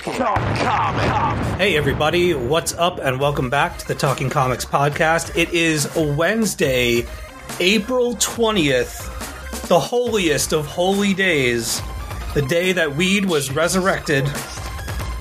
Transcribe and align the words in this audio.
Talking 0.00 0.64
comic. 0.64 1.58
Hey, 1.58 1.76
everybody, 1.76 2.32
what's 2.32 2.72
up, 2.72 2.98
and 3.00 3.20
welcome 3.20 3.50
back 3.50 3.76
to 3.78 3.86
the 3.86 3.94
Talking 3.94 4.30
Comics 4.30 4.64
podcast. 4.64 5.36
It 5.36 5.52
is 5.52 5.94
Wednesday, 5.94 7.06
April 7.58 8.14
20th, 8.14 9.68
the 9.68 9.78
holiest 9.78 10.54
of 10.54 10.64
holy 10.64 11.12
days, 11.12 11.82
the 12.32 12.40
day 12.40 12.72
that 12.72 12.96
weed 12.96 13.26
was 13.26 13.54
resurrected, 13.54 14.24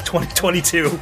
2022. 0.05 0.97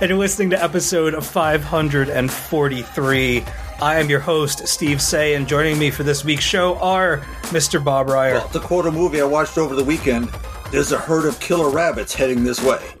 and 0.00 0.08
you're 0.08 0.18
listening 0.18 0.48
to 0.48 0.62
episode 0.62 1.22
543. 1.22 3.44
I 3.82 4.00
am 4.00 4.08
your 4.08 4.20
host, 4.20 4.66
Steve 4.66 5.02
Seigh, 5.02 5.34
and 5.34 5.46
joining 5.46 5.78
me 5.78 5.90
for 5.90 6.02
this 6.02 6.24
week's 6.24 6.44
show 6.44 6.78
are 6.78 7.18
Mr. 7.50 7.84
Bob 7.84 8.08
Reyer. 8.08 8.36
Well, 8.36 8.48
the 8.48 8.60
quarter 8.60 8.90
movie 8.90 9.20
I 9.20 9.24
watched 9.24 9.58
over 9.58 9.74
the 9.74 9.84
weekend, 9.84 10.30
there's 10.70 10.92
a 10.92 10.98
herd 10.98 11.26
of 11.26 11.38
killer 11.40 11.70
rabbits 11.70 12.14
heading 12.14 12.44
this 12.44 12.62
way. 12.62 12.80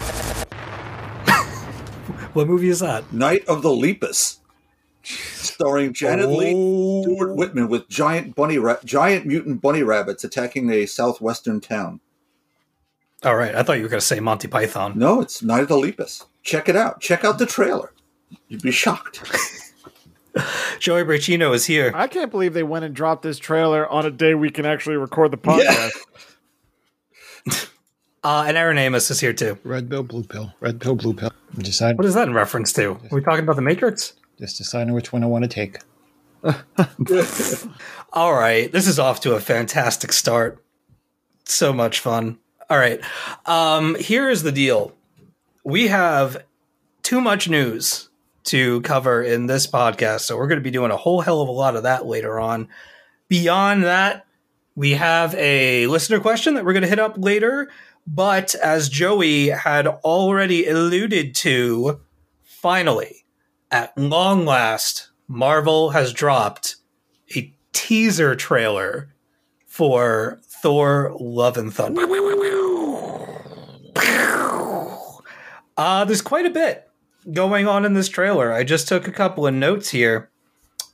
What 2.32 2.46
movie 2.46 2.68
is 2.68 2.78
that? 2.78 3.12
Night 3.12 3.44
of 3.48 3.62
the 3.62 3.70
Lepus, 3.70 4.38
starring 5.02 5.92
Janet 5.92 6.28
Leigh, 6.28 6.54
Oh. 6.54 7.02
Stuart 7.02 7.34
Whitman, 7.34 7.68
with 7.68 7.88
giant 7.88 8.36
bunny, 8.36 8.56
ra- 8.56 8.76
giant 8.84 9.26
mutant 9.26 9.60
bunny 9.60 9.82
rabbits 9.82 10.22
attacking 10.22 10.70
a 10.70 10.86
southwestern 10.86 11.60
town. 11.60 11.98
All 13.24 13.34
right, 13.34 13.52
I 13.52 13.64
thought 13.64 13.78
you 13.78 13.82
were 13.82 13.88
going 13.88 13.98
to 14.00 14.06
say 14.06 14.20
Monty 14.20 14.46
Python. 14.46 14.92
No, 14.96 15.20
it's 15.20 15.42
Night 15.42 15.62
of 15.62 15.68
the 15.68 15.76
Lepus. 15.76 16.24
Check 16.44 16.68
it 16.68 16.76
out. 16.76 17.00
Check 17.00 17.24
out 17.24 17.38
the 17.40 17.46
trailer. 17.46 17.92
You'd 18.46 18.62
be 18.62 18.70
shocked. 18.70 19.24
Joey 20.78 21.02
Braccino 21.02 21.52
is 21.52 21.66
here. 21.66 21.90
I 21.96 22.06
can't 22.06 22.30
believe 22.30 22.54
they 22.54 22.62
went 22.62 22.84
and 22.84 22.94
dropped 22.94 23.22
this 23.22 23.40
trailer 23.40 23.88
on 23.88 24.06
a 24.06 24.10
day 24.12 24.34
we 24.36 24.50
can 24.50 24.66
actually 24.66 24.96
record 24.98 25.32
the 25.32 25.36
podcast. 25.36 25.90
Uh, 28.22 28.44
and 28.46 28.56
Aaron 28.56 28.76
Amos 28.78 29.10
is 29.10 29.20
here 29.20 29.32
too. 29.32 29.58
Red 29.64 29.88
pill, 29.88 30.02
blue 30.02 30.24
pill. 30.24 30.52
Red 30.60 30.80
pill, 30.80 30.94
blue 30.94 31.14
pill. 31.14 31.32
I'm 31.56 31.62
Decide, 31.62 31.96
What 31.96 32.06
is 32.06 32.14
that 32.14 32.28
in 32.28 32.34
reference 32.34 32.72
to? 32.74 32.92
Are 32.92 33.08
we 33.10 33.22
talking 33.22 33.44
about 33.44 33.56
the 33.56 33.62
Matrix? 33.62 34.14
just 34.38 34.56
deciding 34.56 34.94
which 34.94 35.12
one 35.12 35.22
I 35.22 35.26
want 35.26 35.44
to 35.44 35.48
take. 35.48 35.78
All 38.12 38.32
right, 38.32 38.72
this 38.72 38.86
is 38.86 38.98
off 38.98 39.20
to 39.20 39.34
a 39.34 39.40
fantastic 39.40 40.12
start. 40.14 40.64
So 41.44 41.74
much 41.74 42.00
fun. 42.00 42.38
All 42.70 42.78
right, 42.78 43.00
um, 43.44 43.96
here 43.96 44.30
is 44.30 44.42
the 44.42 44.52
deal: 44.52 44.94
we 45.62 45.88
have 45.88 46.42
too 47.02 47.20
much 47.20 47.50
news 47.50 48.08
to 48.44 48.80
cover 48.80 49.22
in 49.22 49.44
this 49.46 49.66
podcast, 49.66 50.20
so 50.20 50.38
we're 50.38 50.46
going 50.46 50.58
to 50.58 50.64
be 50.64 50.70
doing 50.70 50.90
a 50.90 50.96
whole 50.96 51.20
hell 51.20 51.42
of 51.42 51.48
a 51.48 51.52
lot 51.52 51.76
of 51.76 51.82
that 51.82 52.06
later 52.06 52.40
on. 52.40 52.68
Beyond 53.28 53.84
that, 53.84 54.24
we 54.74 54.92
have 54.92 55.34
a 55.34 55.86
listener 55.88 56.20
question 56.20 56.54
that 56.54 56.64
we're 56.64 56.72
going 56.72 56.82
to 56.82 56.88
hit 56.88 56.98
up 56.98 57.16
later. 57.18 57.68
But 58.06 58.54
as 58.56 58.88
Joey 58.88 59.48
had 59.48 59.86
already 59.86 60.66
alluded 60.66 61.34
to, 61.36 62.00
finally, 62.42 63.24
at 63.70 63.96
long 63.96 64.44
last, 64.44 65.10
Marvel 65.28 65.90
has 65.90 66.12
dropped 66.12 66.76
a 67.36 67.54
teaser 67.72 68.34
trailer 68.34 69.14
for 69.66 70.40
Thor 70.44 71.16
Love 71.20 71.56
and 71.56 71.72
Thunder. 71.72 72.06
Uh, 75.76 76.04
there's 76.04 76.20
quite 76.20 76.44
a 76.44 76.50
bit 76.50 76.90
going 77.32 77.66
on 77.66 77.84
in 77.84 77.94
this 77.94 78.08
trailer. 78.08 78.52
I 78.52 78.64
just 78.64 78.88
took 78.88 79.06
a 79.08 79.12
couple 79.12 79.46
of 79.46 79.54
notes 79.54 79.90
here 79.90 80.30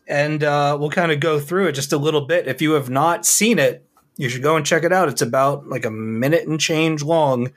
and 0.07 0.45
uh, 0.45 0.77
we'll 0.79 0.91
kind 0.91 1.11
of 1.11 1.21
go 1.21 1.41
through 1.41 1.67
it 1.67 1.73
just 1.73 1.93
a 1.93 1.99
little 1.99 2.21
bit. 2.21 2.47
If 2.47 2.63
you 2.63 2.73
have 2.73 2.91
not 2.91 3.27
seen 3.27 3.59
it, 3.59 3.86
you 4.17 4.29
should 4.29 4.43
go 4.43 4.57
and 4.57 4.65
check 4.67 4.83
it 4.85 4.93
out. 4.93 5.09
It's 5.09 5.23
about 5.23 5.69
like 5.69 5.85
a 5.85 5.91
minute 5.91 6.47
and 6.49 6.59
change 6.61 7.03
long. 7.03 7.51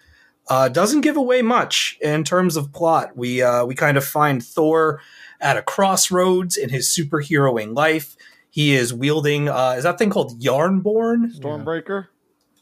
Uh, 0.48 0.68
doesn't 0.68 1.02
give 1.02 1.16
away 1.16 1.42
much 1.44 1.98
in 2.02 2.24
terms 2.24 2.58
of 2.58 2.74
plot. 2.74 3.16
We 3.16 3.42
uh, 3.42 3.66
we 3.66 3.76
kind 3.76 3.98
of 3.98 4.04
find 4.06 4.44
Thor 4.44 5.00
at 5.40 5.58
a 5.58 5.62
crossroads 5.62 6.58
in 6.58 6.70
his 6.70 6.88
superheroing 6.88 7.76
life. 7.76 8.16
He 8.50 8.74
is 8.74 8.92
wielding 8.94 9.48
uh, 9.48 9.76
is 9.78 9.84
that 9.84 9.98
thing 10.00 10.10
called 10.10 10.42
Jarnbjorn 10.42 11.38
Stormbreaker. 11.40 12.08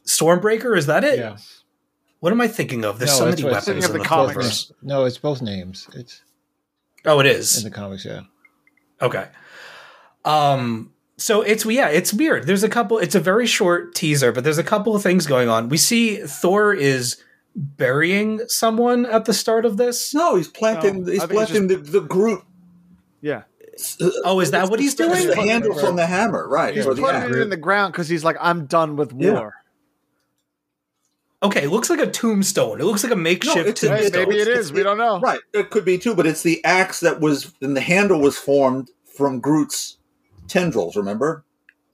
Stormbreaker? 0.06 0.78
Is 0.78 0.86
that 0.88 1.04
it? 1.04 1.20
Yeah. 1.20 1.38
What 2.20 2.34
am 2.34 2.42
I 2.42 2.48
thinking 2.48 2.84
of? 2.84 3.00
There's 3.00 3.12
No, 3.12 3.18
so 3.20 3.30
many 3.30 3.44
what- 3.44 3.54
weapons 3.54 3.86
in 3.86 3.92
the 3.94 4.00
the 4.00 4.04
comics. 4.04 4.72
No, 4.82 5.06
it's 5.06 5.18
both 5.18 5.42
names. 5.42 5.88
It's 5.94 6.22
Oh, 7.06 7.20
it 7.22 7.26
is 7.26 7.58
in 7.58 7.64
the 7.64 7.70
comics, 7.74 8.04
yeah. 8.06 8.22
Okay. 9.02 9.28
Um 10.26 10.92
so 11.18 11.42
it's 11.42 11.66
yeah, 11.66 11.90
it's 11.90 12.14
weird. 12.14 12.46
There's 12.48 12.64
a 12.64 12.70
couple 12.70 12.98
it's 13.00 13.16
a 13.16 13.20
very 13.20 13.48
short 13.48 13.96
teaser, 13.96 14.32
but 14.32 14.44
there's 14.44 14.58
a 14.58 14.64
couple 14.64 14.96
of 14.96 15.02
things 15.04 15.26
going 15.28 15.50
on. 15.50 15.70
We 15.70 15.78
see 15.78 16.18
Thor 16.18 16.74
is 16.74 17.18
burying 17.56 18.42
someone 18.48 19.06
at 19.06 19.26
the 19.26 19.34
start 19.34 19.66
of 19.66 19.78
this. 19.78 20.14
No, 20.14 20.36
he's 20.36 20.48
planting. 20.48 21.04
No, 21.06 21.12
he's 21.12 21.20
think 21.22 21.32
it's 21.32 21.50
planting 21.52 21.68
the, 21.68 21.78
the 21.78 22.02
Groot. 22.02 22.44
Yeah. 23.22 23.44
Oh, 24.24 24.40
is 24.40 24.52
that 24.52 24.70
what 24.70 24.80
he's 24.80 24.94
It's 25.00 25.02
doing? 25.02 25.28
the 25.28 25.36
handle 25.36 25.78
from 25.78 25.96
the 25.98 26.06
hammer, 26.06 26.48
right? 26.48 26.74
He's 26.76 26.86
or 26.86 26.96
putting 26.96 27.06
axe. 27.06 27.36
it 27.36 27.42
in 27.42 27.50
the 27.50 27.58
ground 27.58 27.94
because 27.94 28.08
he's 28.10 28.24
like, 28.24 28.36
I'm 28.40 28.66
done 28.66 28.96
with 28.96 29.14
Yeah. 29.18 29.34
war. 29.34 29.54
Okay, 31.44 31.64
it 31.66 31.70
looks 31.70 31.90
like 31.90 32.00
a 32.00 32.10
tombstone. 32.10 32.82
It 32.82 32.86
looks 32.86 33.04
like 33.04 33.14
a 33.14 33.16
makeshift 33.16 33.68
it's 33.70 33.84
a- 33.84 33.90
Hey, 33.90 34.02
tombstone. 34.10 34.30
maybe 34.30 34.42
it 34.42 34.48
It's- 34.48 34.72
We 34.72 34.82
don't 34.82 34.98
know. 34.98 35.20
Right, 35.20 35.40
it 35.54 35.70
could 35.70 35.86
be 35.86 36.00
too, 36.00 36.16
but 36.16 36.26
it's 36.26 36.42
the 36.42 36.64
axe 36.66 37.00
that 37.02 37.20
was, 37.22 37.54
and 37.62 37.78
the 37.78 37.82
handle 37.82 38.20
was 38.20 38.36
formed 38.38 38.90
from 39.16 39.40
Groot's 39.40 39.97
tendrils. 40.48 40.96
Remember? 40.96 41.44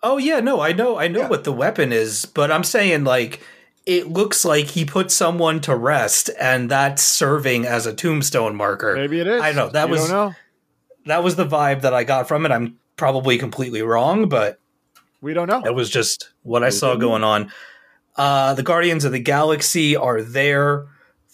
Oh 0.01 0.17
yeah, 0.17 0.39
no, 0.41 0.59
I 0.61 0.73
know, 0.73 0.97
I 0.97 1.07
know 1.07 1.21
Yeah. 1.21 1.29
what 1.29 1.43
the 1.45 1.53
weapon 1.53 1.91
is, 1.93 2.25
but 2.25 2.51
I'm 2.51 2.63
saying 2.63 3.03
like 3.05 3.41
it 3.85 4.07
looks 4.09 4.45
like 4.45 4.67
he 4.67 4.85
put 4.85 5.11
someone 5.11 5.59
to 5.61 5.75
rest, 5.75 6.29
and 6.39 6.69
that's 6.71 7.01
serving 7.03 7.65
as 7.65 7.85
a 7.85 7.93
tombstone 7.93 8.55
marker. 8.55 8.95
Maybe 8.95 9.19
it 9.19 9.27
is. 9.27 9.41
I 9.41 9.51
know 9.51 9.69
that 9.69 9.87
You 9.87 9.91
was 9.91 10.01
don't 10.07 10.09
know. 10.11 10.35
that 11.05 11.23
was 11.23 11.35
the 11.35 11.45
vibe 11.45 11.81
that 11.81 11.93
I 11.93 12.03
got 12.05 12.27
from 12.27 12.45
it. 12.45 12.51
I'm 12.51 12.77
probably 12.95 13.37
completely 13.37 13.81
wrong, 13.81 14.29
but 14.29 14.59
We 15.21 15.33
don't 15.33 15.47
know. 15.49 15.61
that 15.61 15.75
was 15.75 15.89
just 15.89 16.29
what 16.43 16.63
I 16.63 16.69
saw 16.69 16.95
going 16.95 17.23
on. 17.23 17.51
Uh, 18.15 18.53
the 18.53 18.63
Guardians 18.63 19.03
of 19.05 19.11
the 19.11 19.19
Galaxy 19.19 19.95
are 19.95 20.21
there. 20.21 20.85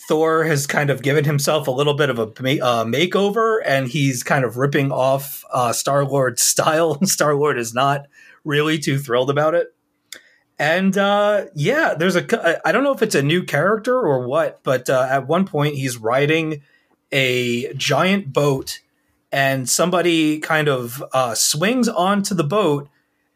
Thor 0.08 0.44
has 0.46 0.66
kind 0.66 0.90
of 0.90 1.02
given 1.02 1.26
himself 1.26 1.68
a 1.68 1.72
little 1.72 1.94
bit 1.94 2.10
of 2.10 2.18
a 2.18 2.24
uh, 2.24 2.86
makeover, 2.86 3.60
and 3.66 3.88
he's 3.88 4.24
kind 4.24 4.46
of 4.46 4.58
ripping 4.58 4.92
off 4.92 5.44
uh, 5.52 5.74
Star 5.74 6.06
Lord's 6.06 6.42
style. 6.44 7.04
Star 7.06 7.36
Lord 7.36 7.60
is 7.60 7.74
not 7.74 8.08
really 8.44 8.80
too 8.80 8.98
thrilled 8.98 9.30
about 9.30 9.56
it. 9.56 9.74
And 10.58 10.98
uh, 10.98 11.46
yeah, 11.56 11.94
there's 11.94 12.16
a. 12.16 12.68
I 12.68 12.72
don't 12.72 12.84
know 12.84 12.94
if 12.94 13.02
it's 13.02 13.16
a 13.16 13.22
new 13.22 13.44
character 13.44 13.98
or 13.98 14.28
what, 14.28 14.62
but 14.64 14.90
uh, 14.90 15.08
at 15.10 15.28
one 15.28 15.46
point 15.46 15.76
he's 15.76 15.98
riding 15.98 16.64
a 17.12 17.74
giant 17.74 18.34
boat, 18.34 18.80
and 19.32 19.70
somebody 19.70 20.40
kind 20.40 20.68
of 20.68 21.04
uh, 21.14 21.34
swings 21.34 21.88
onto 21.88 22.36
the 22.36 22.44
boat, 22.44 22.90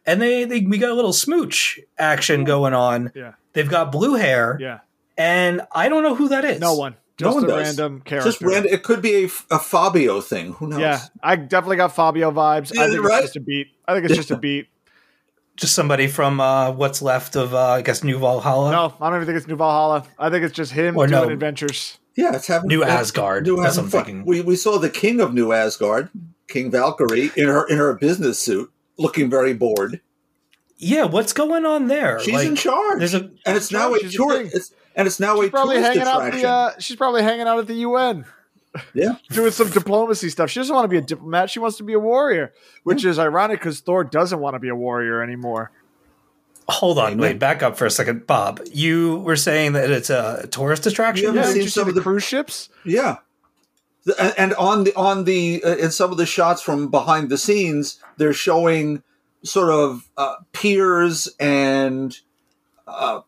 and 0.06 0.22
they, 0.22 0.44
they 0.44 0.62
we 0.62 0.78
got 0.78 0.92
a 0.92 0.96
little 0.96 1.14
smooch 1.14 1.80
action 1.98 2.44
going 2.44 2.74
on. 2.74 3.12
Yeah. 3.16 3.34
They've 3.54 3.70
got 3.70 3.92
blue 3.92 4.16
hair, 4.16 4.58
Yeah. 4.60 4.80
And 5.18 5.62
I 5.72 5.90
don't 5.90 6.04
know 6.04 6.16
who 6.16 6.30
that 6.30 6.46
is. 6.46 6.60
No 6.60 6.74
one. 6.76 6.96
No 7.22 7.34
one 7.36 7.44
a 7.46 7.48
does. 7.48 7.78
random 7.78 8.02
character. 8.02 8.30
Just 8.32 8.42
random. 8.42 8.74
It 8.74 8.84
could 8.84 9.02
be 9.02 9.26
a, 9.26 9.30
a 9.52 9.60
Fabio 9.60 10.20
thing. 10.20 10.54
Who 10.54 10.68
knows? 10.68 10.80
Yeah, 10.80 11.00
I 11.22 11.36
definitely 11.36 11.78
got 11.78 11.96
Fabio 11.96 12.32
vibes. 12.32 12.78
I 12.78 12.90
think 12.90 13.04
right? 13.04 13.24
it's 13.24 13.34
just 13.34 13.36
a 13.38 13.40
beat. 13.42 13.68
I 13.88 13.94
think 13.94 14.06
it's 14.06 14.16
just 14.16 14.32
a 14.32 14.38
beat. 14.38 14.68
Just 15.56 15.76
somebody 15.76 16.08
from 16.08 16.42
uh, 16.42 16.72
what's 16.72 17.04
left 17.04 17.36
of, 17.36 17.54
uh, 17.54 17.74
I 17.74 17.82
guess, 17.84 18.04
New 18.04 18.18
Valhalla. 18.18 18.72
No, 18.72 18.94
I 19.00 19.10
don't 19.12 19.18
even 19.18 19.28
think 19.28 19.38
it's 19.38 19.48
New 19.48 19.56
Valhalla. 19.56 20.04
I 20.18 20.32
think 20.32 20.44
it's 20.44 20.56
just 20.56 20.72
him 20.72 20.98
Or 20.98 21.06
doing 21.06 21.28
no. 21.28 21.30
adventures. 21.30 22.00
Yeah, 22.16 22.36
it's 22.36 22.48
having 22.48 22.68
New 22.70 22.82
it's- 22.82 23.00
Asgard. 23.00 23.46
New 23.46 23.58
That's 23.62 23.76
having 23.76 23.92
what 23.92 24.00
I'm 24.00 24.06
fun. 24.06 24.06
thinking. 24.06 24.26
We 24.26 24.42
we 24.42 24.56
saw 24.56 24.80
the 24.80 24.90
king 24.90 25.22
of 25.22 25.34
New 25.34 25.52
Asgard, 25.52 26.10
King 26.48 26.72
Valkyrie, 26.72 27.30
in 27.38 27.48
her 27.48 27.68
in 27.68 27.78
her 27.78 27.94
business 27.94 28.40
suit, 28.40 28.72
looking 28.98 29.30
very 29.30 29.54
bored. 29.54 30.02
Yeah, 30.78 31.04
what's 31.06 31.34
going 31.34 31.66
on 31.66 31.88
there? 31.88 32.20
She's 32.20 32.34
Like, 32.34 32.48
in 32.48 32.56
charge, 32.56 32.98
There's 33.00 33.14
a 33.14 33.30
and 33.46 33.56
it's 33.56 33.72
now 33.72 33.94
a 33.94 34.00
She's 34.00 34.16
a 34.16 34.18
tour. 34.18 34.34
thing. 34.38 34.50
It's, 34.54 34.72
and 34.96 35.08
it's 35.08 35.20
now 35.20 35.36
She's 35.40 35.48
a 35.48 35.52
probably 35.52 35.76
tourist 35.76 35.92
hanging 35.94 36.08
out 36.08 36.22
at 36.22 36.28
attraction. 36.30 36.42
the. 36.42 36.48
Uh, 36.50 36.72
she's 36.80 36.96
probably 36.98 37.24
hanging 37.24 37.48
out 37.48 37.60
at 37.60 37.68
the 37.68 37.76
UN. 37.76 38.26
yeah, 38.94 39.16
doing 39.30 39.52
some 39.52 39.70
diplomacy 39.70 40.30
stuff. 40.30 40.50
She 40.50 40.60
doesn't 40.60 40.74
want 40.74 40.86
to 40.86 40.90
be 40.90 40.98
a 40.98 41.02
diplomat. 41.02 41.50
She 41.50 41.60
wants 41.60 41.78
to 41.78 41.84
be 41.84 41.94
a 41.94 42.00
warrior, 42.00 42.54
which 42.84 43.06
is 43.06 43.20
ironic 43.20 43.60
because 43.60 43.80
Thor 43.82 44.04
doesn't 44.04 44.40
want 44.40 44.56
to 44.56 44.60
be 44.60 44.70
a 44.70 44.76
warrior 44.76 45.22
anymore. 45.22 45.72
hold 46.70 46.98
on, 46.98 47.18
wait, 47.18 47.38
back 47.40 47.62
up 47.62 47.78
for 47.78 47.86
a 47.86 47.92
second, 47.92 48.26
Bob. 48.26 48.62
You 48.72 49.18
were 49.18 49.36
saying 49.36 49.74
that 49.74 49.92
it's 49.92 50.10
a 50.10 50.48
tourist 50.50 50.88
attraction. 50.88 51.36
Yeah, 51.36 51.42
Yeah, 51.42 51.48
seen 51.48 51.54
did 51.56 51.64
see 51.66 51.70
some 51.70 51.84
the 51.86 51.90
of 51.90 51.96
the- 51.96 52.02
cruise 52.02 52.24
ships? 52.24 52.70
yeah. 52.86 53.18
The- 54.06 54.20
and- 54.22 54.34
And 54.38 54.54
on 54.56 54.84
the 54.86 54.94
on 54.96 55.24
the 55.26 55.64
uh, 55.64 55.76
in 55.78 55.92
some 55.92 56.12
of 56.12 56.18
the 56.18 56.26
shots 56.26 56.62
from 56.62 56.90
behind 56.90 57.30
the 57.30 57.38
scenes, 57.38 58.00
they're 58.18 58.34
showing 58.34 59.04
sort 59.44 59.70
of 59.70 60.10
uh, 60.18 60.36
piers 60.52 61.28
and 61.40 62.18
uh, 62.88 63.22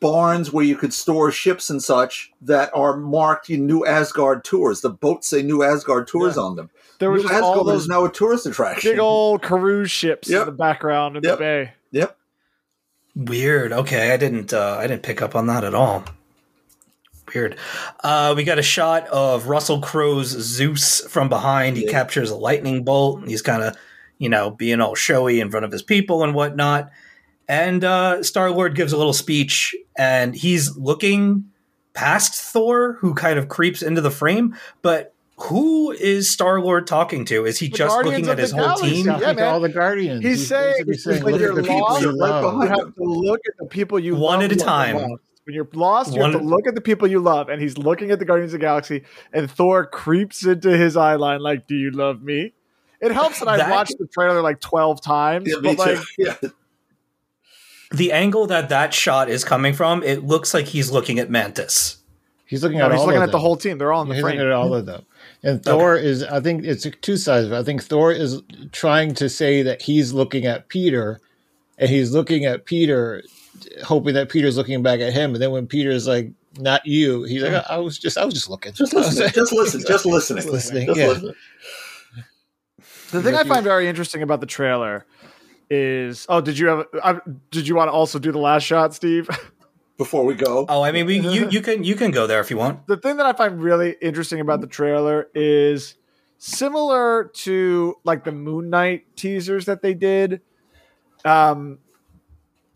barns 0.00 0.52
where 0.52 0.64
you 0.64 0.76
could 0.76 0.92
store 0.94 1.30
ships 1.30 1.70
and 1.70 1.82
such 1.82 2.32
that 2.42 2.70
are 2.74 2.96
marked 2.96 3.50
in 3.50 3.66
New 3.66 3.84
Asgard 3.84 4.44
tours. 4.44 4.80
The 4.80 4.90
boats 4.90 5.28
say 5.28 5.42
New 5.42 5.62
Asgard 5.62 6.08
tours 6.08 6.36
on 6.38 6.56
them. 6.56 6.70
There 6.98 7.10
was 7.10 7.22
New 7.22 7.28
just 7.28 7.42
all 7.42 7.50
Asgard 7.52 7.66
those 7.68 7.82
is 7.82 7.88
now 7.88 8.04
a 8.04 8.10
tourist 8.12 8.46
attraction. 8.46 8.92
big 8.92 8.98
old 8.98 9.42
cruise 9.42 9.90
ships 9.90 10.28
Yep. 10.28 10.40
in 10.40 10.46
the 10.46 10.52
background 10.52 11.16
in 11.16 11.22
Yep. 11.22 11.32
the 11.38 11.38
bay. 11.38 11.72
Yep. 11.92 12.16
Weird. 13.16 13.72
Okay, 13.72 14.12
I 14.12 14.16
didn't. 14.16 14.52
Uh, 14.52 14.76
I 14.78 14.86
didn't 14.86 15.02
pick 15.02 15.20
up 15.20 15.34
on 15.36 15.46
that 15.48 15.64
at 15.64 15.74
all. 15.74 16.04
Weird. 17.34 17.56
Uh, 18.02 18.34
we 18.36 18.44
got 18.44 18.58
a 18.58 18.62
shot 18.62 19.06
of 19.08 19.46
Russell 19.48 19.80
Crowe's 19.80 20.28
Zeus 20.28 21.00
from 21.08 21.28
behind. 21.28 21.76
He 21.76 21.84
Yeah. 21.86 21.92
captures 21.92 22.30
a 22.30 22.36
lightning 22.36 22.82
bolt. 22.84 23.26
He's 23.26 23.42
kind 23.42 23.62
of, 23.62 23.76
you 24.18 24.28
know, 24.28 24.50
being 24.50 24.80
all 24.80 24.94
showy 24.94 25.40
in 25.40 25.50
front 25.50 25.64
of 25.64 25.70
his 25.72 25.82
people 25.82 26.22
and 26.24 26.34
whatnot. 26.34 26.90
And 27.50 27.82
uh, 27.82 28.22
Star 28.22 28.48
Lord 28.52 28.76
gives 28.76 28.92
a 28.92 28.96
little 28.96 29.12
speech, 29.12 29.74
and 29.98 30.36
he's 30.36 30.76
looking 30.76 31.50
past 31.94 32.32
Thor, 32.40 32.92
who 33.00 33.12
kind 33.12 33.40
of 33.40 33.48
creeps 33.48 33.82
into 33.82 34.00
the 34.00 34.10
frame. 34.12 34.54
But 34.82 35.12
who 35.36 35.90
is 35.90 36.30
Star 36.30 36.60
Lord 36.60 36.86
talking 36.86 37.24
to? 37.24 37.46
Is 37.46 37.58
he 37.58 37.66
The 37.66 37.76
just 37.78 37.92
Guardians 37.92 38.18
looking 38.18 38.30
at 38.30 38.38
his 38.38 38.52
whole 38.52 38.76
team? 38.76 39.04
Yeah, 39.06 39.12
Talking 39.18 39.36
man. 39.36 39.44
all 39.52 39.58
the 39.58 39.68
guardians. 39.68 40.24
He's 40.24 40.46
saying, 40.46 40.84
saying, 40.94 41.24
when 41.24 41.32
look 41.32 41.40
you're 41.40 41.50
at 41.50 41.56
the 41.56 41.62
people 41.62 41.80
lost, 41.80 42.02
you 42.02 42.08
right 42.10 42.16
love. 42.40 42.54
You 42.54 42.68
have 42.68 42.94
to 42.94 43.02
look 43.02 43.40
at 43.48 43.54
the 43.58 43.66
people 43.66 43.98
you 43.98 44.14
One 44.14 44.38
love 44.38 44.42
at 44.44 44.52
a 44.52 44.56
time. 44.56 44.96
When 44.96 45.54
you're 45.56 45.68
lost, 45.72 46.12
you 46.14 46.20
One- 46.20 46.30
have 46.32 46.40
to 46.42 46.46
look 46.46 46.68
at 46.68 46.76
the 46.76 46.80
people 46.80 47.08
you 47.08 47.18
love. 47.18 47.48
And 47.48 47.60
he's 47.60 47.76
looking 47.76 48.12
at 48.12 48.20
the 48.20 48.24
Guardians 48.24 48.54
of 48.54 48.60
the 48.60 48.64
Galaxy, 48.64 49.02
and 49.32 49.50
Thor 49.50 49.86
creeps 49.86 50.46
into 50.46 50.76
his 50.76 50.96
eye 50.96 51.16
line 51.16 51.40
like, 51.40 51.66
"Do 51.66 51.74
you 51.74 51.90
love 51.90 52.22
me?" 52.22 52.52
It 53.00 53.10
helps 53.10 53.40
that 53.40 53.48
I've 53.48 53.58
That- 53.58 53.70
watched 53.70 53.98
the 53.98 54.06
trailer 54.06 54.40
like 54.40 54.60
twelve 54.60 55.00
times, 55.02 55.48
Yeah, 55.48 55.56
me 55.60 55.74
but 55.74 55.78
like, 55.78 55.98
too. 55.98 56.04
Yeah. 56.18 56.50
The 57.90 58.12
angle 58.12 58.46
that 58.46 58.68
that 58.68 58.94
shot 58.94 59.28
is 59.28 59.44
coming 59.44 59.74
from, 59.74 60.02
it 60.02 60.24
looks 60.24 60.54
like 60.54 60.66
he's 60.66 60.90
looking 60.90 61.18
at 61.18 61.28
Mantis. 61.30 61.96
He's 62.46 62.62
looking 62.64 62.78
no, 62.78 62.86
at 62.86 62.92
he's 62.92 63.00
all 63.00 63.06
looking 63.06 63.22
of 63.22 63.28
at 63.28 63.32
the 63.32 63.38
whole 63.38 63.56
team. 63.56 63.78
They're 63.78 63.92
all 63.92 64.02
in 64.02 64.08
the 64.08 64.14
He's 64.14 64.22
frame. 64.22 64.36
looking 64.36 64.48
at 64.48 64.52
all 64.52 64.74
of 64.74 64.84
them. 64.84 65.04
And 65.44 65.62
Thor 65.62 65.96
is, 65.96 66.24
I 66.24 66.40
think 66.40 66.64
it's 66.64 66.86
two 67.00 67.16
sides. 67.16 67.52
I 67.52 67.62
think 67.62 67.82
Thor 67.82 68.10
is 68.12 68.42
trying 68.72 69.14
to 69.14 69.28
say 69.28 69.62
that 69.62 69.82
he's 69.82 70.12
looking 70.12 70.46
at 70.46 70.68
Peter, 70.68 71.20
and 71.78 71.88
he's 71.88 72.12
looking 72.12 72.44
at 72.44 72.64
Peter, 72.64 73.22
hoping 73.84 74.14
that 74.14 74.30
Peter's 74.30 74.56
looking 74.56 74.82
back 74.82 74.98
at 75.00 75.12
him. 75.12 75.32
And 75.34 75.40
then 75.42 75.52
when 75.52 75.68
Peter's 75.68 76.08
like, 76.08 76.32
"Not 76.58 76.84
you," 76.84 77.22
he's 77.22 77.42
like, 77.42 77.64
"I 77.70 77.78
was 77.78 77.98
just, 77.98 78.18
I 78.18 78.24
was 78.24 78.34
just 78.34 78.50
looking, 78.50 78.72
Just 78.72 78.92
listen. 78.94 79.30
Just 79.34 79.52
listen. 79.52 79.80
Just 79.86 80.04
listening. 80.04 80.42
Just 80.42 80.52
listening, 80.52 80.86
Just 80.86 80.98
yeah. 80.98 81.06
listening. 81.06 81.34
The 83.12 83.22
thing 83.22 83.34
I 83.34 83.44
find 83.44 83.64
very 83.64 83.88
interesting 83.88 84.22
about 84.22 84.40
the 84.40 84.46
trailer 84.46 85.06
is, 85.70 86.26
oh, 86.28 86.40
did 86.40 86.58
you 86.58 86.66
have? 86.66 86.86
I, 87.02 87.20
did 87.50 87.66
you 87.68 87.74
want 87.76 87.88
to 87.88 87.92
also 87.92 88.18
do 88.18 88.32
the 88.32 88.38
last 88.38 88.64
shot, 88.64 88.92
Steve? 88.94 89.28
Before 89.96 90.24
we 90.24 90.34
go, 90.34 90.64
Oh, 90.68 90.82
I 90.82 90.92
mean, 90.92 91.04
we 91.06 91.20
you, 91.20 91.48
you 91.50 91.60
can 91.60 91.84
you 91.84 91.94
can 91.94 92.10
go 92.10 92.26
there 92.26 92.40
if 92.40 92.50
you 92.50 92.56
want. 92.56 92.86
the 92.86 92.96
thing 92.96 93.18
that 93.18 93.26
I 93.26 93.34
find 93.34 93.62
really 93.62 93.96
interesting 94.00 94.40
about 94.40 94.62
the 94.62 94.66
trailer 94.66 95.28
is 95.34 95.94
similar 96.38 97.24
to 97.34 97.94
like 98.02 98.24
the 98.24 98.32
Moon 98.32 98.70
Knight 98.70 99.04
teasers 99.14 99.66
that 99.66 99.82
they 99.82 99.92
did. 99.92 100.40
Um, 101.22 101.80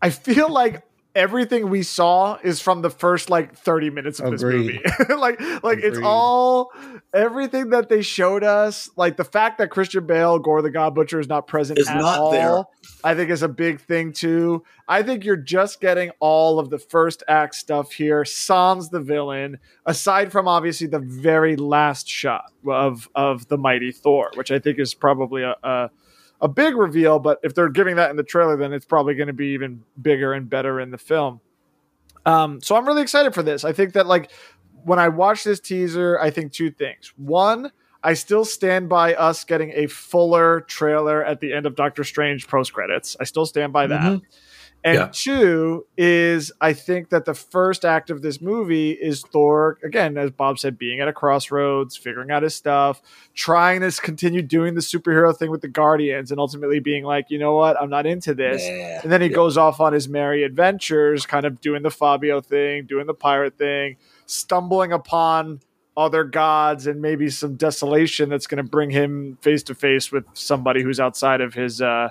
I 0.01 0.11
feel 0.11 0.49
like 0.51 0.83
everything 1.15 1.69
we 1.69 1.81
saw 1.81 2.37
is 2.43 2.59
from 2.59 2.81
the 2.81 2.89
first 2.89 3.29
like 3.29 3.55
30 3.55 3.89
minutes 3.89 4.19
of 4.19 4.31
this 4.31 4.43
movie. 4.43 4.81
like 5.09 5.39
like 5.63 5.79
it's 5.79 5.97
all 6.03 6.71
everything 7.13 7.69
that 7.69 7.89
they 7.89 8.01
showed 8.01 8.43
us, 8.43 8.89
like 8.97 9.15
the 9.17 9.23
fact 9.23 9.57
that 9.59 9.71
Christian 9.71 10.05
Bale, 10.05 10.37
Gorr 10.37 10.61
the 10.61 10.69
God 10.69 10.93
Butcher 10.93 11.19
is 11.19 11.27
not 11.27 11.47
present 11.47 11.79
Is 11.79 11.87
at 11.87 11.97
not 11.97 12.19
all. 12.19 12.31
there. 12.31 12.63
I 13.03 13.15
think 13.15 13.31
is 13.31 13.43
a 13.43 13.47
big 13.49 13.79
thing 13.79 14.11
too. 14.11 14.63
I 14.87 15.01
think 15.01 15.23
you're 15.23 15.37
just 15.37 15.79
getting 15.79 16.11
all 16.19 16.59
of 16.59 16.69
the 16.69 16.79
first 16.79 17.23
act 17.27 17.55
stuff 17.55 17.93
here. 17.93 18.25
Sans 18.25 18.89
the 18.89 18.99
villain, 18.99 19.59
aside 19.85 20.31
from 20.31 20.47
obviously 20.47 20.87
the 20.87 20.99
very 20.99 21.55
last 21.55 22.07
shot 22.07 22.51
of 22.67 23.09
of 23.15 23.47
the 23.47 23.57
mighty 23.57 23.91
Thor, 23.91 24.31
which 24.35 24.51
I 24.51 24.59
think 24.59 24.79
is 24.79 24.93
probably 24.93 25.43
a 25.43 25.55
a, 25.63 25.89
a 26.41 26.47
big 26.47 26.75
reveal. 26.75 27.19
But 27.19 27.39
if 27.43 27.55
they're 27.55 27.69
giving 27.69 27.95
that 27.97 28.09
in 28.09 28.15
the 28.15 28.23
trailer, 28.23 28.57
then 28.57 28.73
it's 28.73 28.85
probably 28.85 29.15
going 29.15 29.27
to 29.27 29.33
be 29.33 29.47
even 29.47 29.83
bigger 30.01 30.33
and 30.33 30.49
better 30.49 30.79
in 30.79 30.91
the 30.91 30.97
film. 30.97 31.39
Um, 32.25 32.61
so 32.61 32.75
I'm 32.75 32.87
really 32.87 33.01
excited 33.01 33.33
for 33.33 33.43
this. 33.43 33.63
I 33.63 33.71
think 33.71 33.93
that 33.93 34.07
like 34.07 34.31
when 34.83 34.99
I 34.99 35.09
watch 35.09 35.43
this 35.43 35.59
teaser, 35.59 36.19
I 36.19 36.29
think 36.29 36.51
two 36.51 36.71
things. 36.71 37.13
One, 37.17 37.71
I 38.03 38.13
still 38.13 38.45
stand 38.45 38.87
by 38.87 39.15
us 39.15 39.43
getting 39.43 39.71
a 39.71 39.87
fuller 39.87 40.61
trailer 40.61 41.23
at 41.23 41.39
the 41.39 41.53
end 41.53 41.65
of 41.65 41.75
Doctor 41.75 42.03
Strange 42.03 42.47
post 42.47 42.73
credits. 42.73 43.17
I 43.19 43.23
still 43.23 43.45
stand 43.45 43.73
by 43.73 43.87
that. 43.87 44.21
And 44.85 44.95
Yeah. 44.95 45.09
two 45.11 45.87
is 45.97 46.51
I 46.61 46.73
think 46.73 47.09
that 47.09 47.25
the 47.25 47.33
first 47.33 47.83
act 47.83 48.11
of 48.11 48.21
this 48.21 48.39
movie 48.39 48.91
is 48.91 49.23
Thor, 49.23 49.79
again, 49.83 50.15
as 50.15 50.29
Bob 50.29 50.59
said, 50.59 50.77
being 50.77 50.99
at 50.99 51.07
a 51.07 51.13
crossroads, 51.13 51.97
figuring 51.97 52.29
out 52.29 52.43
his 52.43 52.53
stuff, 52.53 53.01
trying 53.33 53.81
to 53.81 53.89
continue 53.99 54.43
doing 54.43 54.75
the 54.75 54.81
superhero 54.81 55.35
thing 55.35 55.49
with 55.49 55.61
the 55.61 55.67
Guardians, 55.67 56.29
and 56.29 56.39
ultimately 56.39 56.79
being 56.79 57.03
like, 57.03 57.31
you 57.31 57.39
know 57.39 57.55
what, 57.55 57.81
I'm 57.81 57.89
not 57.89 58.05
into 58.05 58.35
this. 58.35 58.61
Yeah. 58.63 58.99
And 59.01 59.11
then 59.11 59.21
he 59.21 59.29
goes 59.29 59.57
off 59.57 59.81
on 59.81 59.91
his 59.91 60.07
merry 60.07 60.43
adventures, 60.43 61.25
kind 61.25 61.45
of 61.45 61.59
doing 61.61 61.81
the 61.81 61.89
Fabio 61.89 62.39
thing, 62.39 62.85
doing 62.85 63.07
the 63.07 63.15
pirate 63.15 63.57
thing, 63.57 63.97
stumbling 64.27 64.91
upon 64.91 65.61
other 65.97 66.23
gods 66.23 66.85
and 66.85 67.01
maybe 67.01 67.27
some 67.29 67.55
desolation 67.55 68.29
that's 68.29 68.45
going 68.45 68.63
to 68.63 68.69
bring 68.69 68.91
him 68.91 69.37
face 69.41 69.63
to 69.63 69.73
face 69.73 70.11
with 70.11 70.25
somebody 70.33 70.83
who's 70.83 70.99
outside 70.99 71.41
of 71.41 71.55
his 71.55 71.81
uh, 71.81 72.09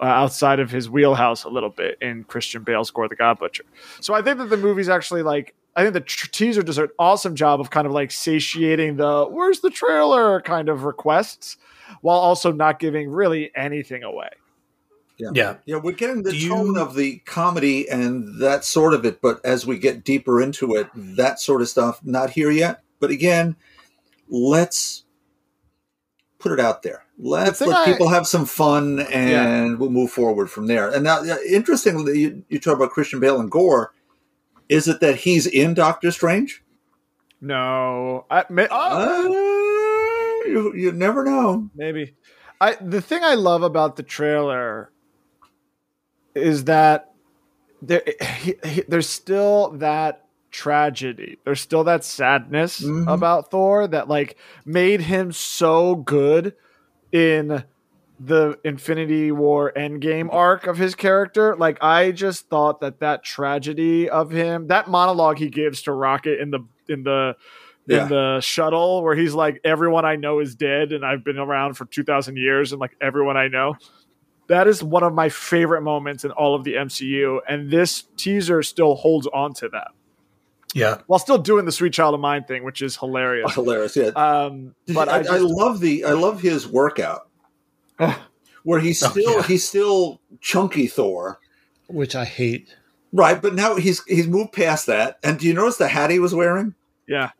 uh, 0.00 0.04
outside 0.04 0.60
of 0.60 0.70
his 0.70 0.88
wheelhouse 0.88 1.44
a 1.44 1.48
little 1.48 1.70
bit 1.70 1.98
in 2.00 2.24
Christian 2.24 2.62
Bale's 2.62 2.88
Score 2.88 3.08
the 3.08 3.16
God 3.16 3.38
Butcher. 3.38 3.64
So 4.00 4.14
I 4.14 4.22
think 4.22 4.38
that 4.38 4.50
the 4.50 4.56
movie's 4.56 4.88
actually 4.88 5.22
like 5.22 5.54
I 5.76 5.82
think 5.82 5.94
the 5.94 6.00
tr- 6.00 6.28
teaser 6.30 6.62
does 6.62 6.78
an 6.78 6.88
awesome 6.98 7.36
job 7.36 7.60
of 7.60 7.70
kind 7.70 7.86
of 7.86 7.92
like 7.92 8.10
satiating 8.10 8.96
the 8.96 9.24
where's 9.24 9.60
the 9.60 9.70
trailer 9.70 10.40
kind 10.40 10.68
of 10.68 10.84
requests 10.84 11.56
while 12.00 12.18
also 12.18 12.50
not 12.52 12.78
giving 12.78 13.10
really 13.10 13.50
anything 13.54 14.02
away. 14.02 14.30
Yeah. 15.18 15.56
Yeah, 15.66 15.76
we're 15.76 15.92
getting 15.92 16.22
the 16.22 16.30
Do 16.30 16.36
you- 16.38 16.48
tone 16.48 16.78
of 16.78 16.94
the 16.94 17.18
comedy 17.26 17.86
and 17.90 18.40
that 18.40 18.64
sort 18.64 18.94
of 18.94 19.04
it, 19.04 19.20
but 19.20 19.44
as 19.44 19.66
we 19.66 19.78
get 19.78 20.02
deeper 20.02 20.40
into 20.40 20.74
it, 20.76 20.88
that 20.94 21.38
sort 21.40 21.60
of 21.60 21.68
stuff 21.68 22.00
not 22.02 22.30
here 22.30 22.50
yet. 22.50 22.82
But 23.00 23.10
again, 23.10 23.54
let's 24.30 25.04
put 26.38 26.52
it 26.52 26.60
out 26.60 26.82
there. 26.82 27.04
Let's 27.22 27.60
let 27.60 27.76
I- 27.76 27.84
people 27.92 28.08
have 28.08 28.26
some 28.26 28.46
fun, 28.46 29.00
and 29.00 29.78
we'll 29.78 29.90
move 29.90 30.10
forward 30.10 30.50
from 30.50 30.66
there. 30.66 30.88
And 30.88 31.04
now, 31.04 31.22
interestingly, 31.48 32.18
you, 32.18 32.44
you 32.48 32.58
talk 32.58 32.76
about 32.76 32.90
Christian 32.90 33.20
Bale 33.20 33.38
and 33.40 33.50
Gorr. 33.50 33.92
Is 34.70 34.88
it 34.88 35.00
that 35.00 35.16
he's 35.16 35.46
in 35.46 35.74
Doctor 35.74 36.10
Strange? 36.12 36.62
No, 37.40 38.26
I 38.30 38.44
may, 38.48 38.68
oh, 38.70 40.42
Uh, 40.44 40.48
you, 40.48 40.74
you 40.74 40.92
never 40.92 41.24
know. 41.24 41.68
maybe. 41.74 42.14
I 42.60 42.76
the 42.80 43.00
thing 43.00 43.24
I 43.24 43.34
love 43.34 43.62
about 43.62 43.96
the 43.96 44.02
trailer 44.02 44.90
is 46.34 46.64
that 46.64 47.12
there 47.82 48.02
he, 48.40 48.54
he- 48.64 48.84
there's 48.88 49.08
still 49.08 49.70
that 49.78 50.26
tragedy. 50.50 51.38
There's 51.44 51.60
still 51.60 51.84
that 51.84 52.04
sadness 52.04 52.80
Mhm. 52.82 53.10
about 53.12 53.50
Thor 53.50 53.86
that 53.88 54.08
like 54.08 54.36
made 54.66 55.00
him 55.02 55.32
so 55.32 55.94
good 55.96 56.54
in 57.12 57.64
the 58.18 58.58
Infinity 58.64 59.32
War 59.32 59.72
Endgame 59.74 60.28
arc 60.32 60.66
of 60.66 60.76
his 60.76 60.94
character. 60.94 61.56
Like 61.56 61.82
I 61.82 62.10
just 62.12 62.48
thought 62.48 62.80
that 62.80 63.00
that 63.00 63.24
tragedy 63.24 64.10
of 64.10 64.30
him, 64.30 64.66
that 64.66 64.88
monologue 64.88 65.38
he 65.38 65.48
gives 65.48 65.82
to 65.82 65.92
Rocket 65.92 66.38
in 66.40 66.50
the 66.50 66.60
in 66.88 67.02
the 67.02 67.34
Yeah. 67.86 68.02
in 68.02 68.08
the 68.10 68.40
shuttle 68.40 69.02
where 69.02 69.14
he's 69.16 69.32
like 69.34 69.58
everyone 69.64 70.04
I 70.04 70.16
know 70.16 70.38
is 70.40 70.54
dead 70.54 70.92
and 70.92 71.04
I've 71.04 71.24
been 71.24 71.38
around 71.38 71.74
for 71.74 71.86
2000 71.86 72.36
years 72.36 72.72
and 72.72 72.80
like 72.80 72.94
everyone 73.00 73.36
I 73.38 73.48
know. 73.48 73.76
That 74.48 74.66
is 74.66 74.82
one 74.82 75.02
of 75.02 75.14
my 75.14 75.28
favorite 75.30 75.80
moments 75.82 76.24
in 76.24 76.30
all 76.32 76.54
of 76.54 76.62
the 76.64 76.74
MCU 76.74 77.40
and 77.48 77.70
this 77.70 78.04
teaser 78.16 78.62
still 78.62 78.96
holds 78.96 79.26
on 79.32 79.54
to 79.54 79.68
that 79.70 79.92
Yeah. 80.74 80.98
while 81.06 81.18
still 81.18 81.38
doing 81.38 81.64
the 81.64 81.72
sweet 81.72 81.92
child 81.92 82.14
of 82.14 82.20
mine 82.20 82.44
thing 82.44 82.64
which 82.64 82.80
is 82.82 82.96
hilarious. 82.96 83.52
Hilarious, 83.54 83.96
yeah. 83.96 84.08
Um 84.14 84.74
but 84.94 85.08
I, 85.08 85.18
I, 85.18 85.36
I, 85.36 85.38
love 85.38 85.80
the 85.80 86.04
I 86.04 86.12
love 86.12 86.40
his 86.40 86.66
workout 86.68 87.28
where 88.62 88.80
he's 88.80 89.02
Oh, 89.02 89.08
still 89.08 89.32
yeah. 89.36 89.42
he's 89.42 89.66
still 89.66 90.20
chunky 90.40 90.86
Thor, 90.86 91.38
which 91.88 92.14
I 92.14 92.24
hate. 92.24 92.76
Right, 93.12 93.40
but 93.42 93.54
now 93.54 93.74
he's 93.76 94.04
he's 94.04 94.28
moved 94.28 94.52
past 94.52 94.86
that. 94.86 95.18
And 95.24 95.38
do 95.38 95.46
you 95.46 95.54
notice 95.54 95.76
the 95.78 95.88
hat 95.88 96.10
he 96.10 96.18
was 96.20 96.34
wearing? 96.34 96.74
Yeah. 97.08 97.30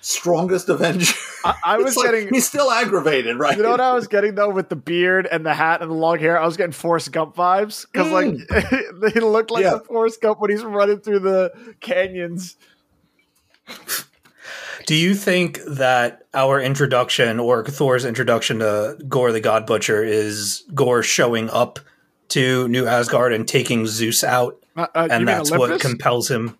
Strongest 0.00 0.68
Avenger. 0.68 1.12
I, 1.44 1.54
I 1.64 1.76
was 1.82 1.96
like, 1.96 2.06
getting 2.12 2.28
he's 2.32 2.46
still 2.46 2.70
aggravated, 2.70 3.36
right? 3.38 3.56
You 3.56 3.64
know 3.64 3.70
what 3.72 3.80
I 3.80 3.92
was 3.92 4.06
getting 4.06 4.36
though 4.36 4.48
with 4.48 4.68
the 4.70 4.76
beard 4.76 5.26
and 5.30 5.44
the 5.44 5.52
hat 5.52 5.82
and 5.82 5.90
the 5.90 5.94
long 5.94 6.18
hair? 6.20 6.40
I 6.40 6.46
was 6.46 6.56
getting 6.56 6.72
Forrest 6.72 7.10
Gump 7.12 7.34
vibes 7.36 7.84
because 7.92 8.10
like 8.12 9.12
he 9.12 9.20
looked 9.20 9.50
like 9.50 9.64
Yeah. 9.64 9.74
the 9.74 9.80
Forrest 9.80 10.20
Gump 10.22 10.40
when 10.40 10.50
he's 10.50 10.62
running 10.64 11.00
through 11.00 11.18
the 11.20 11.52
canyons. 11.80 12.56
Do 14.86 14.94
you 14.94 15.14
think 15.14 15.60
that 15.66 16.22
our 16.32 16.60
introduction 16.60 17.38
or 17.38 17.62
Thor's 17.64 18.06
introduction 18.06 18.60
to 18.60 18.96
Gorr 19.06 19.32
the 19.32 19.40
God 19.40 19.66
Butcher 19.66 20.02
is 20.02 20.64
Gorr 20.74 21.02
showing 21.02 21.50
up 21.50 21.78
to 22.28 22.68
New 22.68 22.86
Asgard 22.86 23.32
and 23.32 23.46
taking 23.46 23.86
Zeus 23.86 24.24
out, 24.24 24.62
Uh, 24.76 24.86
uh, 24.94 25.08
and 25.10 25.28
that's 25.28 25.50
what 25.50 25.80
compels 25.80 26.30
him? 26.30 26.58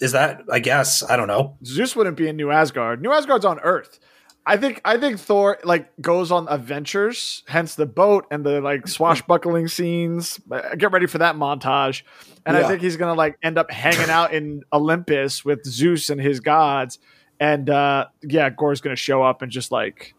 Is 0.00 0.12
that? 0.12 0.42
I 0.50 0.58
guess 0.58 1.02
I 1.08 1.16
don't 1.16 1.28
know. 1.28 1.56
Zeus 1.64 1.94
wouldn't 1.94 2.16
be 2.16 2.26
in 2.26 2.36
New 2.36 2.50
Asgard. 2.50 3.00
New 3.00 3.12
Asgard's 3.12 3.44
on 3.44 3.60
Earth. 3.60 4.00
I 4.46 4.56
think 4.58 4.80
I 4.84 4.98
think 4.98 5.18
Thor 5.18 5.58
like 5.64 5.90
goes 6.02 6.30
on 6.30 6.46
adventures, 6.50 7.44
hence 7.46 7.74
the 7.76 7.86
boat 7.86 8.26
and 8.30 8.44
the 8.44 8.60
like 8.60 8.86
swashbuckling 8.86 9.68
scenes. 9.76 10.38
Uh, 10.50 10.74
Get 10.74 10.92
ready 10.92 11.06
for 11.06 11.18
that 11.18 11.34
montage. 11.36 12.02
And 12.44 12.54
I 12.56 12.68
think 12.68 12.82
he's 12.82 12.96
gonna 12.98 13.14
like 13.14 13.38
end 13.42 13.56
up 13.56 13.70
hanging 13.70 14.10
out 14.10 14.34
in 14.34 14.62
Olympus 14.72 15.44
with 15.46 15.64
Zeus 15.64 16.10
and 16.10 16.20
his 16.20 16.40
gods. 16.40 16.98
And 17.40 17.70
uh 17.70 18.06
yeah, 18.22 18.50
Gorr's 18.50 18.80
gonna 18.82 18.96
show 18.96 19.22
up 19.22 19.40
and 19.40 19.50
just 19.50 19.72
like 19.72 20.14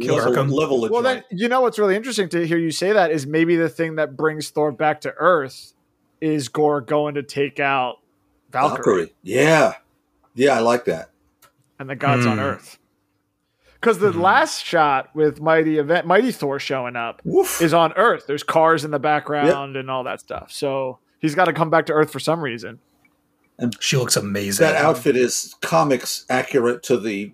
Kill 0.00 0.14
level, 0.16 0.32
Arkham. 0.32 0.52
level 0.52 0.80
Well 0.82 1.02
joint. 1.02 1.04
then 1.04 1.24
you 1.38 1.48
know 1.48 1.60
what's 1.60 1.78
really 1.78 1.96
interesting 1.96 2.28
to 2.30 2.46
hear 2.46 2.58
you 2.58 2.70
say 2.70 2.92
that 2.92 3.10
is 3.10 3.26
maybe 3.26 3.56
the 3.56 3.68
thing 3.68 3.96
that 3.96 4.16
brings 4.16 4.50
Thor 4.50 4.70
back 4.72 5.00
to 5.02 5.12
Earth 5.16 5.72
is 6.20 6.48
Gorr 6.48 6.80
going 6.80 7.14
to 7.16 7.22
take 7.24 7.58
out 7.60 7.96
Valkyrie, 8.52 8.76
Valkyrie. 8.76 9.14
Yeah. 9.24 9.74
Yeah, 10.36 10.56
I 10.56 10.60
like 10.60 10.84
that. 10.86 11.10
and 11.80 11.90
the 11.90 11.96
gods 11.96 12.26
on 12.26 12.38
Hmm. 12.38 12.44
Earth. 12.44 12.78
Because 13.84 13.98
the 13.98 14.12
last 14.12 14.64
shot 14.64 15.14
with 15.14 15.40
Mighty 15.42 15.76
Event, 15.78 16.06
Mighty 16.06 16.32
Thor 16.32 16.58
showing 16.58 16.96
up 16.96 17.20
Woof. 17.24 17.60
is 17.60 17.74
on 17.74 17.92
Earth. 17.94 18.24
There's 18.26 18.42
cars 18.42 18.82
in 18.84 18.90
the 18.92 18.98
background 18.98 19.76
and 19.76 19.90
all 19.90 20.04
that 20.04 20.20
stuff. 20.20 20.50
So 20.50 20.98
he's 21.20 21.34
got 21.34 21.44
to 21.46 21.52
come 21.52 21.68
back 21.68 21.84
to 21.86 21.92
Earth 21.92 22.10
for 22.10 22.18
some 22.18 22.40
reason. 22.40 22.78
And 23.58 23.76
she 23.82 23.98
looks 23.98 24.16
amazing. 24.16 24.64
that 24.66 24.76
outfit 24.76 25.16
is 25.16 25.54
comics 25.60 26.24
accurate 26.30 26.82
to 26.84 26.98
the 26.98 27.32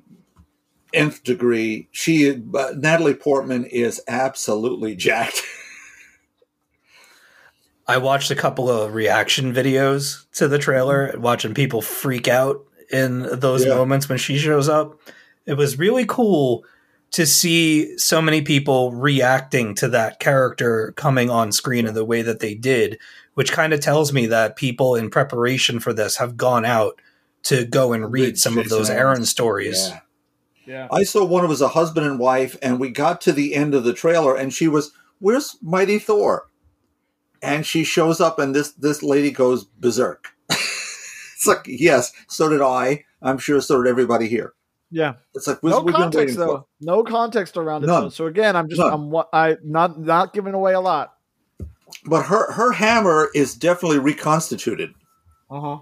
nth 0.92 1.22
degree. 1.22 1.88
She, 1.92 2.30
uh, 2.32 2.72
Natalie 2.76 3.14
Portman, 3.14 3.64
is 3.66 4.02
absolutely 4.08 4.96
jacked. 4.96 5.42
I 7.86 7.98
watched 7.98 8.30
a 8.30 8.36
couple 8.36 8.68
of 8.68 8.92
reaction 8.94 9.54
videos 9.54 10.24
to 10.34 10.48
the 10.48 10.58
trailer, 10.58 11.14
watching 11.16 11.54
people 11.54 11.80
freak 11.80 12.26
out 12.28 12.64
in 12.90 13.22
those 13.38 13.64
Yeah. 13.64 13.74
moments 13.76 14.08
when 14.08 14.18
she 14.18 14.36
shows 14.36 14.68
up. 14.68 14.98
It 15.46 15.54
was 15.54 15.78
really 15.78 16.04
cool 16.06 16.64
to 17.12 17.26
see 17.26 17.96
so 17.98 18.22
many 18.22 18.42
people 18.42 18.92
reacting 18.92 19.74
to 19.76 19.88
that 19.88 20.20
character 20.20 20.92
coming 20.96 21.28
on 21.28 21.50
screen 21.50 21.86
in 21.86 21.94
the 21.94 22.04
way 22.04 22.22
that 22.22 22.40
they 22.40 22.54
did, 22.54 22.98
which 23.34 23.52
kind 23.52 23.72
of 23.72 23.80
tells 23.80 24.12
me 24.12 24.26
that 24.26 24.56
people 24.56 24.94
in 24.94 25.10
preparation 25.10 25.80
for 25.80 25.92
this 25.92 26.16
have 26.18 26.36
gone 26.36 26.64
out 26.64 27.00
to 27.42 27.64
go 27.64 27.92
and 27.92 28.12
read 28.12 28.22
Read 28.22 28.38
some 28.38 28.58
of 28.58 28.68
those 28.68 28.90
Aaron 28.90 29.24
stories. 29.24 29.88
Yeah. 29.88 30.00
Yeah. 30.66 30.88
I 30.92 31.02
saw 31.02 31.24
one 31.24 31.44
of 31.44 31.50
as 31.50 31.60
a 31.60 31.68
husband 31.68 32.06
and 32.06 32.18
wife, 32.18 32.56
and 32.62 32.78
we 32.78 32.90
got 32.90 33.20
to 33.22 33.32
the 33.32 33.56
end 33.56 33.74
of 33.74 33.82
the 33.82 33.92
trailer, 33.92 34.36
and 34.36 34.52
she 34.52 34.68
was, 34.68 34.92
"Where's 35.18 35.56
Mighty 35.60 35.98
Thor?" 35.98 36.46
And 37.42 37.66
she 37.66 37.82
shows 37.82 38.20
up, 38.20 38.38
and 38.38 38.54
this 38.54 38.70
this 38.72 39.02
lady 39.02 39.32
goes 39.32 39.64
berserk. 39.64 40.28
it's 40.50 41.46
like, 41.46 41.64
yes, 41.66 42.12
so 42.28 42.48
did 42.48 42.60
I. 42.60 43.04
I'm 43.20 43.38
sure 43.38 43.60
so 43.60 43.82
did 43.82 43.90
everybody 43.90 44.28
here. 44.28 44.52
Yeah. 44.90 45.14
It's 45.34 45.46
like 45.46 45.62
No 45.62 45.80
we've 45.80 45.86
been 45.86 45.94
waiting 45.94 46.02
context 46.02 46.34
for. 46.36 46.40
though. 46.40 46.66
No 46.80 47.04
context 47.04 47.56
around 47.56 47.84
it. 47.84 47.86
None. 47.86 48.04
Though. 48.04 48.08
So 48.08 48.26
again, 48.26 48.56
I'm 48.56 48.68
just 48.68 48.80
None. 48.80 48.92
I'm 49.14 49.24
I 49.32 49.56
not 49.62 50.00
not 50.00 50.32
giving 50.32 50.54
away 50.54 50.72
a 50.74 50.80
lot. 50.80 51.14
But 52.06 52.24
her 52.26 52.50
her 52.52 52.72
hammer 52.72 53.28
is 53.34 53.54
definitely 53.54 53.98
reconstituted. 53.98 54.92
Uh 55.50 55.60
huh. 55.60 55.78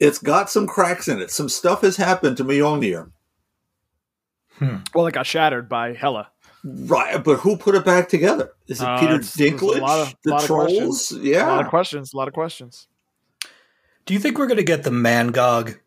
It's 0.00 0.18
got 0.18 0.50
some 0.50 0.66
cracks 0.66 1.06
in 1.08 1.20
it. 1.20 1.30
Some 1.30 1.48
stuff 1.48 1.82
has 1.82 1.96
happened 1.96 2.36
to 2.38 2.44
Mjolnir. 2.44 3.10
Well, 4.94 5.06
it 5.08 5.14
got 5.14 5.26
shattered 5.26 5.68
by 5.68 5.92
Hela. 5.94 6.28
Right, 6.64 7.22
but 7.24 7.40
who 7.40 7.56
put 7.56 7.74
it 7.74 7.84
back 7.84 8.08
together? 8.08 8.52
Is 8.68 8.80
it 8.80 8.86
Uh, 8.86 9.00
Peter 9.00 9.14
it's- 9.14 9.34
there's 9.34 9.50
a 9.50 9.54
Dinklage? 9.56 9.80
lot 9.80 10.00
of- 10.00 10.14
the 10.22 10.30
lot 10.30 10.40
of 10.40 10.46
trolls? 10.46 10.68
questions. 11.08 11.12
A 11.36 11.44
lot 11.46 11.60
of 11.64 11.68
questions. 11.68 12.12
A 12.12 12.16
lot 12.16 12.28
of 12.28 12.34
questions. 12.34 12.86
Do 14.06 14.14
you 14.14 14.20
think 14.20 14.38
we're 14.38 14.46
going 14.46 14.58
to 14.58 14.62
get 14.62 14.84
the 14.84 14.90
Mangog 14.90 15.78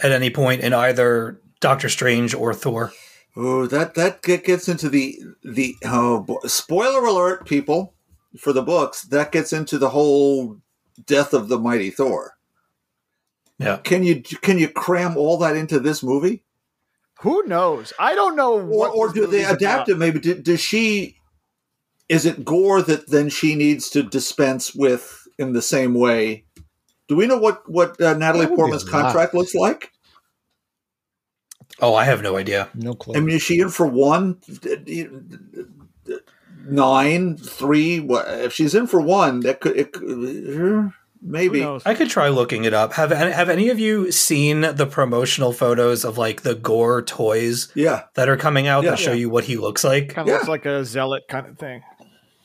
at 0.00 0.12
any 0.12 0.30
point 0.30 0.60
in 0.62 0.72
either 0.72 1.40
Doctor 1.62 1.88
Strange 1.88 2.34
or 2.34 2.52
Thor? 2.52 2.92
Oh, 3.34 3.66
that 3.66 3.94
that 3.94 4.20
gets 4.20 4.68
into 4.68 4.90
the 4.90 5.18
the 5.42 5.74
oh 5.86 6.20
boy. 6.20 6.36
spoiler 6.44 7.06
alert, 7.06 7.46
people 7.46 7.94
for 8.38 8.52
the 8.52 8.60
books. 8.62 9.02
That 9.04 9.32
gets 9.32 9.54
into 9.54 9.78
the 9.78 9.88
whole 9.90 10.58
death 11.06 11.32
of 11.32 11.48
the 11.48 11.58
mighty 11.58 11.88
Thor. 11.90 12.34
Yeah. 13.58 13.78
Can 13.78 14.02
you 14.02 14.20
can 14.22 14.58
you 14.58 14.68
cram 14.68 15.16
all 15.16 15.38
that 15.38 15.56
into 15.56 15.78
this 15.80 16.02
movie, 16.02 16.42
Who 17.20 17.44
knows? 17.46 17.92
I 17.98 18.14
don't 18.14 18.36
know. 18.36 18.54
or 18.54 18.64
What 18.64 18.94
or 18.94 19.06
this 19.08 19.14
do 19.14 19.26
they 19.26 19.44
adapt 19.44 19.62
about. 19.62 19.88
it? 19.88 19.98
Maybe 19.98 20.18
do, 20.18 20.34
does 20.34 20.60
she? 20.60 21.16
Is 22.08 22.26
it 22.26 22.44
Gorr 22.44 22.82
that 22.82 23.08
then 23.10 23.28
she 23.30 23.54
needs 23.54 23.88
to 23.90 24.02
dispense 24.02 24.74
with 24.74 25.26
in 25.38 25.52
the 25.54 25.62
same 25.62 25.94
way? 25.94 26.44
Do 27.08 27.16
we 27.16 27.26
know 27.26 27.38
what 27.38 27.62
what 27.70 27.98
uh, 28.00 28.14
Natalie 28.14 28.46
That 28.46 28.50
would 28.50 28.56
be 28.56 28.56
Portman's 28.56 28.84
contract 28.84 29.32
looks 29.32 29.54
like? 29.54 29.91
Oh, 31.82 31.94
I 31.94 32.04
have 32.04 32.22
no 32.22 32.36
idea. 32.36 32.68
No 32.74 32.94
clue. 32.94 33.14
I 33.16 33.20
mean, 33.20 33.34
is 33.36 33.42
she 33.42 33.58
in 33.58 33.68
for 33.68 33.86
one, 33.86 34.38
nine, 36.64 37.36
three? 37.36 38.00
What 38.00 38.26
if 38.28 38.52
she's 38.52 38.74
in 38.74 38.86
for 38.86 39.00
one? 39.00 39.40
That 39.40 39.60
could, 39.60 39.76
it, 39.76 40.92
maybe. 41.20 41.64
I 41.84 41.94
could 41.94 42.08
try 42.08 42.28
looking 42.28 42.64
it 42.64 42.74
up. 42.74 42.92
Have 42.94 43.10
have 43.10 43.48
any 43.48 43.68
of 43.68 43.78
you 43.78 44.12
seen 44.12 44.60
the 44.60 44.86
promotional 44.86 45.52
photos 45.52 46.04
of 46.04 46.18
like 46.18 46.42
the 46.42 46.54
Gorr 46.54 47.02
toys 47.02 47.70
Yeah, 47.74 48.04
that 48.14 48.28
are 48.28 48.36
coming 48.36 48.66
out 48.66 48.84
Yeah. 48.84 48.90
that 48.90 48.98
show 48.98 49.12
you 49.12 49.28
what 49.28 49.44
he 49.44 49.56
looks 49.56 49.84
like? 49.84 50.10
Kind 50.10 50.28
of 50.28 50.32
Yeah. 50.32 50.34
looks 50.38 50.48
like 50.48 50.66
a 50.66 50.84
zealot 50.84 51.24
kind 51.28 51.46
of 51.46 51.58
thing. 51.58 51.82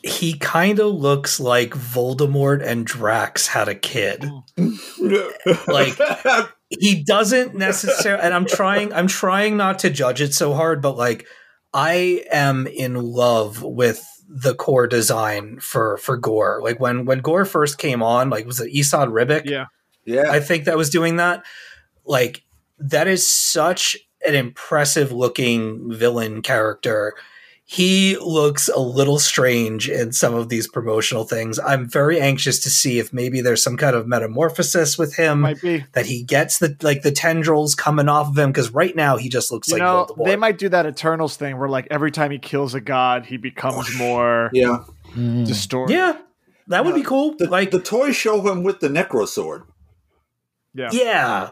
He 0.04 0.38
kind 0.38 0.80
of 0.80 0.94
looks 0.94 1.40
like 1.40 1.72
Voldemort 1.72 2.64
and 2.66 2.86
Drax 2.86 3.48
had 3.48 3.68
a 3.68 3.76
kid. 3.76 4.30
Hmm. 4.56 4.76
Like 5.68 5.98
he 6.70 7.04
doesn't 7.04 7.56
necessarily 7.56 8.24
and 8.24 8.34
I'm 8.34 8.46
trying 8.46 8.94
I'm 8.94 9.08
trying 9.08 9.58
not 9.58 9.80
to 9.80 9.90
judge 9.90 10.22
it 10.22 10.34
so 10.34 10.54
hard, 10.54 10.82
but 10.82 10.98
like 10.98 11.26
I 11.74 12.24
am 12.32 12.68
in 12.68 12.96
love 12.96 13.62
with 13.64 14.06
the 14.28 14.54
core 14.54 14.88
design 14.88 15.60
for 15.60 15.98
for 15.98 16.18
Gorr. 16.18 16.62
Like 16.62 16.80
when 16.80 17.06
when 17.06 17.20
Gorr 17.20 17.46
first 17.46 17.78
came 17.78 18.04
on, 18.04 18.30
like 18.30 18.46
was 18.46 18.60
it 18.60 18.74
Esad 18.74 19.10
Ribic? 19.10 19.46
Yeah. 19.46 19.66
yeah, 20.06 20.30
I 20.30 20.40
think 20.40 20.66
that 20.66 20.78
was 20.78 20.90
doing 20.90 21.18
that. 21.18 21.46
Like 22.06 22.44
that 22.80 23.08
is 23.08 23.28
such 23.28 23.98
an 24.26 24.36
impressive 24.36 25.12
looking 25.12 25.94
villain 25.94 26.42
character. 26.42 27.14
He 27.70 28.16
looks 28.22 28.70
a 28.70 28.80
little 28.80 29.20
strange 29.20 29.90
in 29.90 30.14
some 30.14 30.34
of 30.34 30.48
these 30.48 30.70
promotional 30.70 31.26
things. 31.26 31.60
I'm 31.60 31.86
very 31.86 32.18
anxious 32.18 32.60
to 32.62 32.70
see 32.70 32.98
if 32.98 33.12
maybe 33.12 33.42
there's 33.42 33.62
some 33.62 33.76
kind 33.76 33.94
of 33.94 34.08
metamorphosis 34.08 34.98
with 34.98 35.18
him 35.18 35.42
Might 35.42 35.62
be. 35.62 35.84
that 35.92 36.06
he 36.06 36.24
gets 36.24 36.60
the 36.60 36.78
like 36.82 37.02
the 37.02 37.12
tendrils 37.12 37.76
coming 37.76 38.08
off 38.08 38.30
of 38.30 38.38
him 38.38 38.52
because 38.54 38.70
right 38.74 38.96
now 38.96 39.18
he 39.18 39.28
just 39.28 39.52
looks 39.52 39.68
You 39.68 39.74
like 39.74 39.82
know, 39.82 40.06
Voldemort. 40.10 40.26
they 40.26 40.36
might 40.38 40.58
do 40.58 40.70
that 40.70 40.86
Eternals 40.86 41.36
thing 41.36 41.58
where 41.60 41.68
like 41.68 41.88
every 41.92 42.10
time 42.10 42.32
he 42.32 42.40
kills 42.40 42.74
a 42.74 42.80
god, 42.80 43.26
he 43.26 43.36
becomes 43.36 43.94
more 43.98 44.50
yeah. 44.54 44.86
Distorted. 45.14 45.92
yeah, 45.92 46.18
that 46.68 46.86
would 46.86 46.96
be 46.96 47.04
cool. 47.04 47.36
The, 47.38 47.50
like 47.50 47.72
the 47.72 47.82
toys 47.82 48.16
show 48.16 48.40
him 48.50 48.64
with 48.64 48.80
the 48.80 48.88
necro 48.88 49.28
sword, 49.28 49.64
Yeah. 50.74 50.90
yeah, 50.94 51.50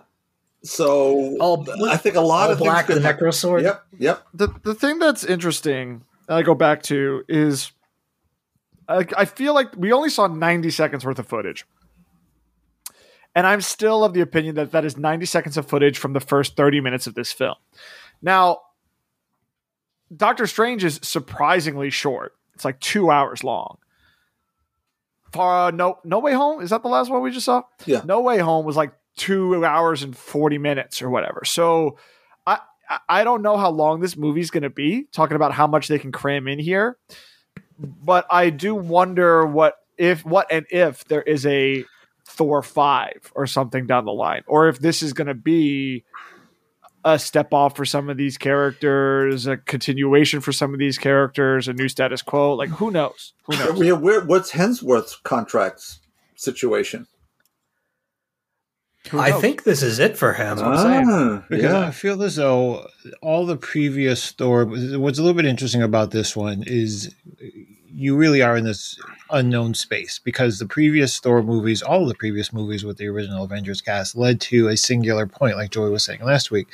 so 0.65 1.37
all 1.39 1.65
I 1.87 1.97
think 1.97 2.15
a 2.15 2.21
lot 2.21 2.47
all 2.47 2.53
of 2.53 2.59
black 2.59 2.87
the 2.87 2.95
could 2.95 3.03
necro 3.03 3.33
sword. 3.33 3.63
Yep, 3.63 3.85
yep. 3.97 4.27
the 4.33 4.47
the 4.63 4.73
thing 4.73 4.99
that's 4.99 5.23
interesting 5.23 6.03
that 6.27 6.37
I 6.37 6.41
go 6.41 6.55
back 6.55 6.83
to 6.83 7.23
is 7.27 7.71
I, 8.87 9.05
I 9.17 9.25
feel 9.25 9.53
like 9.53 9.75
we 9.75 9.91
only 9.91 10.09
saw 10.09 10.27
90 10.27 10.69
seconds 10.71 11.05
worth 11.05 11.19
of 11.19 11.27
footage. 11.27 11.65
And 13.35 13.45
I'm 13.45 13.61
still 13.61 14.03
of 14.03 14.13
the 14.13 14.21
opinion 14.21 14.55
that 14.55 14.71
that 14.71 14.85
is 14.85 14.97
90 14.97 15.25
seconds 15.25 15.57
of 15.57 15.67
footage 15.67 15.97
from 15.97 16.13
the 16.13 16.19
first 16.19 16.55
30 16.55 16.79
minutes 16.79 17.05
of 17.05 17.15
this 17.15 17.33
film. 17.33 17.55
Now, 18.21 18.59
Doctor 20.15 20.47
Strange 20.47 20.83
is 20.83 20.99
surprisingly 21.03 21.89
short. 21.89 22.33
It's 22.53 22.63
like 22.63 22.79
two 22.79 23.11
hours 23.11 23.43
long. 23.43 23.77
For 25.33 25.53
uh, 25.53 25.71
no, 25.71 25.99
no 26.05 26.19
Way 26.19 26.33
Home 26.33 26.61
is 26.61 26.69
that 26.69 26.81
the 26.81 26.87
last 26.87 27.11
one 27.11 27.21
we 27.21 27.31
just 27.31 27.45
saw? 27.45 27.63
Yeah. 27.85 28.01
No 28.05 28.21
Way 28.21 28.37
Home 28.37 28.65
was 28.65 28.77
like 28.77 28.93
two 29.15 29.63
hours 29.65 30.03
and 30.03 30.15
forty 30.15 30.57
minutes 30.57 31.01
or 31.01 31.09
whatever. 31.09 31.43
So 31.45 31.97
I 32.45 32.59
I- 32.89 32.99
I 33.09 33.23
don't 33.23 33.41
know 33.41 33.57
how 33.57 33.71
long 33.71 33.99
this 34.01 34.15
movie's 34.15 34.51
going 34.51 34.63
to 34.63 34.69
be. 34.69 35.07
Talking 35.11 35.35
about 35.35 35.51
how 35.53 35.65
much 35.67 35.87
they 35.87 35.97
can 35.99 36.11
cram 36.11 36.47
in 36.47 36.59
here, 36.59 36.97
but 37.79 38.25
I 38.29 38.49
do 38.51 38.75
wonder 38.75 39.45
what 39.45 39.75
if 39.97 40.23
what 40.25 40.47
and 40.51 40.65
if 40.69 41.05
there 41.05 41.21
is 41.23 41.45
a 41.45 41.85
Thor 42.27 42.61
five 42.61 43.31
or 43.35 43.47
something 43.47 43.85
down 43.87 44.05
the 44.05 44.11
line, 44.11 44.43
or 44.47 44.67
if 44.67 44.79
this 44.79 45.01
is 45.01 45.13
going 45.13 45.27
to 45.27 45.33
be 45.33 46.03
a 47.03 47.19
step 47.19 47.53
off 47.53 47.75
for 47.75 47.85
some 47.85 48.09
of 48.09 48.17
these 48.17 48.35
characters, 48.37 49.45
a 49.45 49.57
continuation 49.57 50.41
for 50.41 50.51
some 50.51 50.73
of 50.73 50.79
these 50.79 50.97
characters, 50.97 51.67
a 51.67 51.73
new 51.73 51.87
status 51.87 52.21
quo. 52.23 52.53
Like 52.55 52.69
who 52.69 52.89
knows? 52.91 53.33
Who 53.43 53.57
knows? 53.57 53.79
Yeah, 53.85 53.93
where, 53.93 54.21
what's 54.25 54.51
Hemsworth's 54.51 55.15
contracts 55.17 55.99
situation? 56.35 57.05
Who 59.11 59.19
I 59.19 59.31
think 59.33 59.63
this 59.63 59.83
is 59.83 59.99
it 59.99 60.17
for 60.17 60.33
him. 60.33 60.57
what 60.57 60.65
I'm. 60.65 61.09
Ah, 61.09 61.43
Because 61.49 61.73
I 61.73 61.91
feel 61.91 62.21
as 62.23 62.37
though 62.37 62.87
all 63.21 63.45
the 63.45 63.57
previous 63.57 64.31
Thor. 64.31 64.65
What's 64.65 65.19
a 65.19 65.21
little 65.21 65.35
bit 65.35 65.45
interesting 65.45 65.83
about 65.83 66.11
this 66.11 66.35
one 66.35 66.63
is 66.65 67.13
you 67.95 68.15
really 68.15 68.41
are 68.41 68.57
in 68.57 68.65
this 68.65 68.99
unknown 69.29 69.73
space 69.73 70.19
because 70.19 70.59
the 70.59 70.65
previous 70.65 71.19
Thor 71.19 71.41
movies, 71.41 71.81
all 71.81 72.05
the 72.05 72.15
previous 72.15 72.51
movies 72.51 72.83
with 72.83 72.97
the 72.97 73.07
original 73.07 73.45
Avengers 73.45 73.81
cast, 73.81 74.15
led 74.15 74.41
to 74.41 74.67
a 74.67 74.75
singular 74.75 75.25
point, 75.27 75.55
like 75.55 75.71
Joey 75.71 75.91
was 75.91 76.03
saying 76.03 76.21
last 76.21 76.51
week, 76.51 76.67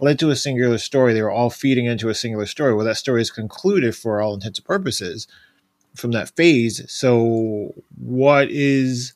led 0.00 0.18
to 0.20 0.30
a 0.30 0.36
singular 0.36 0.78
story. 0.78 1.12
They 1.12 1.22
were 1.22 1.30
all 1.30 1.50
feeding 1.50 1.86
into 1.86 2.08
a 2.08 2.14
singular 2.14 2.46
story. 2.46 2.74
Well, 2.74 2.86
that 2.86 2.96
story 2.96 3.20
is 3.20 3.30
concluded 3.30 3.94
for 3.94 4.22
all 4.22 4.34
intents 4.34 4.58
and 4.58 4.66
purposes 4.66 5.26
from 5.94 6.12
that 6.12 6.30
phase. 6.30 6.82
So, 6.90 7.74
what 7.98 8.48
is 8.50 9.12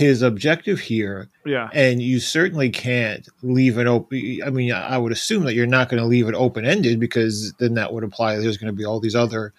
his 0.00 0.22
objective 0.22 0.80
here? 0.80 1.28
Yeah. 1.46 1.68
and 1.72 2.00
you 2.02 2.20
certainly 2.20 2.70
can't 2.70 3.26
leave 3.42 3.78
it 3.78 3.86
open. 3.86 4.40
I 4.44 4.50
mean, 4.50 4.72
I 4.72 4.98
would 4.98 5.12
assume 5.12 5.44
that 5.44 5.54
you're 5.54 5.66
not 5.66 5.88
going 5.88 6.02
to 6.02 6.06
leave 6.08 6.28
it 6.28 6.34
open 6.34 6.64
ended 6.66 6.98
because 7.00 7.52
then 7.58 7.74
that 7.74 7.92
would 7.92 8.04
imply 8.04 8.36
there's 8.36 8.56
going 8.58 8.72
to 8.72 8.76
be 8.76 8.84
all 8.84 9.00
these 9.00 9.14
other, 9.16 9.52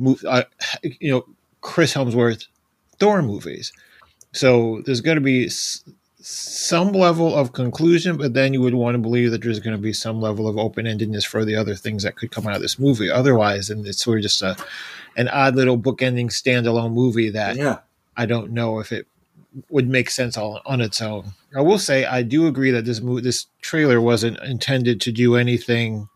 mov- 0.00 0.24
uh, 0.26 0.44
you 0.82 1.10
know, 1.10 1.24
Chris 1.60 1.94
Hemsworth 1.94 2.46
Thor 2.98 3.22
movies. 3.22 3.72
So 4.32 4.82
there's 4.84 5.00
going 5.00 5.16
to 5.16 5.20
be 5.22 5.46
s- 5.46 5.82
some 6.20 6.92
level 6.92 7.34
of 7.34 7.52
conclusion, 7.52 8.16
but 8.18 8.34
then 8.34 8.52
you 8.52 8.60
would 8.60 8.74
want 8.74 8.94
to 8.94 8.98
believe 8.98 9.30
that 9.30 9.42
there's 9.42 9.60
going 9.60 9.76
to 9.76 9.82
be 9.82 9.92
some 9.92 10.20
level 10.20 10.46
of 10.48 10.58
open 10.58 10.84
endedness 10.86 11.24
for 11.26 11.44
the 11.44 11.56
other 11.56 11.74
things 11.74 12.02
that 12.02 12.16
could 12.16 12.30
come 12.30 12.46
out 12.46 12.56
of 12.56 12.62
this 12.62 12.78
movie. 12.78 13.10
Otherwise, 13.10 13.70
and 13.70 13.86
it's 13.86 14.02
sort 14.04 14.18
of 14.18 14.22
just 14.22 14.42
a 14.42 14.56
an 15.16 15.28
odd 15.28 15.56
little 15.56 15.78
bookending 15.78 16.26
standalone 16.26 16.92
movie 16.92 17.30
that 17.30 17.56
Yeah. 17.56 17.78
I 18.16 18.26
don't 18.26 18.52
know 18.52 18.78
if 18.80 18.92
it 18.92 19.06
would 19.70 19.88
make 19.88 20.10
sense 20.10 20.36
all 20.36 20.60
on 20.66 20.80
its 20.80 21.00
own. 21.00 21.32
I 21.56 21.60
will 21.60 21.78
say 21.78 22.04
I 22.04 22.22
do 22.22 22.46
agree 22.46 22.70
that 22.70 22.84
this 22.84 23.00
movie, 23.00 23.22
this 23.22 23.46
trailer 23.62 24.00
wasn't 24.00 24.38
intended 24.42 25.00
to 25.02 25.12
do 25.12 25.36
anything 25.36 26.08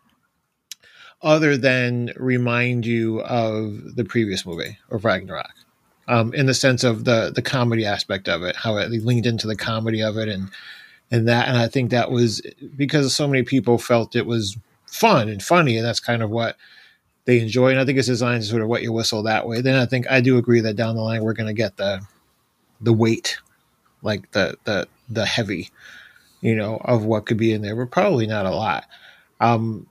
other 1.22 1.56
than 1.56 2.12
remind 2.16 2.84
you 2.84 3.20
of 3.22 3.96
the 3.96 4.04
previous 4.04 4.44
movie 4.44 4.78
of 4.90 5.04
Ragnarok. 5.04 5.52
Um, 6.08 6.34
in 6.34 6.46
the 6.46 6.54
sense 6.54 6.82
of 6.82 7.04
the 7.04 7.30
the 7.32 7.42
comedy 7.42 7.86
aspect 7.86 8.28
of 8.28 8.42
it, 8.42 8.56
how 8.56 8.76
it 8.76 8.90
leaned 8.90 9.24
into 9.24 9.46
the 9.46 9.56
comedy 9.56 10.02
of 10.02 10.18
it, 10.18 10.28
and 10.28 10.50
and 11.12 11.28
that, 11.28 11.46
and 11.46 11.56
I 11.56 11.68
think 11.68 11.90
that 11.90 12.10
was 12.10 12.42
because 12.76 13.14
so 13.14 13.28
many 13.28 13.44
people 13.44 13.78
felt 13.78 14.16
it 14.16 14.26
was 14.26 14.58
fun 14.86 15.28
and 15.28 15.42
funny, 15.42 15.76
and 15.76 15.86
that's 15.86 16.00
kind 16.00 16.22
of 16.22 16.30
what 16.30 16.56
they 17.24 17.38
enjoy. 17.40 17.70
And 17.70 17.78
I 17.78 17.84
think 17.84 17.98
it's 17.98 18.08
designed 18.08 18.42
to 18.42 18.48
sort 18.48 18.62
of 18.62 18.68
wet 18.68 18.82
your 18.82 18.92
whistle 18.92 19.22
that 19.22 19.46
way. 19.46 19.60
Then 19.60 19.76
I 19.76 19.86
think 19.86 20.10
I 20.10 20.20
do 20.20 20.38
agree 20.38 20.60
that 20.60 20.74
down 20.74 20.96
the 20.96 21.02
line 21.02 21.22
we're 21.22 21.34
going 21.34 21.46
to 21.46 21.52
get 21.52 21.76
the 21.76 22.02
the 22.82 22.92
weight, 22.92 23.38
like 24.02 24.30
the 24.32 24.56
the 24.64 24.88
the 25.08 25.26
heavy, 25.26 25.70
you 26.40 26.54
know, 26.54 26.80
of 26.84 27.04
what 27.04 27.26
could 27.26 27.36
be 27.36 27.52
in 27.52 27.62
there, 27.62 27.76
but 27.76 27.90
probably 27.90 28.26
not 28.26 28.46
a 28.46 28.50
lot. 28.50 28.84
Um, 29.40 29.86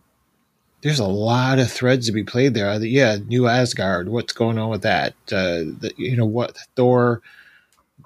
there's 0.81 0.99
a 0.99 1.05
lot 1.05 1.59
of 1.59 1.71
threads 1.71 2.07
to 2.07 2.11
be 2.11 2.23
played 2.23 2.53
there. 2.53 2.69
Uh, 2.69 2.79
Yeah, 2.79 3.17
New 3.27 3.47
Asgard. 3.47 4.09
What's 4.09 4.33
going 4.33 4.57
on 4.57 4.69
with 4.69 4.81
that? 4.81 5.13
Uh, 5.31 5.69
the, 5.79 5.93
you 5.97 6.17
know 6.17 6.25
what 6.25 6.57
Thor, 6.75 7.21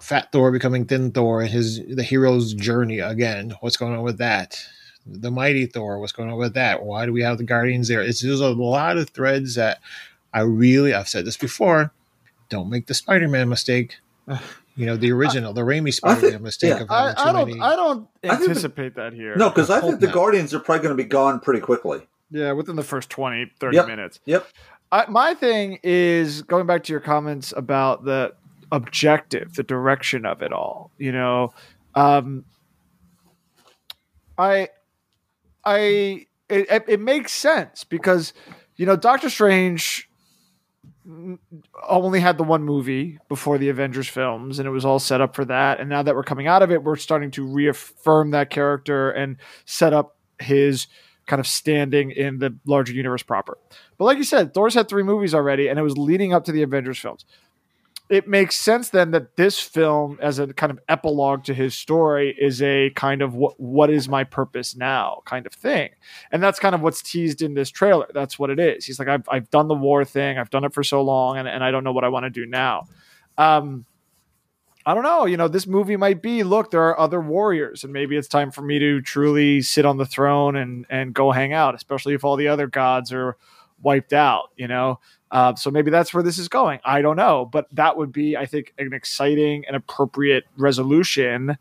Fat 0.01 0.31
Thor 0.31 0.51
becoming 0.51 0.85
Thin 0.85 1.11
Thor, 1.11 1.41
and 1.41 1.49
his 1.49 1.81
the 1.87 2.03
hero's 2.03 2.53
journey 2.53 2.99
again. 2.99 3.53
What's 3.61 3.77
going 3.77 3.95
on 3.95 4.03
with 4.03 4.17
that? 4.17 4.63
The 5.05 5.31
Mighty 5.31 5.67
Thor. 5.67 6.00
What's 6.00 6.11
going 6.11 6.29
on 6.29 6.37
with 6.37 6.55
that? 6.55 6.83
Why 6.83 7.05
do 7.05 7.13
we 7.13 7.21
have 7.21 7.37
the 7.37 7.43
Guardians 7.43 7.87
there? 7.87 8.01
It's 8.01 8.21
there's 8.21 8.41
a 8.41 8.50
lot 8.50 8.98
of 8.98 9.09
threads 9.09 9.55
that 9.55 9.79
I 10.33 10.41
really. 10.41 10.93
I've 10.93 11.07
said 11.07 11.25
this 11.25 11.37
before. 11.37 11.91
Don't 12.50 12.69
make 12.69 12.87
the 12.87 12.93
Spider-Man 12.93 13.50
mistake. 13.50 13.98
You 14.77 14.85
know 14.85 14.98
the 14.98 15.11
original, 15.11 15.53
the 15.53 15.61
Raimi 15.61 15.94
Spider-Man 15.94 16.44
mistake 16.44 16.72
yeah. 16.77 16.81
of 16.83 16.92
I, 16.92 17.07
having 17.07 17.16
too 17.16 17.22
I 17.22 17.31
don't. 17.33 17.48
many. 17.50 17.61
I 17.61 17.75
don't 17.75 18.07
I 18.24 18.27
think 18.27 18.40
the- 18.40 18.50
anticipate 18.50 18.96
that 18.96 19.14
here. 19.14 19.35
No, 19.38 19.50
because 19.50 19.70
I 19.70 19.79
think 19.79 20.00
the 20.01 20.07
not. 20.07 20.16
Guardians 20.16 20.53
are 20.53 20.59
probably 20.59 20.83
going 20.83 20.98
to 20.98 21.01
be 21.03 21.07
gone 21.07 21.40
pretty 21.40 21.61
quickly. 21.61 22.01
Yeah, 22.31 22.51
within 22.51 22.75
the 22.75 22.83
first 22.83 23.09
20, 23.09 23.51
30 23.59 23.75
Yep. 23.77 23.88
minutes. 23.88 24.20
Yep. 24.25 24.48
I, 24.92 25.05
my 25.07 25.33
thing 25.33 25.79
is 25.83 26.42
going 26.42 26.66
back 26.68 26.83
to 26.85 26.92
your 26.94 27.00
comments 27.00 27.53
about 27.55 28.03
the 28.03 28.33
objective, 28.72 29.53
the 29.53 29.64
direction 29.64 30.25
of 30.25 30.42
it 30.42 30.51
all. 30.51 30.92
You 30.98 31.11
know, 31.14 31.53
um, 31.94 32.44
I, 34.38 34.70
I, 35.64 35.77
it, 36.50 36.70
it, 36.70 36.83
it 36.88 37.00
makes 37.00 37.31
sense 37.31 37.83
because 37.83 38.33
you 38.75 38.85
know 38.85 38.96
Doctor 38.96 39.29
Strange 39.29 40.09
only 41.87 42.20
had 42.20 42.37
the 42.37 42.44
one 42.44 42.63
movie 42.63 43.20
before 43.29 43.57
the 43.57 43.70
Avengers 43.70 44.07
films, 44.07 44.59
and 44.59 44.68
it 44.68 44.72
was 44.72 44.85
all 44.85 45.00
set 45.00 45.22
up 45.22 45.35
for 45.35 45.46
that. 45.46 45.79
And 45.79 45.89
now 45.89 46.03
that 46.03 46.15
we're 46.15 46.24
coming 46.24 46.48
out 46.48 46.61
of 46.61 46.72
it, 46.72 46.83
we're 46.83 46.96
starting 46.96 47.31
to 47.31 47.46
reaffirm 47.46 48.31
that 48.31 48.50
character 48.50 49.11
and 49.11 49.37
set 49.65 49.94
up 49.94 50.18
his 50.39 50.87
kind 51.27 51.39
of 51.39 51.48
standing 51.48 52.11
in 52.11 52.39
the 52.39 52.55
larger 52.65 52.94
universe 52.94 53.24
proper. 53.24 53.57
But 53.98 54.05
like 54.05 54.18
you 54.18 54.24
said, 54.24 54.53
Thor's 54.53 54.74
had 54.74 54.87
three 54.87 55.03
movies 55.03 55.33
already, 55.33 55.68
and 55.68 55.79
it 55.79 55.83
was 55.83 55.98
leading 55.98 56.33
up 56.33 56.46
to 56.46 56.51
the 56.51 56.61
Avengers 56.61 57.00
films. 57.00 57.25
It 58.07 58.27
makes 58.27 58.55
sense 58.55 58.89
then 58.89 59.11
that 59.11 59.35
this 59.35 59.59
film, 59.59 60.20
as 60.22 60.37
a 60.37 60.53
kind 60.53 60.72
of 60.72 60.79
epilogue 60.87 61.44
to 61.46 61.55
his 61.55 61.74
story, 61.74 62.35
is 62.39 62.61
a 62.61 62.91
kind 62.91 63.24
of 63.24 63.33
what 63.33 63.59
what 63.59 63.89
is 63.89 64.07
my 64.07 64.24
purpose 64.24 64.75
now 64.75 65.24
kind 65.25 65.48
of 65.48 65.53
thing, 65.53 65.89
and 66.31 66.44
that's 66.44 66.59
kind 66.59 66.75
of 66.75 66.81
what's 66.81 67.01
teased 67.01 67.41
in 67.41 67.55
this 67.55 67.72
trailer. 67.72 68.05
That's 68.13 68.37
what 68.37 68.51
it 68.51 68.59
is. 68.59 68.85
He's 68.85 69.00
like, 69.00 69.07
I've 69.07 69.27
I've 69.27 69.50
done 69.50 69.68
the 69.68 69.74
war 69.74 70.05
thing, 70.05 70.37
I've 70.37 70.51
done 70.51 70.63
it 70.65 70.74
for 70.74 70.83
so 70.83 71.01
long, 71.01 71.37
and, 71.37 71.48
and 71.48 71.63
I 71.63 71.72
don't 71.72 71.83
know 71.83 71.94
what 71.94 72.03
I 72.03 72.09
want 72.09 72.25
to 72.25 72.29
do 72.29 72.46
now. 72.46 72.85
Um, 73.39 73.85
I 74.85 74.94
don't 74.94 75.03
know. 75.03 75.25
You 75.25 75.37
know, 75.37 75.48
this 75.48 75.65
movie 75.65 75.98
might 75.98 76.22
be 76.22 76.44
look, 76.44 76.70
there 76.70 76.83
are 76.83 77.00
other 77.00 77.20
warriors, 77.20 77.83
and 77.83 77.91
maybe 77.91 78.15
it's 78.18 78.27
time 78.27 78.51
for 78.51 78.61
me 78.61 78.77
to 78.77 79.01
truly 79.01 79.63
sit 79.63 79.83
on 79.83 79.98
the 79.98 80.05
throne 80.05 80.55
and 80.55 80.85
and 80.91 81.11
go 81.13 81.31
hang 81.31 81.53
out, 81.53 81.74
especially 81.74 82.13
if 82.13 82.24
all 82.24 82.35
the 82.35 82.50
other 82.50 82.68
gods 82.68 83.11
are 83.11 83.35
wiped 83.81 84.13
out. 84.13 84.51
You 84.55 84.68
know, 84.68 85.00
uh, 85.31 85.55
so 85.55 85.72
maybe 85.72 85.92
that's 85.92 86.14
where 86.14 86.24
this 86.24 86.38
is 86.38 86.48
going. 86.48 86.79
I 86.85 87.01
don't 87.01 87.16
know, 87.16 87.46
but 87.46 87.68
that 87.74 87.98
would 87.98 88.11
be, 88.11 88.38
I 88.38 88.46
think, 88.46 88.74
an 88.77 88.94
exciting 88.94 89.66
and 89.68 89.75
appropriate 89.75 90.46
resolution 90.57 91.57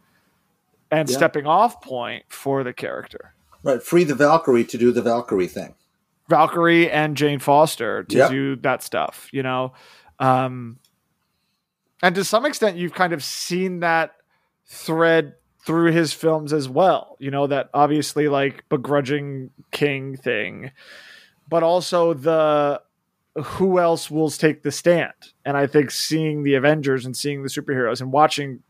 and 0.90 1.08
Yeah. 1.08 1.16
stepping 1.16 1.46
off 1.46 1.80
point 1.80 2.24
for 2.28 2.62
the 2.62 2.72
character. 2.72 3.34
Right. 3.62 3.82
Free 3.82 4.04
the 4.04 4.14
Valkyrie 4.14 4.64
to 4.64 4.78
do 4.78 4.92
the 4.92 5.02
Valkyrie 5.02 5.46
thing. 5.48 5.74
Valkyrie 6.28 6.90
and 6.90 7.16
Jane 7.16 7.38
Foster 7.38 8.04
to 8.04 8.16
Yep. 8.16 8.30
do 8.30 8.56
that 8.56 8.82
stuff, 8.82 9.28
you 9.32 9.42
know. 9.42 9.72
Um, 10.18 10.78
and 12.02 12.14
to 12.14 12.24
some 12.24 12.44
extent, 12.46 12.76
you've 12.76 12.94
kind 12.94 13.12
of 13.12 13.24
seen 13.24 13.80
that 13.80 14.16
thread 14.66 15.34
through 15.66 15.92
his 15.92 16.12
films 16.12 16.52
as 16.52 16.68
well. 16.68 17.16
You 17.18 17.30
know 17.30 17.46
that 17.46 17.70
obviously 17.72 18.28
like 18.28 18.68
begrudging 18.68 19.50
king 19.70 20.16
thing, 20.16 20.70
but 21.48 21.62
also 21.62 22.12
the 22.14 22.82
who 23.36 23.78
else 23.78 24.10
will 24.10 24.30
take 24.30 24.62
the 24.62 24.70
stand. 24.70 25.12
And 25.44 25.56
I 25.56 25.66
think 25.66 25.90
seeing 25.90 26.42
the 26.42 26.54
Avengers 26.54 27.04
and 27.04 27.16
seeing 27.16 27.42
the 27.42 27.48
superheroes 27.48 28.00
and 28.00 28.12
watching 28.12 28.62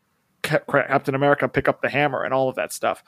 Captain 0.42 1.14
America 1.14 1.48
pick 1.48 1.68
up 1.68 1.83
the 1.83 1.88
hammer 1.88 2.22
and 2.22 2.33
all 2.33 2.48
of 2.48 2.57
that 2.57 2.72
stuff. 2.72 3.03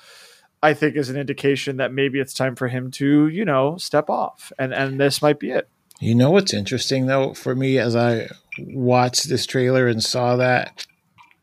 I 0.62 0.75
think 0.75 0.97
is 0.97 1.11
an 1.11 1.16
indication 1.16 1.77
that 1.77 1.92
maybe 1.92 2.19
it's 2.19 2.33
time 2.33 2.57
for 2.57 2.69
him 2.69 2.90
to, 2.92 3.29
you 3.29 3.45
know, 3.45 3.77
step 3.77 4.09
off, 4.09 4.53
and 4.59 4.73
and 4.73 4.99
this 4.99 5.21
might 5.21 5.38
be 5.38 5.51
it. 5.51 5.69
You 6.01 6.14
know 6.14 6.31
what's 6.31 6.55
interesting 6.55 7.07
though 7.07 7.35
for 7.35 7.55
me 7.55 7.79
as 7.79 7.95
I 7.95 8.29
watched 8.59 9.29
this 9.29 9.47
trailer 9.47 9.87
and 9.87 10.03
saw 10.03 10.37
that 10.37 10.87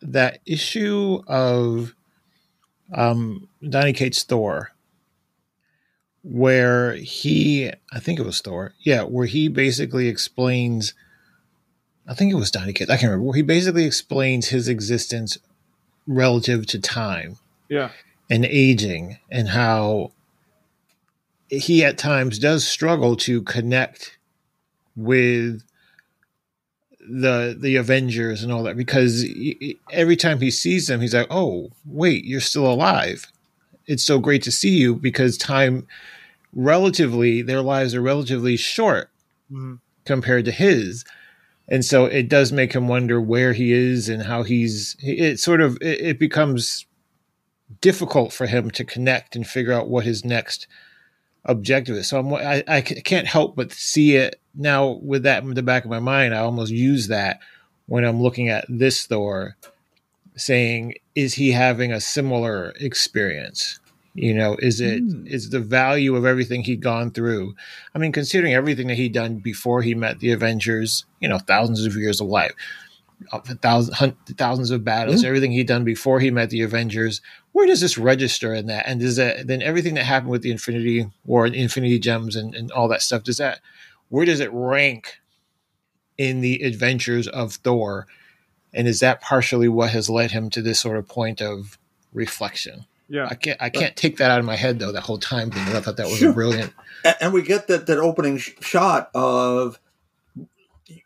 that 0.02 0.40
issue 0.46 1.22
of 1.28 1.94
um 2.94 3.48
Donny 3.68 3.94
Cates 3.94 4.24
Thor 4.24 4.73
where 6.24 6.94
he 6.96 7.72
I 7.92 8.00
think 8.00 8.20
it 8.20 8.26
was 8.26 8.40
Thor. 8.42 8.74
Yeah, 8.80 9.04
where 9.04 9.26
he 9.28 9.48
basically 9.50 10.08
explains 10.08 10.94
I 12.08 12.14
think 12.14 12.32
it 12.32 12.36
was 12.36 12.52
Donny 12.52 12.74
Cates. 12.74 12.90
I 12.90 12.96
can't 12.98 13.12
remember. 13.12 13.26
Where 13.26 13.36
he 13.36 13.42
basically 13.42 13.86
explains 13.86 14.48
his 14.50 14.68
existence 14.68 15.38
relative 16.08 16.66
to 16.68 16.80
time 16.80 17.38
Yeah, 17.70 17.90
and 18.30 18.44
aging 18.46 19.20
and 19.32 19.50
how 19.50 20.12
he 21.50 21.84
at 21.84 21.98
times 21.98 22.40
does 22.40 22.68
struggle 22.68 23.16
to 23.18 23.42
connect 23.44 24.18
with 24.96 25.64
the 27.00 27.56
the 27.60 27.76
Avengers 27.76 28.44
and 28.44 28.52
all 28.52 28.64
that 28.64 28.78
because 28.78 29.26
y- 29.36 29.76
every 29.92 30.16
time 30.16 30.40
he 30.40 30.50
sees 30.50 30.88
them 30.88 31.02
he's 31.02 31.14
like 31.14 31.28
oh 31.30 31.70
wait 31.86 32.24
you're 32.24 32.40
still 32.40 32.66
alive 32.72 33.28
it's 33.88 34.04
so 34.04 34.20
great 34.20 34.44
to 34.44 34.52
see 34.52 34.76
you 34.78 34.96
because 34.96 35.38
time 35.38 35.88
relatively 36.54 37.42
their 37.42 37.62
lives 37.62 37.96
are 37.96 38.02
relatively 38.02 38.56
short 38.58 39.10
Mhm. 39.52 39.80
compared 40.06 40.46
to 40.46 40.52
his 40.52 41.04
and 41.68 41.86
so 41.86 42.06
it 42.06 42.28
does 42.28 42.52
make 42.52 42.74
him 42.74 42.88
wonder 42.88 43.22
where 43.22 43.54
he 43.54 43.72
is 43.72 44.10
and 44.10 44.24
how 44.24 44.44
he's. 44.44 44.98
It 45.00 45.40
sort 45.40 45.62
of 45.62 45.78
it, 45.80 46.02
it 46.02 46.20
becomes 46.20 46.86
difficult 47.80 48.34
for 48.34 48.48
him 48.48 48.70
to 48.72 48.84
connect 48.84 49.36
and 49.36 49.48
figure 49.48 49.72
out 49.72 49.88
what 49.90 50.04
his 50.04 50.26
next 50.26 50.68
objective 51.46 51.96
is. 51.96 52.10
So 52.10 52.20
I'm, 52.20 52.34
I, 52.34 52.64
I 52.68 52.82
can't 52.82 53.28
help 53.28 53.56
but 53.56 53.72
see 53.72 54.18
it 54.18 54.42
now 54.54 55.00
with 55.02 55.24
that 55.24 55.44
in 55.44 55.54
the 55.54 55.64
back 55.64 55.86
of 55.86 55.90
my 55.90 56.00
mind. 56.00 56.36
I 56.36 56.40
almost 56.40 56.72
use 56.72 57.08
that 57.08 57.40
when 57.86 58.04
I'm 58.04 58.22
looking 58.22 58.50
at 58.50 58.66
this 58.68 59.06
Thor, 59.06 59.56
saying, 60.36 60.96
is 61.16 61.36
he 61.36 61.52
having 61.52 61.92
a 61.92 62.02
similar 62.02 62.74
experience? 62.80 63.80
You 64.16 64.34
know, 64.34 64.56
is 64.60 64.80
it 64.80 65.02
is 65.26 65.50
the 65.50 65.60
value 65.60 66.16
of 66.16 66.24
everything 66.24 66.64
he'd 66.64 66.82
gone 66.82 67.10
through? 67.10 67.56
I 67.96 67.98
mean, 67.98 68.12
considering 68.12 68.54
everything 68.54 68.88
that 68.88 68.98
he'd 68.98 69.14
done 69.14 69.38
before 69.38 69.82
he 69.82 69.96
met 69.96 70.20
the 70.20 70.32
Avengers, 70.32 71.06
you 71.20 71.28
know, 71.28 71.40
thousands 71.40 71.84
of 71.84 71.96
years 71.96 72.22
of 72.22 72.28
life, 72.28 72.54
uh, 73.32 73.40
thousands, 73.40 74.14
thousands 74.38 74.70
of 74.70 74.84
battles, 74.84 75.24
everything 75.24 75.52
he'd 75.52 75.68
done 75.68 75.84
before 75.84 76.20
he 76.20 76.30
met 76.30 76.52
the 76.52 76.62
Avengers. 76.62 77.22
Where 77.54 77.66
does 77.66 77.82
this 77.82 77.98
register 77.98 78.54
in 78.54 78.68
that? 78.68 78.88
And 78.88 79.00
does 79.00 79.16
that 79.16 79.48
then 79.48 79.64
everything 79.64 79.96
that 79.96 80.04
happened 80.04 80.32
with 80.32 80.44
the 80.44 80.52
Infinity 80.52 81.10
War 81.26 81.46
and 81.46 81.56
Infinity 81.56 81.98
Gems 81.98 82.36
and, 82.36 82.54
and 82.54 82.72
all 82.72 82.88
that 82.90 83.02
stuff? 83.02 83.24
Does 83.24 83.38
that 83.38 83.62
where 84.10 84.26
does 84.26 84.40
it 84.40 84.52
rank 84.54 85.22
in 86.20 86.42
the 86.42 86.62
adventures 86.62 87.28
of 87.28 87.54
Thor? 87.54 88.06
And 88.74 88.88
is 88.88 89.00
that 89.02 89.22
partially 89.22 89.68
what 89.70 89.92
has 89.92 90.10
led 90.10 90.32
him 90.32 90.50
to 90.52 90.62
this 90.62 90.80
sort 90.80 90.98
of 90.98 91.08
point 91.08 91.42
of 91.42 91.78
reflection? 92.14 92.86
Yeah. 93.10 93.28
I 93.30 93.36
can't 93.36 93.62
I 93.62 93.70
can't 93.70 93.96
take 93.96 94.18
that 94.18 94.32
out 94.32 94.40
of 94.40 94.46
my 94.46 94.56
head 94.56 94.80
though. 94.80 94.92
That 94.92 95.02
whole 95.04 95.20
time 95.20 95.52
thing. 95.52 95.62
I 95.76 95.80
thought 95.82 95.98
that 95.98 96.08
was 96.08 96.18
Sure. 96.18 96.34
brilliant. 96.34 96.74
And 97.22 97.34
we 97.34 97.42
get 97.44 97.68
that 97.68 97.86
that 97.88 98.00
opening 98.00 98.38
sh- 98.38 98.52
shot 98.62 99.10
of 99.14 99.80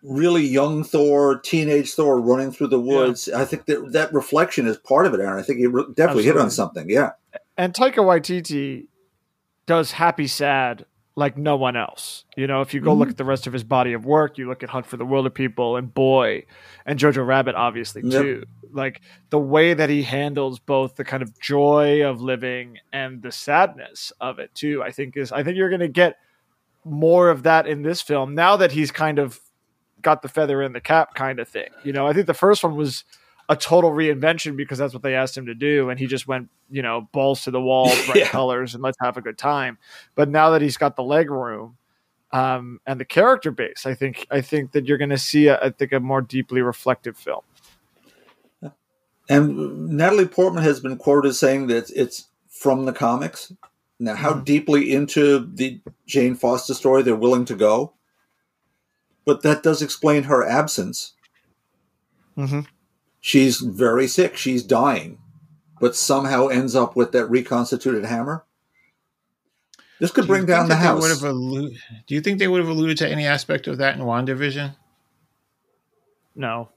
really 0.04 0.46
young 0.46 0.84
Thor, 0.84 1.40
teenage 1.40 1.94
Thor 1.94 2.20
running 2.20 2.52
through 2.52 2.68
the 2.68 2.80
woods. 2.80 3.28
I 3.30 3.46
think 3.46 3.66
that 3.66 3.92
that 3.94 4.14
reflection 4.14 4.68
is 4.68 4.78
part 4.78 5.06
of 5.06 5.14
it, 5.14 5.20
Aaron. 5.20 5.40
I 5.40 5.44
think 5.44 5.60
you 5.60 5.70
re- 5.70 5.86
definitely 5.94 6.24
hit 6.24 6.38
on 6.38 6.50
something. 6.50 6.90
Yeah, 6.90 7.12
and 7.58 7.74
Taika 7.74 7.98
Waititi 7.98 8.88
does 9.66 9.92
happy 9.92 10.28
sad 10.28 10.86
like 11.18 11.36
no 11.36 11.58
one 11.58 11.76
else. 11.76 12.26
You 12.38 12.46
know, 12.46 12.62
if 12.62 12.76
you 12.76 12.80
go 12.80 12.94
look 12.94 13.08
mm-hmm. 13.08 13.14
at 13.14 13.18
the 13.18 13.26
rest 13.26 13.48
of 13.48 13.54
his 13.54 13.64
body 13.64 13.94
of 13.94 14.06
work, 14.06 14.38
you 14.38 14.48
look 14.48 14.62
at 14.62 14.70
Hunt 14.70 14.86
for 14.86 14.98
the 14.98 15.06
Wilder 15.06 15.32
People 15.32 15.76
and 15.76 15.92
Boy 15.92 16.46
and 16.86 17.00
Jojo 17.00 17.26
Rabbit, 17.26 17.56
obviously 17.56 18.04
Yep. 18.06 18.22
too. 18.22 18.44
Like 18.72 19.02
the 19.32 19.40
way 19.40 19.74
that 19.74 19.90
he 19.90 20.04
handles 20.04 20.60
both 20.60 20.96
the 20.96 21.04
kind 21.04 21.24
of 21.24 21.38
joy 21.40 22.08
of 22.08 22.22
living 22.22 22.78
and 22.94 23.24
the 23.24 23.32
sadness 23.32 24.14
of 24.22 24.38
it 24.38 24.54
too. 24.54 24.84
I 24.84 24.92
think 24.92 25.18
is 25.18 25.32
I 25.32 25.44
think 25.44 25.58
you're 25.58 25.70
going 25.70 25.80
to 25.80 25.88
get 25.88 26.18
more 26.86 27.32
of 27.32 27.42
that 27.44 27.66
in 27.66 27.82
this 27.82 28.00
film 28.00 28.36
now 28.36 28.56
that 28.56 28.72
he's 28.72 28.92
kind 28.92 29.18
of 29.18 29.40
got 30.04 30.22
the 30.22 30.30
feather 30.30 30.62
in 30.62 30.74
the 30.74 30.82
cap 30.82 31.16
kind 31.16 31.40
of 31.40 31.50
thing. 31.50 31.70
You 31.84 31.94
know, 31.94 32.06
I 32.06 32.14
think 32.14 32.28
the 32.28 32.36
first 32.36 32.64
one 32.64 32.76
was 32.76 33.04
a 33.50 33.56
total 33.56 33.92
reinvention 33.92 34.58
because 34.58 34.78
that's 34.78 34.94
what 34.94 35.04
they 35.04 35.16
asked 35.16 35.38
him 35.38 35.46
to 35.46 35.56
do, 35.56 35.90
and 35.90 36.00
he 36.00 36.06
just 36.08 36.28
went, 36.28 36.50
you 36.70 36.82
know, 36.82 37.08
balls 37.14 37.44
to 37.44 37.52
the 37.52 37.62
wall, 37.62 37.88
bright 38.06 38.18
Yeah. 38.18 38.28
colors, 38.30 38.74
and 38.74 38.84
let's 38.84 38.98
have 39.02 39.18
a 39.18 39.22
good 39.22 39.38
time. 39.38 39.78
But 40.16 40.30
now 40.30 40.50
that 40.52 40.62
he's 40.62 40.78
got 40.78 40.96
the 40.96 41.04
leg 41.04 41.30
room 41.32 41.78
um, 42.32 42.80
and 42.86 43.00
the 43.00 43.06
character 43.06 43.52
base, 43.52 43.86
I 43.86 43.94
think 43.94 44.28
I 44.30 44.42
think 44.42 44.74
that 44.74 44.86
you're 44.86 44.98
going 44.98 45.12
to 45.12 45.18
see, 45.18 45.48
a, 45.48 45.58
I 45.62 45.70
think, 45.70 45.94
a 45.94 46.00
more 46.00 46.22
deeply 46.22 46.62
reflective 46.62 47.18
film. 47.18 47.42
and 49.30 49.90
Natalie 49.90 50.26
Portman 50.28 50.64
has 50.64 50.80
been 50.80 50.98
quoted 50.98 51.30
as 51.30 51.40
saying 51.40 51.68
that 51.68 51.90
it's 51.96 52.28
from 52.50 52.86
the 52.86 52.94
comics. 52.94 53.52
Now, 54.00 54.16
how 54.16 54.34
deeply 54.34 54.94
into 54.94 55.40
the 55.40 55.82
Jane 56.06 56.36
Foster 56.36 56.74
story 56.74 57.02
they're 57.02 57.16
willing 57.16 57.46
to 57.46 57.56
go, 57.56 57.94
but 59.26 59.42
that 59.42 59.64
does 59.64 59.82
explain 59.82 60.24
her 60.24 60.46
absence. 60.48 61.14
Mm-hmm. 62.38 62.60
She's 63.20 63.58
very 63.58 64.08
sick. 64.08 64.38
She's 64.38 64.64
dying, 64.64 65.20
but 65.80 65.96
somehow 65.96 66.48
ends 66.48 66.76
up 66.76 66.96
with 66.96 67.12
that 67.12 67.26
reconstituted 67.28 68.06
hammer. 68.06 68.46
This 70.00 70.12
could 70.12 70.22
Do 70.24 70.28
bring 70.28 70.46
down 70.46 70.68
the 70.70 70.76
that 70.76 70.82
house. 70.82 71.02
would 71.02 71.10
have 71.10 71.20
allu- 71.20 71.76
do 72.06 72.16
you 72.16 72.22
think 72.22 72.40
they 72.40 72.48
would 72.48 72.60
have 72.60 72.70
alluded 72.70 72.98
to 73.00 73.10
any 73.10 73.26
aspect 73.26 73.68
of 73.68 73.80
that 73.80 73.96
in 73.96 74.02
WandaVision? 74.02 74.76
No, 76.36 76.70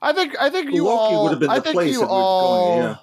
I 0.00 0.12
think 0.12 0.36
I 0.40 0.50
think 0.50 0.72
you 0.72 0.84
Loki 0.84 1.14
all. 1.14 1.22
would 1.24 1.30
have 1.30 1.40
been 1.40 1.50
I 1.50 1.56
the 1.56 1.62
think 1.62 1.74
place 1.74 1.92
you 1.92 2.04
all. 2.04 2.76
going. 2.76 2.88
Yeah. 2.88 2.96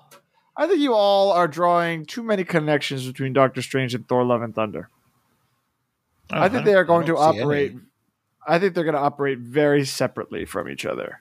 I 0.55 0.67
think 0.67 0.79
you 0.79 0.93
all 0.93 1.31
are 1.31 1.47
drawing 1.47 2.05
too 2.05 2.23
many 2.23 2.43
connections 2.43 3.05
between 3.07 3.33
Doctor 3.33 3.61
Strange 3.61 3.93
and 3.93 4.07
Thor: 4.07 4.23
Love 4.23 4.41
and 4.41 4.55
Thunder. 4.55 4.89
I 6.29 6.47
think 6.47 6.61
uh-huh. 6.61 6.65
they 6.65 6.75
are 6.75 6.83
going 6.85 7.05
to 7.07 7.17
operate. 7.17 7.75
I 8.47 8.59
think 8.59 8.73
they're 8.73 8.83
going 8.83 8.95
to 8.95 9.01
operate 9.01 9.39
very 9.39 9.85
separately 9.85 10.45
from 10.45 10.69
each 10.69 10.85
other. 10.85 11.19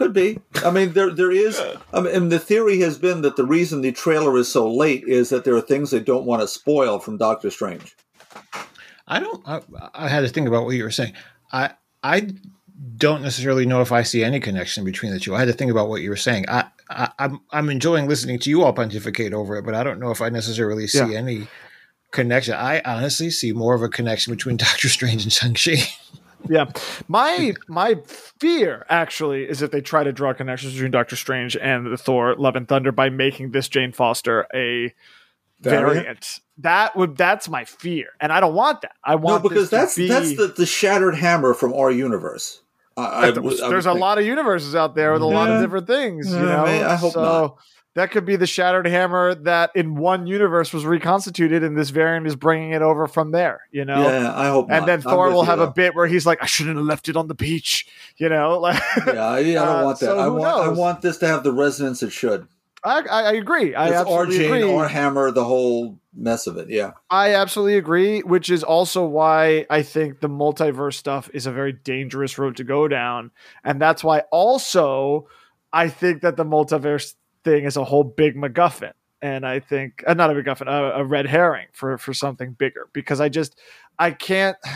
Could 0.00 0.14
be. 0.14 0.38
I 0.64 0.70
mean, 0.70 0.94
there 0.94 1.10
there 1.10 1.30
is. 1.30 1.60
I 1.92 2.00
mean, 2.00 2.14
and 2.14 2.32
the 2.32 2.38
theory 2.38 2.80
has 2.80 2.96
been 2.96 3.20
that 3.20 3.36
the 3.36 3.44
reason 3.44 3.82
the 3.82 3.92
trailer 3.92 4.38
is 4.38 4.48
so 4.48 4.66
late 4.72 5.04
is 5.06 5.28
that 5.28 5.44
there 5.44 5.54
are 5.54 5.60
things 5.60 5.90
they 5.90 6.00
don't 6.00 6.24
want 6.24 6.40
to 6.40 6.48
spoil 6.48 6.98
from 6.98 7.18
Doctor 7.18 7.50
Strange. 7.50 7.94
I 9.06 9.20
don't. 9.20 9.46
I, 9.46 9.60
I 9.92 10.08
had 10.08 10.20
to 10.22 10.28
think 10.28 10.48
about 10.48 10.64
what 10.64 10.74
you 10.74 10.84
were 10.84 10.90
saying. 10.90 11.12
I 11.52 11.72
I 12.02 12.30
don't 12.96 13.20
necessarily 13.20 13.66
know 13.66 13.82
if 13.82 13.92
I 13.92 14.02
see 14.02 14.24
any 14.24 14.40
connection 14.40 14.84
between 14.84 15.12
the 15.12 15.20
two. 15.20 15.34
I 15.34 15.38
had 15.40 15.48
to 15.48 15.52
think 15.52 15.70
about 15.70 15.90
what 15.90 16.00
you 16.00 16.08
were 16.08 16.16
saying. 16.16 16.46
I, 16.48 16.64
I 16.88 17.10
I'm 17.18 17.40
I'm 17.50 17.68
enjoying 17.68 18.08
listening 18.08 18.38
to 18.38 18.48
you 18.48 18.62
all 18.62 18.72
pontificate 18.72 19.34
over 19.34 19.56
it, 19.56 19.66
but 19.66 19.74
I 19.74 19.82
don't 19.84 20.00
know 20.00 20.10
if 20.10 20.22
I 20.22 20.30
necessarily 20.30 20.86
see 20.86 20.98
Yeah. 21.12 21.18
any 21.18 21.46
connection. 22.10 22.54
I 22.54 22.80
honestly 22.86 23.28
see 23.28 23.52
more 23.52 23.74
of 23.74 23.82
a 23.82 23.88
connection 23.90 24.32
between 24.32 24.56
Doctor 24.64 24.88
Strange 24.88 25.24
and 25.24 25.32
Shang 25.32 25.52
Chi. 25.52 25.76
Yeah, 26.48 26.66
my 27.08 27.54
my 27.68 27.96
fear 28.06 28.86
actually 28.88 29.48
is 29.48 29.62
if 29.62 29.70
they 29.70 29.80
try 29.80 30.02
to 30.04 30.12
draw 30.12 30.32
connections 30.32 30.72
between 30.74 30.90
Doctor 30.90 31.14
Strange 31.16 31.56
and 31.56 31.86
the 31.92 31.96
Thor: 31.96 32.34
Love 32.36 32.56
and 32.56 32.66
Thunder 32.66 32.92
by 32.92 33.10
making 33.10 33.50
this 33.50 33.68
Jane 33.68 33.92
Foster 33.92 34.46
a 34.54 34.94
Variant? 35.60 35.94
variant. 35.94 36.40
That 36.58 36.96
would 36.96 37.16
that's 37.16 37.48
my 37.48 37.64
fear, 37.64 38.08
and 38.20 38.32
I 38.32 38.40
don't 38.40 38.54
want 38.54 38.80
that. 38.82 38.92
I 39.04 39.12
No, 39.12 39.18
want 39.20 39.42
because 39.42 39.68
this 39.68 39.70
to 39.70 39.76
that's 39.76 39.96
be, 39.96 40.08
that's 40.08 40.36
the, 40.36 40.46
the 40.48 40.66
shattered 40.66 41.14
hammer 41.14 41.52
from 41.54 41.72
our 41.74 41.90
universe. 41.90 42.62
I, 42.96 43.02
I, 43.02 43.30
there's, 43.30 43.38
would- 43.44 43.60
I 43.60 43.68
there's 43.68 43.86
a 43.86 43.90
think. 43.90 44.00
lot 44.00 44.18
of 44.18 44.24
universes 44.26 44.74
out 44.74 44.94
there 44.94 45.12
with 45.12 45.22
a 45.22 45.26
lot 45.26 45.50
of 45.50 45.60
different 45.62 45.86
things. 45.86 46.30
You 46.32 46.38
know, 46.38 46.64
may- 46.64 46.82
I 46.82 46.96
hope 46.96 47.12
so 47.12 47.22
not. 47.22 47.56
That 47.94 48.10
could 48.12 48.24
be 48.24 48.36
the 48.36 48.46
shattered 48.46 48.86
hammer 48.86 49.34
that 49.34 49.70
in 49.74 49.96
one 49.96 50.26
universe 50.26 50.72
was 50.72 50.84
reconstituted, 50.86 51.64
and 51.64 51.76
this 51.76 51.90
variant 51.90 52.26
is 52.26 52.36
bringing 52.36 52.72
it 52.72 52.82
over 52.82 53.06
from 53.08 53.32
there. 53.32 53.62
You 53.72 53.84
know, 53.84 54.02
Yeah, 54.02 54.32
I 54.34 54.48
hope. 54.48 54.66
and 54.70 54.80
not. 54.80 54.86
then 54.86 55.00
Thor 55.02 55.30
will 55.32 55.42
have 55.44 55.60
a 55.60 55.70
bit 55.70 55.94
where 55.94 56.06
he's 56.06 56.26
like, 56.26 56.42
"I 56.42 56.46
shouldn't 56.46 56.76
have 56.76 56.86
left 56.86 57.08
it 57.08 57.16
on 57.16 57.26
the 57.28 57.34
beach," 57.34 57.86
you 58.16 58.28
know. 58.28 58.58
Like, 58.60 58.80
Yeah, 59.06 59.24
I, 59.26 59.38
I 59.38 59.42
don't 59.54 59.68
Uh, 59.68 59.84
want 59.84 59.98
that. 60.00 60.06
so 60.06 60.18
I 60.18 60.28
want. 60.28 60.44
I 60.64 60.68
want 60.68 61.02
this 61.02 61.18
to 61.18 61.26
have 61.26 61.42
the 61.42 61.52
resonance 61.52 62.02
it 62.02 62.12
should. 62.12 62.46
I, 62.82 63.00
I 63.10 63.32
agree. 63.32 63.74
I 63.74 63.88
It's 63.88 63.96
absolutely 63.96 64.38
Jane, 64.38 64.46
agree. 64.46 64.62
Or 64.62 64.88
hammer, 64.88 65.30
the 65.30 65.44
whole 65.44 65.98
mess 66.14 66.46
of 66.46 66.56
it. 66.56 66.70
Yeah. 66.70 66.92
I 67.10 67.34
absolutely 67.34 67.76
agree, 67.76 68.20
which 68.20 68.48
is 68.48 68.64
also 68.64 69.04
why 69.04 69.66
I 69.68 69.82
think 69.82 70.20
the 70.20 70.30
multiverse 70.30 70.94
stuff 70.94 71.28
is 71.34 71.44
a 71.46 71.52
very 71.52 71.74
dangerous 71.74 72.38
road 72.38 72.56
to 72.56 72.64
go 72.64 72.88
down. 72.88 73.32
And 73.64 73.82
that's 73.82 74.02
why 74.02 74.20
also 74.32 75.28
I 75.74 75.88
think 75.90 76.22
that 76.22 76.38
the 76.38 76.44
multiverse 76.46 77.14
thing 77.44 77.64
is 77.64 77.76
a 77.76 77.84
whole 77.84 78.04
big 78.04 78.36
MacGuffin. 78.36 78.92
And 79.22 79.46
I 79.46 79.60
think, 79.60 80.02
uh, 80.06 80.14
not 80.14 80.30
a 80.30 80.34
MacGuffin, 80.34 80.66
a, 80.66 81.00
a 81.00 81.04
red 81.04 81.26
herring 81.26 81.66
for, 81.72 81.98
for 81.98 82.14
something 82.14 82.52
bigger 82.52 82.88
because 82.92 83.20
I 83.20 83.28
just, 83.28 83.58
I 83.98 84.12
can't. 84.12 84.56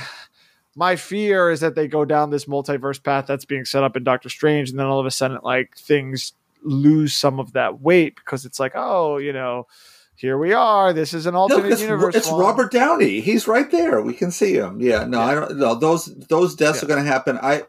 My 0.76 0.96
fear 0.96 1.50
is 1.52 1.60
that 1.60 1.76
they 1.76 1.86
go 1.86 2.04
down 2.04 2.30
this 2.30 2.46
multiverse 2.46 3.00
path 3.00 3.26
that's 3.28 3.44
being 3.44 3.64
set 3.64 3.84
up 3.84 3.96
in 3.96 4.02
Doctor 4.02 4.28
Strange, 4.28 4.70
and 4.70 4.78
then 4.78 4.86
all 4.86 4.98
of 4.98 5.06
a 5.06 5.10
sudden, 5.12 5.38
like 5.44 5.76
things 5.76 6.32
lose 6.64 7.14
some 7.14 7.38
of 7.38 7.52
that 7.52 7.80
weight 7.80 8.16
because 8.16 8.44
it's 8.44 8.58
like, 8.58 8.72
oh, 8.74 9.18
you 9.18 9.32
know, 9.32 9.68
here 10.16 10.36
we 10.36 10.52
are. 10.52 10.92
This 10.92 11.14
is 11.14 11.26
an 11.26 11.36
alternate 11.36 11.70
it's, 11.70 11.80
universe. 11.80 12.16
it's 12.16 12.28
one. 12.28 12.40
Robert 12.40 12.72
Downey. 12.72 13.20
He's 13.20 13.46
right 13.46 13.70
there. 13.70 14.02
We 14.02 14.14
can 14.14 14.32
see 14.32 14.54
him. 14.54 14.80
Yeah. 14.80 15.04
No, 15.04 15.18
Yeah. 15.20 15.24
I 15.26 15.34
don't. 15.36 15.56
No, 15.58 15.74
those 15.76 16.06
those 16.28 16.56
deaths 16.56 16.80
Yeah. 16.80 16.86
are 16.86 16.88
going 16.88 17.04
to 17.04 17.08
happen. 17.08 17.38
I 17.40 17.62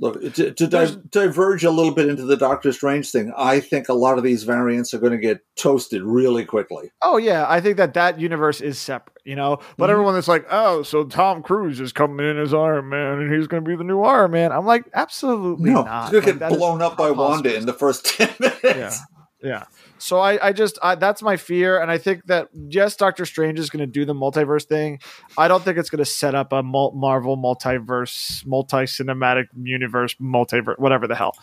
look 0.00 0.20
to, 0.34 0.52
to 0.52 0.66
di- 0.66 0.96
diverge 1.10 1.64
a 1.64 1.70
little 1.70 1.92
bit 1.92 2.08
into 2.08 2.24
the 2.24 2.36
Doctor 2.36 2.72
Strange 2.72 3.10
thing. 3.10 3.32
I 3.36 3.58
think 3.60 3.88
a 3.88 3.94
lot 3.94 4.16
of 4.18 4.24
these 4.24 4.44
variants 4.44 4.94
are 4.94 4.98
going 4.98 5.12
to 5.12 5.18
get 5.18 5.40
toasted 5.56 6.02
really 6.02 6.44
quickly. 6.44 6.90
Oh 7.02 7.16
yeah, 7.16 7.46
I 7.48 7.60
think 7.60 7.76
that 7.78 7.94
that 7.94 8.20
universe 8.20 8.60
is 8.60 8.78
separate, 8.78 9.18
you 9.24 9.34
know. 9.34 9.58
But 9.76 9.88
Mhm. 9.88 9.92
everyone 9.92 10.14
that's 10.14 10.28
like, 10.28 10.46
oh, 10.50 10.82
so 10.82 11.04
Tom 11.04 11.42
Cruise 11.42 11.80
is 11.80 11.92
coming 11.92 12.24
in 12.26 12.38
as 12.38 12.54
Iron 12.54 12.88
Man 12.88 13.18
and 13.20 13.34
he's 13.34 13.46
going 13.48 13.64
to 13.64 13.68
be 13.68 13.74
the 13.76 13.84
new 13.84 14.02
Iron 14.02 14.30
Man. 14.30 14.52
I'm 14.52 14.66
like, 14.66 14.84
absolutely 14.94 15.70
no, 15.70 15.82
not. 15.82 16.04
it's 16.04 16.24
going 16.24 16.38
to 16.38 16.44
Like, 16.44 16.50
get 16.52 16.58
blown 16.58 16.80
up 16.82 16.96
by 16.96 17.10
Wanda 17.10 17.54
in 17.56 17.66
the 17.66 17.72
first 17.72 18.04
ten 18.16 18.32
minutes. 18.38 18.60
Yeah, 18.64 18.94
yeah. 19.42 19.64
So 19.98 20.18
I, 20.18 20.48
I 20.48 20.52
just, 20.52 20.78
I, 20.82 20.94
that's 20.94 21.22
my 21.22 21.36
fear, 21.36 21.80
and 21.80 21.90
I 21.90 21.98
think 21.98 22.26
that 22.26 22.48
yes, 22.52 22.96
Doctor 22.96 23.24
Strange 23.24 23.58
is 23.58 23.70
going 23.70 23.80
to 23.80 23.86
do 23.86 24.04
the 24.04 24.14
multiverse 24.14 24.64
thing. 24.64 25.00
I 25.36 25.48
don't 25.48 25.62
think 25.64 25.78
it's 25.78 25.90
going 25.90 25.98
to 25.98 26.10
set 26.10 26.34
up 26.34 26.52
a 26.52 26.62
mul- 26.62 26.92
Marvel 26.92 27.36
multiverse, 27.36 28.46
multi-cinematic 28.46 29.46
universe, 29.60 30.14
multiverse, 30.20 30.78
whatever 30.78 31.06
the 31.06 31.14
hell. 31.14 31.36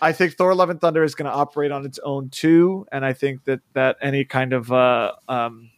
I 0.00 0.12
think 0.12 0.34
Thor: 0.34 0.54
Love 0.54 0.70
and 0.70 0.80
Thunder 0.80 1.02
is 1.02 1.14
going 1.14 1.30
to 1.30 1.36
operate 1.36 1.70
on 1.70 1.84
its 1.84 1.98
own 1.98 2.30
too, 2.30 2.86
and 2.92 3.04
I 3.04 3.12
think 3.12 3.44
that 3.44 3.60
that 3.74 3.96
any 4.00 4.24
kind 4.24 4.52
of 4.52 4.72
uh, 4.72 5.12
um, 5.28 5.70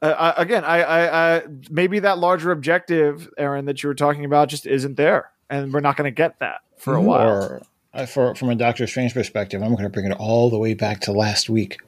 Uh, 0.00 0.32
again, 0.36 0.64
I, 0.64 0.82
I, 0.82 1.36
I 1.36 1.42
maybe 1.70 1.98
that 2.00 2.18
larger 2.18 2.52
objective, 2.52 3.28
Aaron, 3.36 3.64
that 3.64 3.82
you 3.82 3.88
were 3.88 3.96
talking 3.96 4.24
about, 4.24 4.48
just 4.48 4.64
isn't 4.64 4.96
there, 4.96 5.32
and 5.50 5.72
we're 5.72 5.80
not 5.80 5.96
going 5.96 6.04
to 6.06 6.14
get 6.14 6.38
that 6.38 6.60
for 6.78 6.94
a 6.94 7.02
while. 7.02 7.62
Uh, 7.98 8.06
for 8.06 8.32
from 8.36 8.48
a 8.48 8.54
Doctor 8.54 8.86
Strange 8.86 9.12
perspective, 9.12 9.60
I'm 9.60 9.72
going 9.72 9.82
to 9.82 9.90
bring 9.90 10.08
it 10.08 10.16
all 10.20 10.50
the 10.50 10.58
way 10.58 10.74
back 10.74 11.00
to 11.00 11.12
last 11.12 11.50
week. 11.50 11.78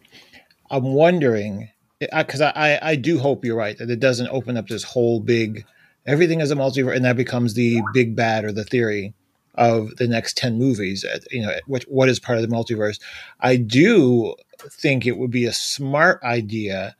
I'm 0.69 0.93
wondering 0.93 1.71
because 2.01 2.41
I, 2.41 2.51
I 2.57 2.79
I 2.91 2.97
do 2.97 3.21
hope 3.21 3.45
you're 3.45 3.57
right 3.57 3.79
that 3.79 3.91
it 3.91 4.01
doesn't 4.01 4.27
open 4.29 4.57
up 4.57 4.67
this 4.67 4.83
whole 4.83 5.21
big 5.21 5.65
everything 6.07 6.41
is 6.41 6.51
a 6.51 6.57
multiverse 6.57 6.97
and 6.97 7.05
that 7.05 7.17
becomes 7.17 7.55
the 7.55 7.81
big 7.95 8.17
bad 8.17 8.45
or 8.45 8.51
the 8.51 8.65
theory 8.65 9.15
of 9.55 9.95
the 9.99 10.09
next 10.09 10.37
10 10.37 10.59
movies 10.59 11.05
uh, 11.05 11.19
you 11.31 11.43
know 11.43 11.55
what 11.67 11.83
what 11.85 12.09
is 12.09 12.19
part 12.19 12.39
of 12.39 12.49
the 12.49 12.55
multiverse 12.55 12.99
i 13.41 13.55
do 13.55 14.35
think 14.71 15.07
it 15.07 15.19
would 15.19 15.31
be 15.31 15.45
a 15.45 15.53
smart 15.53 16.23
idea 16.23 16.97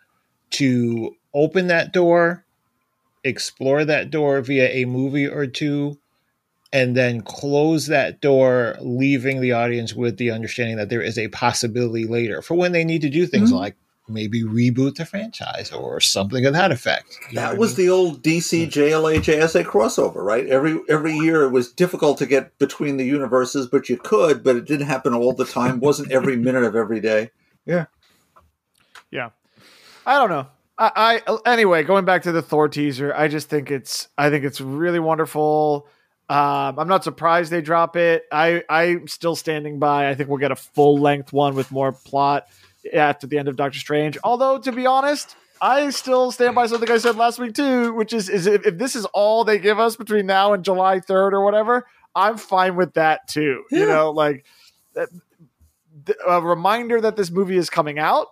to 0.51 1.17
open 1.33 1.69
that 1.69 1.93
door 1.93 2.45
explore 3.25 3.85
that 3.85 4.11
door 4.11 4.43
via 4.43 4.69
a 4.69 4.85
movie 4.85 5.27
or 5.27 5.47
two 5.47 5.97
and 6.73 6.97
then 6.97 7.21
close 7.21 7.87
that 7.87 8.21
door 8.21 8.77
leaving 8.81 9.41
the 9.41 9.53
audience 9.53 9.95
with 9.95 10.17
the 10.19 10.31
understanding 10.31 10.77
that 10.77 10.89
there 10.89 11.03
is 11.03 11.19
a 11.19 11.29
possibility 11.29 12.07
later 12.07 12.43
for 12.43 12.55
when 12.55 12.73
they 12.73 12.85
need 12.85 13.03
to 13.03 13.11
do 13.11 13.27
things 13.27 13.51
mm-hmm. 13.51 13.59
like 13.59 13.77
maybe 14.09 14.43
reboot 14.43 14.97
the 14.97 15.05
franchise 15.07 15.71
or 15.73 16.01
something 16.01 16.45
of 16.45 16.53
that 16.53 16.73
effect 16.73 17.17
You 17.31 17.37
That 17.37 17.49
what 17.49 17.55
I 17.55 17.59
was 17.59 17.79
mean? 17.79 17.87
the 17.87 17.93
old 17.93 18.23
DC 18.23 18.65
hmm. 18.65 18.71
JLA 18.71 19.19
JSA 19.19 19.65
crossover, 19.65 20.17
right? 20.17 20.47
Every 20.47 20.81
every 20.89 21.15
year 21.15 21.43
it 21.45 21.51
was 21.51 21.73
difficult 21.73 22.19
to 22.19 22.27
get 22.27 22.59
between 22.59 22.97
the 22.97 23.05
universes, 23.05 23.67
but 23.67 23.89
you 23.89 23.97
could, 23.97 24.43
but 24.43 24.57
it 24.57 24.67
didn't 24.67 24.87
happen 24.87 25.15
all 25.15 25.33
the 25.33 25.45
time. 25.45 25.81
wasn't 25.81 26.11
every 26.11 26.37
minute 26.49 26.65
of 26.65 26.75
every 26.75 27.01
day. 27.01 27.31
Yeah. 27.67 27.87
Yeah, 29.11 29.31
I 30.07 30.19
don't 30.19 30.31
know. 30.31 30.47
I, 30.79 31.21
I 31.27 31.39
anyway, 31.47 31.83
going 31.83 32.05
back 32.05 32.23
to 32.23 32.33
the 32.33 32.43
Thor 32.43 32.69
teaser, 32.69 33.13
I 33.15 33.29
just 33.29 33.49
think 33.51 33.71
it's 33.71 34.09
I 34.17 34.31
think 34.31 34.45
it's 34.45 34.61
really 34.61 35.01
wonderful. 35.01 35.87
Um, 36.31 36.79
I'm 36.79 36.87
not 36.87 37.03
surprised 37.03 37.51
they 37.51 37.61
drop 37.61 37.97
it. 37.97 38.25
I 38.31 38.63
I'm 38.69 39.09
still 39.09 39.35
standing 39.35 39.81
by. 39.81 40.09
I 40.09 40.15
think 40.15 40.29
we'll 40.29 40.39
get 40.39 40.53
a 40.53 40.57
full 40.57 40.97
length 40.97 41.33
one 41.33 41.57
with 41.57 41.73
more 41.73 41.91
plot 41.91 42.47
after 42.95 43.27
the 43.27 43.37
end 43.37 43.49
of 43.49 43.57
Doctor 43.57 43.81
Strange. 43.81 44.17
Although 44.23 44.59
to 44.59 44.71
be 44.71 44.87
honest, 44.87 45.35
I 45.61 45.91
still 45.91 46.31
stand 46.31 46.55
by 46.55 46.69
something 46.69 46.89
I 46.89 46.99
said 46.99 47.17
last 47.17 47.41
week 47.41 47.55
too, 47.55 47.93
which 47.95 48.13
is 48.13 48.29
is 48.29 48.47
if, 48.47 48.65
if 48.65 48.79
this 48.79 48.95
is 48.95 49.07
all 49.07 49.43
they 49.43 49.59
give 49.59 49.81
us 49.81 49.97
between 49.97 50.27
now 50.27 50.53
and 50.53 50.65
July 50.65 51.01
3rd 51.01 51.33
or 51.33 51.45
whatever, 51.45 51.85
I'm 52.15 52.37
fine 52.37 52.77
with 52.77 52.95
that 52.95 53.27
too. 53.27 53.65
You 53.73 53.87
know, 53.87 54.13
like 54.13 54.45
th- 54.95 55.09
a 56.25 56.41
reminder 56.41 57.01
that 57.01 57.17
this 57.17 57.33
movie 57.33 57.57
is 57.57 57.71
coming 57.71 57.99
out, 57.99 58.29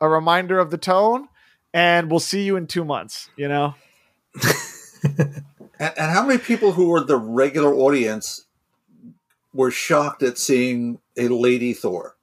a 0.00 0.08
reminder 0.08 0.60
of 0.60 0.70
the 0.70 0.78
tone, 0.78 1.26
and 1.74 2.08
we'll 2.08 2.20
see 2.20 2.44
you 2.44 2.54
in 2.54 2.68
two 2.68 2.84
months. 2.84 3.30
You 3.34 3.48
know, 3.48 3.74
And, 5.82 5.92
and 5.98 6.10
how 6.12 6.24
many 6.24 6.38
people 6.38 6.72
who 6.72 6.88
were 6.90 7.00
the 7.00 7.16
regular 7.16 7.74
audience 7.74 8.46
were 9.52 9.70
shocked 9.72 10.22
at 10.22 10.38
seeing 10.38 10.98
a 11.18 11.26
lady 11.28 11.72
Thor? 11.74 12.16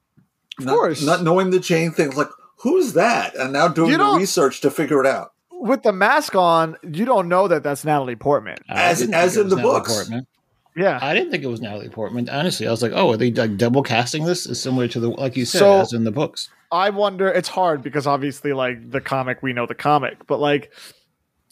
Of 0.58 0.66
course. 0.66 1.02
Not 1.02 1.22
knowing 1.22 1.50
the 1.50 1.60
Jane 1.60 1.90
thing, 1.90 2.10
like, 2.12 2.28
who's 2.58 2.94
that? 2.94 3.34
And 3.36 3.52
now 3.52 3.68
doing 3.68 3.90
You 3.92 3.98
the 3.98 4.14
research 4.16 4.60
to 4.62 4.70
figure 4.70 5.00
it 5.00 5.06
out. 5.06 5.32
with 5.52 5.82
the 5.82 5.92
mask 5.92 6.34
on, 6.34 6.76
you 6.82 7.04
don't 7.04 7.28
know 7.28 7.46
that 7.48 7.62
that's 7.62 7.84
Natalie 7.84 8.16
Portman. 8.16 8.56
I 8.68 8.84
As- 8.84 9.02
as 9.10 9.36
in 9.36 9.48
the 9.50 9.56
Natalie 9.56 9.62
books. 9.74 9.92
Portman. 9.94 10.26
Yeah. 10.76 10.98
I 11.02 11.12
didn't 11.12 11.30
think 11.30 11.42
it 11.44 11.48
was 11.48 11.60
Natalie 11.60 11.90
Portman. 11.90 12.30
Honestly, 12.30 12.66
I 12.66 12.70
was 12.70 12.80
like, 12.80 12.92
oh, 12.94 13.10
are 13.12 13.16
they 13.18 13.30
like 13.30 13.58
double 13.58 13.82
casting 13.82 14.24
this? 14.24 14.46
Is 14.46 14.58
similar 14.62 14.88
to 14.88 15.00
the 15.00 15.10
like 15.10 15.36
you 15.36 15.44
said, 15.44 15.58
So- 15.58 15.80
as 15.80 15.92
in 15.92 16.04
the 16.04 16.10
books. 16.12 16.48
I 16.72 16.88
wonder. 16.90 17.28
It's 17.28 17.48
hard 17.48 17.82
because 17.82 18.06
obviously, 18.06 18.52
like 18.52 18.90
the 18.90 19.00
comic, 19.00 19.42
we 19.42 19.52
know 19.52 19.66
the 19.66 19.74
comic, 19.74 20.26
but 20.28 20.38
like 20.40 20.70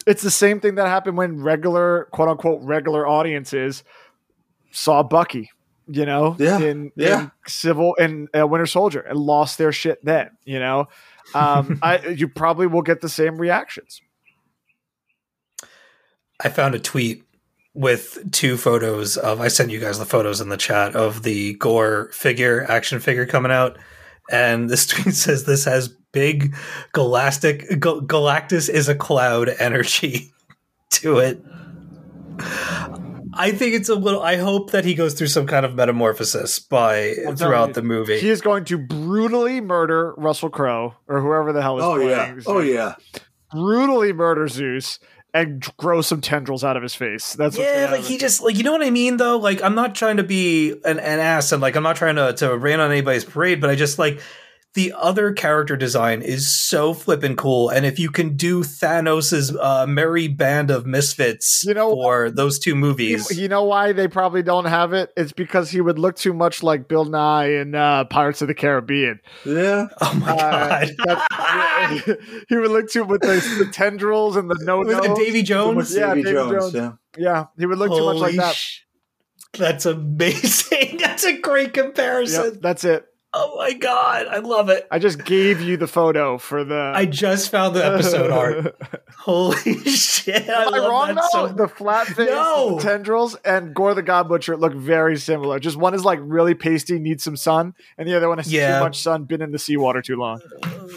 it's 0.08 0.22
the 0.22 0.30
same 0.30 0.58
thing 0.58 0.76
that 0.76 0.88
happened 0.88 1.18
when 1.18 1.42
regular, 1.42 2.08
quote 2.12 2.28
unquote, 2.28 2.62
regular 2.62 3.06
audiences 3.06 3.84
saw 4.72 5.02
Bucky. 5.02 5.50
You 5.90 6.04
know, 6.04 6.36
Yeah, 6.38 6.58
in, 6.58 6.92
yeah. 6.96 7.22
in 7.22 7.30
Civil 7.46 7.96
and 7.98 8.28
uh, 8.38 8.46
Winter 8.46 8.66
Soldier, 8.66 9.00
and 9.00 9.18
lost 9.18 9.56
their 9.56 9.72
shit. 9.72 10.04
Then 10.04 10.30
you 10.44 10.58
know, 10.58 10.88
um, 11.34 11.78
I 11.82 12.08
you 12.08 12.28
probably 12.28 12.66
will 12.66 12.82
get 12.82 13.00
the 13.00 13.08
same 13.08 13.38
reactions. 13.38 14.02
I 16.42 16.50
found 16.50 16.74
a 16.74 16.78
tweet 16.78 17.24
with 17.72 18.30
two 18.32 18.58
photos 18.58 19.16
of 19.16 19.40
I 19.40 19.48
sent 19.48 19.70
you 19.70 19.80
guys 19.80 19.98
the 19.98 20.04
photos 20.04 20.42
in 20.42 20.50
the 20.50 20.58
chat 20.58 20.94
of 20.94 21.22
the 21.22 21.54
Gorr 21.54 22.10
figure 22.12 22.66
action 22.68 23.00
figure 23.00 23.24
coming 23.24 23.52
out, 23.52 23.78
and 24.30 24.68
this 24.68 24.86
tweet 24.88 25.14
says 25.14 25.44
this 25.44 25.64
has 25.64 25.96
big 26.12 26.54
galactic 26.92 27.80
Gal- 27.80 28.00
Galactus 28.02 28.68
is 28.68 28.88
a 28.88 28.94
cloud 28.94 29.48
energy 29.58 30.32
to 30.90 31.18
it. 31.18 31.42
I 33.40 33.52
think 33.52 33.74
it's 33.74 33.88
a 33.88 33.94
little. 33.94 34.22
I 34.22 34.36
hope 34.36 34.70
that 34.72 34.84
he 34.84 34.94
goes 34.94 35.14
through 35.14 35.26
some 35.28 35.46
kind 35.46 35.64
of 35.64 35.74
metamorphosis 35.74 36.58
by 36.58 37.14
telling 37.14 37.36
throughout 37.36 37.68
you, 37.68 37.74
the 37.74 37.82
movie. 37.82 38.18
He 38.18 38.30
is 38.30 38.40
going 38.40 38.64
to 38.66 38.78
brutally 38.78 39.60
murder 39.60 40.14
Russell 40.16 40.50
Crowe 40.50 40.94
or 41.06 41.20
whoever 41.20 41.52
the 41.52 41.62
hell 41.62 41.78
is 41.78 41.84
Oh, 41.84 41.94
playing. 41.96 42.10
yeah. 42.10 42.34
Oh, 42.46 42.60
yeah. 42.60 42.94
brutally 43.52 44.12
murder 44.12 44.48
Zeus 44.48 44.98
and 45.34 45.60
grow 45.76 46.00
some 46.00 46.20
tendrils 46.20 46.64
out 46.64 46.76
of 46.76 46.82
his 46.82 46.94
face. 46.94 47.34
That's 47.34 47.56
what's 47.56 47.68
yeah, 47.68 47.82
like 47.82 47.90
happen. 47.90 48.04
he 48.04 48.18
just 48.18 48.40
like 48.42 48.56
you 48.56 48.62
know 48.64 48.72
what 48.72 48.82
I 48.82 48.90
mean 48.90 49.18
though. 49.18 49.36
Like 49.36 49.62
I'm 49.62 49.74
not 49.74 49.94
trying 49.94 50.16
to 50.16 50.24
be 50.24 50.72
an, 50.84 50.98
an 50.98 51.20
ass 51.20 51.52
and 51.52 51.60
like 51.62 51.76
I'm 51.76 51.82
not 51.82 51.96
trying 51.96 52.16
to 52.16 52.32
to 52.34 52.56
rain 52.56 52.80
on 52.80 52.90
anybody's 52.90 53.24
parade, 53.24 53.60
but 53.60 53.68
I 53.70 53.74
just 53.74 53.98
like 53.98 54.20
the 54.74 54.92
other 54.96 55.32
character 55.32 55.76
design 55.76 56.22
is 56.22 56.46
so 56.54 56.92
flippin' 56.94 57.34
cool. 57.36 57.68
And 57.70 57.84
if 57.86 57.98
you 57.98 58.10
can 58.10 58.36
do 58.36 58.62
Thanos's 58.62 59.56
uh, 59.56 59.86
merry 59.88 60.28
band 60.28 60.70
of 60.70 60.86
misfits 60.86 61.64
You 61.66 61.74
know- 61.74 61.90
for 61.90 62.30
those 62.30 62.58
two 62.58 62.74
movies, 62.74 63.36
you 63.36 63.48
know 63.48 63.64
why 63.64 63.92
they 63.92 64.06
probably 64.08 64.42
don't 64.42 64.66
have 64.66 64.92
it? 64.92 65.10
It's 65.16 65.32
because 65.32 65.70
he 65.70 65.80
would 65.80 65.98
look 65.98 66.16
too 66.16 66.32
much 66.32 66.62
like 66.62 66.86
Bill 66.86 67.06
Nighy 67.06 67.60
in 67.62 67.74
uh, 67.74 68.04
Pirates 68.04 68.42
of 68.42 68.48
the 68.48 68.54
Caribbean. 68.54 69.20
Yeah. 69.44 69.86
oh 70.00 70.14
my 70.14 70.32
Uh, 70.32 70.38
god, 70.38 70.88
that- 71.06 72.18
he 72.48 72.56
would 72.56 72.70
look 72.70 72.90
too 72.90 73.04
with 73.04 73.22
the, 73.22 73.64
the 73.64 73.70
tendrils 73.72 74.36
and 74.36 74.50
the 74.50 74.56
no 74.62 74.78
with 74.80 74.96
uh, 74.96 75.14
Davy 75.14 75.42
Jones. 75.42 75.94
Yeah, 75.96 76.08
Davy 76.14 76.22
Davy 76.24 76.34
Jones. 76.36 76.72
Jones. 76.72 76.74
Yeah. 76.74 76.92
Yeah, 77.16 77.44
he 77.58 77.66
would 77.66 77.78
look 77.78 77.90
too 77.90 78.04
much 78.04 78.16
like 78.18 78.36
that. 78.36 78.54
sh- 78.54 78.82
That's 79.58 79.86
amazing. 79.86 80.96
That's 81.00 81.24
a 81.24 81.38
great 81.38 81.72
comparison. 81.74 82.44
Yep, 82.52 82.54
that's 82.60 82.84
it. 82.84 83.06
Oh 83.40 83.54
my 83.56 83.72
god, 83.74 84.26
I 84.26 84.38
love 84.38 84.68
it. 84.68 84.88
I 84.90 84.98
just 84.98 85.24
gave 85.24 85.60
you 85.60 85.76
the 85.76 85.86
photo 85.86 86.38
for 86.38 86.64
the. 86.64 86.92
I 86.94 87.04
just 87.06 87.50
found 87.52 87.76
the 87.76 87.84
episode 87.84 88.30
art. 88.32 88.76
Holy 89.18 89.78
shit! 89.84 90.48
I 90.48 90.64
Am 90.64 90.74
I 90.74 90.78
love 90.78 90.90
wrong 90.90 91.14
that 91.14 91.24
though? 91.32 91.46
so 91.48 91.52
the 91.52 91.68
flat 91.68 92.06
face, 92.08 92.28
No. 92.28 92.76
the 92.76 92.82
tendrils, 92.82 93.36
and 93.44 93.74
Gorr 93.74 93.94
the 93.94 94.02
God 94.02 94.28
Butcher 94.28 94.56
look 94.56 94.74
very 94.74 95.16
similar. 95.18 95.60
Just 95.60 95.76
one 95.76 95.94
is 95.94 96.04
like 96.04 96.18
really 96.22 96.54
pasty, 96.54 96.98
needs 96.98 97.22
some 97.22 97.36
sun, 97.36 97.74
and 97.96 98.08
the 98.08 98.16
other 98.16 98.28
one 98.28 98.38
has 98.38 98.52
Yeah. 98.52 98.78
too 98.78 98.84
much 98.84 99.00
sun, 99.00 99.24
been 99.24 99.40
in 99.42 99.52
the 99.52 99.58
seawater 99.58 100.02
too 100.02 100.16
long. 100.16 100.40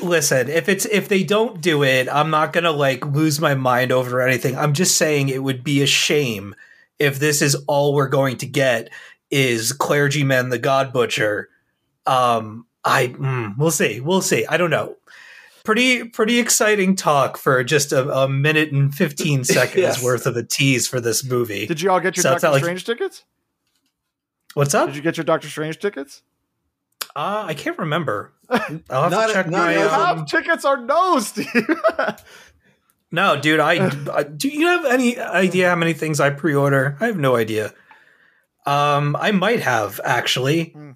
listen 0.01 0.49
if 0.49 0.67
it's 0.67 0.85
if 0.85 1.09
they 1.09 1.23
don't 1.23 1.61
do 1.61 1.83
it 1.83 2.07
i'm 2.11 2.29
not 2.31 2.53
gonna 2.53 2.71
like 2.71 3.05
lose 3.07 3.39
my 3.39 3.53
mind 3.53 3.91
over 3.91 4.19
anything 4.21 4.55
i'm 4.57 4.73
just 4.73 4.95
saying 4.97 5.29
it 5.29 5.43
would 5.43 5.63
be 5.63 5.81
a 5.83 5.85
shame 5.85 6.55
if 6.97 7.19
this 7.19 7.41
is 7.41 7.55
all 7.67 7.93
we're 7.93 8.07
going 8.07 8.35
to 8.37 8.47
get 8.47 8.89
is 9.29 9.73
clergyman 9.73 10.49
the 10.49 10.57
god 10.57 10.91
butcher 10.93 11.49
um 12.07 12.65
i 12.83 13.07
mm, 13.07 13.55
we'll 13.57 13.71
see 13.71 13.99
we'll 13.99 14.21
see 14.21 14.45
i 14.47 14.57
don't 14.57 14.69
know 14.71 14.95
pretty 15.63 16.03
pretty 16.05 16.39
exciting 16.39 16.95
talk 16.95 17.37
for 17.37 17.63
just 17.63 17.91
a, 17.91 18.09
a 18.11 18.27
minute 18.27 18.71
and 18.71 18.93
15 18.95 19.43
seconds 19.45 19.75
Yes. 19.77 20.03
worth 20.03 20.25
of 20.25 20.35
a 20.35 20.43
tease 20.43 20.87
for 20.87 20.99
this 20.99 21.23
movie 21.23 21.67
Did 21.67 21.81
you 21.81 21.91
all 21.91 21.99
get 21.99 22.17
your 22.17 22.23
So 22.23 22.31
Doctor 22.31 22.47
not 22.47 22.53
like- 22.53 22.63
Strange 22.63 22.85
tickets? 22.85 23.23
what's 24.55 24.73
up 24.73 24.87
Did 24.87 24.95
you 24.95 25.01
get 25.01 25.17
your 25.17 25.23
Doctor 25.23 25.47
Strange 25.49 25.77
tickets? 25.79 26.23
uh, 27.15 27.43
i 27.47 27.53
can't 27.53 27.77
remember 27.77 28.33
i'll 28.49 28.59
have 29.03 29.11
Not- 29.11 29.27
to 29.27 29.33
check 29.33 29.49
not 29.49 29.57
my 29.65 29.73
as 29.75 29.91
um, 29.91 30.17
Half 30.19 30.27
tickets 30.31 30.65
are 30.65 30.77
no, 30.77 31.19
Steve. 31.19 31.45
No, 33.13 33.37
dude, 33.39 33.59
I, 33.59 33.91
I 34.13 34.23
do 34.23 34.47
you 34.47 34.67
have 34.67 34.85
any 34.85 35.19
idea 35.19 35.67
how 35.67 35.75
many 35.75 35.91
things 35.91 36.21
I 36.21 36.29
pre-order? 36.29 36.95
I 37.01 37.07
have 37.07 37.17
no 37.17 37.35
idea. 37.35 37.73
Um, 38.65 39.17
I 39.19 39.31
might 39.33 39.59
have 39.59 39.99
actually. 40.05 40.69
Hmm. 40.69 40.91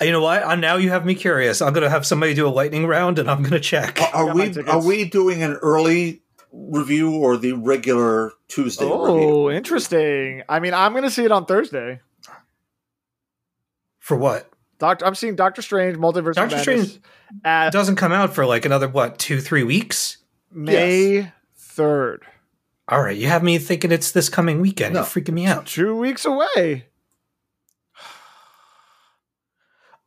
You 0.00 0.12
know 0.12 0.22
what? 0.22 0.42
Uh, 0.42 0.54
now 0.56 0.76
you 0.76 0.90
have 0.90 1.04
me 1.04 1.14
curious. 1.14 1.60
I'm 1.60 1.72
gonna 1.72 1.90
have 1.90 2.06
somebody 2.06 2.32
do 2.34 2.46
a 2.46 2.50
lightning 2.50 2.86
round, 2.86 3.18
and 3.18 3.30
I'm 3.30 3.42
gonna 3.42 3.60
check. 3.60 4.00
Are 4.14 4.26
Got 4.26 4.34
we 4.34 4.62
are 4.62 4.82
we 4.82 5.04
doing 5.04 5.42
an 5.42 5.54
early 5.56 6.22
review 6.52 7.14
or 7.14 7.36
the 7.36 7.52
regular 7.52 8.32
Tuesday 8.48 8.84
review? 8.84 8.98
oh, 8.98 9.50
interesting. 9.50 10.42
I 10.48 10.60
mean, 10.60 10.74
I'm 10.74 10.92
going 10.92 11.04
to 11.04 11.10
see 11.10 11.24
it 11.24 11.32
on 11.32 11.46
Thursday. 11.46 12.00
For 13.98 14.16
what? 14.16 14.50
Doctor, 14.78 15.06
I'm 15.06 15.14
seeing 15.14 15.36
Doctor 15.36 15.62
Strange, 15.62 15.96
Multiverse. 15.96 16.34
Doctor 16.34 16.56
Madness 16.56 16.62
Strange 16.62 17.00
at 17.44 17.70
doesn't 17.70 17.96
come 17.96 18.12
out 18.12 18.34
for 18.34 18.46
like 18.46 18.64
another 18.64 18.88
what 18.88 19.18
two, 19.18 19.40
three 19.40 19.62
weeks. 19.62 20.16
May 20.50 21.30
third. 21.54 22.24
All 22.88 23.00
right, 23.00 23.16
you 23.16 23.28
have 23.28 23.44
me 23.44 23.58
thinking 23.58 23.92
it's 23.92 24.10
this 24.10 24.28
coming 24.28 24.60
weekend. 24.60 24.94
No. 24.94 25.00
You're 25.00 25.06
freaking 25.06 25.34
me 25.34 25.46
out. 25.46 25.66
Two 25.66 25.94
weeks 25.94 26.24
away. 26.24 26.86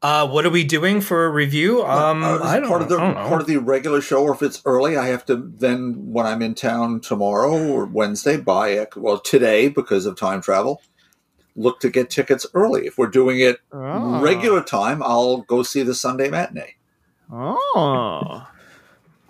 Uh, 0.04 0.28
what 0.28 0.46
are 0.46 0.50
we 0.50 0.66
doing 0.66 1.00
for 1.00 1.26
a 1.26 1.30
review? 1.30 1.82
Um, 1.86 2.24
Uh, 2.24 2.40
I 2.40 2.58
it 2.58 2.60
don't, 2.60 2.70
part 2.70 2.82
of 2.82 2.90
the 2.90 2.98
I 2.98 3.00
don't 3.00 3.14
know. 3.16 3.28
part 3.30 3.40
of 3.42 3.48
the 3.48 3.56
regular 3.58 4.02
show, 4.02 4.22
or 4.22 4.34
if 4.34 4.42
it's 4.44 4.62
early, 4.66 4.98
I 4.98 5.08
have 5.08 5.26
to 5.28 5.38
then 5.38 5.94
when 6.12 6.26
I'm 6.26 6.42
in 6.42 6.56
town 6.56 7.00
tomorrow 7.00 7.56
or 7.58 7.86
Wednesday 7.86 8.36
buy 8.36 8.70
it. 8.70 8.98
Well, 8.98 9.18
today 9.20 9.70
because 9.70 10.06
of 10.06 10.18
time 10.18 10.42
travel, 10.42 10.82
look 11.56 11.80
to 11.80 11.90
get 11.90 12.10
tickets 12.10 12.46
early. 12.54 12.86
If 12.86 12.98
we're 12.98 13.08
doing 13.08 13.40
it 13.40 13.60
Oh. 13.72 14.20
regular 14.22 14.62
time, 14.62 15.02
I'll 15.02 15.38
go 15.38 15.64
see 15.64 15.84
the 15.84 15.96
Sunday 15.96 16.30
matinee. 16.30 16.76
Oh. 17.32 18.46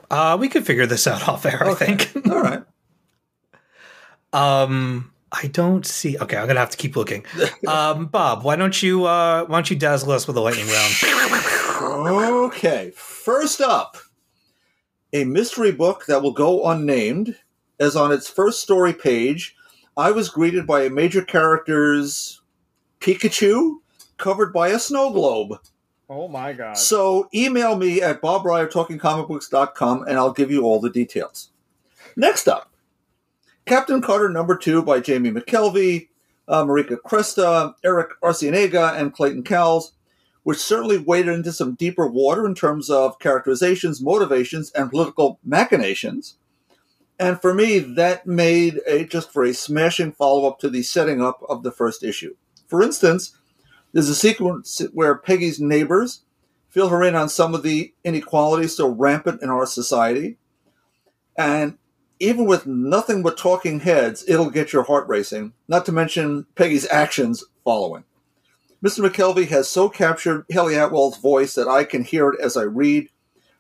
uh, 0.10 0.38
we 0.40 0.50
could 0.50 0.66
figure 0.66 0.88
this 0.88 1.06
out 1.06 1.28
off 1.30 1.46
air. 1.46 1.64
I 1.70 1.76
think. 1.76 2.12
All 2.30 2.42
right. 2.42 2.64
Um, 4.34 5.12
I 5.34 5.48
don't 5.48 5.86
see. 5.86 6.17
Okay, 6.17 6.38
I'm 6.38 6.46
gonna 6.48 6.60
have 6.60 6.69
to 6.69 6.78
keep 6.78 6.96
looking. 6.96 7.26
Um, 7.67 8.06
Bob, 8.06 8.43
why 8.43 8.56
don't 8.56 8.84
you 8.84 9.06
uh, 9.06 9.46
why 9.46 9.58
don't 9.58 9.69
you 9.69 9.76
dazzle 9.76 10.12
us 10.12 10.28
with 10.28 10.38
a 10.38 10.41
lightning 10.41 10.67
round? 10.67 10.93
Okay, 12.46 12.91
first 12.96 13.62
up, 13.62 13.98
a 15.12 15.24
mystery 15.24 15.72
book 15.72 16.06
that 16.06 16.22
will 16.22 16.34
go 16.34 16.69
unnamed, 16.69 17.36
as 17.80 17.96
on 17.96 18.12
its 18.12 18.30
first 18.30 18.62
story 18.62 18.93
page, 18.93 19.56
I 19.98 20.12
was 20.12 20.30
greeted 20.30 20.67
by 20.67 20.84
a 20.84 20.89
major 20.89 21.24
character's 21.24 22.41
Pikachu 23.00 23.78
covered 24.17 24.54
by 24.54 24.69
a 24.69 24.80
snow 24.80 25.12
globe. 25.12 25.60
Oh 26.10 26.28
my 26.28 26.54
god. 26.54 26.78
So 26.78 27.28
email 27.34 27.76
me 27.76 28.02
at 28.02 28.22
bobreyer.talkingcomicbooks.com 28.22 30.04
and 30.08 30.17
I'll 30.17 30.34
give 30.34 30.52
you 30.52 30.63
all 30.63 30.80
the 30.80 30.89
details. 30.89 31.50
Next 32.15 32.48
up, 32.48 32.73
Captain 33.65 34.02
Carter 34.02 34.30
number 34.30 34.58
two 34.58 34.82
by 34.82 34.99
Jamie 34.99 35.32
McKelvie, 35.32 36.10
uh, 36.47 36.63
Marika 36.63 36.97
Cresta, 36.97 37.73
Eric 37.84 38.10
Arciniega, 38.21 38.99
and 38.99 39.13
Clayton 39.13 39.43
Cowles, 39.43 39.93
which 40.43 40.58
certainly 40.58 40.97
waded 40.97 41.34
into 41.34 41.54
some 41.54 41.76
deeper 41.76 42.06
water 42.06 42.45
in 42.45 42.56
terms 42.56 42.89
of 42.89 43.19
characterizations, 43.19 44.02
motivations, 44.02 44.71
and 44.71 44.91
political 44.91 45.39
machinations. 45.43 46.36
And 47.17 47.39
for 47.41 47.54
me, 47.54 47.80
that 47.80 48.28
made 48.28 48.82
a 48.86 49.06
just 49.06 49.32
for 49.32 49.45
a 49.45 49.54
smashing 49.54 50.12
follow 50.12 50.47
up 50.47 50.60
to 50.60 50.69
the 50.69 50.84
setting 50.84 51.21
up 51.21 51.41
of 51.47 51.63
the 51.63 51.71
first 51.71 52.04
issue. 52.04 52.36
For 52.67 52.82
instance, 52.82 53.38
there's 53.93 54.10
a 54.10 54.15
sequence 54.15 54.82
where 54.91 55.15
Peggy's 55.15 55.62
neighbors 55.62 56.23
fill 56.69 56.89
her 56.89 57.04
in 57.04 57.15
on 57.15 57.30
some 57.30 57.54
of 57.54 57.63
the 57.63 57.93
inequalities 58.04 58.73
still 58.73 58.93
rampant 58.93 59.41
in 59.41 59.49
our 59.49 59.67
society. 59.67 60.38
And 61.38 61.78
even 62.19 62.45
with 62.45 62.65
nothing 62.65 63.23
but 63.23 63.38
talking 63.38 63.80
heads, 63.82 64.23
it'll 64.28 64.49
get 64.49 64.73
your 64.73 64.84
heart 64.84 65.08
racing, 65.08 65.54
not 65.67 65.86
to 65.86 65.91
mention 65.91 66.45
Peggy's 66.56 66.88
actions 66.89 67.43
following. 67.63 68.04
Mr. 68.84 69.08
McKelvie 69.08 69.47
has 69.47 69.69
so 69.69 69.88
captured 69.88 70.45
Hayley 70.49 70.76
Atwell's 70.76 71.17
voice 71.17 71.56
that 71.56 71.67
I 71.67 71.86
can 71.86 72.04
hear 72.04 72.30
it 72.30 72.39
as 72.41 72.58
I 72.58 72.63
read. 72.63 73.10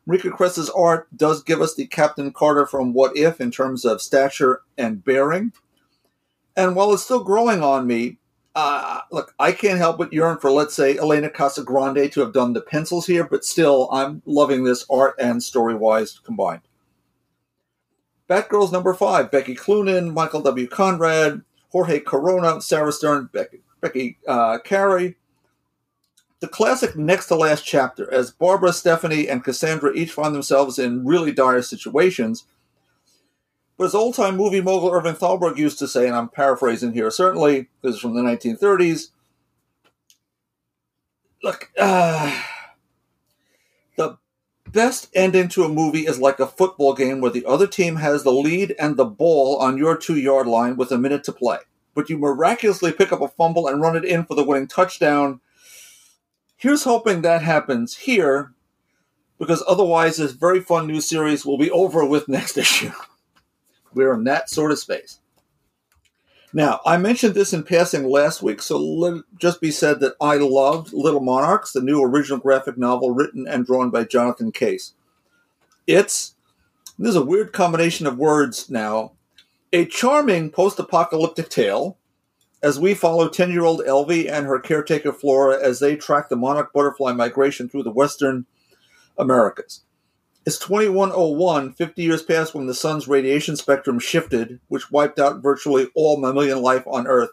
Rika 0.05 0.29
Cresta's 0.31 0.69
art 0.69 1.07
does 1.15 1.43
give 1.43 1.61
us 1.61 1.75
the 1.75 1.87
Captain 1.87 2.33
Carter 2.33 2.65
from 2.65 2.93
What 2.93 3.15
If 3.15 3.39
in 3.39 3.49
terms 3.49 3.85
of 3.85 4.01
stature 4.01 4.61
and 4.77 5.03
bearing. 5.03 5.53
And 6.57 6.75
while 6.75 6.93
it's 6.93 7.03
still 7.03 7.23
growing 7.23 7.63
on 7.63 7.87
me, 7.87 8.17
uh, 8.55 8.99
look, 9.11 9.33
I 9.39 9.53
can't 9.53 9.79
help 9.79 9.97
but 9.97 10.13
yearn 10.13 10.37
for, 10.37 10.51
let's 10.51 10.75
say, 10.75 10.97
Elena 10.97 11.29
Casagrande 11.29 12.11
to 12.11 12.19
have 12.19 12.33
done 12.33 12.53
the 12.53 12.61
pencils 12.61 13.07
here, 13.07 13.23
but 13.23 13.45
still, 13.45 13.89
I'm 13.91 14.21
loving 14.25 14.63
this 14.63 14.85
art 14.89 15.15
and 15.19 15.41
story 15.41 15.73
wise 15.73 16.19
combined. 16.19 16.61
Batgirls 18.29 18.71
number 18.71 18.93
five 18.93 19.31
Becky 19.31 19.55
Cloonan, 19.55 20.13
Michael 20.13 20.41
W. 20.41 20.67
Conrad, 20.67 21.41
Jorge 21.71 21.99
Corona, 21.99 22.61
Sarah 22.61 22.91
Stern, 22.91 23.29
Becky, 23.33 23.59
Becky 23.81 24.17
uh, 24.27 24.59
Carey. 24.59 25.15
The 26.39 26.47
classic 26.47 26.95
next 26.97 27.27
to 27.27 27.35
last 27.35 27.65
chapter, 27.65 28.11
as 28.13 28.31
Barbara, 28.31 28.73
Stephanie, 28.73 29.29
and 29.29 29.43
Cassandra 29.43 29.93
each 29.93 30.11
find 30.11 30.35
themselves 30.35 30.77
in 30.77 31.05
really 31.05 31.31
dire 31.31 31.61
situations. 31.61 32.45
But 33.77 33.85
as 33.85 33.95
old 33.95 34.15
time 34.15 34.37
movie 34.37 34.61
mogul 34.61 34.91
Irving 34.91 35.15
Thalberg 35.15 35.57
used 35.57 35.79
to 35.79 35.87
say, 35.87 36.05
and 36.05 36.15
I'm 36.15 36.29
paraphrasing 36.29 36.93
here, 36.93 37.09
certainly, 37.11 37.69
this 37.81 37.95
is 37.95 38.01
from 38.01 38.13
the 38.13 38.21
1930s. 38.21 39.09
Look, 41.41 41.71
uh, 41.77 42.43
best 44.73 45.09
ending 45.13 45.47
to 45.49 45.63
a 45.63 45.69
movie 45.69 46.07
is 46.07 46.19
like 46.19 46.39
a 46.39 46.47
football 46.47 46.93
game 46.93 47.21
where 47.21 47.31
the 47.31 47.45
other 47.45 47.67
team 47.67 47.95
has 47.97 48.23
the 48.23 48.31
lead 48.31 48.75
and 48.77 48.97
the 48.97 49.05
ball 49.05 49.57
on 49.57 49.77
your 49.77 49.95
two 49.95 50.17
yard 50.17 50.47
line 50.47 50.75
with 50.75 50.91
a 50.91 50.97
minute 50.97 51.23
to 51.25 51.31
play. 51.31 51.59
But 51.95 52.09
you 52.09 52.17
miraculously 52.17 52.91
pick 52.91 53.11
up 53.11 53.21
a 53.21 53.27
fumble 53.27 53.67
and 53.67 53.81
run 53.81 53.95
it 53.95 54.03
in 54.03 54.25
for 54.25 54.35
the 54.35 54.43
winning 54.43 54.67
touchdown. 54.67 55.39
Here's 56.57 56.83
hoping 56.83 57.21
that 57.21 57.43
happens 57.43 57.95
here, 57.95 58.53
because 59.37 59.63
otherwise, 59.67 60.17
this 60.17 60.31
very 60.31 60.59
fun 60.59 60.87
new 60.87 61.01
series 61.01 61.45
will 61.45 61.57
be 61.57 61.69
over 61.69 62.03
with 62.03 62.27
next 62.27 62.57
issue. 62.57 62.91
We're 63.93 64.15
in 64.15 64.23
that 64.23 64.49
sort 64.49 64.71
of 64.71 64.79
space. 64.79 65.19
Now, 66.55 66.81
I 66.85 66.97
mentioned 66.97 67.33
this 67.33 67.51
in 67.51 67.63
passing 67.63 68.07
last 68.07 68.43
week, 68.43 68.61
so 68.61 68.77
let 68.77 69.23
just 69.39 69.59
be 69.59 69.71
said 69.71 69.99
that 70.01 70.13
I 70.21 70.37
loved 70.37 70.93
Little 70.93 71.19
Monarchs, 71.19 71.73
the 71.73 71.81
new 71.81 72.03
original 72.03 72.37
graphic 72.37 72.77
novel 72.77 73.09
written 73.09 73.47
and 73.47 73.65
drawn 73.65 73.89
by 73.89 74.03
Jonathan 74.03 74.51
Case. 74.51 74.93
It's, 75.87 76.35
there's 76.99 77.15
a 77.15 77.25
weird 77.25 77.53
combination 77.53 78.05
of 78.05 78.19
words 78.19 78.69
now, 78.69 79.13
a 79.73 79.85
charming 79.85 80.51
post 80.51 80.77
apocalyptic 80.77 81.49
tale 81.49 81.97
as 82.61 82.79
we 82.79 82.93
follow 82.93 83.27
10 83.27 83.51
year 83.51 83.63
old 83.63 83.81
Elvie 83.81 84.31
and 84.31 84.45
her 84.45 84.59
caretaker 84.59 85.11
Flora 85.11 85.59
as 85.59 85.79
they 85.79 85.95
track 85.95 86.29
the 86.29 86.35
monarch 86.35 86.71
butterfly 86.71 87.13
migration 87.13 87.67
through 87.67 87.83
the 87.83 87.91
western 87.91 88.45
Americas. 89.17 89.81
It's 90.45 90.59
2101, 90.59 91.71
50 91.71 92.03
years 92.03 92.21
past 92.21 92.53
when 92.53 92.67
the 92.67 92.73
sun's 92.73 93.07
radiation 93.07 93.55
spectrum 93.55 93.97
shifted, 93.97 94.59
which 94.67 94.91
wiped 94.91 95.17
out 95.17 95.41
virtually 95.41 95.87
all 95.95 96.19
mammalian 96.19 96.61
life 96.61 96.83
on 96.85 97.07
Earth, 97.07 97.29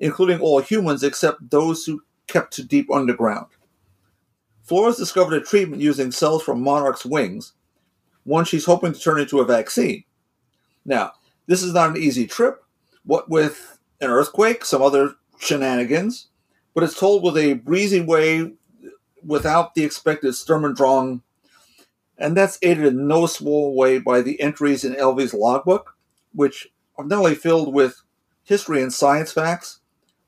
including 0.00 0.40
all 0.40 0.60
humans 0.60 1.04
except 1.04 1.50
those 1.50 1.84
who 1.84 2.02
kept 2.26 2.52
to 2.54 2.64
deep 2.64 2.90
underground. 2.90 3.46
Flora's 4.64 4.96
discovered 4.96 5.40
a 5.40 5.44
treatment 5.44 5.82
using 5.82 6.10
cells 6.10 6.42
from 6.42 6.60
monarch's 6.62 7.06
wings, 7.06 7.52
one 8.24 8.44
she's 8.44 8.64
hoping 8.64 8.92
to 8.92 8.98
turn 8.98 9.20
into 9.20 9.38
a 9.38 9.44
vaccine. 9.44 10.02
Now, 10.84 11.12
this 11.46 11.62
is 11.62 11.72
not 11.72 11.90
an 11.90 11.96
easy 11.96 12.26
trip, 12.26 12.64
what 13.04 13.30
with 13.30 13.78
an 14.00 14.10
earthquake, 14.10 14.64
some 14.64 14.82
other 14.82 15.14
shenanigans, 15.38 16.26
but 16.74 16.82
it's 16.82 16.98
told 16.98 17.22
with 17.22 17.36
a 17.36 17.54
breezy 17.54 18.00
way 18.00 18.52
without 19.24 19.76
the 19.76 19.84
expected 19.84 20.34
Sturm 20.34 20.64
und 20.64 20.76
Drang 20.76 21.22
and 22.22 22.36
that's 22.36 22.58
aided 22.62 22.86
in 22.86 23.08
no 23.08 23.26
small 23.26 23.74
way 23.74 23.98
by 23.98 24.22
the 24.22 24.40
entries 24.40 24.84
in 24.84 24.94
Elvie's 24.94 25.34
logbook, 25.34 25.96
which 26.32 26.68
are 26.96 27.04
not 27.04 27.18
only 27.18 27.34
filled 27.34 27.74
with 27.74 28.00
history 28.44 28.80
and 28.80 28.92
science 28.92 29.32
facts, 29.32 29.80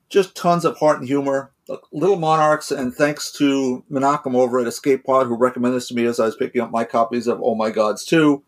just 0.08 0.34
tons 0.34 0.64
of 0.64 0.76
heart 0.78 0.98
and 0.98 1.06
humor. 1.06 1.52
Uh, 1.70 1.76
little 1.92 2.16
Monarchs, 2.16 2.70
and 2.72 2.92
thanks 2.92 3.30
to 3.32 3.84
Menachem 3.90 4.34
over 4.34 4.58
at 4.58 4.66
Escape 4.66 5.04
Pod, 5.04 5.28
who 5.28 5.36
recommended 5.36 5.76
this 5.76 5.88
to 5.88 5.94
me 5.94 6.04
as 6.04 6.18
I 6.18 6.26
was 6.26 6.36
picking 6.36 6.60
up 6.60 6.70
my 6.70 6.84
copies 6.84 7.26
of 7.28 7.40
Oh 7.40 7.54
My 7.54 7.70
Gods 7.70 8.04
2, 8.04 8.42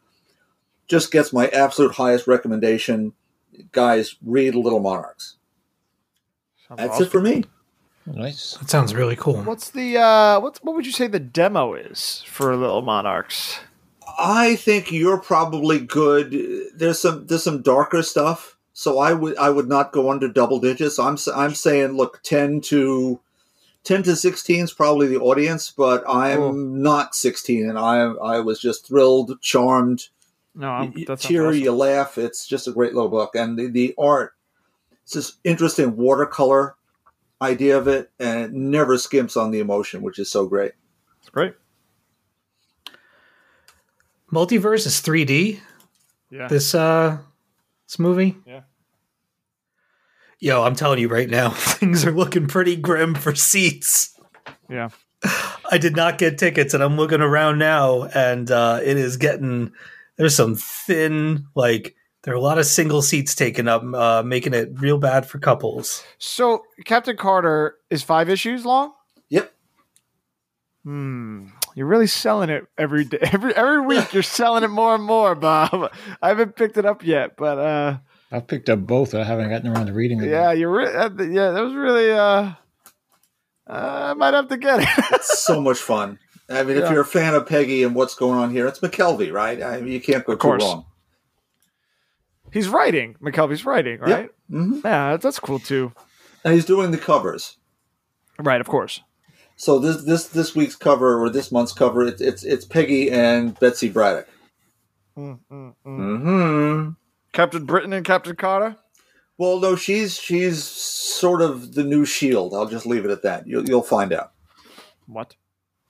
just 0.88 1.12
gets 1.12 1.32
my 1.32 1.46
absolute 1.48 1.94
highest 1.94 2.26
recommendation. 2.26 3.12
Guys, 3.72 4.16
read 4.22 4.54
Little 4.54 4.80
Monarchs. 4.80 5.36
Sounds 6.68 6.78
That's 6.78 6.90
awesome. 6.94 7.06
it 7.06 7.10
for 7.10 7.20
me. 7.22 7.44
Nice. 8.06 8.56
That 8.58 8.70
sounds 8.70 8.94
really 8.94 9.16
cool. 9.16 9.42
What's 9.42 9.70
the 9.70 9.98
uh 9.98 10.40
what's 10.40 10.60
what 10.62 10.74
would 10.76 10.86
you 10.86 10.92
say 10.92 11.06
the 11.08 11.18
demo 11.20 11.74
is 11.74 12.22
for 12.26 12.54
Little 12.56 12.82
Monarchs? 12.82 13.58
I 14.18 14.56
think 14.56 14.92
you're 14.92 15.18
probably 15.20 15.80
good. 15.80 16.32
There's 16.74 17.00
some 17.00 17.26
there's 17.26 17.42
some 17.42 17.62
darker 17.62 18.02
stuff, 18.02 18.56
so 18.72 18.98
I 18.98 19.12
would 19.12 19.36
I 19.38 19.50
would 19.50 19.68
not 19.68 19.92
go 19.92 20.10
under 20.10 20.28
double 20.28 20.60
digits. 20.60 20.98
I'm 20.98 21.14
s- 21.14 21.28
I'm 21.28 21.54
saying 21.54 21.96
look 21.96 22.20
ten 22.22 22.60
to 22.62 23.20
ten 23.82 24.02
to 24.04 24.14
sixteen 24.16 24.64
is 24.64 24.72
probably 24.72 25.08
the 25.08 25.18
audience, 25.18 25.70
but 25.70 26.04
I'm 26.08 26.38
Cool. 26.38 26.52
not 26.54 27.14
sixteen, 27.16 27.68
and 27.68 27.78
I 27.78 27.96
I 27.98 28.40
was 28.40 28.60
just 28.60 28.86
thrilled, 28.86 29.40
charmed. 29.42 30.08
No, 30.54 30.70
I'm, 30.70 30.92
You 30.96 31.04
that's 31.04 31.26
tear, 31.26 31.52
you 31.52 31.72
laugh. 31.72 32.16
It's 32.16 32.46
just 32.46 32.68
a 32.68 32.72
great 32.72 32.94
little 32.94 33.10
book, 33.10 33.34
and 33.34 33.58
the, 33.58 33.66
the 33.66 33.94
art. 33.98 34.32
It's 35.02 35.12
this 35.12 35.34
interesting 35.44 35.96
watercolor 35.96 36.76
idea 37.40 37.76
of 37.76 37.88
it, 37.88 38.10
and 38.18 38.40
it 38.40 38.52
never 38.52 38.96
skimps 38.96 39.36
on 39.36 39.50
the 39.50 39.60
emotion, 39.60 40.02
which 40.02 40.18
is 40.18 40.30
so 40.30 40.46
great. 40.46 40.72
It's 41.20 41.30
great. 41.30 41.54
Multiverse 44.32 44.86
is 44.86 45.00
3D. 45.00 45.60
Yeah. 46.30 46.48
This 46.48 46.74
uh, 46.74 47.18
this 47.86 47.98
movie. 47.98 48.36
Yeah. 48.46 48.62
Yo, 50.38 50.62
I'm 50.62 50.74
telling 50.74 50.98
you 50.98 51.08
right 51.08 51.30
now, 51.30 51.50
things 51.54 52.04
are 52.04 52.12
looking 52.12 52.46
pretty 52.46 52.76
grim 52.76 53.14
for 53.14 53.34
seats. 53.34 54.18
Yeah. 54.68 54.90
I 55.70 55.78
did 55.78 55.96
not 55.96 56.18
get 56.18 56.38
tickets, 56.38 56.74
and 56.74 56.82
I'm 56.82 56.96
looking 56.96 57.20
around 57.20 57.58
now, 57.58 58.04
and 58.04 58.50
uh, 58.50 58.80
it 58.82 58.96
is 58.96 59.16
getting. 59.16 59.72
There's 60.16 60.34
some 60.34 60.54
thin, 60.54 61.46
like 61.54 61.95
there 62.26 62.34
are 62.34 62.36
a 62.36 62.40
lot 62.40 62.58
of 62.58 62.66
single 62.66 63.02
seats 63.02 63.36
taken 63.36 63.68
up, 63.68 63.84
uh, 63.94 64.20
making 64.24 64.52
it 64.52 64.70
real 64.80 64.98
bad 64.98 65.26
for 65.26 65.38
couples. 65.38 66.02
So 66.18 66.64
Captain 66.84 67.16
Carter 67.16 67.76
is 67.88 68.02
five 68.02 68.28
issues 68.28 68.66
long? 68.66 68.92
Yep. 69.28 69.54
Hmm. 70.82 71.46
You're 71.76 71.86
really 71.86 72.08
selling 72.08 72.50
it 72.50 72.66
every 72.76 73.04
day, 73.04 73.18
every 73.32 73.54
every 73.54 73.80
week. 73.80 74.12
You're 74.12 74.24
selling 74.24 74.64
it 74.64 74.70
more 74.70 74.96
and 74.96 75.04
more, 75.04 75.36
Bob. 75.36 75.92
I 76.22 76.28
haven't 76.28 76.56
picked 76.56 76.76
it 76.76 76.84
up 76.84 77.04
yet, 77.04 77.36
but 77.36 77.58
uh, 77.58 77.98
I've 78.32 78.48
picked 78.48 78.68
up 78.70 78.80
both. 78.80 79.14
I 79.14 79.22
haven't 79.22 79.48
gotten 79.48 79.70
around 79.70 79.86
to 79.86 79.92
reading 79.92 80.18
them. 80.18 80.28
yeah, 80.28 80.50
you're 80.50 80.70
re- 80.70 80.92
uh, 80.92 81.10
yeah. 81.20 81.52
That 81.52 81.62
was 81.62 81.74
really 81.74 82.10
uh, 82.10 82.18
uh, 82.18 82.54
I 83.68 84.14
might 84.14 84.34
have 84.34 84.48
to 84.48 84.56
get 84.56 84.80
it. 84.80 84.88
It's 85.12 85.44
so 85.44 85.60
much 85.60 85.78
fun. 85.78 86.18
I 86.50 86.64
mean, 86.64 86.76
if 86.76 86.90
you're 86.90 87.02
a 87.02 87.04
fan 87.04 87.34
of 87.34 87.46
Peggy 87.46 87.84
and 87.84 87.94
what's 87.94 88.16
going 88.16 88.38
on 88.38 88.50
here, 88.50 88.66
it's 88.66 88.80
McKelvie, 88.80 89.32
right? 89.32 89.62
I 89.62 89.80
mean, 89.80 89.92
you 89.92 90.00
can't 90.00 90.24
go 90.24 90.32
too 90.34 90.38
course. 90.38 90.64
wrong. 90.64 90.86
He's 92.52 92.68
writing. 92.68 93.16
McKelvie's 93.20 93.64
writing, 93.64 94.00
right? 94.00 94.30
hmm 94.50 94.80
Yeah, 94.84 95.16
that's, 95.16 95.38
cool 95.38 95.58
too. 95.58 95.92
And 96.44 96.54
he's 96.54 96.64
doing 96.64 96.90
the 96.90 96.98
covers. 96.98 97.56
Right, 98.38 98.60
of 98.60 98.68
course. 98.68 99.00
So 99.56 99.78
this 99.78 100.04
this 100.04 100.28
this 100.28 100.54
week's 100.54 100.76
cover 100.76 101.18
or 101.20 101.30
this 101.30 101.50
month's 101.50 101.72
cover, 101.72 102.06
it's 102.06 102.20
it's, 102.20 102.44
it's 102.44 102.64
Peggy 102.66 103.10
and 103.10 103.58
Betsy 103.58 103.88
Braddock. 103.88 104.28
Mm, 105.16 105.38
mm, 105.50 105.74
mm. 105.86 106.20
hmm 106.20 106.90
Captain 107.32 107.64
Britain 107.64 107.92
and 107.94 108.04
Captain 108.04 108.36
Carter. 108.36 108.76
Well, 109.38 109.58
no, 109.60 109.76
she's 109.76 110.16
she's 110.16 110.62
sort 110.62 111.40
of 111.42 111.74
the 111.74 111.84
new 111.84 112.04
Shield. 112.04 112.54
I'll 112.54 112.68
just 112.68 112.86
leave 112.86 113.04
it 113.04 113.10
at 113.10 113.22
that. 113.22 113.46
You'll 113.46 113.66
you'll 113.66 113.82
find 113.82 114.12
out. 114.12 114.32
What? 115.06 115.34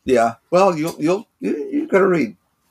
Yeah. 0.05 0.35
Well, 0.51 0.77
you'll 0.77 0.97
you'll 1.01 1.29
you, 1.41 1.57
you 1.71 1.89
got 1.89 1.99
to 1.99 2.07
read. 2.07 2.37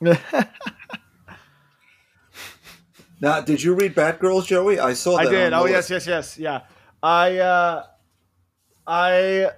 Now, 3.20 3.40
did 3.40 3.62
you 3.62 3.74
read 3.74 3.94
Batgirls, 3.94 4.46
Joey? 4.46 4.78
I 4.78 4.92
saw 4.92 5.16
that 5.16 5.28
I 5.28 5.30
did. 5.30 5.52
Oh 5.52 5.66
yes, 5.66 5.88
yes, 5.88 6.06
yes. 6.06 6.38
Yeah. 6.38 6.62
I 7.02 7.38
uh 7.38 7.84
I 8.86 9.50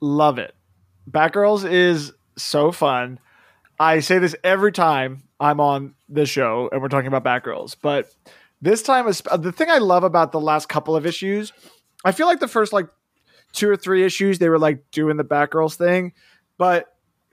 love 0.00 0.38
it. 0.38 0.54
Batgirls 1.10 1.70
is 1.70 2.12
so 2.36 2.72
fun. 2.72 3.18
I 3.78 4.00
say 4.00 4.18
this 4.18 4.34
every 4.42 4.72
time 4.72 5.24
I'm 5.38 5.60
on 5.60 5.94
the 6.08 6.26
show 6.26 6.68
and 6.72 6.80
we're 6.80 6.88
talking 6.88 7.12
about 7.12 7.24
Batgirls, 7.24 7.76
but 7.80 8.14
this 8.62 8.82
time 8.82 9.06
is 9.08 9.22
the 9.38 9.52
thing 9.52 9.70
I 9.70 9.78
love 9.78 10.04
about 10.04 10.32
the 10.32 10.40
last 10.40 10.68
couple 10.68 10.96
of 10.96 11.04
issues. 11.06 11.52
I 12.04 12.12
feel 12.12 12.26
like 12.26 12.40
the 12.40 12.48
first 12.48 12.72
like 12.72 12.88
two 13.52 13.68
or 13.68 13.76
three 13.76 14.04
issues 14.04 14.38
they 14.38 14.48
were 14.48 14.58
like 14.58 14.90
doing 14.90 15.16
the 15.16 15.24
Batgirls 15.24 15.76
thing, 15.76 16.12
but 16.56 16.86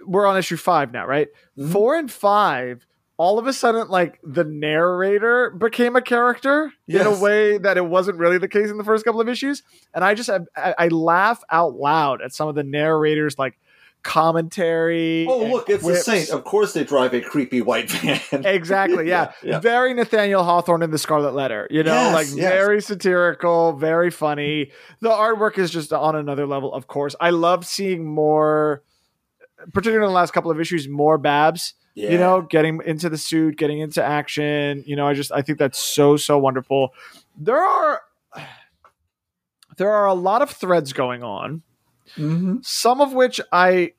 we're 0.05 0.25
on 0.25 0.37
issue 0.37 0.57
five 0.57 0.91
now, 0.91 1.05
right? 1.05 1.27
Mm-hmm. 1.57 1.71
Four 1.71 1.95
and 1.95 2.11
five, 2.11 2.85
all 3.17 3.37
of 3.37 3.45
a 3.47 3.53
sudden, 3.53 3.87
like 3.89 4.19
the 4.23 4.43
narrator 4.43 5.51
became 5.51 5.95
a 5.95 6.01
character 6.01 6.71
in 6.87 7.01
a 7.01 7.19
way 7.19 7.57
that 7.57 7.77
it 7.77 7.85
wasn't 7.85 8.17
really 8.17 8.37
the 8.39 8.47
case 8.47 8.69
in 8.71 8.77
the 8.77 8.83
first 8.83 9.05
couple 9.05 9.21
of 9.21 9.29
issues. 9.29 9.61
And 9.93 10.03
I 10.03 10.15
just 10.15 10.29
I, 10.29 10.73
I 10.77 10.87
laugh 10.87 11.43
out 11.49 11.75
loud 11.75 12.21
at 12.21 12.33
some 12.33 12.47
of 12.47 12.55
the 12.55 12.63
narrators 12.63 13.37
like 13.37 13.57
commentary. 14.01 15.25
Oh, 15.27 15.45
look, 15.47 15.69
it's 15.69 15.85
the. 15.85 15.95
Saint. 15.95 16.29
Of 16.29 16.43
course, 16.43 16.73
they 16.73 16.83
drive 16.83 17.13
a 17.13 17.21
creepy 17.21 17.61
white 17.61 17.89
van. 17.89 18.19
Exactly. 18.45 19.07
Yeah. 19.07 19.31
Yeah, 19.41 19.51
yeah. 19.51 19.59
Very 19.59 19.93
Nathaniel 19.93 20.43
Hawthorne 20.43 20.83
in 20.83 20.91
the 20.91 20.97
Scarlet 20.97 21.33
Letter. 21.33 21.67
You 21.71 21.83
know, 21.83 21.93
Yes, 21.93 22.13
like 22.13 22.27
yes. 22.27 22.51
very 22.51 22.81
satirical, 22.81 23.73
very 23.73 24.11
funny. 24.11 24.71
The 25.01 25.09
artwork 25.09 25.57
is 25.57 25.71
just 25.71 25.93
on 25.93 26.15
another 26.15 26.45
level, 26.45 26.73
of 26.73 26.87
course. 26.87 27.15
I 27.21 27.29
love 27.29 27.65
seeing 27.65 28.05
more, 28.05 28.83
particularly 29.73 30.05
in 30.05 30.09
the 30.09 30.15
last 30.15 30.31
couple 30.33 30.51
of 30.51 30.59
issues, 30.59 30.87
more 30.87 31.17
Babs. 31.17 31.73
Yeah. 31.95 32.11
You 32.11 32.17
know, 32.17 32.41
getting 32.41 32.81
into 32.85 33.09
the 33.09 33.17
suit, 33.17 33.57
getting 33.57 33.79
into 33.79 34.03
action. 34.03 34.83
You 34.87 34.95
know, 34.95 35.07
I 35.07 35.13
just 35.13 35.31
I 35.31 35.41
think 35.41 35.59
that's 35.59 35.77
so 35.77 36.17
so 36.17 36.37
wonderful. 36.37 36.93
There 37.37 37.59
are 37.59 38.01
there 39.77 39.91
are 39.91 40.07
a 40.07 40.13
lot 40.13 40.41
of 40.41 40.49
threads 40.49 40.93
going 40.93 41.23
on 41.23 41.63
hmm 42.15 42.57
some 42.61 43.01
of 43.01 43.13
which 43.13 43.41
I 43.51 43.93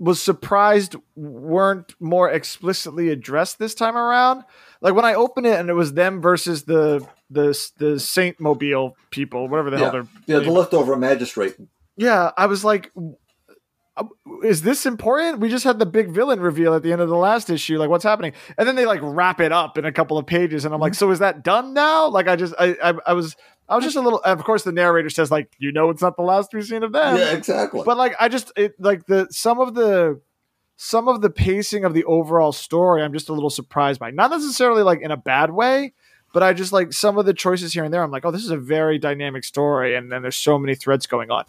was 0.00 0.20
surprised 0.20 0.96
weren't 1.14 1.94
more 2.00 2.30
explicitly 2.30 3.10
addressed 3.10 3.58
this 3.58 3.74
time 3.74 3.96
around. 3.96 4.44
Like 4.80 4.94
when 4.94 5.04
I 5.04 5.14
opened 5.14 5.46
it 5.46 5.60
and 5.60 5.68
it 5.68 5.74
was 5.74 5.92
them 5.92 6.22
versus 6.22 6.64
the 6.64 7.06
the 7.28 7.70
the 7.76 8.00
Saint 8.00 8.40
Mobile 8.40 8.96
people, 9.10 9.46
whatever 9.46 9.70
the 9.70 9.78
hell 9.78 9.90
they're. 9.92 10.06
Yeah, 10.26 10.38
the 10.38 10.50
leftover 10.50 10.96
magistrate. 10.96 11.54
Yeah, 11.96 12.30
I 12.36 12.46
was 12.46 12.64
like, 12.64 12.90
is 14.42 14.62
this 14.62 14.86
important? 14.86 15.40
We 15.40 15.48
just 15.48 15.64
had 15.64 15.78
the 15.78 15.86
big 15.86 16.10
villain 16.10 16.40
reveal 16.40 16.74
at 16.74 16.82
the 16.82 16.92
end 16.92 17.00
of 17.00 17.08
the 17.08 17.16
last 17.16 17.50
issue. 17.50 17.78
Like, 17.78 17.90
what's 17.90 18.04
happening? 18.04 18.32
And 18.58 18.66
then 18.66 18.76
they 18.76 18.86
like 18.86 19.00
wrap 19.02 19.40
it 19.40 19.52
up 19.52 19.78
in 19.78 19.84
a 19.84 19.92
couple 19.92 20.18
of 20.18 20.26
pages, 20.26 20.64
and 20.64 20.74
I'm 20.74 20.80
like, 20.80 20.92
mm-hmm. 20.92 20.98
so 20.98 21.10
is 21.10 21.18
that 21.20 21.42
done 21.42 21.74
now? 21.74 22.08
Like, 22.08 22.28
I 22.28 22.36
just, 22.36 22.54
I, 22.58 22.76
I, 22.82 22.94
I 23.06 23.12
was, 23.12 23.36
I 23.68 23.76
was 23.76 23.84
just 23.84 23.96
a 23.96 24.00
little. 24.00 24.20
Of 24.20 24.42
course, 24.44 24.64
the 24.64 24.72
narrator 24.72 25.10
says 25.10 25.30
like, 25.30 25.54
you 25.58 25.72
know, 25.72 25.90
it's 25.90 26.02
not 26.02 26.16
the 26.16 26.22
last 26.22 26.52
we've 26.52 26.64
seen 26.64 26.82
of 26.82 26.92
them. 26.92 27.16
yeah, 27.16 27.32
exactly. 27.32 27.82
But 27.84 27.96
like, 27.96 28.14
I 28.18 28.28
just 28.28 28.52
it, 28.56 28.74
like 28.78 29.06
the 29.06 29.28
some 29.30 29.60
of 29.60 29.74
the 29.74 30.20
some 30.76 31.08
of 31.08 31.20
the 31.20 31.30
pacing 31.30 31.84
of 31.84 31.94
the 31.94 32.04
overall 32.04 32.52
story. 32.52 33.02
I'm 33.02 33.12
just 33.12 33.28
a 33.28 33.32
little 33.32 33.50
surprised 33.50 34.00
by. 34.00 34.10
Not 34.10 34.30
necessarily 34.30 34.82
like 34.82 35.00
in 35.02 35.10
a 35.10 35.16
bad 35.16 35.50
way. 35.50 35.94
But 36.32 36.44
I 36.44 36.52
just 36.52 36.72
like 36.72 36.92
some 36.92 37.18
of 37.18 37.26
the 37.26 37.34
choices 37.34 37.72
here 37.72 37.82
and 37.82 37.92
there. 37.92 38.04
I'm 38.04 38.12
like, 38.12 38.24
oh, 38.24 38.30
this 38.30 38.44
is 38.44 38.50
a 38.50 38.56
very 38.56 39.00
dynamic 39.00 39.42
story, 39.42 39.96
and 39.96 40.12
then 40.12 40.22
there's 40.22 40.36
so 40.36 40.60
many 40.60 40.76
threads 40.76 41.08
going 41.08 41.28
on 41.28 41.44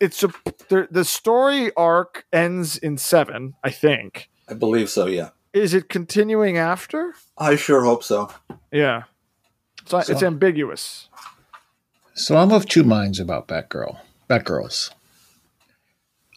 it's 0.00 0.22
a 0.22 0.28
the, 0.68 0.88
the 0.90 1.04
story 1.04 1.72
arc 1.76 2.26
ends 2.32 2.76
in 2.76 2.98
seven, 2.98 3.54
I 3.62 3.70
think. 3.70 4.30
I 4.48 4.54
believe 4.54 4.90
so. 4.90 5.06
Yeah, 5.06 5.30
Is 5.52 5.74
it 5.74 5.88
continuing 5.88 6.56
after? 6.56 7.14
I 7.38 7.56
sure 7.56 7.84
hope 7.84 8.04
so. 8.04 8.30
Yeah, 8.72 9.04
so, 9.86 9.98
it's 9.98 10.22
ambiguous. 10.22 11.08
So 12.14 12.36
I'm 12.36 12.52
of 12.52 12.66
two 12.66 12.82
minds 12.82 13.20
about 13.20 13.48
Batgirl, 13.48 13.98
Batgirls. 14.28 14.90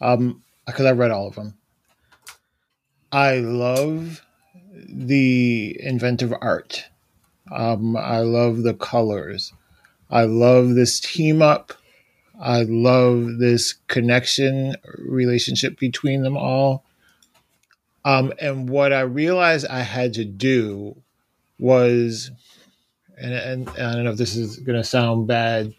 Um, 0.02 0.44
because 0.66 0.86
I 0.86 0.92
read 0.92 1.12
all 1.12 1.28
of 1.28 1.36
them. 1.36 1.56
I 3.12 3.38
love 3.38 4.22
the 4.88 5.76
inventive 5.82 6.34
art. 6.42 6.86
Um, 7.52 7.98
I 7.98 8.20
love 8.20 8.64
the 8.64 8.76
colors. 8.76 9.52
I 10.12 10.26
love 10.26 10.76
this 10.76 11.00
team 11.00 11.42
up. 11.42 11.74
I 12.40 12.64
love 12.64 13.38
this 13.38 13.74
connection 13.88 14.76
relationship 14.98 15.78
between 15.78 16.24
them 16.24 16.38
all. 16.38 16.86
Um, 18.06 18.34
and 18.40 18.70
what 18.70 18.94
I 18.94 19.02
realized 19.02 19.68
I 19.68 19.82
had 19.82 20.14
to 20.14 20.26
do 20.26 20.96
was, 21.60 22.32
and, 23.18 23.34
and, 23.34 23.68
and 23.68 23.88
I 23.88 23.94
don't 23.94 24.06
know 24.06 24.12
if 24.12 24.18
this 24.18 24.38
is 24.38 24.58
going 24.60 24.78
to 24.78 24.84
sound 24.86 25.28
bad. 25.28 25.74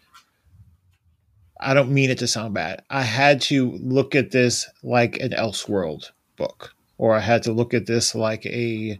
I 1.59 1.73
don't 1.73 1.91
mean 1.91 2.11
it 2.11 2.19
to 2.19 2.27
sound 2.27 2.53
bad. 2.53 2.83
I 2.89 3.01
had 3.01 3.41
to 3.41 3.71
look 3.71 4.13
at 4.15 4.31
this 4.31 4.69
like 4.83 5.17
an 5.17 5.31
Elseworld 5.31 6.11
book, 6.37 6.75
or 6.97 7.15
I 7.15 7.19
had 7.19 7.43
to 7.43 7.53
look 7.53 7.73
at 7.73 7.87
this 7.87 8.13
like 8.15 8.45
a 8.45 8.99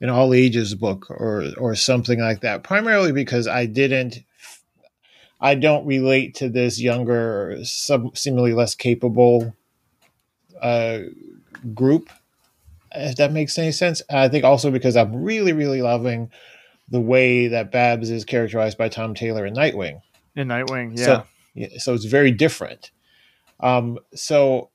an 0.00 0.10
all 0.10 0.34
ages 0.34 0.74
book, 0.74 1.10
or 1.10 1.46
or 1.56 1.74
something 1.74 2.20
like 2.20 2.40
that. 2.40 2.62
Primarily 2.64 3.12
because 3.12 3.46
I 3.46 3.64
didn't, 3.66 4.18
I 5.40 5.54
don't 5.54 5.86
relate 5.86 6.34
to 6.36 6.48
this 6.48 6.80
younger, 6.80 7.58
some 7.64 8.12
seemingly 8.14 8.54
less 8.54 8.74
capable 8.74 9.54
uh, 10.60 11.00
group. 11.74 12.08
If 12.92 13.16
that 13.16 13.32
makes 13.32 13.58
any 13.58 13.72
sense, 13.72 14.02
I 14.10 14.28
think 14.28 14.44
also 14.44 14.70
because 14.70 14.96
I'm 14.96 15.22
really, 15.22 15.52
really 15.52 15.82
loving 15.82 16.30
the 16.88 17.00
way 17.00 17.48
that 17.48 17.72
Babs 17.72 18.10
is 18.10 18.24
characterized 18.24 18.78
by 18.78 18.88
Tom 18.88 19.14
Taylor 19.14 19.44
in 19.46 19.54
Nightwing. 19.54 20.00
In 20.36 20.48
Nightwing, 20.48 20.96
yeah. 20.98 21.04
So, 21.04 21.24
yeah, 21.54 21.68
so 21.78 21.94
it's 21.94 22.04
very 22.04 22.30
different. 22.30 22.90
Um, 23.60 23.98
so 24.14 24.70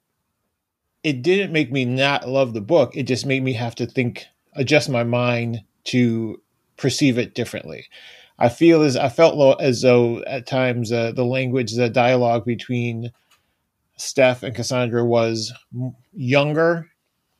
it 1.03 1.21
didn't 1.21 1.53
make 1.53 1.71
me 1.71 1.85
not 1.85 2.27
love 2.27 2.53
the 2.53 2.61
book. 2.61 2.95
It 2.95 3.03
just 3.03 3.25
made 3.25 3.43
me 3.43 3.53
have 3.53 3.75
to 3.75 3.85
think, 3.85 4.25
adjust 4.53 4.89
my 4.89 5.03
mind 5.03 5.61
to 5.85 6.41
perceive 6.77 7.17
it 7.17 7.33
differently. 7.35 7.87
I 8.39 8.49
feel 8.49 8.81
as 8.81 8.95
I 8.95 9.09
felt 9.09 9.61
as 9.61 9.81
though 9.81 10.23
at 10.23 10.47
times 10.47 10.91
uh, 10.91 11.11
the 11.11 11.25
language, 11.25 11.73
the 11.73 11.89
dialogue 11.89 12.45
between 12.45 13.11
Steph 13.97 14.43
and 14.43 14.55
Cassandra 14.55 15.03
was 15.05 15.53
younger 16.13 16.89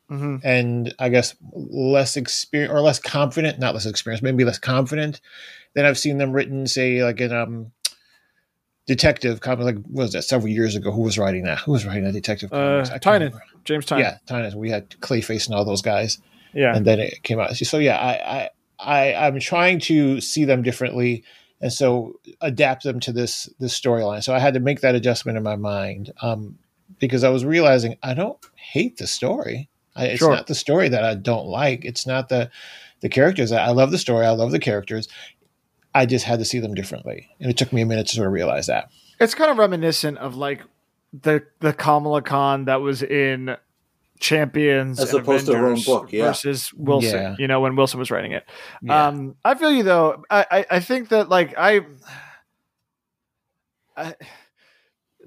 hmm 0.10 0.38
and 0.43 0.93
I 0.97 1.10
guess 1.10 1.36
less 1.54 2.18
experience 2.18 2.74
or 2.74 2.82
less 2.82 2.97
confident, 3.00 3.60
not 3.60 3.76
less 3.76 3.86
experienced, 3.86 4.24
maybe 4.24 4.43
less 4.43 4.58
confident 4.58 5.22
than 5.76 5.86
I've 5.86 6.00
seen 6.00 6.18
them 6.18 6.32
written, 6.32 6.66
say, 6.68 7.04
like 7.04 7.22
in 7.22 7.32
um 7.32 7.72
detective 8.88 9.39
comic 9.39 9.66
like 9.66 9.76
what 9.84 10.04
was 10.06 10.14
that 10.14 10.24
several 10.24 10.52
years 10.52 10.76
ago? 10.76 10.91
Who 10.91 11.02
was 11.02 11.20
writing 11.20 11.43
that? 11.43 11.60
Who 11.60 11.72
was 11.74 11.86
writing 11.86 12.06
that 12.06 12.14
detective 12.14 12.52
Uh, 12.52 12.84
comics? 12.84 12.89
I 12.89 12.97
Tynion. 12.97 13.39
James 13.64 13.86
Tynion. 13.86 14.00
Yeah, 14.00 14.18
Tynion. 14.28 14.56
We 14.56 14.72
had 14.72 14.89
Clayface 15.00 15.45
and 15.45 15.56
all 15.56 15.64
those 15.64 15.84
guys, 15.84 16.18
yeah. 16.54 16.76
and 16.76 16.86
then 16.88 17.00
it 17.00 17.22
came 17.22 17.39
out. 17.39 17.56
So 17.56 17.78
yeah, 17.78 17.97
I, 17.97 18.39
I 18.39 18.50
I 18.80 19.13
I'm 19.13 19.39
trying 19.39 19.80
to 19.82 20.21
see 20.21 20.45
them 20.45 20.61
differently, 20.63 21.23
and 21.61 21.71
so 21.71 22.13
adapt 22.41 22.84
them 22.84 22.99
to 23.01 23.11
this 23.11 23.49
this 23.59 23.80
storyline. 23.80 24.23
So 24.23 24.34
I 24.34 24.39
had 24.39 24.53
to 24.55 24.59
make 24.59 24.82
that 24.82 24.95
adjustment 24.95 25.38
in 25.38 25.43
my 25.43 25.55
mind 25.55 26.11
um, 26.21 26.57
because 26.99 27.23
I 27.23 27.30
was 27.30 27.43
realizing 27.45 27.97
I 28.03 28.13
don't 28.13 28.38
hate 28.55 28.97
the 28.97 29.07
story. 29.07 29.69
I, 29.95 30.05
it's 30.05 30.19
Sure. 30.19 30.34
not 30.34 30.47
the 30.47 30.55
story 30.55 30.88
that 30.89 31.03
I 31.03 31.15
don't 31.15 31.47
like. 31.47 31.84
It's 31.86 32.07
not 32.07 32.30
the 32.30 32.49
the 33.01 33.09
characters. 33.09 33.51
I 33.51 33.69
love 33.71 33.91
the 33.91 33.97
story. 33.97 34.25
I 34.25 34.32
love 34.32 34.51
the 34.51 34.59
characters. 34.59 35.07
I 35.95 36.05
just 36.05 36.25
had 36.25 36.39
to 36.39 36.45
see 36.45 36.59
them 36.59 36.75
differently, 36.75 37.27
and 37.39 37.49
it 37.49 37.57
took 37.57 37.73
me 37.73 37.82
a 37.82 37.86
minute 37.86 38.07
to 38.07 38.15
sort 38.15 38.27
of 38.27 38.34
realize 38.34 38.67
that. 38.67 38.89
it's 39.19 39.34
kind 39.36 39.49
of 39.51 39.57
reminiscent 39.57 40.17
of 40.19 40.36
like 40.36 40.61
the 41.11 41.43
the 41.59 41.73
Kamala 41.73 42.21
Khan 42.21 42.65
that 42.65 42.82
was 42.82 43.01
in 43.01 43.57
Champions 44.20 44.99
As 44.99 45.13
and 45.13 45.22
opposed 45.22 45.45
to 45.45 45.55
her 45.55 45.67
own 45.67 45.82
book, 45.82 46.11
yeah. 46.11 46.26
versus 46.26 46.74
Wilson. 46.74 47.11
Yeah. 47.11 47.36
You 47.39 47.47
know 47.47 47.61
when 47.61 47.76
Wilson 47.76 47.99
was 47.99 48.11
writing 48.11 48.34
it. 48.34 48.43
Yeah. 48.82 49.07
Um, 49.07 49.36
I 49.45 49.55
feel 49.55 49.72
you 49.72 49.84
though. 49.84 50.24
I, 50.30 50.45
I 50.51 50.65
I 50.72 50.80
think 50.82 51.09
that 51.09 51.30
like 51.30 51.53
I, 51.57 51.82
I 53.95 54.15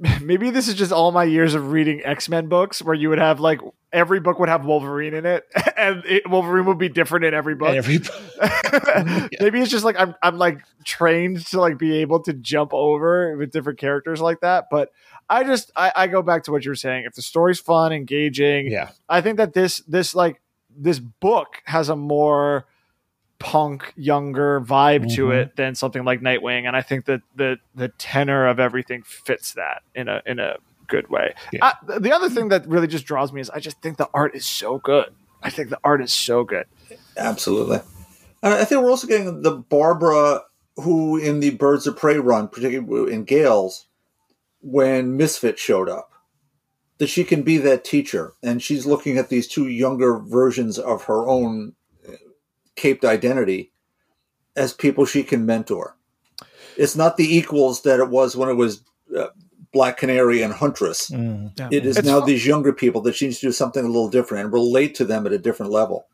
maybe 0.22 0.50
this 0.50 0.68
is 0.68 0.74
just 0.74 0.92
all 0.92 1.12
my 1.12 1.24
years 1.24 1.54
of 1.54 1.70
reading 1.70 2.02
X 2.04 2.28
Men 2.28 2.48
books, 2.48 2.82
where 2.82 2.94
you 2.94 3.08
would 3.08 3.18
have 3.18 3.40
like 3.40 3.60
every 3.92 4.20
book 4.20 4.38
would 4.38 4.48
have 4.48 4.64
Wolverine 4.64 5.14
in 5.14 5.26
it, 5.26 5.44
and 5.76 6.04
it, 6.06 6.28
Wolverine 6.28 6.66
would 6.66 6.78
be 6.78 6.88
different 6.88 7.24
in 7.24 7.34
every 7.34 7.54
book. 7.54 7.68
And 7.68 7.78
every, 7.78 7.98
Maybe 9.40 9.60
it's 9.60 9.70
just 9.70 9.84
like 9.84 9.96
I'm 9.98 10.14
I'm 10.22 10.38
like 10.38 10.60
trained 10.84 11.46
to 11.46 11.60
like 11.60 11.78
be 11.78 11.98
able 11.98 12.22
to 12.24 12.32
jump 12.32 12.72
over 12.72 13.36
with 13.36 13.52
different 13.52 13.78
characters 13.78 14.20
like 14.20 14.40
that. 14.40 14.66
But 14.70 14.90
I 15.28 15.44
just 15.44 15.70
I, 15.76 15.92
I 15.96 16.06
go 16.06 16.22
back 16.22 16.44
to 16.44 16.52
what 16.52 16.64
you 16.64 16.70
were 16.70 16.74
saying. 16.76 17.04
If 17.06 17.14
the 17.14 17.22
story's 17.22 17.60
fun, 17.60 17.92
engaging, 17.92 18.66
yeah, 18.70 18.90
I 19.08 19.20
think 19.20 19.36
that 19.38 19.54
this 19.54 19.78
this 19.88 20.14
like 20.14 20.40
this 20.76 20.98
book 20.98 21.62
has 21.64 21.88
a 21.88 21.96
more 21.96 22.66
punk 23.38 23.92
younger 23.96 24.60
vibe 24.60 25.12
to 25.16 25.26
Mhm. 25.26 25.34
it 25.42 25.56
than 25.56 25.74
something 25.74 26.04
like 26.04 26.20
Nightwing, 26.20 26.66
and 26.66 26.76
I 26.76 26.82
think 26.82 27.06
that 27.06 27.22
the 27.34 27.58
the 27.74 27.88
tenor 27.88 28.46
of 28.46 28.60
everything 28.60 29.02
fits 29.02 29.54
that 29.54 29.82
in 29.94 30.08
a 30.08 30.22
in 30.26 30.38
a 30.38 30.56
good 30.86 31.08
way. 31.08 31.34
Yeah. 31.52 31.64
I- 31.88 31.98
the 31.98 32.12
other 32.12 32.28
thing 32.28 32.48
that 32.50 32.66
really 32.68 32.86
just 32.86 33.04
draws 33.06 33.32
me 33.32 33.40
is 33.40 33.48
I 33.50 33.58
just 33.60 33.80
think 33.80 33.96
the 33.96 34.10
art 34.12 34.34
is 34.34 34.44
so 34.46 34.78
good. 34.78 35.06
I 35.42 35.50
think 35.50 35.70
the 35.70 35.78
art 35.82 36.02
is 36.02 36.12
so 36.12 36.44
good. 36.44 36.66
Absolutely. 37.16 37.80
And 38.42 38.52
I 38.54 38.64
think 38.64 38.82
we're 38.82 38.90
also 38.90 39.06
getting 39.06 39.42
the 39.42 39.52
Barbara 39.56 40.42
who 40.76 41.16
in 41.16 41.40
the 41.40 41.50
Birds 41.50 41.86
of 41.86 41.96
Prey 41.96 42.18
run, 42.18 42.48
particularly 42.48 43.12
in 43.12 43.24
Gail's, 43.24 43.86
when 44.62 45.16
Misfit 45.16 45.58
showed 45.58 45.88
up, 45.88 46.12
that 46.98 47.08
she 47.08 47.24
can 47.24 47.42
be 47.42 47.58
that 47.58 47.84
teacher. 47.84 48.32
And 48.42 48.62
she's 48.62 48.86
looking 48.86 49.18
at 49.18 49.28
these 49.28 49.48
two 49.48 49.68
younger 49.68 50.18
versions 50.18 50.78
of 50.78 51.04
her 51.04 51.28
own 51.28 51.74
uh, 52.08 52.12
caped 52.76 53.04
identity 53.04 53.72
as 54.56 54.72
people 54.72 55.04
she 55.04 55.22
can 55.22 55.44
mentor. 55.44 55.96
It's 56.76 56.96
not 56.96 57.16
the 57.16 57.36
equals 57.36 57.82
that 57.82 58.00
it 58.00 58.08
was 58.08 58.36
when 58.36 58.48
it 58.48 58.54
was 58.54 58.82
uh, 59.16 59.26
Black 59.72 59.96
Canary 59.96 60.42
and 60.42 60.52
Huntress. 60.52 61.10
Mm. 61.10 61.72
It 61.72 61.84
is 61.84 61.96
It's 61.96 62.06
now 62.06 62.20
fu- 62.20 62.26
these 62.26 62.46
younger 62.46 62.72
people 62.72 63.00
that 63.02 63.14
she 63.14 63.26
needs 63.26 63.40
to 63.40 63.46
do 63.48 63.52
something 63.52 63.84
a 63.84 63.88
little 63.88 64.08
different 64.08 64.44
and 64.44 64.52
relate 64.52 64.94
to 64.96 65.04
them 65.04 65.26
at 65.26 65.32
a 65.32 65.38
different 65.38 65.72
level. 65.72 66.06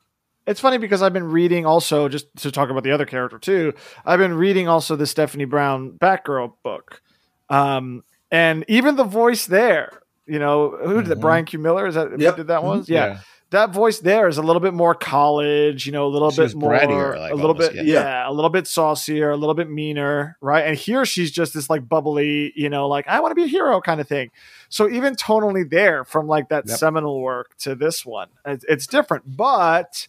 It's 0.46 0.60
funny 0.60 0.78
because 0.78 1.02
I've 1.02 1.12
been 1.12 1.30
reading 1.30 1.66
also 1.66 2.08
just 2.08 2.34
to 2.36 2.50
talk 2.50 2.70
about 2.70 2.82
the 2.82 2.92
other 2.92 3.04
character 3.04 3.38
too. 3.38 3.74
I've 4.06 4.18
been 4.18 4.32
reading 4.32 4.66
also 4.66 4.96
the 4.96 5.06
Stephanie 5.06 5.44
Brown 5.44 5.98
Batgirl 6.00 6.54
book, 6.62 7.02
um, 7.50 8.02
and 8.30 8.64
even 8.68 8.96
the 8.96 9.04
voice 9.04 9.46
there. 9.46 10.02
You 10.26 10.38
know, 10.38 10.76
who 10.84 10.96
did 11.02 11.06
that? 11.06 11.18
Mhm. 11.18 11.22
Brian 11.22 11.44
Q. 11.46 11.58
Miller 11.58 11.86
is 11.86 11.94
that 11.94 12.08
who 12.10 12.16
Yep. 12.18 12.36
did 12.36 12.46
that 12.48 12.62
one? 12.62 12.80
Mhm. 12.82 12.88
Yeah. 12.88 13.06
Yeah. 13.06 13.18
that 13.50 13.70
voice 13.70 14.00
there 14.00 14.28
is 14.28 14.36
a 14.36 14.42
little 14.42 14.60
bit 14.60 14.74
more 14.74 14.94
college. 14.94 15.86
You 15.86 15.92
know, 15.92 16.04
a 16.06 16.08
little 16.12 16.30
She 16.30 16.42
bit 16.42 16.54
more, 16.54 16.70
brattier, 16.72 17.18
like, 17.18 17.32
a 17.32 17.34
little 17.34 17.52
almost, 17.52 17.72
bit, 17.72 17.86
yeah. 17.86 17.94
yeah. 17.94 18.28
a 18.30 18.32
little 18.32 18.50
bit 18.50 18.66
saucier, 18.66 19.30
a 19.30 19.36
little 19.38 19.54
bit 19.54 19.70
meaner, 19.70 20.36
right? 20.42 20.66
And 20.66 20.76
here 20.76 21.06
she's 21.06 21.30
just 21.30 21.54
this 21.54 21.70
like 21.70 21.88
bubbly, 21.88 22.52
you 22.56 22.68
know, 22.68 22.86
like 22.88 23.08
I 23.08 23.20
want 23.20 23.30
to 23.30 23.34
be 23.34 23.44
a 23.44 23.46
hero 23.46 23.80
kind 23.80 24.02
of 24.02 24.06
thing. 24.06 24.30
So 24.68 24.86
even 24.86 25.14
tonally 25.16 25.66
there, 25.68 26.04
from 26.04 26.26
like 26.28 26.50
that 26.50 26.64
Yep. 26.68 26.76
seminal 26.76 27.22
work 27.22 27.56
to 27.60 27.74
this 27.74 28.04
one, 28.04 28.28
it's, 28.44 28.66
it's 28.68 28.86
different, 28.86 29.24
but 29.34 30.08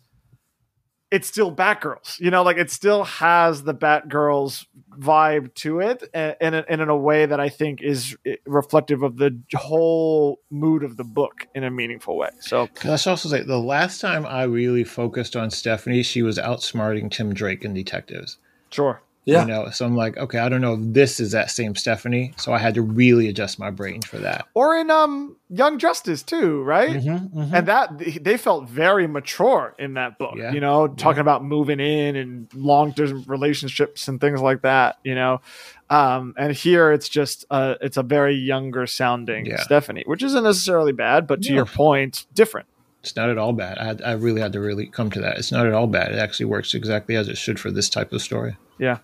it's 1.11 1.27
still 1.27 1.53
Batgirls. 1.53 2.19
You 2.19 2.31
know, 2.31 2.43
like 2.43 2.57
it 2.57 2.71
still 2.71 3.03
has 3.03 3.63
the 3.63 3.73
Batgirls 3.73 4.65
vibe 4.97 5.53
to 5.55 5.79
it, 5.79 6.03
and, 6.13 6.35
and, 6.41 6.55
and 6.55 6.81
in 6.81 6.89
a 6.89 6.97
way 6.97 7.25
that 7.25 7.39
I 7.39 7.49
think 7.49 7.81
is 7.81 8.17
eh, 8.25 8.35
reflective 8.45 9.01
of 9.01 9.17
the 9.17 9.39
whole 9.55 10.39
mood 10.49 10.83
of 10.83 10.97
the 10.97 11.03
book 11.03 11.47
in 11.55 11.63
a 11.63 11.71
meaningful 11.71 12.17
way. 12.17 12.29
So 12.41 12.67
Let's 12.83 13.07
also 13.07 13.29
say 13.29 13.43
the 13.43 13.57
last 13.57 14.01
time 14.01 14.25
I 14.25 14.43
really 14.43 14.83
focused 14.83 15.35
on 15.35 15.49
Stephanie, 15.51 16.03
she 16.03 16.21
was 16.21 16.37
outsmarting 16.37 17.09
Tim 17.11 17.33
Drake 17.33 17.63
in 17.63 17.73
Detectives. 17.73 18.37
sure. 18.69 19.01
Yeah. 19.29 19.41
You 19.41 19.47
know, 19.47 19.69
so 19.69 19.85
I'm 19.85 19.95
like, 19.95 20.17
okay, 20.17 20.39
I 20.39 20.49
don't 20.49 20.61
know 20.61 20.73
if 20.73 20.79
this 20.81 21.19
is 21.19 21.31
that 21.31 21.51
same 21.51 21.75
Stephanie. 21.75 22.33
So 22.37 22.51
I 22.53 22.57
had 22.57 22.73
to 22.75 22.81
really 22.81 23.27
adjust 23.27 23.59
my 23.59 23.69
brain 23.71 24.01
for 24.01 24.17
that. 24.17 24.45
or 24.53 24.75
in 24.75 24.89
um 24.91 25.35
Young 25.51 25.79
Justice 25.79 26.21
too, 26.21 26.61
right? 26.63 26.91
Mhm, 27.01 27.51
And 27.53 27.67
that 27.67 27.97
they 28.21 28.37
felt 28.37 28.69
very 28.69 29.07
mature 29.07 29.73
in 29.79 29.95
that 29.95 30.17
book. 30.19 30.35
Yeah. 30.37 30.51
You 30.51 30.59
know, 30.59 30.87
talking 30.87 31.21
about 31.21 31.43
moving 31.43 31.79
in 31.79 32.15
and 32.15 32.47
long 32.53 32.93
term 32.93 33.23
relationships 33.27 34.07
and 34.07 34.21
things 34.21 34.41
like 34.41 34.61
that. 34.61 34.97
You 35.03 35.15
know, 35.15 35.41
um, 35.89 36.33
and 36.37 36.53
here 36.53 36.91
it's 36.91 37.09
just 37.09 37.45
uh, 37.49 37.75
it's 37.81 37.97
a 37.97 38.03
very 38.03 38.35
younger 38.35 38.85
sounding 38.85 39.45
Yeah. 39.47 39.57
Stephanie, 39.61 40.03
which 40.05 40.21
isn't 40.23 40.43
necessarily 40.43 40.91
bad, 40.91 41.25
but 41.27 41.41
to 41.43 41.53
your 41.53 41.65
point, 41.65 42.25
different. 42.33 42.67
It's 43.01 43.15
not 43.15 43.29
at 43.29 43.37
all 43.37 43.53
bad. 43.53 43.77
I, 43.77 43.85
had, 43.85 44.01
I 44.01 44.11
really 44.11 44.41
had 44.41 44.51
to 44.53 44.59
really 44.59 44.85
come 44.85 45.09
to 45.11 45.21
that. 45.21 45.37
It's 45.37 45.53
not 45.53 45.65
at 45.65 45.71
all 45.73 45.87
bad. 45.87 46.11
It 46.11 46.19
actually 46.19 46.47
works 46.47 46.73
exactly 46.73 47.15
as 47.15 47.29
it 47.29 47.37
should 47.37 47.57
for 47.57 47.71
this 47.71 47.87
type 47.89 48.11
of 48.11 48.21
story. 48.21 48.57
Yeah. 48.77 48.97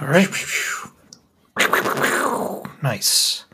All 0.00 0.08
right. 0.08 0.28
Nice. 2.82 3.44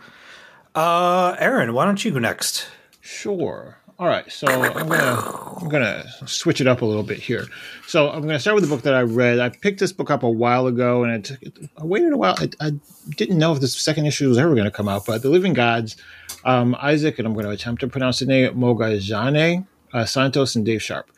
Uh, 0.75 1.37
Aaron, 1.39 1.73
why 1.73 1.85
don't 1.85 2.05
you 2.05 2.11
go 2.11 2.19
next? 2.19 2.67
Sure. 3.01 3.79
All 3.99 4.09
right. 4.09 4.31
So 4.33 4.49
I'm 4.49 4.89
gonna 4.89 5.57
I'm 5.61 5.69
gonna 5.69 6.05
switch 6.27 6.61
it 6.61 6.67
up 6.67 6.83
a 6.83 6.85
little 6.85 7.05
bit 7.05 7.19
here. 7.19 7.47
So 7.87 8.11
I'm 8.11 8.23
gonna 8.23 8.41
start 8.41 8.57
with 8.57 8.65
the 8.65 8.71
book 8.75 8.83
that 8.83 8.95
I 8.95 9.03
read. 9.03 9.39
I 9.39 9.51
picked 9.51 9.79
this 9.79 9.93
book 9.93 10.11
up 10.11 10.25
a 10.25 10.31
while 10.31 10.67
ago, 10.67 11.05
and 11.05 11.13
it 11.15 11.25
took, 11.25 11.71
I 11.79 11.85
waited 11.85 12.13
a 12.13 12.17
while. 12.17 12.35
I, 12.39 12.49
I 12.61 12.73
didn't 13.11 13.39
know 13.39 13.53
if 13.53 13.61
this 13.61 13.77
second 13.77 14.07
issue 14.07 14.29
was 14.29 14.39
ever 14.39 14.55
to 14.55 14.71
come 14.71 14.89
out, 14.89 15.07
but 15.07 15.23
The 15.23 15.31
Living 15.31 15.53
Gods, 15.53 15.97
um, 16.45 16.75
Isaac, 16.81 17.19
and 17.19 17.29
I'm 17.29 17.35
to 17.35 17.51
attempt 17.51 17.81
to 17.83 17.89
pronounce 17.89 18.19
the 18.19 18.27
name 18.27 18.55
Mogajane 18.55 19.67
uh, 19.93 20.05
Santos 20.05 20.57
and 20.57 20.65
Dave 20.65 20.83
Sharpe. 20.83 21.11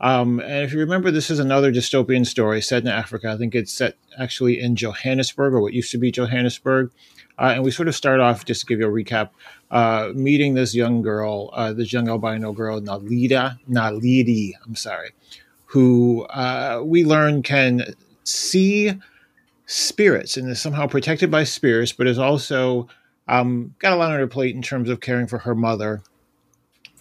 Um, 0.00 0.40
and 0.40 0.64
if 0.64 0.72
you 0.72 0.80
remember, 0.80 1.10
this 1.10 1.30
is 1.30 1.38
another 1.38 1.72
dystopian 1.72 2.26
story 2.26 2.60
set 2.60 2.82
in 2.82 2.88
Africa. 2.88 3.30
I 3.30 3.36
think 3.36 3.54
it's 3.54 3.72
set 3.72 3.96
actually 4.18 4.60
in 4.60 4.76
Johannesburg, 4.76 5.54
or 5.54 5.60
what 5.60 5.72
used 5.72 5.90
to 5.92 5.98
be 5.98 6.10
Johannesburg. 6.10 6.90
Uh, 7.38 7.52
and 7.54 7.64
we 7.64 7.70
sort 7.70 7.88
of 7.88 7.94
start 7.94 8.20
off, 8.20 8.44
just 8.44 8.62
to 8.62 8.66
give 8.66 8.80
you 8.80 8.86
a 8.86 8.90
recap, 8.90 9.30
uh, 9.70 10.10
meeting 10.14 10.54
this 10.54 10.74
young 10.74 11.02
girl, 11.02 11.50
uh, 11.52 11.72
this 11.72 11.92
young 11.92 12.08
albino 12.08 12.52
girl, 12.52 12.80
Nalida, 12.80 13.58
Nalidi, 13.70 14.52
I'm 14.64 14.74
sorry, 14.74 15.10
who 15.66 16.22
uh, 16.30 16.82
we 16.84 17.04
learn 17.04 17.42
can 17.42 17.94
see 18.24 18.92
spirits 19.66 20.36
and 20.36 20.48
is 20.48 20.60
somehow 20.60 20.86
protected 20.86 21.30
by 21.30 21.44
spirits, 21.44 21.92
but 21.92 22.06
is 22.06 22.18
also 22.18 22.88
um, 23.28 23.74
got 23.80 23.92
a 23.92 23.96
lot 23.96 24.12
on 24.12 24.18
her 24.18 24.26
plate 24.26 24.54
in 24.54 24.62
terms 24.62 24.88
of 24.88 25.00
caring 25.00 25.26
for 25.26 25.38
her 25.38 25.54
mother 25.54 26.02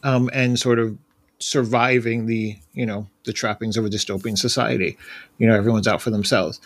um, 0.03 0.29
and 0.33 0.59
sort 0.59 0.79
of 0.79 0.97
surviving 1.39 2.25
the 2.25 2.57
you 2.73 2.85
know 2.85 3.07
the 3.25 3.33
trappings 3.33 3.77
of 3.77 3.85
a 3.85 3.89
dystopian 3.89 4.37
society. 4.37 4.97
You 5.37 5.47
know, 5.47 5.55
everyone's 5.55 5.87
out 5.87 6.01
for 6.01 6.09
themselves. 6.09 6.59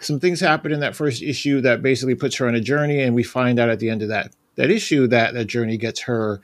Some 0.00 0.20
things 0.20 0.40
happen 0.40 0.72
in 0.72 0.80
that 0.80 0.96
first 0.96 1.22
issue 1.22 1.60
that 1.62 1.82
basically 1.82 2.14
puts 2.14 2.36
her 2.36 2.46
on 2.46 2.54
a 2.54 2.60
journey, 2.60 3.02
and 3.02 3.14
we 3.14 3.22
find 3.22 3.58
out 3.58 3.70
at 3.70 3.78
the 3.78 3.90
end 3.90 4.02
of 4.02 4.08
that 4.08 4.32
that 4.56 4.70
issue 4.70 5.06
that 5.08 5.34
that 5.34 5.46
journey 5.46 5.76
gets 5.76 6.00
her 6.00 6.40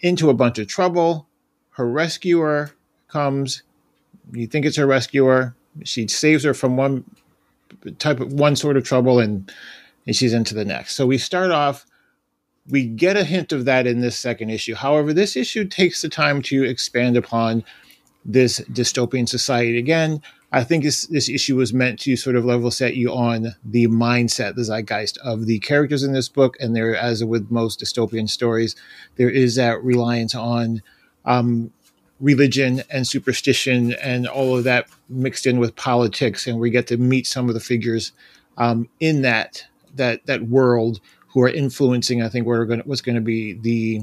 into 0.00 0.30
a 0.30 0.34
bunch 0.34 0.58
of 0.58 0.66
trouble. 0.66 1.26
Her 1.70 1.88
rescuer 1.88 2.72
comes. 3.08 3.62
You 4.32 4.46
think 4.46 4.66
it's 4.66 4.76
her 4.76 4.86
rescuer. 4.86 5.54
She 5.84 6.08
saves 6.08 6.44
her 6.44 6.54
from 6.54 6.76
one 6.76 7.04
type 7.98 8.20
of 8.20 8.32
one 8.32 8.56
sort 8.56 8.76
of 8.76 8.84
trouble, 8.84 9.18
and 9.18 9.50
and 10.06 10.16
she's 10.16 10.32
into 10.32 10.54
the 10.54 10.64
next. 10.64 10.94
So 10.94 11.06
we 11.06 11.18
start 11.18 11.50
off 11.50 11.86
we 12.70 12.86
get 12.86 13.16
a 13.16 13.24
hint 13.24 13.52
of 13.52 13.64
that 13.64 13.86
in 13.86 14.00
this 14.00 14.18
second 14.18 14.50
issue. 14.50 14.74
However, 14.74 15.12
this 15.12 15.36
issue 15.36 15.64
takes 15.64 16.02
the 16.02 16.08
time 16.08 16.42
to 16.42 16.64
expand 16.64 17.16
upon 17.16 17.64
this 18.24 18.60
dystopian 18.72 19.28
society. 19.28 19.78
Again, 19.78 20.22
I 20.52 20.64
think 20.64 20.82
this, 20.82 21.06
this 21.06 21.28
issue 21.28 21.56
was 21.56 21.72
meant 21.72 22.00
to 22.00 22.16
sort 22.16 22.36
of 22.36 22.44
level 22.44 22.70
set 22.70 22.96
you 22.96 23.12
on 23.12 23.54
the 23.64 23.86
mindset, 23.86 24.56
the 24.56 24.64
zeitgeist 24.64 25.16
of 25.18 25.46
the 25.46 25.60
characters 25.60 26.02
in 26.02 26.12
this 26.12 26.28
book. 26.28 26.56
And 26.60 26.74
there, 26.74 26.94
as 26.96 27.24
with 27.24 27.50
most 27.50 27.80
dystopian 27.80 28.28
stories, 28.28 28.74
there 29.16 29.30
is 29.30 29.54
that 29.54 29.82
reliance 29.82 30.34
on 30.34 30.82
um, 31.24 31.72
religion 32.20 32.82
and 32.90 33.06
superstition 33.06 33.92
and 33.94 34.26
all 34.26 34.56
of 34.56 34.64
that 34.64 34.88
mixed 35.08 35.46
in 35.46 35.58
with 35.58 35.76
politics. 35.76 36.46
And 36.46 36.58
we 36.58 36.70
get 36.70 36.88
to 36.88 36.96
meet 36.96 37.26
some 37.26 37.48
of 37.48 37.54
the 37.54 37.60
figures 37.60 38.12
um, 38.58 38.88
in 38.98 39.22
that 39.22 39.64
that 39.96 40.26
that 40.26 40.42
world 40.42 41.00
who 41.32 41.42
are 41.42 41.48
influencing, 41.48 42.22
I 42.22 42.28
think, 42.28 42.46
going 42.46 42.80
what's 42.84 43.00
going 43.00 43.14
to 43.14 43.20
be 43.20 43.54
the 43.54 44.02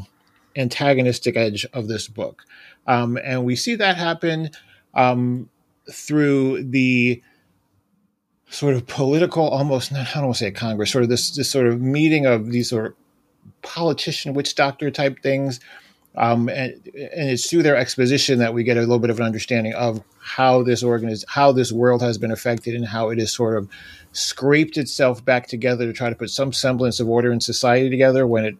antagonistic 0.55 1.37
edge 1.37 1.65
of 1.73 1.87
this 1.87 2.07
book, 2.07 2.43
um, 2.87 3.17
and 3.23 3.45
we 3.45 3.55
see 3.55 3.75
that 3.75 3.97
happen 3.97 4.49
um, 4.93 5.49
through 5.91 6.63
the 6.63 7.21
sort 8.49 8.75
of 8.75 8.87
political, 8.87 9.47
almost 9.47 9.91
I 9.93 10.07
don't 10.13 10.25
want 10.25 10.35
to 10.35 10.39
say 10.39 10.51
Congress, 10.51 10.91
sort 10.91 11.03
of 11.03 11.09
this 11.09 11.35
this 11.35 11.49
sort 11.49 11.67
of 11.67 11.81
meeting 11.81 12.25
of 12.25 12.51
these 12.51 12.69
sort 12.69 12.87
of 12.87 12.93
politician 13.61 14.33
witch 14.33 14.55
doctor 14.55 14.91
type 14.91 15.21
things. 15.21 15.59
Um, 16.17 16.49
and, 16.49 16.73
and 16.95 17.29
it's 17.29 17.47
through 17.47 17.63
their 17.63 17.77
exposition 17.77 18.39
that 18.39 18.53
we 18.53 18.63
get 18.63 18.75
a 18.75 18.81
little 18.81 18.99
bit 18.99 19.11
of 19.11 19.19
an 19.19 19.25
understanding 19.25 19.73
of 19.73 20.03
how 20.19 20.63
this 20.63 20.83
organiz- 20.83 21.23
how 21.27 21.51
this 21.51 21.71
world 21.71 22.01
has 22.01 22.17
been 22.17 22.31
affected 22.31 22.73
and 22.73 22.85
how 22.85 23.09
it 23.09 23.19
has 23.19 23.31
sort 23.31 23.55
of 23.55 23.69
scraped 24.13 24.77
itself 24.77 25.23
back 25.23 25.47
together 25.47 25.85
to 25.85 25.93
try 25.93 26.09
to 26.09 26.15
put 26.15 26.31
some 26.31 26.51
semblance 26.51 26.99
of 26.99 27.07
order 27.07 27.31
in 27.31 27.39
society 27.39 27.89
together 27.89 28.25
when 28.25 28.45
it 28.45 28.57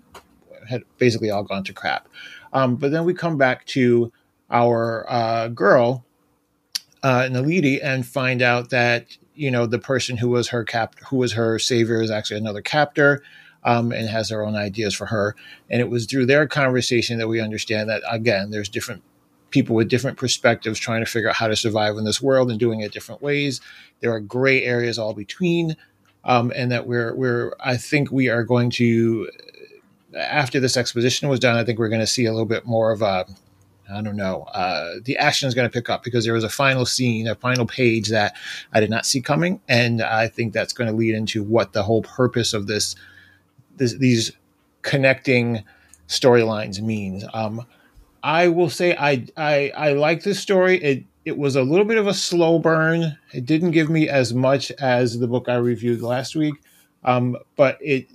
had 0.69 0.83
basically 0.99 1.31
all 1.31 1.43
gone 1.43 1.63
to 1.63 1.73
crap. 1.73 2.07
Um, 2.53 2.75
but 2.75 2.91
then 2.91 3.05
we 3.05 3.13
come 3.13 3.37
back 3.37 3.65
to 3.67 4.11
our 4.51 5.05
uh, 5.09 5.47
girl, 5.49 6.05
uh, 7.03 7.23
Nalidi, 7.23 7.79
and 7.83 8.05
find 8.05 8.41
out 8.41 8.69
that 8.69 9.17
you 9.33 9.49
know 9.49 9.65
the 9.65 9.79
person 9.79 10.17
who 10.17 10.29
was 10.29 10.49
her 10.49 10.63
cap, 10.63 10.95
who 11.09 11.17
was 11.17 11.33
her 11.33 11.57
savior, 11.57 12.01
is 12.01 12.11
actually 12.11 12.37
another 12.37 12.61
captor, 12.61 13.23
um, 13.67 13.91
and 13.91 14.09
has 14.09 14.29
their 14.29 14.43
own 14.43 14.55
ideas 14.55 14.95
for 14.95 15.05
her. 15.05 15.35
And 15.69 15.79
it 15.81 15.89
was 15.89 16.05
through 16.05 16.25
their 16.25 16.47
conversation 16.47 17.19
that 17.19 17.27
we 17.27 17.39
understand 17.39 17.89
that 17.89 18.01
again, 18.09 18.49
there's 18.49 18.69
different 18.69 19.03
people 19.49 19.75
with 19.75 19.89
different 19.89 20.17
perspectives 20.17 20.79
trying 20.79 21.03
to 21.03 21.09
figure 21.09 21.29
out 21.29 21.35
how 21.35 21.47
to 21.47 21.55
survive 21.55 21.97
in 21.97 22.05
this 22.05 22.21
world 22.21 22.49
and 22.49 22.59
doing 22.59 22.79
it 22.79 22.91
different 22.91 23.21
ways. 23.21 23.61
There 23.99 24.11
are 24.11 24.19
gray 24.19 24.63
areas 24.63 24.97
all 24.97 25.13
between, 25.13 25.77
um, 26.23 26.51
and 26.55 26.71
that 26.71 26.87
we're 26.87 27.13
we're 27.15 27.53
I 27.59 27.77
think 27.77 28.11
we 28.11 28.29
are 28.29 28.43
going 28.43 28.71
to 28.71 29.29
after 30.15 30.59
this 30.59 30.77
exposition 30.77 31.29
was 31.29 31.39
done, 31.39 31.57
I 31.57 31.63
think 31.63 31.79
we're 31.79 31.89
going 31.89 32.01
to 32.01 32.07
see 32.07 32.25
a 32.25 32.31
little 32.31 32.45
bit 32.45 32.65
more 32.65 32.91
of 32.91 33.01
a, 33.01 33.25
I 33.91 34.01
don't 34.01 34.15
know, 34.15 34.43
uh, 34.53 34.95
the 35.03 35.17
action 35.17 35.47
is 35.47 35.53
going 35.53 35.69
to 35.69 35.73
pick 35.73 35.89
up 35.89 36.03
because 36.03 36.25
there 36.25 36.33
was 36.33 36.43
a 36.43 36.49
final 36.49 36.85
scene, 36.85 37.27
a 37.27 37.35
final 37.35 37.65
page 37.65 38.09
that 38.09 38.35
I 38.73 38.79
did 38.79 38.89
not 38.89 39.05
see 39.05 39.21
coming, 39.21 39.61
and 39.67 40.01
I 40.01 40.27
think 40.27 40.53
that's 40.53 40.73
going 40.73 40.89
to 40.89 40.95
lead 40.95 41.15
into 41.15 41.43
what 41.43 41.73
the 41.73 41.83
whole 41.83 42.01
purpose 42.01 42.53
of 42.53 42.67
this, 42.67 42.95
this 43.77 43.93
these 43.93 44.31
connecting 44.81 45.63
storylines 46.07 46.81
means. 46.81 47.23
Um, 47.33 47.65
I 48.23 48.47
will 48.47 48.69
say 48.69 48.95
I 48.95 49.25
I 49.37 49.71
I 49.75 49.93
like 49.93 50.23
this 50.23 50.39
story. 50.39 50.81
It 50.83 51.03
it 51.25 51.37
was 51.37 51.55
a 51.55 51.63
little 51.63 51.85
bit 51.85 51.97
of 51.97 52.07
a 52.07 52.13
slow 52.13 52.59
burn. 52.59 53.17
It 53.33 53.45
didn't 53.45 53.71
give 53.71 53.89
me 53.89 54.07
as 54.07 54.33
much 54.33 54.71
as 54.71 55.19
the 55.19 55.27
book 55.27 55.49
I 55.49 55.55
reviewed 55.55 56.01
last 56.01 56.35
week, 56.35 56.55
um, 57.03 57.37
but 57.55 57.77
it 57.81 58.07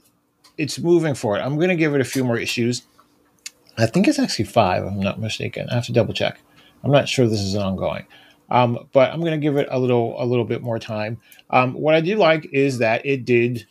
it's 0.58 0.78
moving 0.78 1.14
forward. 1.14 1.40
I'm 1.40 1.56
going 1.56 1.68
to 1.68 1.76
give 1.76 1.94
it 1.94 2.00
a 2.00 2.04
few 2.04 2.24
more 2.24 2.38
issues. 2.38 2.82
I 3.78 3.86
think 3.86 4.06
it's 4.06 4.18
actually 4.18 4.44
five. 4.46 4.84
if 4.84 4.92
I'm 4.92 5.00
not 5.00 5.18
mistaken. 5.18 5.68
I 5.70 5.74
have 5.74 5.86
to 5.86 5.92
double 5.92 6.14
check. 6.14 6.40
I'm 6.84 6.90
not 6.90 7.08
sure 7.08 7.26
this 7.26 7.40
is 7.40 7.56
ongoing, 7.56 8.06
um, 8.50 8.88
but 8.92 9.12
I'm 9.12 9.20
going 9.20 9.32
to 9.32 9.38
give 9.38 9.56
it 9.56 9.68
a 9.70 9.78
little 9.78 10.14
a 10.22 10.24
little 10.24 10.44
bit 10.44 10.62
more 10.62 10.78
time. 10.78 11.20
Um, 11.50 11.74
what 11.74 11.94
I 11.94 12.00
do 12.00 12.16
like 12.16 12.48
is 12.52 12.78
that 12.78 13.04
it 13.06 13.24
did 13.24 13.66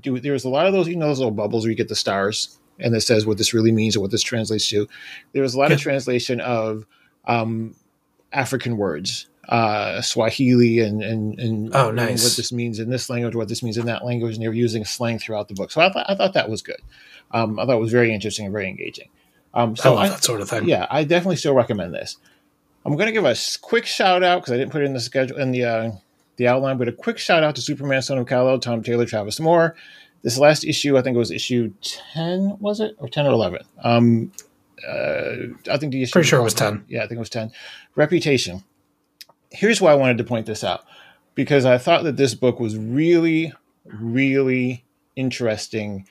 do. 0.00 0.18
There 0.20 0.32
was 0.32 0.44
a 0.44 0.48
lot 0.48 0.66
of 0.66 0.72
those, 0.72 0.88
you 0.88 0.96
know, 0.96 1.08
those 1.08 1.18
little 1.18 1.32
bubbles 1.32 1.64
where 1.64 1.70
you 1.70 1.76
get 1.76 1.88
the 1.88 1.94
stars 1.96 2.58
and 2.78 2.94
it 2.94 3.00
says 3.02 3.24
what 3.26 3.38
this 3.38 3.54
really 3.54 3.72
means 3.72 3.96
or 3.96 4.00
what 4.00 4.10
this 4.10 4.22
translates 4.22 4.68
to. 4.70 4.88
There 5.32 5.42
was 5.42 5.54
a 5.54 5.58
lot 5.58 5.72
of 5.72 5.80
translation 5.80 6.40
of 6.40 6.86
um, 7.26 7.74
African 8.32 8.76
words, 8.76 9.28
uh, 9.48 10.00
Swahili, 10.02 10.80
and 10.80 11.02
and, 11.02 11.38
and 11.38 11.74
Oh, 11.74 11.90
nice. 11.90 12.24
what 12.24 12.36
this 12.36 12.52
means 12.52 12.78
in 12.78 12.90
this 12.90 13.08
language, 13.08 13.34
what 13.36 13.48
this 13.48 13.62
means 13.62 13.78
in 13.78 13.86
that 13.86 14.04
language, 14.04 14.34
and 14.34 14.42
they 14.42 14.48
were 14.48 14.54
using 14.54 14.84
slang 14.84 15.18
throughout 15.18 15.48
the 15.48 15.54
book. 15.54 15.70
So 15.70 15.80
I 15.80 15.92
thought 15.92 16.06
I 16.08 16.14
thought 16.16 16.34
that 16.34 16.48
was 16.50 16.62
good. 16.62 16.80
Um, 17.30 17.58
I 17.60 17.64
thought 17.66 17.76
it 17.76 17.80
was 17.80 17.92
very 17.92 18.12
interesting 18.12 18.46
and 18.46 18.52
very 18.52 18.68
engaging. 18.68 19.08
Um, 19.54 19.72
I 19.72 19.74
so 19.74 19.94
love 19.94 20.04
I, 20.04 20.08
that 20.08 20.24
sort 20.24 20.40
of 20.40 20.48
thing. 20.48 20.68
yeah, 20.68 20.86
I 20.90 21.04
definitely 21.04 21.36
still 21.36 21.54
recommend 21.54 21.94
this. 21.94 22.16
I'm 22.84 22.96
going 22.96 23.06
to 23.06 23.12
give 23.12 23.24
a 23.24 23.34
quick 23.62 23.86
shout 23.86 24.22
out 24.22 24.40
because 24.42 24.52
I 24.52 24.56
didn't 24.58 24.72
put 24.72 24.82
it 24.82 24.86
in 24.86 24.92
the 24.92 25.00
schedule 25.00 25.38
in 25.38 25.52
the 25.52 25.64
uh, 25.64 25.92
the 26.36 26.48
outline, 26.48 26.78
but 26.78 26.88
a 26.88 26.92
quick 26.92 27.18
shout 27.18 27.42
out 27.42 27.54
to 27.56 27.62
Superman, 27.62 28.02
Son 28.02 28.18
of 28.18 28.26
Kal-El, 28.26 28.58
Tom 28.58 28.82
Taylor, 28.82 29.06
Travis 29.06 29.40
Moore. 29.40 29.76
This 30.22 30.38
last 30.38 30.64
issue, 30.64 30.96
I 30.96 31.02
think 31.02 31.14
it 31.14 31.18
was 31.18 31.30
issue 31.30 31.72
ten, 31.82 32.56
was 32.58 32.80
it 32.80 32.96
or 32.98 33.08
ten 33.08 33.26
or 33.26 33.32
eleven? 33.32 33.62
Um, 33.82 34.32
uh, 34.88 35.34
I 35.70 35.76
think 35.76 35.92
the 35.92 36.02
issue. 36.02 36.12
Pretty 36.12 36.28
sure 36.28 36.40
it 36.40 36.44
was 36.44 36.54
10. 36.54 36.84
Yeah, 36.88 37.00
I 37.00 37.02
think 37.02 37.16
it 37.16 37.20
was 37.20 37.30
ten. 37.30 37.52
Reputation. 37.94 38.64
Here's 39.50 39.80
why 39.80 39.92
I 39.92 39.96
wanted 39.96 40.18
to 40.18 40.24
point 40.24 40.46
this 40.46 40.64
out 40.64 40.84
because 41.34 41.64
I 41.64 41.78
thought 41.78 42.04
that 42.04 42.16
this 42.16 42.34
book 42.34 42.58
was 42.58 42.76
really, 42.76 43.52
really 43.84 44.84
interesting 45.16 46.06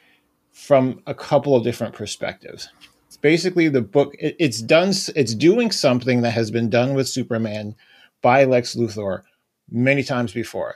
from 0.51 1.01
a 1.07 1.13
couple 1.13 1.55
of 1.55 1.63
different 1.63 1.93
perspectives. 1.93 2.69
It's 3.07 3.17
basically 3.17 3.67
the 3.67 3.81
book. 3.81 4.15
It, 4.19 4.35
it's 4.39 4.61
done. 4.61 4.89
It's 5.15 5.35
doing 5.35 5.71
something 5.71 6.21
that 6.21 6.31
has 6.31 6.51
been 6.51 6.69
done 6.69 6.93
with 6.93 7.09
Superman 7.09 7.75
by 8.21 8.45
Lex 8.45 8.75
Luthor 8.75 9.23
many 9.69 10.03
times 10.03 10.33
before. 10.33 10.75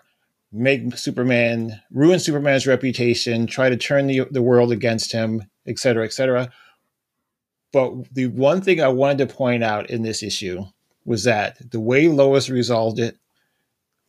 Make 0.51 0.97
Superman 0.97 1.81
ruin 1.91 2.19
Superman's 2.19 2.67
reputation, 2.67 3.47
try 3.47 3.69
to 3.69 3.77
turn 3.77 4.07
the 4.07 4.21
the 4.31 4.41
world 4.41 4.71
against 4.71 5.11
him, 5.11 5.43
et 5.65 5.77
cetera, 5.77 6.05
et 6.05 6.13
cetera. 6.13 6.49
But 7.73 8.13
the 8.13 8.27
one 8.27 8.61
thing 8.61 8.81
I 8.81 8.88
wanted 8.88 9.17
to 9.19 9.35
point 9.35 9.63
out 9.63 9.89
in 9.89 10.03
this 10.03 10.23
issue 10.23 10.65
was 11.05 11.25
that 11.25 11.71
the 11.71 11.79
way 11.79 12.07
Lois 12.07 12.49
resolved 12.49 12.99
it, 12.99 13.17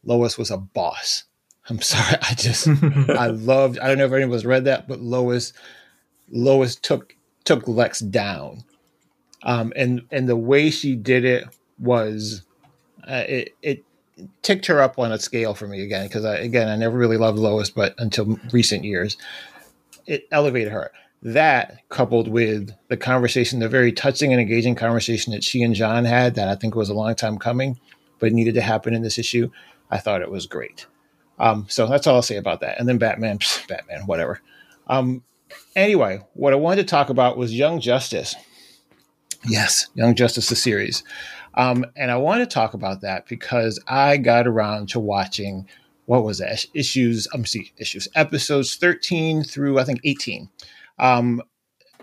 Lois 0.04 0.38
was 0.38 0.50
a 0.50 0.58
boss. 0.58 1.24
I'm 1.68 1.80
sorry, 1.82 2.16
I 2.22 2.34
just 2.34 2.68
I 2.68 3.26
loved. 3.32 3.78
I 3.78 3.88
don't 3.88 3.98
know 3.98 4.06
if 4.06 4.12
anyone's 4.12 4.46
read 4.46 4.64
that, 4.64 4.86
but 4.86 5.00
Lois 5.00 5.52
Lois 6.30 6.76
took 6.76 7.14
took 7.44 7.66
Lex 7.66 8.00
down, 8.00 8.64
um, 9.42 9.72
and 9.74 10.02
and 10.10 10.28
the 10.28 10.36
way 10.36 10.70
she 10.70 10.94
did 10.94 11.24
it 11.24 11.44
was 11.78 12.42
uh, 13.08 13.24
it 13.28 13.54
it 13.62 13.84
ticked 14.42 14.66
her 14.66 14.80
up 14.80 14.98
on 14.98 15.12
a 15.12 15.18
scale 15.18 15.54
for 15.54 15.66
me 15.66 15.82
again 15.82 16.06
because 16.06 16.24
I 16.24 16.36
again 16.36 16.68
I 16.68 16.76
never 16.76 16.96
really 16.96 17.16
loved 17.16 17.38
Lois, 17.38 17.70
but 17.70 17.94
until 17.98 18.38
recent 18.52 18.84
years, 18.84 19.16
it 20.06 20.26
elevated 20.30 20.72
her. 20.72 20.90
That 21.22 21.80
coupled 21.88 22.28
with 22.28 22.72
the 22.88 22.96
conversation, 22.96 23.58
the 23.58 23.68
very 23.68 23.92
touching 23.92 24.32
and 24.32 24.40
engaging 24.40 24.76
conversation 24.76 25.32
that 25.32 25.42
she 25.42 25.62
and 25.62 25.74
Jon 25.74 26.04
had, 26.04 26.36
that 26.36 26.48
I 26.48 26.54
think 26.54 26.74
was 26.74 26.88
a 26.88 26.94
long 26.94 27.14
time 27.16 27.38
coming, 27.38 27.78
but 28.20 28.32
needed 28.32 28.54
to 28.54 28.60
happen 28.60 28.94
in 28.94 29.02
this 29.02 29.18
issue. 29.18 29.50
I 29.90 29.98
thought 29.98 30.22
it 30.22 30.30
was 30.30 30.46
great. 30.46 30.86
Um, 31.40 31.66
so 31.68 31.86
that's 31.86 32.06
all 32.06 32.16
I'll 32.16 32.22
say 32.22 32.36
about 32.36 32.60
that. 32.60 32.78
And 32.78 32.88
then 32.88 32.98
Batman, 32.98 33.38
psh, 33.40 33.66
Batman, 33.66 34.02
whatever. 34.06 34.40
Um, 34.86 35.24
anyway, 35.74 36.20
what 36.34 36.52
I 36.52 36.56
wanted 36.56 36.82
to 36.82 36.88
talk 36.88 37.10
about 37.10 37.36
was 37.36 37.54
Young 37.54 37.80
Justice. 37.80 38.34
Yes, 39.46 39.88
Young 39.94 40.14
Justice, 40.14 40.48
the 40.48 40.56
series. 40.56 41.02
Um, 41.54 41.84
and 41.96 42.10
I 42.10 42.16
want 42.16 42.40
to 42.40 42.46
talk 42.46 42.74
about 42.74 43.00
that 43.00 43.26
because 43.26 43.80
I 43.88 44.16
got 44.16 44.46
around 44.46 44.88
to 44.90 45.00
watching 45.00 45.66
what 46.06 46.24
was 46.24 46.38
that 46.38 46.64
issues? 46.72 47.28
I'm 47.34 47.40
um, 47.40 47.46
see 47.46 47.70
issues 47.76 48.08
episodes 48.14 48.76
13 48.76 49.44
through 49.44 49.78
I 49.78 49.84
think 49.84 50.00
18. 50.04 50.48
Um, 50.98 51.42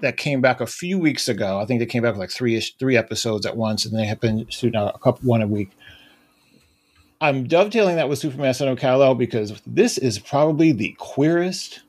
that 0.01 0.17
came 0.17 0.41
back 0.41 0.61
a 0.61 0.67
few 0.67 0.99
weeks 0.99 1.27
ago. 1.27 1.59
I 1.59 1.65
think 1.65 1.79
they 1.79 1.85
came 1.85 2.03
back 2.03 2.13
with 2.13 2.19
like 2.19 2.29
three 2.29 2.55
ish, 2.55 2.75
three 2.75 2.97
episodes 2.97 3.45
at 3.45 3.57
once, 3.57 3.85
and 3.85 3.97
they 3.97 4.05
have 4.05 4.19
been 4.19 4.45
shooting 4.49 4.79
out 4.79 4.93
a 4.93 4.99
couple 4.99 5.27
one 5.27 5.41
a 5.41 5.47
week. 5.47 5.71
I'm 7.21 7.47
dovetailing 7.47 7.95
that 7.95 8.09
with 8.09 8.19
Superman 8.19 8.53
Son 8.53 8.67
of 8.67 8.77
Kal-El 8.77 9.15
because 9.15 9.61
this 9.65 9.97
is 9.97 10.19
probably 10.19 10.73
the 10.73 10.95
queerest 10.99 11.81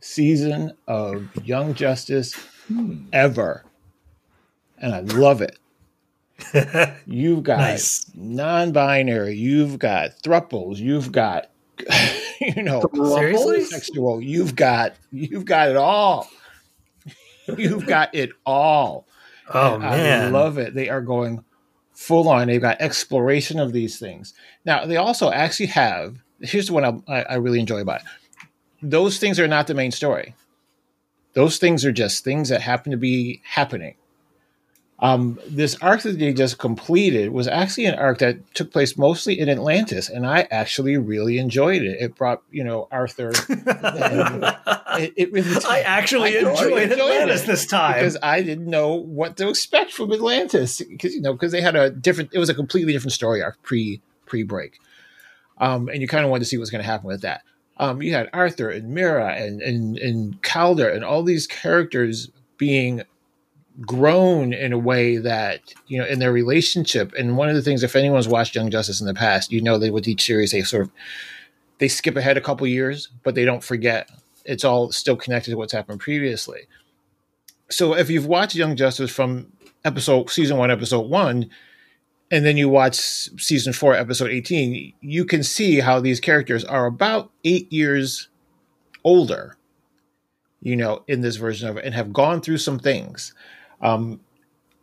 season 0.00 0.72
of 0.86 1.28
Young 1.44 1.74
Justice 1.74 2.34
ever. 3.12 3.64
And 4.78 4.94
I 4.94 5.00
love 5.00 5.42
it. 5.42 5.58
You've 7.06 7.42
got 7.42 7.58
Nice. 7.58 8.10
non-binary, 8.14 9.34
you've 9.36 9.78
got 9.78 10.10
thruples, 10.22 10.76
you've 10.78 11.10
got 11.12 11.50
you 12.40 12.62
know 12.62 12.82
Seriously? 12.94 13.64
sexual, 13.64 14.20
you've 14.20 14.54
got 14.56 14.94
you've 15.12 15.44
got 15.44 15.68
it 15.70 15.76
all. 15.76 16.28
You've 17.56 17.86
got 17.86 18.14
it 18.14 18.30
all. 18.44 19.06
Oh 19.52 19.74
And 19.76 19.84
I 19.84 19.96
man, 19.96 20.32
love 20.32 20.58
it. 20.58 20.74
They 20.74 20.88
are 20.88 21.00
going 21.00 21.44
full 21.92 22.28
on. 22.28 22.48
They've 22.48 22.60
got 22.60 22.80
exploration 22.80 23.58
of 23.60 23.72
these 23.72 23.98
things. 23.98 24.34
Now 24.64 24.84
they 24.86 24.96
also 24.96 25.30
actually 25.30 25.66
have. 25.66 26.18
Here's 26.40 26.66
the 26.66 26.72
one 26.74 26.84
I, 26.84 27.00
I 27.12 27.22
I 27.22 27.34
really 27.36 27.60
enjoy 27.60 27.80
about 27.80 28.00
it. 28.00 28.06
Those 28.82 29.18
things 29.18 29.38
are 29.40 29.48
not 29.48 29.66
the 29.68 29.74
main 29.74 29.90
story. 29.92 30.34
Those 31.34 31.58
things 31.58 31.84
are 31.84 31.92
just 31.92 32.24
things 32.24 32.48
that 32.48 32.60
happen 32.62 32.90
to 32.92 32.96
be 32.98 33.40
happening. 33.44 33.94
Um, 34.98 35.38
this 35.46 35.76
arc 35.82 36.02
that 36.02 36.18
they 36.18 36.32
just 36.32 36.56
completed 36.56 37.30
was 37.30 37.46
actually 37.46 37.84
an 37.84 37.96
arc 37.96 38.18
that 38.20 38.54
took 38.54 38.72
place 38.72 38.96
mostly 38.96 39.38
in 39.38 39.50
Atlantis, 39.50 40.08
and 40.08 40.26
I 40.26 40.48
actually 40.50 40.96
really 40.96 41.36
enjoyed 41.36 41.82
it. 41.82 41.98
It 42.00 42.14
brought 42.14 42.42
you 42.50 42.64
know 42.64 42.88
Arthur. 42.90 43.30
it, 43.48 45.12
it 45.16 45.32
really 45.32 45.54
I 45.68 45.80
actually 45.80 46.38
I 46.38 46.48
enjoyed 46.48 46.82
enjoyed 46.82 46.92
Atlantis 46.92 47.42
it 47.42 47.46
this 47.46 47.66
time. 47.66 47.94
because 47.94 48.16
I 48.22 48.40
didn't 48.40 48.70
know 48.70 48.94
what 48.94 49.36
to 49.36 49.50
expect 49.50 49.92
from 49.92 50.12
Atlantis 50.12 50.80
because 50.80 51.14
you 51.14 51.20
know 51.20 51.34
because 51.34 51.52
they 51.52 51.60
had 51.60 51.76
a 51.76 51.90
different 51.90 52.30
it 52.32 52.38
was 52.38 52.48
a 52.48 52.54
completely 52.54 52.94
different 52.94 53.12
story 53.12 53.42
arc 53.42 53.62
pre 53.62 54.00
pre 54.24 54.44
break, 54.44 54.78
um, 55.58 55.90
and 55.90 56.00
you 56.00 56.08
kind 56.08 56.24
of 56.24 56.30
wanted 56.30 56.44
to 56.44 56.46
see 56.46 56.56
what's 56.56 56.70
going 56.70 56.82
to 56.82 56.90
happen 56.90 57.06
with 57.06 57.20
that. 57.20 57.42
Um, 57.76 58.00
you 58.00 58.14
had 58.14 58.30
Arthur 58.32 58.70
and 58.70 58.94
Mera 58.94 59.34
and 59.34 59.60
and 59.60 59.98
and 59.98 60.42
Calder 60.42 60.88
and 60.88 61.04
all 61.04 61.22
these 61.22 61.46
characters 61.46 62.30
being 62.56 63.02
grown 63.80 64.52
in 64.52 64.72
a 64.72 64.78
way 64.78 65.16
that 65.18 65.60
you 65.86 65.98
know 65.98 66.06
in 66.06 66.18
their 66.18 66.32
relationship. 66.32 67.12
And 67.18 67.36
one 67.36 67.48
of 67.48 67.54
the 67.54 67.62
things, 67.62 67.82
if 67.82 67.96
anyone's 67.96 68.28
watched 68.28 68.54
Young 68.54 68.70
Justice 68.70 69.00
in 69.00 69.06
the 69.06 69.14
past, 69.14 69.52
you 69.52 69.60
know 69.60 69.78
that 69.78 69.92
with 69.92 70.08
each 70.08 70.24
series 70.24 70.52
they 70.52 70.62
sort 70.62 70.84
of 70.84 70.90
they 71.78 71.88
skip 71.88 72.16
ahead 72.16 72.36
a 72.36 72.40
couple 72.40 72.66
years, 72.66 73.08
but 73.22 73.34
they 73.34 73.44
don't 73.44 73.62
forget. 73.62 74.10
It's 74.44 74.64
all 74.64 74.92
still 74.92 75.16
connected 75.16 75.50
to 75.50 75.56
what's 75.56 75.72
happened 75.72 76.00
previously 76.00 76.68
so 77.70 77.94
if 77.94 78.10
you've 78.10 78.26
watched 78.26 78.54
Young 78.54 78.76
Justice 78.76 79.10
from 79.10 79.52
episode 79.84 80.30
season 80.30 80.56
one, 80.56 80.70
episode 80.70 81.08
one, 81.08 81.50
and 82.30 82.44
then 82.44 82.56
you 82.56 82.68
watch 82.68 82.96
season 82.96 83.72
four, 83.72 83.94
episode 83.94 84.30
18, 84.30 84.92
you 85.00 85.24
can 85.24 85.42
see 85.42 85.80
how 85.80 86.00
these 86.00 86.20
characters 86.20 86.64
are 86.64 86.86
about 86.86 87.30
eight 87.44 87.72
years 87.72 88.28
older, 89.04 89.56
you 90.60 90.76
know, 90.76 91.04
in 91.06 91.20
this 91.20 91.36
version 91.36 91.68
of 91.68 91.76
it 91.76 91.84
and 91.84 91.94
have 91.94 92.12
gone 92.12 92.40
through 92.40 92.58
some 92.58 92.78
things. 92.78 93.32
Um, 93.80 94.20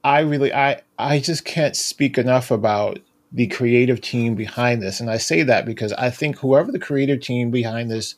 I 0.04 0.20
really, 0.20 0.54
I, 0.54 0.82
I 0.98 1.20
just 1.20 1.46
can't 1.46 1.76
speak 1.76 2.18
enough 2.18 2.52
about 2.52 3.00
the 3.32 3.48
creative 3.48 4.02
team 4.02 4.36
behind 4.36 4.82
this. 4.82 5.00
And 5.00 5.10
I 5.10 5.18
say 5.18 5.44
that 5.44 5.66
because 5.66 5.92
I 5.94 6.10
think 6.10 6.38
whoever 6.38 6.72
the 6.72 6.80
creative 6.80 7.20
team 7.22 7.50
behind 7.50 7.90
this 7.90 8.16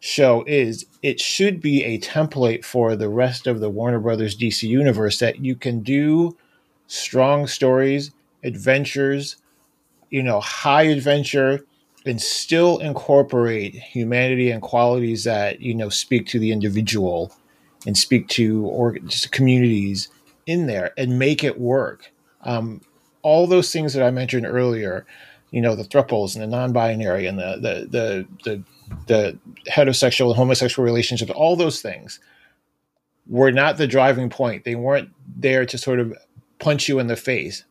show 0.00 0.44
is, 0.46 0.86
it 1.02 1.20
should 1.20 1.60
be 1.60 1.84
a 1.84 2.00
template 2.00 2.64
for 2.64 2.96
the 2.96 3.08
rest 3.08 3.46
of 3.46 3.60
the 3.60 3.70
Warner 3.70 4.00
Brothers 4.00 4.36
DC 4.36 4.68
universe 4.68 5.18
that 5.20 5.40
you 5.44 5.54
can 5.54 5.80
do 5.80 6.36
strong 6.86 7.46
stories, 7.46 8.10
adventures, 8.42 9.36
you 10.10 10.22
know, 10.22 10.40
high 10.40 10.84
adventure, 10.84 11.64
and 12.06 12.20
still 12.20 12.78
incorporate 12.78 13.74
humanity 13.74 14.50
and 14.50 14.62
qualities 14.62 15.24
that, 15.24 15.60
you 15.60 15.74
know, 15.74 15.88
speak 15.88 16.26
to 16.28 16.38
the 16.38 16.50
individual 16.50 17.32
and 17.86 17.96
speak 17.96 18.28
to 18.28 18.66
or 18.66 18.98
just 18.98 19.32
communities 19.32 20.08
in 20.46 20.66
there 20.66 20.92
and 20.96 21.18
make 21.18 21.44
it 21.44 21.60
work. 21.60 22.10
Um, 22.42 22.80
all 23.22 23.46
those 23.46 23.72
things 23.72 23.92
that 23.94 24.04
I 24.04 24.10
mentioned 24.10 24.46
earlier, 24.46 25.06
you 25.50 25.60
know, 25.60 25.74
the 25.74 25.84
thruples 25.84 26.34
and 26.34 26.42
the 26.42 26.46
non-binary 26.46 27.26
and 27.26 27.38
the 27.38 27.56
the 27.56 27.88
the 27.90 28.26
the, 28.44 28.62
the 29.06 29.38
heterosexual 29.70 30.28
and 30.28 30.36
homosexual 30.36 30.84
relationships, 30.84 31.30
all 31.32 31.56
those 31.56 31.80
things 31.80 32.20
were 33.26 33.52
not 33.52 33.76
the 33.76 33.86
driving 33.86 34.30
point. 34.30 34.64
They 34.64 34.74
weren't 34.74 35.10
there 35.36 35.66
to 35.66 35.78
sort 35.78 36.00
of 36.00 36.14
punch 36.58 36.88
you 36.88 36.98
in 36.98 37.06
the 37.06 37.16
face, 37.16 37.64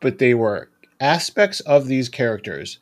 but 0.00 0.18
they 0.18 0.34
were 0.34 0.68
aspects 1.00 1.60
of 1.60 1.86
these 1.86 2.08
characters 2.08 2.78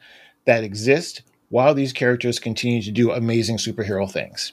that 0.46 0.64
exist 0.64 1.22
while 1.50 1.74
these 1.74 1.92
characters 1.92 2.38
continue 2.38 2.80
to 2.82 2.90
do 2.90 3.10
amazing 3.10 3.58
superhero 3.58 4.10
things. 4.10 4.52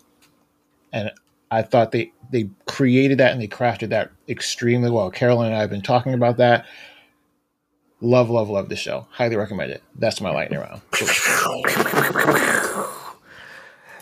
And 0.91 1.11
I 1.51 1.61
thought 1.61 1.91
they 1.91 2.11
they 2.31 2.49
created 2.65 3.19
that 3.19 3.31
and 3.31 3.41
they 3.41 3.47
crafted 3.47 3.89
that 3.89 4.11
extremely 4.27 4.89
well. 4.89 5.09
Carolyn 5.09 5.47
and 5.47 5.55
I 5.55 5.61
have 5.61 5.69
been 5.69 5.81
talking 5.81 6.13
about 6.13 6.37
that. 6.37 6.65
Love, 7.99 8.29
love, 8.29 8.49
love 8.49 8.69
the 8.69 8.75
show. 8.75 9.07
Highly 9.11 9.37
recommend 9.37 9.71
it. 9.71 9.81
That's 9.95 10.21
my 10.21 10.29
lightning 10.29 10.59
round. 10.59 10.81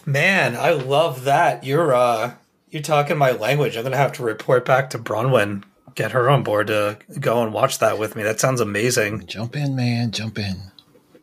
Man, 0.06 0.56
I 0.56 0.72
love 0.72 1.24
that. 1.24 1.64
You're 1.64 1.94
uh 1.94 2.34
you're 2.70 2.82
talking 2.82 3.18
my 3.18 3.32
language. 3.32 3.78
I'm 3.78 3.84
gonna 3.84 3.98
have 3.98 4.14
to 4.14 4.24
report 4.24 4.66
back 4.66 4.90
to 4.92 5.00
Bronwyn, 5.00 5.64
get 5.96 6.12
her 6.12 6.30
on 6.30 6.44
board 6.44 6.68
to 6.68 6.98
go 7.20 7.42
and 7.42 7.54
watch 7.54 7.80
that 7.80 7.98
with 7.98 8.16
me. 8.16 8.24
That 8.24 8.40
sounds 8.40 8.60
amazing. 8.60 9.26
Jump 9.28 9.56
in, 9.56 9.76
man. 9.76 10.12
Jump 10.12 10.38
in. 10.38 10.56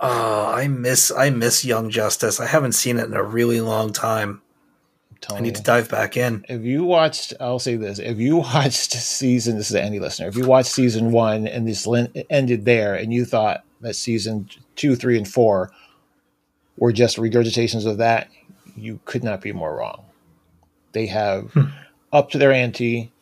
Oh, 0.01 0.47
I 0.47 0.67
miss 0.67 1.13
I 1.13 1.31
miss 1.31 1.65
Young 1.65 1.91
Justice. 1.91 2.41
I 2.41 2.47
haven't 2.47 2.73
seen 2.73 2.99
it 2.99 3.07
in 3.07 3.15
a 3.15 3.23
really 3.23 3.61
long 3.61 3.93
time. 3.93 4.41
I 5.31 5.41
need 5.41 5.55
to 5.55 5.63
dive 5.63 5.89
back 5.89 6.17
in. 6.17 6.45
If 6.49 6.63
you 6.63 6.85
watched, 6.85 7.35
I'll 7.41 7.59
say 7.59 7.77
this: 7.77 7.99
if 7.99 8.19
you 8.19 8.37
watched 8.37 8.93
season, 8.93 9.57
this 9.57 9.71
is 9.71 9.77
any 9.77 9.99
listener. 9.99 10.29
If 10.29 10.37
you 10.37 10.47
watched 10.47 10.71
season 10.71 11.13
one 11.13 11.47
and 11.47 11.67
this 11.67 11.87
ended 12.31 12.65
there, 12.65 12.95
and 12.95 13.13
you 13.13 13.25
thought 13.25 13.65
that 13.81 13.95
season 13.95 14.49
two, 14.77 14.97
three, 14.97 15.17
and 15.17 15.29
four 15.29 15.71
were 16.77 16.93
just 16.93 17.17
regurgitations 17.17 17.87
of 17.87 17.99
that, 17.99 18.29
you 18.77 19.01
could 19.05 19.23
not 19.23 19.41
be 19.41 19.53
more 19.53 19.77
wrong. 19.77 20.05
They 20.93 21.07
have 21.07 21.53
hmm. 21.53 21.67
up 22.13 22.31
to 22.31 22.39
their 22.39 22.53
ante 22.53 23.13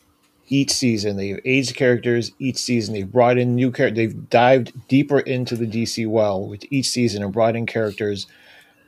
each 0.48 0.70
season. 0.72 1.16
They've 1.16 1.40
aged 1.44 1.76
characters 1.76 2.32
each 2.38 2.58
season. 2.58 2.94
They've 2.94 3.10
brought 3.10 3.38
in 3.38 3.54
new 3.54 3.70
characters. 3.70 3.96
They've 3.96 4.30
dived 4.30 4.88
deeper 4.88 5.20
into 5.20 5.56
the 5.56 5.66
DC 5.66 6.06
well 6.08 6.44
with 6.46 6.64
each 6.70 6.88
season 6.88 7.22
and 7.22 7.32
brought 7.32 7.56
in 7.56 7.66
characters 7.66 8.26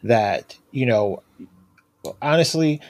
that 0.02 0.56
you 0.70 0.86
know. 0.86 1.22
Honestly, 2.20 2.80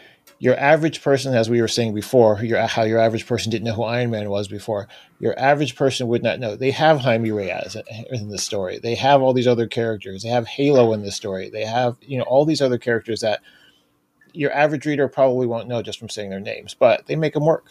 your 0.42 0.58
average 0.58 1.02
person, 1.02 1.36
as 1.36 1.48
we 1.48 1.60
were 1.60 1.68
saying 1.68 1.94
before, 1.94 2.42
your, 2.42 2.66
how 2.66 2.82
your 2.82 2.98
average 2.98 3.28
person 3.28 3.48
didn't 3.52 3.64
know 3.64 3.74
who 3.74 3.84
Iron 3.84 4.10
Man 4.10 4.28
was 4.28 4.48
before. 4.48 4.88
Your 5.20 5.38
average 5.38 5.76
person 5.76 6.08
would 6.08 6.24
not 6.24 6.40
know. 6.40 6.56
They 6.56 6.72
have 6.72 6.98
Jaime 6.98 7.30
Reyes 7.30 7.76
in 8.10 8.28
the 8.28 8.38
story. 8.38 8.80
They 8.80 8.96
have 8.96 9.22
all 9.22 9.34
these 9.34 9.46
other 9.46 9.68
characters. 9.68 10.24
They 10.24 10.30
have 10.30 10.48
Halo 10.48 10.94
in 10.94 11.02
the 11.02 11.12
story. 11.12 11.48
They 11.48 11.64
have 11.64 11.96
you 12.00 12.18
know 12.18 12.24
all 12.24 12.44
these 12.44 12.60
other 12.60 12.76
characters 12.76 13.20
that 13.20 13.38
your 14.32 14.52
average 14.52 14.84
reader 14.84 15.06
probably 15.06 15.46
won't 15.46 15.68
know 15.68 15.80
just 15.80 16.00
from 16.00 16.08
saying 16.08 16.30
their 16.30 16.40
names, 16.40 16.74
but 16.74 17.06
they 17.06 17.14
make 17.14 17.34
them 17.34 17.46
work. 17.46 17.66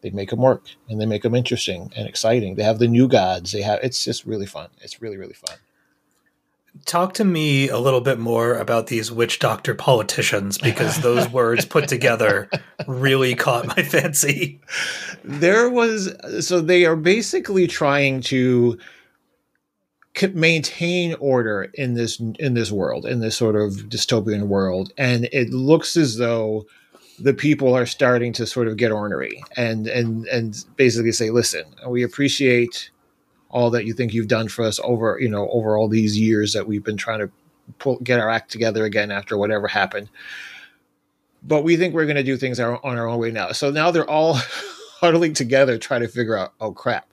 They 0.00 0.10
make 0.10 0.30
them 0.30 0.40
work, 0.40 0.64
and 0.88 1.00
they 1.00 1.06
make 1.06 1.22
them 1.22 1.36
interesting 1.36 1.92
and 1.94 2.08
exciting. 2.08 2.56
They 2.56 2.64
have 2.64 2.80
the 2.80 2.88
new 2.88 3.06
gods. 3.06 3.52
They 3.52 3.62
have. 3.62 3.78
It's 3.84 4.04
just 4.04 4.26
really 4.26 4.46
fun. 4.46 4.70
It's 4.80 5.00
really 5.00 5.16
really 5.16 5.34
fun. 5.34 5.58
Talk 6.84 7.14
to 7.14 7.24
me 7.24 7.68
a 7.68 7.78
little 7.78 8.00
bit 8.00 8.18
more 8.18 8.54
about 8.54 8.86
these 8.86 9.10
witch 9.10 9.38
doctor 9.38 9.74
politicians 9.74 10.58
because 10.58 10.98
those 10.98 11.28
words 11.32 11.64
put 11.64 11.88
together 11.88 12.48
really 12.86 13.34
caught 13.34 13.66
my 13.66 13.82
fancy. 13.82 14.60
There 15.24 15.68
was 15.68 16.14
so 16.46 16.60
they 16.60 16.84
are 16.86 16.96
basically 16.96 17.66
trying 17.66 18.20
to 18.22 18.78
maintain 20.34 21.14
order 21.20 21.70
in 21.74 21.94
this 21.94 22.20
in 22.38 22.54
this 22.54 22.72
world 22.72 23.06
in 23.06 23.20
this 23.20 23.36
sort 23.36 23.54
of 23.54 23.72
dystopian 23.88 24.48
world 24.48 24.92
and 24.98 25.28
it 25.32 25.50
looks 25.50 25.96
as 25.96 26.16
though 26.16 26.66
the 27.20 27.34
people 27.34 27.74
are 27.74 27.86
starting 27.86 28.32
to 28.32 28.46
sort 28.46 28.68
of 28.68 28.76
get 28.76 28.90
ornery 28.90 29.42
and 29.56 29.86
and 29.86 30.26
and 30.26 30.64
basically 30.76 31.12
say 31.12 31.30
listen 31.30 31.64
we 31.86 32.02
appreciate 32.02 32.90
all 33.50 33.70
that 33.70 33.86
you 33.86 33.92
think 33.92 34.12
you've 34.12 34.28
done 34.28 34.48
for 34.48 34.64
us 34.64 34.80
over 34.82 35.18
you 35.20 35.28
know 35.28 35.48
over 35.50 35.76
all 35.76 35.88
these 35.88 36.18
years 36.18 36.52
that 36.52 36.66
we've 36.66 36.84
been 36.84 36.96
trying 36.96 37.20
to 37.20 37.30
pull, 37.78 37.98
get 38.00 38.20
our 38.20 38.30
act 38.30 38.50
together 38.50 38.84
again 38.84 39.10
after 39.10 39.36
whatever 39.36 39.68
happened. 39.68 40.08
But 41.42 41.62
we 41.62 41.76
think 41.76 41.94
we're 41.94 42.06
going 42.06 42.16
to 42.16 42.24
do 42.24 42.36
things 42.36 42.58
our, 42.58 42.84
on 42.84 42.98
our 42.98 43.06
own 43.06 43.20
way 43.20 43.30
now. 43.30 43.52
So 43.52 43.70
now 43.70 43.92
they're 43.92 44.08
all 44.08 44.34
huddling 45.00 45.34
together 45.34 45.78
trying 45.78 46.00
to 46.00 46.08
figure 46.08 46.36
out 46.36 46.52
oh 46.60 46.72
crap 46.72 47.08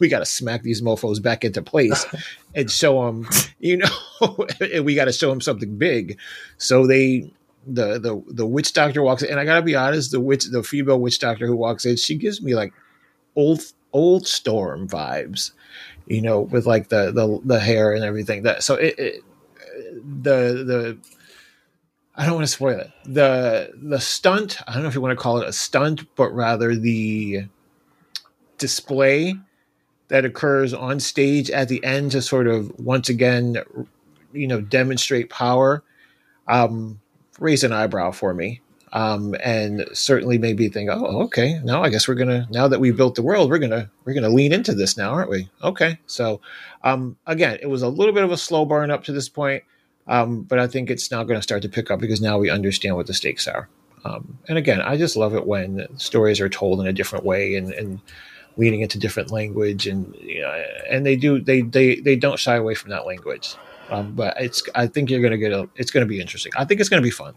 we 0.00 0.08
got 0.08 0.20
to 0.20 0.26
smack 0.26 0.62
these 0.62 0.82
mofos 0.82 1.22
back 1.22 1.44
into 1.44 1.62
place 1.62 2.04
and 2.54 2.70
show 2.70 3.04
them 3.06 3.28
you 3.60 3.76
know 3.76 3.88
and 4.60 4.84
we 4.84 4.94
got 4.94 5.06
to 5.06 5.12
show 5.12 5.30
them 5.30 5.40
something 5.40 5.76
big. 5.76 6.18
So 6.58 6.86
they 6.86 7.30
the 7.66 7.98
the 7.98 8.22
the 8.28 8.46
witch 8.46 8.72
doctor 8.74 9.02
walks 9.02 9.22
in 9.22 9.30
and 9.30 9.40
i 9.40 9.44
gotta 9.46 9.62
be 9.62 9.74
honest 9.74 10.10
the 10.10 10.20
witch 10.20 10.44
the 10.50 10.62
female 10.62 11.00
witch 11.00 11.18
doctor 11.18 11.46
who 11.46 11.56
walks 11.56 11.86
in 11.86 11.96
she 11.96 12.14
gives 12.14 12.42
me 12.42 12.54
like 12.54 12.74
old 13.36 13.62
old 13.94 14.26
storm 14.26 14.86
vibes 14.86 15.52
you 16.06 16.22
know, 16.22 16.40
with 16.40 16.66
like 16.66 16.88
the 16.88 17.12
the, 17.12 17.40
the 17.44 17.60
hair 17.60 17.92
and 17.92 18.04
everything. 18.04 18.42
That 18.42 18.62
so 18.62 18.74
it, 18.74 18.98
it 18.98 19.24
the 20.22 20.64
the 20.64 20.98
I 22.16 22.26
don't 22.26 22.34
want 22.34 22.46
to 22.46 22.52
spoil 22.52 22.78
it. 22.78 22.90
The 23.04 23.72
the 23.74 24.00
stunt, 24.00 24.58
I 24.68 24.74
don't 24.74 24.82
know 24.82 24.88
if 24.88 24.94
you 24.94 25.00
want 25.00 25.16
to 25.16 25.22
call 25.22 25.40
it 25.40 25.48
a 25.48 25.52
stunt, 25.52 26.04
but 26.16 26.30
rather 26.32 26.74
the 26.74 27.46
display 28.58 29.34
that 30.08 30.24
occurs 30.24 30.72
on 30.72 31.00
stage 31.00 31.50
at 31.50 31.68
the 31.68 31.82
end 31.82 32.12
to 32.12 32.22
sort 32.22 32.46
of 32.46 32.78
once 32.78 33.08
again, 33.08 33.56
you 34.32 34.46
know, 34.46 34.60
demonstrate 34.60 35.30
power, 35.30 35.82
um, 36.46 37.00
raise 37.40 37.64
an 37.64 37.72
eyebrow 37.72 38.10
for 38.10 38.34
me 38.34 38.60
um, 38.94 39.34
and 39.42 39.86
certainly 39.92 40.38
made 40.38 40.58
me 40.58 40.68
think, 40.68 40.88
oh, 40.90 41.22
okay, 41.24 41.60
now 41.64 41.82
I 41.82 41.90
guess 41.90 42.08
we're 42.08 42.14
gonna 42.14 42.46
now 42.50 42.68
that 42.68 42.80
we've 42.80 42.96
built 42.96 43.16
the 43.16 43.22
world, 43.22 43.50
we're 43.50 43.58
gonna 43.58 43.90
we're 44.04 44.14
gonna 44.14 44.30
lean 44.30 44.52
into 44.52 44.72
this 44.72 44.96
now, 44.96 45.10
aren't 45.10 45.30
we? 45.30 45.50
Okay, 45.62 45.98
so 46.06 46.40
um, 46.84 47.16
again, 47.26 47.58
it 47.60 47.66
was 47.66 47.82
a 47.82 47.88
little 47.88 48.14
bit 48.14 48.24
of 48.24 48.30
a 48.30 48.36
slow 48.36 48.64
burn 48.64 48.90
up 48.90 49.04
to 49.04 49.12
this 49.12 49.28
point, 49.28 49.64
um, 50.06 50.42
but 50.42 50.58
I 50.58 50.68
think 50.68 50.90
it's 50.90 51.10
now 51.10 51.24
going 51.24 51.38
to 51.38 51.42
start 51.42 51.62
to 51.62 51.68
pick 51.68 51.90
up 51.90 51.98
because 51.98 52.20
now 52.20 52.38
we 52.38 52.50
understand 52.50 52.96
what 52.96 53.06
the 53.06 53.14
stakes 53.14 53.48
are. 53.48 53.68
Um, 54.04 54.38
and 54.48 54.58
again, 54.58 54.80
I 54.80 54.96
just 54.96 55.16
love 55.16 55.34
it 55.34 55.46
when 55.46 55.86
stories 55.98 56.40
are 56.40 56.48
told 56.48 56.80
in 56.80 56.86
a 56.86 56.92
different 56.92 57.24
way 57.24 57.56
and, 57.56 57.72
and 57.72 58.00
leaning 58.56 58.82
into 58.82 58.98
different 58.98 59.30
language, 59.30 59.86
and 59.86 60.14
you 60.20 60.42
know, 60.42 60.64
and 60.90 61.04
they 61.04 61.16
do 61.16 61.40
they 61.40 61.62
they 61.62 61.96
they 61.96 62.14
don't 62.14 62.38
shy 62.38 62.56
away 62.56 62.74
from 62.74 62.90
that 62.90 63.06
language. 63.06 63.56
Um, 63.90 64.12
but 64.12 64.40
it's 64.40 64.62
I 64.74 64.86
think 64.86 65.10
you're 65.10 65.20
going 65.20 65.32
to 65.32 65.38
get 65.38 65.52
a 65.52 65.68
it's 65.76 65.90
going 65.90 66.06
to 66.06 66.08
be 66.08 66.20
interesting. 66.20 66.52
I 66.56 66.64
think 66.64 66.80
it's 66.80 66.88
going 66.88 67.02
to 67.02 67.06
be 67.06 67.10
fun. 67.10 67.34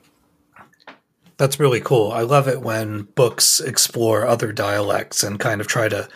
That's 1.38 1.60
really 1.60 1.82
cool. 1.82 2.12
I 2.12 2.22
love 2.22 2.48
it 2.48 2.62
when 2.62 3.04
books 3.16 3.60
explore 3.60 4.26
other 4.26 4.52
dialects 4.52 5.24
and 5.24 5.40
kind 5.40 5.62
of 5.62 5.68
try 5.68 5.88
to 5.88 6.10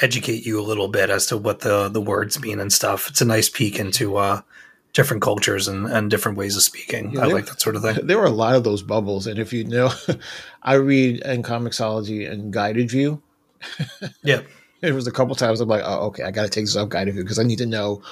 educate 0.00 0.46
you 0.46 0.60
a 0.60 0.62
little 0.62 0.88
bit 0.88 1.10
as 1.10 1.26
to 1.26 1.36
what 1.36 1.60
the 1.60 1.88
the 1.88 2.00
words 2.00 2.40
mean 2.40 2.60
and 2.60 2.72
stuff. 2.72 3.08
It's 3.08 3.20
a 3.20 3.24
nice 3.24 3.48
peek 3.48 3.78
into 3.78 4.16
uh, 4.16 4.42
different 4.92 5.22
cultures 5.22 5.68
and, 5.68 5.86
and 5.86 6.10
different 6.10 6.38
ways 6.38 6.56
of 6.56 6.62
speaking. 6.62 7.12
Yeah, 7.12 7.22
I 7.22 7.26
like 7.26 7.46
that 7.46 7.60
sort 7.60 7.76
of 7.76 7.82
thing. 7.82 8.06
There 8.06 8.18
were 8.18 8.24
a 8.24 8.30
lot 8.30 8.54
of 8.54 8.64
those 8.64 8.82
bubbles, 8.82 9.26
and 9.26 9.38
if 9.38 9.52
you 9.52 9.64
know, 9.64 9.90
I 10.62 10.74
read 10.74 11.22
in 11.22 11.42
Comixology 11.42 12.30
and 12.30 12.52
Guided 12.52 12.90
View. 12.90 13.20
yeah, 14.22 14.42
it 14.82 14.92
was 14.92 15.06
a 15.06 15.12
couple 15.12 15.34
times 15.34 15.60
I'm 15.60 15.68
like, 15.68 15.82
oh, 15.84 16.06
okay, 16.06 16.22
I 16.22 16.30
got 16.30 16.42
to 16.42 16.48
take 16.48 16.64
this 16.64 16.76
off 16.76 16.88
Guided 16.88 17.14
View 17.14 17.24
because 17.24 17.38
I 17.38 17.44
need 17.44 17.58
to 17.58 17.66
know 17.66 18.02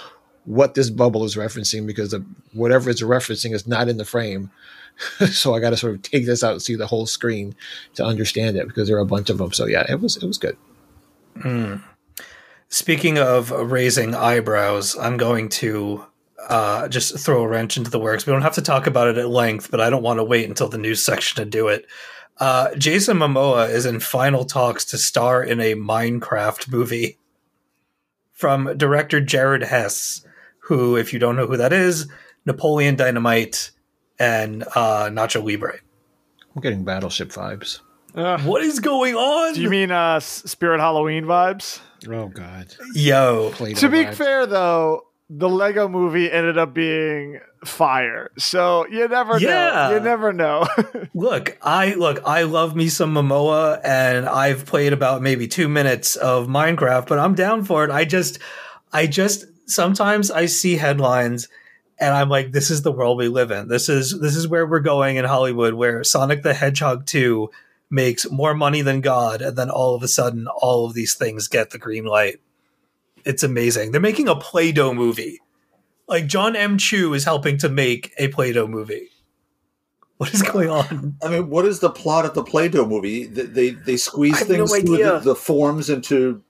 what 0.45 0.75
this 0.75 0.91
bubble 0.91 1.25
is 1.25 1.37
referencing 1.37 1.87
because 1.87 2.13
of 2.13 2.25
whatever 2.53 2.89
it's 2.89 3.03
referencing 3.03 3.53
is 3.53 3.67
not 3.67 3.89
in 3.89 3.97
the 3.97 4.05
frame 4.05 4.51
so 5.31 5.55
I 5.55 5.61
got 5.61 5.71
to 5.71 5.77
sort 5.77 5.95
of 5.95 6.03
take 6.03 6.27
this 6.27 6.43
out 6.43 6.53
and 6.53 6.63
see 6.63 6.75
the 6.75 6.87
whole 6.87 7.07
screen 7.07 7.55
to 7.95 8.05
understand 8.05 8.57
it 8.57 8.67
because 8.67 8.89
there 8.89 8.97
are 8.97 9.01
a 9.01 9.07
bunch 9.07 9.31
of 9.31 9.39
them. 9.39 9.53
So 9.53 9.67
yeah, 9.67 9.85
it 9.89 10.01
was 10.01 10.17
it 10.17 10.27
was 10.27 10.39
good. 10.39 10.57
Speaking 12.69 13.19
of 13.19 13.51
raising 13.51 14.15
eyebrows, 14.15 14.97
I'm 14.99 15.17
going 15.17 15.49
to 15.51 16.05
uh, 16.49 16.89
just 16.89 17.19
throw 17.19 17.43
a 17.43 17.49
wrench 17.49 17.77
into 17.77 17.91
the 17.91 17.99
works. 17.99 18.27
We 18.27 18.33
don't 18.33 18.43
have 18.43 18.55
to 18.55 18.63
talk 18.63 18.87
about 18.87 19.09
it 19.09 19.19
at 19.19 19.29
length, 19.29 19.71
but 19.71 19.81
I 19.81 19.91
don't 19.91 20.03
want 20.03 20.19
to 20.19 20.25
wait 20.25 20.49
until 20.49 20.69
the 20.69 20.79
news 20.79 21.05
section 21.05 21.37
to 21.37 21.49
do 21.49 21.69
it. 21.69 21.87
Uh, 22.39 22.75
Jason 22.75 23.19
Momoa 23.19 23.71
is 23.71 23.87
in 23.87 24.01
final 24.01 24.45
talks 24.45 24.85
to 24.87 24.99
star 24.99 25.43
in 25.43 25.61
a 25.61 25.75
Minecraft 25.75 26.71
movie 26.71 27.19
from 28.33 28.77
director 28.77 29.21
Jared 29.21 29.63
Hess, 29.63 30.23
who, 30.59 30.97
if 30.97 31.13
you 31.13 31.19
don't 31.19 31.37
know 31.37 31.47
who 31.47 31.57
that 31.57 31.73
is, 31.73 32.09
Napoleon 32.45 32.97
Dynamite 32.97 33.71
and 34.19 34.63
uh, 34.75 35.09
Nacho 35.11 35.45
Libre. 35.45 35.79
I'm 36.55 36.63
getting 36.63 36.85
Battleship 36.85 37.29
vibes. 37.31 37.81
Ugh. 38.15 38.41
What 38.45 38.63
is 38.63 38.81
going 38.81 39.15
on? 39.15 39.55
do 39.55 39.61
you 39.63 39.69
mean 39.71 39.91
uh, 39.91 40.21
Spirit 40.21 40.81
Halloween 40.81 41.25
vibes? 41.25 41.81
Oh 42.09 42.29
God. 42.29 42.75
Yo, 42.95 43.51
Play-Doh 43.55 43.81
To 43.81 43.89
be 43.91 44.05
vibes. 44.05 44.15
fair, 44.15 44.47
though, 44.47 45.07
the 45.29 45.49
Lego 45.49 45.87
movie 45.89 46.31
ended 46.31 46.57
up 46.57 46.73
being 46.73 47.41
fire. 47.65 48.31
So 48.39 48.87
you 48.89 49.07
never 49.09 49.39
Yeah. 49.39 49.89
know. 49.89 49.95
You 49.95 50.01
never 50.01 50.33
know. 50.33 50.67
Look, 51.15 51.59
I 51.63 51.95
look, 51.95 52.21
I 52.25 52.45
love 52.45 52.77
me 52.77 52.89
some 52.89 53.13
Momoa 53.13 53.81
and 53.85 54.27
I've 54.27 54.65
played 54.67 54.93
about 54.93 55.21
maybe 55.23 55.49
2 55.49 55.69
minutes 55.69 56.15
of 56.17 56.47
Minecraft, 56.47 57.09
but 57.09 57.19
I'm 57.19 57.35
down 57.35 57.65
for 57.65 57.85
it. 57.85 57.91
I 57.91 58.05
just 58.05 58.39
I 58.93 59.07
just 59.09 59.47
sometimes 59.69 60.31
I 60.31 60.47
see 60.47 60.77
headlines 60.77 61.49
and 61.99 62.15
I'm 62.15 62.29
like 62.29 62.53
this 62.53 62.71
is 62.71 62.83
the 62.83 62.93
world 62.93 63.19
we 63.19 63.29
live 63.29 63.51
in. 63.51 63.69
This 63.69 63.89
is 63.89 64.19
this 64.21 64.37
is 64.37 64.49
where 64.49 64.67
we're 64.67 64.81
going 64.81 65.17
in 65.17 65.25
Hollywood 65.25 65.75
where 65.75 66.05
Sonic 66.05 66.43
the 66.43 66.55
Hedgehog 66.55 67.07
2 67.07 67.51
makes 67.89 68.31
more 68.31 68.55
money 68.55 68.83
than 68.83 69.01
God 69.01 69.41
and 69.41 69.57
then 69.57 69.71
all 69.71 69.95
of 69.95 70.03
a 70.03 70.09
sudden 70.09 70.47
all 70.49 70.87
of 70.87 70.95
these 70.95 71.15
things 71.15 71.49
get 71.49 71.71
the 71.71 71.79
green 71.79 72.05
light. 72.05 72.41
It's 73.25 73.43
amazing. 73.43 73.93
They're 73.93 74.01
making 74.01 74.29
a 74.29 74.37
Play-Doh 74.37 74.95
movie. 74.95 75.41
Like 76.07 76.27
Jon 76.27 76.55
M. 76.55 76.79
Chu 76.79 77.15
is 77.15 77.25
helping 77.25 77.59
to 77.59 77.69
make 77.69 78.13
a 78.19 78.29
Play-Doh 78.29 78.69
movie. 78.69 79.11
What 80.19 80.33
is 80.33 80.43
going 80.43 80.71
on? 80.71 81.17
I 81.23 81.29
mean, 81.29 81.51
what 81.51 81.67
is 81.67 81.81
the 81.81 81.91
plot 81.91 82.25
of 82.25 82.35
the 82.35 82.43
Play-Doh 82.43 82.87
movie? 82.87 83.27
They 83.27 83.43
they, 83.43 83.71
they 83.71 83.97
squeeze 83.97 84.41
things 84.41 84.73
no 84.73 84.81
through 84.81 84.97
the, 84.99 85.19
the 85.19 85.35
forms 85.35 85.91
into 85.91 86.43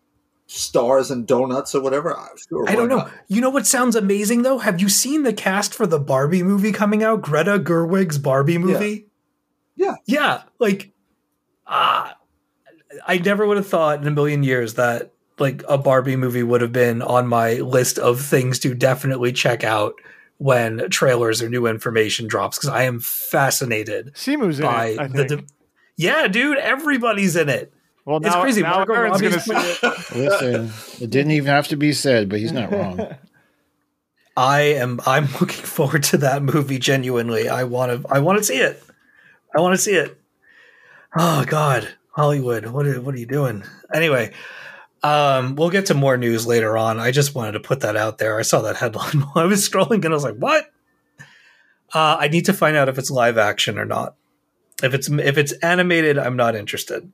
stars 0.46 1.10
and 1.10 1.26
donuts 1.26 1.74
or 1.74 1.80
whatever. 1.82 2.16
I'm 2.16 2.36
Sure, 2.48 2.68
I 2.68 2.74
don't 2.76 2.88
know. 2.88 2.98
not? 2.98 3.10
You 3.28 3.40
know 3.40 3.50
what 3.50 3.66
sounds 3.66 3.96
amazing 3.96 4.42
though? 4.42 4.58
Have 4.58 4.80
you 4.80 4.88
seen 4.88 5.22
the 5.24 5.32
cast 5.32 5.74
for 5.74 5.86
the 5.86 5.98
Barbie 5.98 6.42
movie 6.42 6.72
coming 6.72 7.02
out? 7.02 7.22
Greta 7.22 7.58
Gerwig's 7.58 8.18
Barbie 8.18 8.58
movie? 8.58 9.06
Yeah. 9.76 9.94
Yeah. 10.06 10.42
Like 10.58 10.92
ah 11.66 12.16
I 13.06 13.18
never 13.18 13.46
would 13.46 13.56
have 13.56 13.66
thought 13.66 14.00
in 14.00 14.06
a 14.06 14.10
million 14.12 14.42
years 14.42 14.74
that 14.74 15.12
like 15.38 15.62
a 15.68 15.76
Barbie 15.76 16.16
movie 16.16 16.42
would 16.42 16.60
have 16.60 16.72
been 16.72 17.02
on 17.02 17.26
my 17.26 17.54
list 17.54 17.98
of 17.98 18.20
things 18.20 18.58
to 18.60 18.74
definitely 18.74 19.32
check 19.32 19.64
out 19.64 19.94
when 20.38 20.88
trailers 20.90 21.42
or 21.42 21.48
new 21.48 21.66
information 21.66 22.26
drops 22.26 22.56
because 22.58 22.70
I 22.70 22.84
am 22.84 23.00
fascinated 23.00 24.14
Simu's 24.14 24.60
in 24.60 24.64
it, 24.66 24.68
I 24.68 25.08
the 25.08 25.24
think. 25.24 25.28
de- 25.28 25.44
Yeah, 25.96 26.28
dude, 26.28 26.58
everybody's 26.58 27.36
in 27.36 27.48
it. 27.48 27.72
Well, 28.06 28.16
it's 28.16 28.26
now, 28.26 28.40
crazy. 28.40 28.62
Now 28.62 28.76
Margot 28.76 28.94
Aaron's 28.94 29.20
gonna 29.20 29.36
Robbie's- 29.36 29.78
see 29.80 29.86
it. 29.86 30.16
Listen, 30.16 30.72
it 31.04 31.10
didn't 31.10 31.32
even 31.32 31.48
have 31.48 31.68
to 31.68 31.76
be 31.76 31.92
said, 31.92 32.30
but 32.30 32.38
he's 32.38 32.52
not 32.52 32.72
wrong. 32.72 33.14
I 34.38 34.60
am 34.60 35.00
I'm 35.06 35.24
looking 35.40 35.48
forward 35.64 36.02
to 36.04 36.18
that 36.18 36.42
movie 36.42 36.78
genuinely. 36.78 37.48
I 37.48 37.64
want 37.64 38.02
to 38.02 38.08
I 38.12 38.18
want 38.20 38.38
to 38.38 38.44
see 38.44 38.56
it. 38.58 38.82
I 39.56 39.60
want 39.60 39.74
to 39.74 39.78
see 39.80 39.94
it. 39.94 40.18
Oh 41.16 41.44
god, 41.46 41.88
Hollywood, 42.10 42.66
what 42.66 42.86
are, 42.86 43.00
what 43.00 43.14
are 43.14 43.18
you 43.18 43.26
doing? 43.26 43.64
Anyway, 43.92 44.32
um 45.02 45.56
we'll 45.56 45.70
get 45.70 45.86
to 45.86 45.94
more 45.94 46.16
news 46.18 46.46
later 46.46 46.76
on. 46.76 47.00
I 47.00 47.12
just 47.12 47.34
wanted 47.34 47.52
to 47.52 47.60
put 47.60 47.80
that 47.80 47.96
out 47.96 48.18
there. 48.18 48.38
I 48.38 48.42
saw 48.42 48.60
that 48.62 48.76
headline 48.76 49.20
while 49.32 49.44
I 49.44 49.46
was 49.46 49.66
scrolling 49.66 50.04
and 50.04 50.06
I 50.06 50.10
was 50.10 50.24
like, 50.24 50.36
"What?" 50.36 50.70
Uh 51.94 52.16
I 52.20 52.28
need 52.28 52.44
to 52.46 52.52
find 52.52 52.76
out 52.76 52.90
if 52.90 52.98
it's 52.98 53.10
live 53.10 53.38
action 53.38 53.78
or 53.78 53.86
not. 53.86 54.16
If 54.82 54.92
it's 54.92 55.08
if 55.08 55.38
it's 55.38 55.52
animated, 55.52 56.18
I'm 56.18 56.36
not 56.36 56.54
interested. 56.54 57.10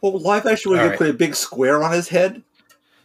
Well, 0.00 0.18
live 0.18 0.46
action, 0.46 0.70
where 0.72 0.80
All 0.80 0.86
you 0.86 0.90
right. 0.90 0.98
put 0.98 1.10
a 1.10 1.12
big 1.12 1.34
square 1.34 1.82
on 1.82 1.92
his 1.92 2.08
head. 2.08 2.42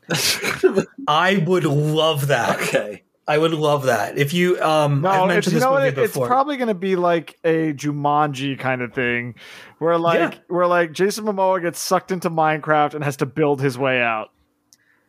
I 1.08 1.44
would 1.46 1.64
love 1.66 2.28
that. 2.28 2.60
okay. 2.62 3.04
I 3.28 3.40
would 3.40 3.54
love 3.56 3.84
that. 3.88 4.20
If 4.20 4.34
you 4.36 4.62
um 4.62 5.02
No, 5.02 5.10
I've 5.10 5.22
it's, 5.24 5.28
mentioned 5.28 5.54
you 5.54 5.60
this 5.60 5.64
know 5.66 5.72
what? 5.72 5.84
movie 5.84 6.00
It, 6.02 6.06
it's 6.06 6.16
probably 6.18 6.58
going 6.58 6.68
to 6.68 6.76
be 6.76 6.96
like 6.96 7.40
a 7.44 7.74
Jumanji 7.74 8.58
kind 8.60 8.84
of 8.84 8.94
thing, 8.94 9.34
where 9.80 9.98
like 9.98 10.34
Yeah. 10.34 10.40
where 10.48 10.68
like 10.68 10.92
Jason 10.92 11.26
Momoa 11.26 11.60
gets 11.62 11.80
sucked 11.80 12.12
into 12.12 12.30
Minecraft 12.30 12.94
and 12.94 13.04
has 13.04 13.18
to 13.18 13.26
build 13.26 13.62
his 13.62 13.80
way 13.80 14.00
out. 14.00 14.30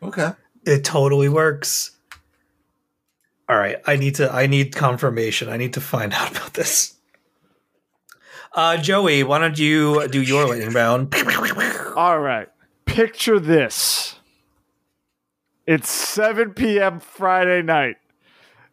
Okay. 0.02 0.30
It 0.64 0.82
totally 0.82 1.28
works. 1.28 1.90
All 3.48 3.56
right, 3.58 3.76
I 3.86 3.96
need 3.96 4.14
to 4.16 4.32
I 4.32 4.46
need 4.46 4.74
confirmation. 4.74 5.50
I 5.50 5.58
need 5.58 5.74
to 5.74 5.80
find 5.82 6.12
out 6.14 6.30
about 6.30 6.54
this. 6.54 6.94
Uh 8.56 8.78
Joey, 8.78 9.22
why 9.22 9.38
don't 9.38 9.58
you 9.58 10.08
do 10.08 10.22
your 10.22 10.46
lightning 10.48 10.70
round? 10.70 11.14
All 11.94 12.18
right, 12.18 12.48
picture 12.86 13.38
this. 13.38 14.18
It's 15.66 15.90
7 15.90 16.54
p.m. 16.54 16.98
Friday 16.98 17.60
night. 17.60 17.96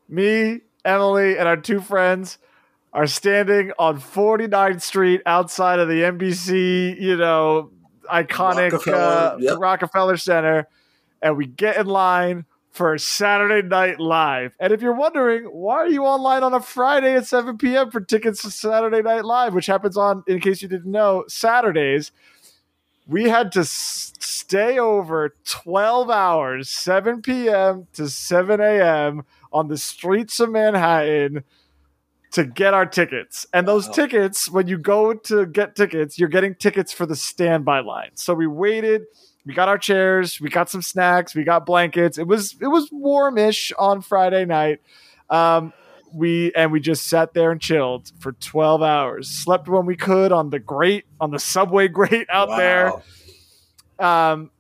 Me, 0.08 0.62
Emily, 0.86 1.38
and 1.38 1.50
our 1.50 1.58
two 1.58 1.82
friends 1.82 2.38
are 2.94 3.08
standing 3.08 3.74
on 3.78 4.00
49th 4.00 4.82
Street 4.82 5.22
outside 5.26 5.80
of 5.80 5.90
the 5.90 5.96
NBC, 5.96 6.98
you 7.02 7.18
know, 7.18 7.72
iconic 8.10 8.72
Rockefeller, 8.72 8.98
uh, 8.98 9.38
yep. 9.40 9.58
Rockefeller 9.60 10.16
Center, 10.16 10.68
and 11.22 11.36
we 11.36 11.46
get 11.46 11.76
in 11.76 11.88
line 11.88 12.46
for 12.74 12.98
Saturday 12.98 13.66
Night 13.68 14.00
Live. 14.00 14.56
And 14.60 14.74
if 14.74 14.82
you're 14.82 14.96
wondering, 14.96 15.44
why 15.46 15.76
are 15.76 15.88
you 15.88 16.04
online 16.06 16.42
on 16.44 16.54
a 16.54 16.60
Friday 16.60 17.16
at 17.16 17.28
7 17.28 17.58
p.m. 17.58 17.92
for 17.92 18.02
tickets 18.02 18.42
to 18.42 18.52
Saturday 18.52 19.02
Night 19.04 19.24
Live, 19.24 19.54
which 19.54 19.68
happens 19.68 19.96
on, 19.96 20.24
in 20.28 20.40
case 20.40 20.62
you 20.62 20.68
didn't 20.68 20.92
know, 20.92 21.24
Saturdays? 21.28 22.12
We 23.08 23.30
had 23.30 23.52
to 23.54 23.60
s- 23.60 24.14
stay 24.20 24.80
over 24.80 25.36
12 25.46 26.10
hours, 26.10 26.68
7 26.70 27.22
p.m. 27.22 27.88
to 27.94 28.10
7 28.10 28.60
a.m. 28.60 29.24
on 29.52 29.68
the 29.68 29.78
streets 29.78 30.40
of 30.40 30.50
Manhattan 30.50 31.44
to 32.32 32.44
get 32.44 32.74
our 32.74 32.88
tickets. 32.88 33.46
And 33.54 33.68
those 33.68 33.88
Wow. 33.88 33.94
tickets, 33.94 34.50
when 34.50 34.68
you 34.68 34.80
go 34.80 35.14
to 35.14 35.46
get 35.46 35.76
tickets, 35.76 36.18
you're 36.18 36.30
getting 36.30 36.56
tickets 36.56 36.92
for 36.92 37.06
the 37.06 37.16
standby 37.16 37.82
line. 37.82 38.12
So 38.16 38.34
we 38.34 38.48
waited, 38.48 39.04
we 39.46 39.54
got 39.54 39.68
our 39.68 39.78
chairs, 39.78 40.40
we 40.40 40.50
got 40.50 40.70
some 40.70 40.82
snacks, 40.82 41.36
we 41.36 41.44
got 41.44 41.66
blankets. 41.66 42.18
It 42.18 42.28
was 42.28 42.56
it 42.62 42.68
was 42.68 42.90
warmish 42.92 43.72
on 43.78 44.02
Friday 44.02 44.46
night. 44.46 44.82
Um 45.30 45.74
we 46.14 46.54
and 46.54 46.72
we 46.72 46.80
just 46.80 47.08
sat 47.08 47.34
there 47.34 47.52
and 47.52 47.60
chilled 47.60 48.12
for 48.20 48.34
12 48.34 48.82
hours. 48.82 49.30
Slept 49.30 49.68
when 49.68 49.86
we 49.86 49.96
could 49.96 50.32
on 50.32 50.52
the 50.52 50.60
grate, 50.60 51.06
on 51.20 51.32
the 51.32 51.40
subway 51.40 51.88
grate 51.90 52.28
out 52.30 52.56
there. 52.58 52.94
Um, 54.00 54.52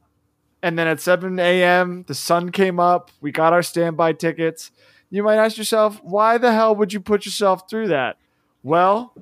and 0.61 0.79
then 0.79 0.87
at 0.87 1.01
7 1.01 1.37
a.m., 1.39 2.05
the 2.07 2.15
sun 2.15 2.51
came 2.51 2.79
up. 2.79 3.11
We 3.21 3.31
got 3.31 3.53
our 3.53 3.61
standby 3.61 4.13
tickets. 4.13 4.71
You 5.09 5.23
might 5.23 5.37
ask 5.37 5.57
yourself, 5.57 6.01
why 6.03 6.37
the 6.37 6.53
hell 6.53 6.75
would 6.75 6.93
you 6.93 6.99
put 6.99 7.25
yourself 7.25 7.69
through 7.69 7.89
that? 7.89 8.17
Well, 8.63 9.13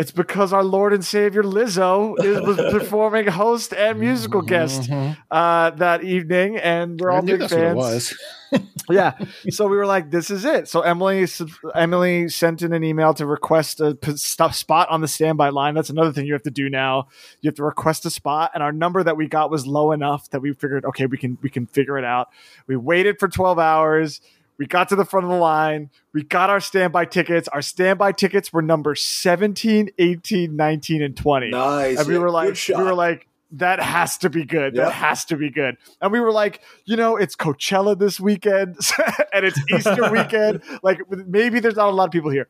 it's 0.00 0.10
because 0.10 0.52
our 0.52 0.64
Lord 0.64 0.92
and 0.92 1.04
Savior 1.04 1.42
Lizzo 1.42 2.18
is, 2.24 2.40
was 2.40 2.56
performing 2.72 3.26
host 3.26 3.74
and 3.74 4.00
musical 4.00 4.40
guest 4.42 4.90
Mhm. 4.90 5.16
uh, 5.30 5.70
that 5.70 6.02
evening, 6.02 6.56
and 6.56 6.98
we're 7.00 7.10
I 7.12 7.16
all 7.16 7.22
big 7.22 7.40
that's 7.40 7.52
what 7.52 7.60
it 7.60 7.74
fans 7.74 8.14
yeah. 8.90 9.12
So 9.50 9.68
we 9.68 9.76
were 9.76 9.86
like, 9.86 10.10
this 10.10 10.30
is 10.30 10.44
it. 10.44 10.66
So 10.68 10.80
Emily 10.80 11.26
Emily 11.74 12.28
sent 12.28 12.62
in 12.62 12.72
an 12.72 12.82
email 12.82 13.14
to 13.14 13.26
request 13.26 13.80
a 13.80 13.96
spot 14.18 14.88
on 14.90 15.00
the 15.02 15.06
standby 15.08 15.50
line. 15.50 15.74
That's 15.74 15.90
another 15.90 16.12
thing 16.12 16.26
you 16.26 16.32
have 16.32 16.42
to 16.42 16.50
do 16.50 16.68
now. 16.68 17.06
You 17.42 17.48
have 17.48 17.54
to 17.56 17.62
request 17.64 18.06
a 18.06 18.10
spot, 18.10 18.50
and 18.54 18.62
our 18.62 18.72
number 18.72 19.02
that 19.04 19.16
we 19.16 19.28
got 19.28 19.50
was 19.50 19.66
low 19.66 19.92
enough 19.92 20.30
that 20.30 20.40
we 20.40 20.52
figured, 20.54 20.84
okay, 20.84 21.06
we 21.06 21.16
can 21.18 21.38
we 21.42 21.50
can 21.50 21.66
figure 21.66 21.98
it 21.98 22.04
out. 22.04 22.28
We 22.66 22.76
waited 22.76 23.20
for 23.20 23.28
twelve 23.28 23.58
hours. 23.58 24.20
We 24.60 24.66
got 24.66 24.90
to 24.90 24.96
the 24.96 25.06
front 25.06 25.24
of 25.24 25.30
the 25.30 25.38
line. 25.38 25.88
We 26.12 26.22
got 26.22 26.50
our 26.50 26.60
standby 26.60 27.06
tickets. 27.06 27.48
Our 27.48 27.62
standby 27.62 28.12
tickets 28.12 28.52
were 28.52 28.60
number 28.60 28.94
17, 28.94 29.88
18, 29.98 30.54
19, 30.54 31.02
and 31.02 31.16
20 31.16 31.48
Nice. 31.48 31.98
and 31.98 32.06
we 32.06 32.18
were 32.18 32.30
like, 32.30 32.58
we 32.68 32.74
were 32.74 32.92
like, 32.92 33.26
that 33.52 33.80
has 33.80 34.18
to 34.18 34.28
be 34.28 34.44
good. 34.44 34.76
Yeah. 34.76 34.84
That 34.84 34.92
has 34.92 35.24
to 35.24 35.36
be 35.38 35.48
good. 35.48 35.78
And 36.02 36.12
we 36.12 36.20
were 36.20 36.30
like, 36.30 36.60
you 36.84 36.96
know, 36.96 37.16
it's 37.16 37.34
Coachella 37.34 37.98
this 37.98 38.20
weekend 38.20 38.76
and 39.32 39.46
it's 39.46 39.58
Easter 39.72 40.10
weekend. 40.12 40.62
Like 40.82 41.00
maybe 41.10 41.60
there's 41.60 41.76
not 41.76 41.88
a 41.88 41.92
lot 41.92 42.04
of 42.04 42.10
people 42.10 42.30
here. 42.30 42.48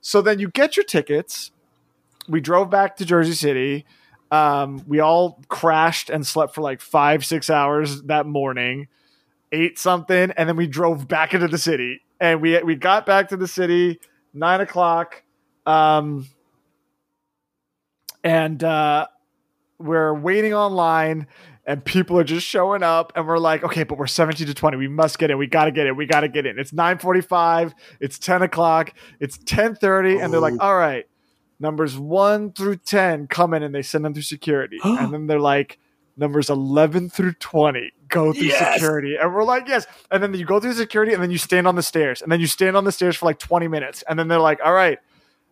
So 0.00 0.22
then 0.22 0.38
you 0.38 0.50
get 0.50 0.76
your 0.76 0.84
tickets. 0.84 1.50
We 2.28 2.40
drove 2.40 2.70
back 2.70 2.98
to 2.98 3.04
Jersey 3.04 3.32
City. 3.32 3.84
Um, 4.30 4.84
we 4.86 5.00
all 5.00 5.42
crashed 5.48 6.08
and 6.08 6.24
slept 6.24 6.54
for 6.54 6.60
like 6.60 6.80
five, 6.80 7.24
six 7.24 7.50
hours 7.50 8.02
that 8.02 8.26
morning, 8.26 8.86
ate 9.52 9.78
something, 9.78 10.30
and 10.32 10.48
then 10.48 10.56
we 10.56 10.66
drove 10.66 11.08
back 11.08 11.34
into 11.34 11.48
the 11.48 11.58
city. 11.58 12.02
And 12.20 12.40
we 12.40 12.60
we 12.62 12.74
got 12.74 13.06
back 13.06 13.28
to 13.28 13.36
the 13.36 13.48
city 13.48 14.00
nine 14.32 14.60
o'clock. 14.60 15.22
Um, 15.66 16.26
and 18.24 18.62
uh, 18.64 19.06
we're 19.78 20.14
waiting 20.14 20.54
online 20.54 21.26
and 21.64 21.84
people 21.84 22.18
are 22.18 22.24
just 22.24 22.46
showing 22.46 22.82
up 22.82 23.12
and 23.14 23.26
we're 23.26 23.38
like 23.38 23.62
okay 23.62 23.82
but 23.82 23.98
we're 23.98 24.06
17 24.06 24.46
to 24.46 24.54
20 24.54 24.76
we 24.76 24.88
must 24.88 25.18
get 25.18 25.30
in. 25.30 25.38
We 25.38 25.46
gotta 25.46 25.70
get 25.70 25.86
in. 25.86 25.96
We 25.96 26.06
gotta 26.06 26.28
get 26.28 26.46
in. 26.46 26.58
It's 26.58 26.72
9.45 26.72 27.74
it's 28.00 28.18
10 28.18 28.42
o'clock. 28.42 28.92
It's 29.20 29.38
10.30 29.38 30.22
and 30.22 30.32
they're 30.32 30.40
like 30.40 30.54
all 30.60 30.76
right 30.76 31.06
numbers 31.60 31.96
1 31.98 32.52
through 32.52 32.76
10 32.76 33.26
come 33.26 33.52
in 33.54 33.62
and 33.62 33.74
they 33.74 33.82
send 33.82 34.04
them 34.04 34.14
through 34.14 34.22
security. 34.22 34.78
And 34.84 35.12
then 35.12 35.26
they're 35.26 35.40
like 35.40 35.78
numbers 36.18 36.50
11 36.50 37.08
through 37.10 37.32
20 37.34 37.92
go 38.08 38.32
through 38.32 38.42
Yes! 38.46 38.74
security 38.74 39.16
and 39.16 39.32
we're 39.34 39.44
like 39.44 39.68
yes 39.68 39.86
and 40.10 40.22
then 40.22 40.34
you 40.34 40.44
go 40.44 40.58
through 40.60 40.72
security 40.74 41.12
and 41.12 41.22
then 41.22 41.30
you 41.30 41.38
stand 41.38 41.66
on 41.68 41.74
the 41.76 41.82
stairs 41.82 42.20
and 42.22 42.30
then 42.32 42.40
you 42.40 42.46
stand 42.46 42.76
on 42.76 42.84
the 42.84 42.92
stairs 42.92 43.16
for 43.16 43.26
like 43.26 43.38
20 43.38 43.68
minutes 43.68 44.02
and 44.08 44.18
then 44.18 44.28
they're 44.28 44.38
like 44.40 44.58
all 44.64 44.72
right 44.72 44.98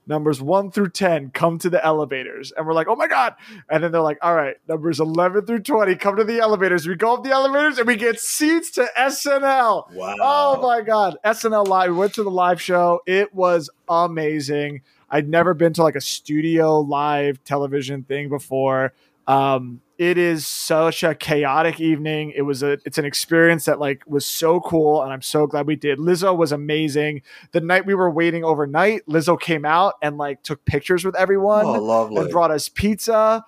numbers 0.08 0.40
1 0.40 0.70
through 0.70 0.88
10 0.90 1.30
come 1.30 1.58
to 1.58 1.68
the 1.68 1.84
elevators 1.84 2.52
and 2.56 2.66
we're 2.66 2.72
like 2.74 2.86
oh 2.88 2.94
my 2.96 3.08
god 3.08 3.34
and 3.68 3.82
then 3.82 3.90
they're 3.92 4.00
like 4.00 4.18
all 4.22 4.34
right 4.34 4.56
numbers 4.68 5.00
11 5.00 5.46
through 5.46 5.58
20 5.58 5.96
come 5.96 6.16
to 6.16 6.24
the 6.24 6.38
elevators 6.38 6.86
we 6.86 6.94
go 6.94 7.14
up 7.14 7.24
the 7.24 7.30
elevators 7.30 7.76
and 7.78 7.86
we 7.88 7.96
get 7.96 8.18
seats 8.20 8.70
to 8.70 8.88
snl 8.96 9.90
Wow. 9.92 10.14
Oh 10.20 10.62
my 10.62 10.80
god, 10.82 11.16
SNL 11.24 11.66
live. 11.66 11.90
We 11.90 11.96
went 11.96 12.14
to 12.14 12.22
the 12.22 12.30
live 12.30 12.60
show. 12.62 13.00
It 13.06 13.34
was 13.34 13.68
amazing. 13.88 14.82
I'd 15.10 15.28
never 15.28 15.54
been 15.54 15.72
to 15.74 15.82
like 15.82 15.96
a 15.96 16.00
studio 16.00 16.80
live 16.80 17.42
television 17.44 18.02
thing 18.04 18.28
before. 18.28 18.92
Um, 19.26 19.80
it 19.98 20.18
is 20.18 20.46
such 20.46 21.02
a 21.02 21.14
chaotic 21.14 21.80
evening. 21.80 22.32
It 22.36 22.42
was 22.42 22.62
a 22.62 22.72
it's 22.84 22.98
an 22.98 23.04
experience 23.04 23.64
that 23.64 23.78
like 23.80 24.02
was 24.06 24.26
so 24.26 24.60
cool, 24.60 25.02
and 25.02 25.12
I'm 25.12 25.22
so 25.22 25.46
glad 25.46 25.66
we 25.66 25.76
did. 25.76 25.98
Lizzo 25.98 26.36
was 26.36 26.52
amazing. 26.52 27.22
The 27.52 27.60
night 27.60 27.86
we 27.86 27.94
were 27.94 28.10
waiting 28.10 28.44
overnight, 28.44 29.06
Lizzo 29.06 29.40
came 29.40 29.64
out 29.64 29.94
and 30.02 30.18
like 30.18 30.42
took 30.42 30.64
pictures 30.64 31.04
with 31.04 31.16
everyone 31.16 31.64
Oh, 31.66 31.72
lovely. 31.82 32.22
and 32.22 32.30
brought 32.30 32.50
us 32.50 32.68
pizza. 32.68 33.44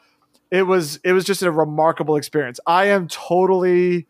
It 0.51 0.62
was 0.62 0.96
it 1.05 1.12
was 1.12 1.24
just 1.24 1.42
a 1.42 1.51
remarkable 1.53 2.16
experience. 2.16 2.59
I 2.66 2.86
am 2.86 3.09
totally 3.09 4.07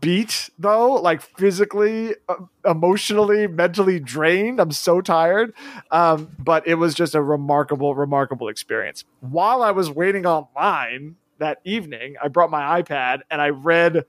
beat 0.00 0.48
though, 0.58 0.94
like 0.94 1.20
physically, 1.20 2.14
uh, 2.28 2.36
emotionally, 2.64 3.46
mentally 3.46 4.00
drained. 4.00 4.58
I'm 4.58 4.72
so 4.72 5.02
tired. 5.02 5.52
Um, 5.90 6.30
but 6.38 6.66
it 6.66 6.76
was 6.76 6.94
just 6.94 7.14
a 7.14 7.20
remarkable, 7.20 7.94
remarkable 7.94 8.48
experience. 8.48 9.04
While 9.20 9.62
I 9.62 9.70
was 9.72 9.90
waiting 9.90 10.24
online 10.24 11.16
that 11.42 11.58
evening, 11.64 12.14
I 12.22 12.28
brought 12.28 12.50
my 12.50 12.82
iPad 12.82 13.20
and 13.30 13.42
I 13.42 13.50
read 13.50 14.04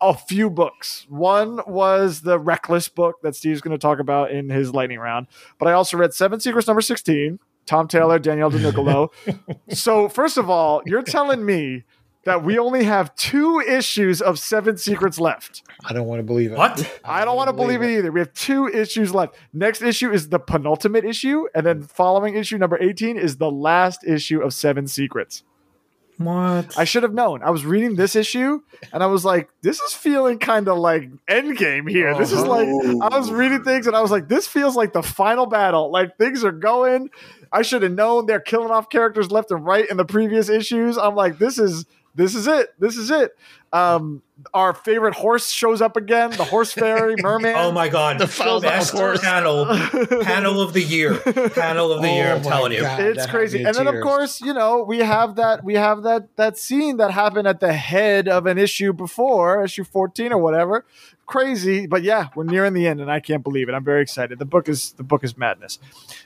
a 0.00 0.14
few 0.14 0.50
books. 0.50 1.06
One 1.08 1.60
was 1.66 2.20
the 2.20 2.38
Reckless 2.38 2.88
book 2.88 3.22
that 3.22 3.34
Steve's 3.34 3.60
going 3.60 3.72
to 3.72 3.78
talk 3.78 4.00
about 4.00 4.30
in 4.30 4.50
his 4.50 4.74
lightning 4.74 4.98
round, 4.98 5.28
but 5.58 5.68
I 5.68 5.72
also 5.72 5.96
read 5.96 6.12
Seven 6.12 6.40
Secrets 6.40 6.66
number 6.66 6.82
16, 6.82 7.38
Tom 7.64 7.88
Taylor, 7.88 8.18
Daniele 8.18 8.50
Di 8.50 8.58
Nicuolo. 8.58 9.08
so, 9.68 10.08
first 10.08 10.36
of 10.36 10.50
all, 10.50 10.82
you're 10.84 11.02
telling 11.02 11.46
me 11.46 11.84
that 12.24 12.42
we 12.42 12.58
only 12.58 12.84
have 12.84 13.14
two 13.16 13.60
issues 13.60 14.20
of 14.20 14.38
Seven 14.38 14.76
Secrets 14.76 15.20
left. 15.20 15.62
I 15.84 15.92
don't 15.92 16.06
want 16.06 16.18
to 16.20 16.24
believe 16.24 16.52
it. 16.52 16.58
What? 16.58 17.00
I 17.04 17.24
don't 17.24 17.36
want 17.36 17.48
to 17.48 17.52
believe 17.52 17.82
it 17.82 17.90
either. 17.98 18.10
We 18.10 18.20
have 18.20 18.32
two 18.32 18.66
issues 18.66 19.14
left. 19.14 19.36
Next 19.52 19.82
issue 19.82 20.10
is 20.10 20.28
the 20.28 20.38
penultimate 20.38 21.04
issue, 21.04 21.46
and 21.54 21.64
then 21.64 21.82
following 21.82 22.34
issue 22.34 22.58
number 22.58 22.78
18 22.82 23.16
is 23.16 23.36
the 23.36 23.50
last 23.50 24.04
issue 24.04 24.40
of 24.40 24.52
Seven 24.54 24.86
Secrets. 24.86 25.44
What? 26.18 26.78
I 26.78 26.84
should 26.84 27.02
have 27.02 27.12
known. 27.12 27.42
I 27.42 27.50
was 27.50 27.64
reading 27.64 27.96
this 27.96 28.14
issue 28.14 28.60
and 28.92 29.02
I 29.02 29.06
was 29.06 29.24
like, 29.24 29.48
this 29.62 29.80
is 29.80 29.92
feeling 29.92 30.38
kind 30.38 30.68
of 30.68 30.78
like 30.78 31.10
endgame 31.28 31.90
here. 31.90 32.16
This 32.16 32.30
is 32.30 32.44
like, 32.44 32.68
I 32.68 33.18
was 33.18 33.30
reading 33.30 33.64
things 33.64 33.86
and 33.86 33.96
I 33.96 34.00
was 34.00 34.10
like, 34.10 34.28
this 34.28 34.46
feels 34.46 34.76
like 34.76 34.92
the 34.92 35.02
final 35.02 35.46
battle. 35.46 35.90
Like 35.90 36.16
things 36.16 36.44
are 36.44 36.52
going. 36.52 37.10
I 37.50 37.62
should 37.62 37.82
have 37.82 37.92
known 37.92 38.26
they're 38.26 38.40
killing 38.40 38.70
off 38.70 38.88
characters 38.90 39.30
left 39.30 39.50
and 39.50 39.64
right 39.64 39.88
in 39.88 39.96
the 39.96 40.04
previous 40.04 40.48
issues. 40.48 40.96
I'm 40.96 41.14
like, 41.14 41.38
this 41.38 41.58
is 41.58 41.84
this 42.14 42.34
is 42.34 42.46
it. 42.46 42.68
This 42.78 42.96
is 42.96 43.10
it. 43.10 43.32
Um, 43.72 44.22
our 44.52 44.74
favorite 44.74 45.14
horse 45.14 45.50
shows 45.50 45.80
up 45.80 45.96
again. 45.96 46.30
The 46.30 46.44
horse 46.44 46.72
fairy 46.74 47.14
merman. 47.18 47.54
Oh 47.56 47.70
my 47.72 47.88
god! 47.88 48.18
The 48.18 48.26
foul 48.26 48.60
best 48.60 48.92
horse. 48.92 49.20
panel, 49.20 49.66
panel 50.22 50.60
of 50.60 50.72
the 50.72 50.82
year, 50.82 51.16
panel 51.50 51.92
of 51.92 52.02
the 52.02 52.10
year. 52.10 52.32
Oh 52.32 52.36
I'm 52.36 52.42
my 52.42 52.48
telling 52.50 52.72
you. 52.72 52.80
God. 52.80 53.00
it's 53.00 53.26
crazy 53.26 53.58
and 53.58 53.68
in 53.76 53.84
then 53.84 53.94
of 53.94 54.02
course 54.02 54.40
you 54.40 54.52
know 54.52 54.82
we 54.82 54.98
have 54.98 55.36
that 55.36 55.64
we 55.64 55.74
have 55.74 56.02
that 56.02 56.34
that 56.36 56.58
scene 56.58 56.96
that 56.96 57.10
happened 57.10 57.46
at 57.46 57.60
the 57.60 57.72
head 57.72 58.28
of 58.28 58.46
an 58.46 58.58
issue 58.58 58.92
before 58.92 59.62
issue 59.64 59.84
14 59.84 60.32
or 60.32 60.38
whatever 60.38 60.84
crazy 61.26 61.86
but 61.86 62.02
yeah 62.02 62.28
we're 62.34 62.44
nearing 62.44 62.74
the 62.74 62.86
end 62.86 63.00
and 63.00 63.10
i 63.10 63.18
can't 63.18 63.42
believe 63.42 63.68
it 63.68 63.72
i'm 63.74 63.84
very 63.84 64.02
excited 64.02 64.38
the 64.38 64.44
book 64.44 64.68
is 64.68 64.92
the 64.92 65.02
book 65.02 65.24
is 65.24 65.38
madness 65.38 65.78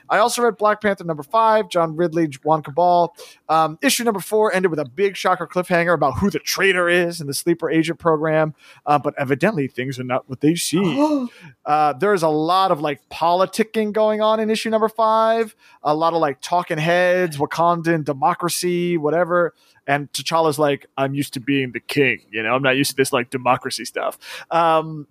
i 0.09 0.17
also 0.17 0.41
read 0.41 0.57
black 0.57 0.81
panther 0.81 1.05
number 1.05 1.23
five 1.23 1.69
john 1.69 1.95
ridley 1.95 2.27
juan 2.43 2.61
cabal 2.61 3.15
um, 3.47 3.77
issue 3.81 4.03
number 4.03 4.19
four 4.19 4.53
ended 4.53 4.69
with 4.69 4.79
a 4.79 4.85
big 4.85 5.15
shocker 5.15 5.47
cliffhanger 5.47 5.93
about 5.93 6.17
who 6.17 6.29
the 6.29 6.39
traitor 6.39 6.89
is 6.89 7.21
in 7.21 7.27
the 7.27 7.33
sleeper 7.33 7.69
agent 7.69 7.98
program 7.99 8.55
uh, 8.85 8.97
but 8.97 9.13
evidently 9.17 9.67
things 9.67 9.99
are 9.99 10.03
not 10.03 10.27
what 10.27 10.41
they 10.41 10.55
seem 10.55 11.29
uh, 11.65 11.93
there's 11.93 12.23
a 12.23 12.29
lot 12.29 12.71
of 12.71 12.81
like 12.81 13.07
politicking 13.09 13.91
going 13.91 14.21
on 14.21 14.39
in 14.39 14.49
issue 14.49 14.69
number 14.69 14.89
five 14.89 15.55
a 15.83 15.93
lot 15.95 16.13
of 16.13 16.19
like 16.19 16.41
talking 16.41 16.77
heads, 16.77 17.37
Wakandan 17.37 18.03
democracy, 18.03 18.97
whatever. 18.97 19.53
And 19.87 20.11
T'Challa's 20.11 20.59
like, 20.59 20.85
I'm 20.97 21.13
used 21.13 21.33
to 21.33 21.39
being 21.39 21.71
the 21.71 21.79
king, 21.79 22.21
you 22.31 22.43
know, 22.43 22.53
I'm 22.53 22.61
not 22.61 22.77
used 22.77 22.91
to 22.91 22.95
this 22.95 23.13
like 23.13 23.29
democracy 23.29 23.85
stuff. 23.85 24.17
Um, 24.51 25.07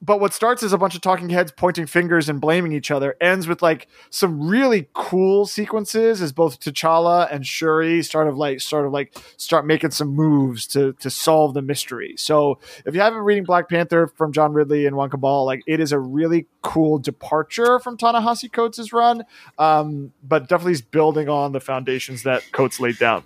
but 0.00 0.20
what 0.20 0.32
starts 0.32 0.62
as 0.62 0.72
a 0.72 0.78
bunch 0.78 0.94
of 0.94 1.00
talking 1.00 1.28
heads 1.30 1.52
pointing 1.52 1.86
fingers 1.86 2.28
and 2.28 2.40
blaming 2.40 2.72
each 2.72 2.90
other 2.90 3.16
ends 3.20 3.48
with 3.48 3.62
like 3.62 3.88
some 4.10 4.48
really 4.48 4.88
cool 4.92 5.46
sequences 5.46 6.22
as 6.22 6.32
both 6.32 6.60
T'Challa 6.60 7.32
and 7.32 7.46
Shuri 7.46 8.02
start 8.02 8.28
of 8.28 8.36
like 8.36 8.60
sort 8.60 8.86
of 8.86 8.92
like 8.92 9.16
start 9.36 9.66
making 9.66 9.90
some 9.90 10.08
moves 10.08 10.66
to 10.68 10.92
to 10.94 11.10
solve 11.10 11.54
the 11.54 11.62
mystery. 11.62 12.14
So 12.16 12.58
if 12.86 12.94
you 12.94 13.00
haven't 13.00 13.20
reading 13.20 13.44
Black 13.44 13.68
Panther 13.68 14.06
from 14.06 14.32
John 14.32 14.52
Ridley 14.52 14.86
and 14.86 14.96
Juan 14.96 15.10
Cabal, 15.10 15.44
like 15.44 15.62
it 15.66 15.80
is 15.80 15.92
a 15.92 15.98
really 15.98 16.46
cool 16.62 16.98
departure 16.98 17.78
from 17.78 17.96
Ta-Nehisi 17.96 18.52
Coates' 18.52 18.92
run, 18.92 19.24
um, 19.58 20.12
but 20.22 20.48
definitely 20.48 20.72
is 20.72 20.82
building 20.82 21.28
on 21.28 21.52
the 21.52 21.60
foundations 21.60 22.22
that 22.22 22.42
Coates 22.52 22.78
laid 22.78 22.98
down. 22.98 23.24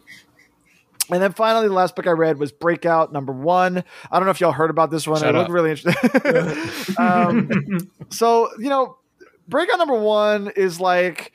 And 1.13 1.23
then 1.23 1.33
finally, 1.33 1.69
the 1.69 1.75
last 1.75 1.95
book 1.95 2.07
I 2.07 2.13
read 2.13 2.39
was 2.39 2.53
Breakout 2.53 3.13
number 3.13 3.33
one. 3.33 3.85
I 4.11 4.19
don't 4.19 4.25
know 4.25 4.31
if 4.31 4.41
y'all 4.41 4.53
heard 4.53 4.71
about 4.71 4.91
this 4.91 5.07
one. 5.07 5.21
Shut 5.21 5.35
it 5.35 5.39
looked 5.39 5.51
really 5.51 5.71
interesting. 5.71 6.97
um, 6.99 7.91
so, 8.11 8.51
you 8.59 8.69
know, 8.69 8.97
Breakout 9.49 9.79
number 9.79 9.99
one 9.99 10.53
is 10.57 10.81
like, 10.81 11.33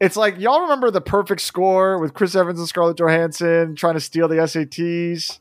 it's 0.00 0.16
like, 0.16 0.38
y'all 0.38 0.62
remember 0.62 0.90
the 0.90 1.00
perfect 1.00 1.42
score 1.42 1.98
with 1.98 2.14
Chris 2.14 2.34
Evans 2.34 2.58
and 2.58 2.68
Scarlett 2.68 2.98
Johansson 2.98 3.76
trying 3.76 3.94
to 3.94 4.00
steal 4.00 4.28
the 4.28 4.36
SATs? 4.36 5.40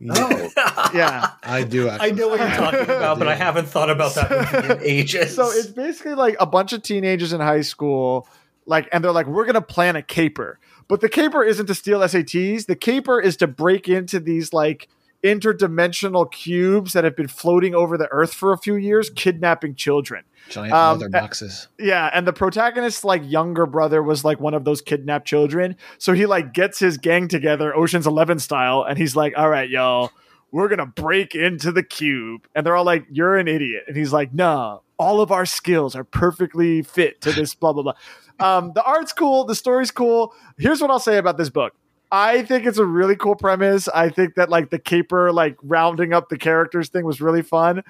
No. 0.00 0.48
Yeah. 0.94 1.30
I 1.42 1.62
do. 1.62 1.88
I 1.88 2.10
know 2.10 2.28
what 2.28 2.38
you're 2.38 2.50
talking 2.50 2.80
about, 2.82 3.18
but 3.18 3.26
I 3.26 3.34
haven't 3.34 3.66
thought 3.66 3.88
about 3.88 4.14
that 4.14 4.64
in 4.64 4.78
ages. 4.82 5.34
so 5.34 5.48
it's 5.50 5.68
basically 5.68 6.12
like 6.12 6.36
a 6.38 6.44
bunch 6.44 6.74
of 6.74 6.82
teenagers 6.82 7.32
in 7.32 7.40
high 7.40 7.62
school 7.62 8.28
like 8.66 8.88
and 8.92 9.02
they're 9.02 9.12
like 9.12 9.26
we're 9.26 9.44
gonna 9.44 9.62
plan 9.62 9.96
a 9.96 10.02
caper 10.02 10.58
but 10.88 11.00
the 11.00 11.08
caper 11.08 11.42
isn't 11.44 11.66
to 11.66 11.74
steal 11.74 12.00
sats 12.00 12.66
the 12.66 12.76
caper 12.76 13.20
is 13.20 13.36
to 13.36 13.46
break 13.46 13.88
into 13.88 14.18
these 14.20 14.52
like 14.52 14.88
interdimensional 15.24 16.30
cubes 16.30 16.92
that 16.92 17.04
have 17.04 17.16
been 17.16 17.28
floating 17.28 17.74
over 17.74 17.96
the 17.96 18.08
earth 18.10 18.34
for 18.34 18.52
a 18.52 18.58
few 18.58 18.74
years 18.74 19.10
kidnapping 19.10 19.74
children 19.74 20.24
giant 20.48 20.72
Um, 20.72 20.98
mother 20.98 21.08
boxes. 21.08 21.68
yeah, 21.78 22.10
and 22.12 22.26
the 22.26 22.32
protagonist's 22.32 23.04
like 23.04 23.22
younger 23.24 23.64
brother 23.66 24.02
was 24.02 24.24
like 24.24 24.40
one 24.40 24.54
of 24.54 24.64
those 24.64 24.80
kidnapped 24.80 25.26
children. 25.26 25.76
So 25.98 26.12
he 26.12 26.26
like 26.26 26.52
gets 26.52 26.80
his 26.80 26.98
gang 26.98 27.28
together, 27.28 27.74
Ocean's 27.76 28.06
Eleven 28.08 28.40
style, 28.40 28.82
and 28.82 28.98
he's 28.98 29.14
like, 29.14 29.34
"All 29.36 29.48
right, 29.48 29.70
y'all, 29.70 30.10
we're 30.52 30.68
gonna 30.68 30.86
break 30.86 31.34
into 31.34 31.72
the 31.72 31.82
cube." 31.82 32.46
And 32.54 32.64
they're 32.64 32.76
all 32.76 32.84
like, 32.84 33.06
"You're 33.10 33.36
an 33.36 33.48
idiot," 33.48 33.84
and 33.88 33.96
he's 33.96 34.12
like, 34.12 34.32
"Nah, 34.32 34.78
all 34.98 35.20
of 35.20 35.32
our 35.32 35.46
skills 35.46 35.96
are 35.96 36.04
perfectly 36.04 36.82
fit 36.82 37.20
to 37.22 37.32
this." 37.32 37.54
blah 37.54 37.72
blah 37.72 37.82
blah. 37.82 37.94
Um, 38.38 38.72
the 38.74 38.82
art's 38.82 39.12
cool, 39.12 39.44
the 39.44 39.54
story's 39.54 39.90
cool. 39.90 40.34
Here's 40.58 40.80
what 40.80 40.90
I'll 40.90 40.98
say 40.98 41.18
about 41.18 41.38
this 41.38 41.50
book. 41.50 41.74
I 42.10 42.42
think 42.42 42.66
it's 42.66 42.78
a 42.78 42.84
really 42.84 43.16
cool 43.16 43.34
premise. 43.34 43.88
I 43.88 44.10
think 44.10 44.34
that 44.34 44.50
like 44.50 44.68
the 44.68 44.78
caper, 44.78 45.32
like 45.32 45.56
rounding 45.62 46.12
up 46.12 46.28
the 46.28 46.36
characters 46.36 46.90
thing 46.90 47.06
was 47.06 47.20
really 47.22 47.40
fun. 47.40 47.82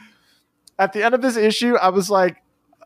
At 0.78 0.92
the 0.92 1.02
end 1.02 1.14
of 1.14 1.22
this 1.22 1.36
issue, 1.36 1.76
I 1.76 1.88
was 1.88 2.08
like, 2.08 2.36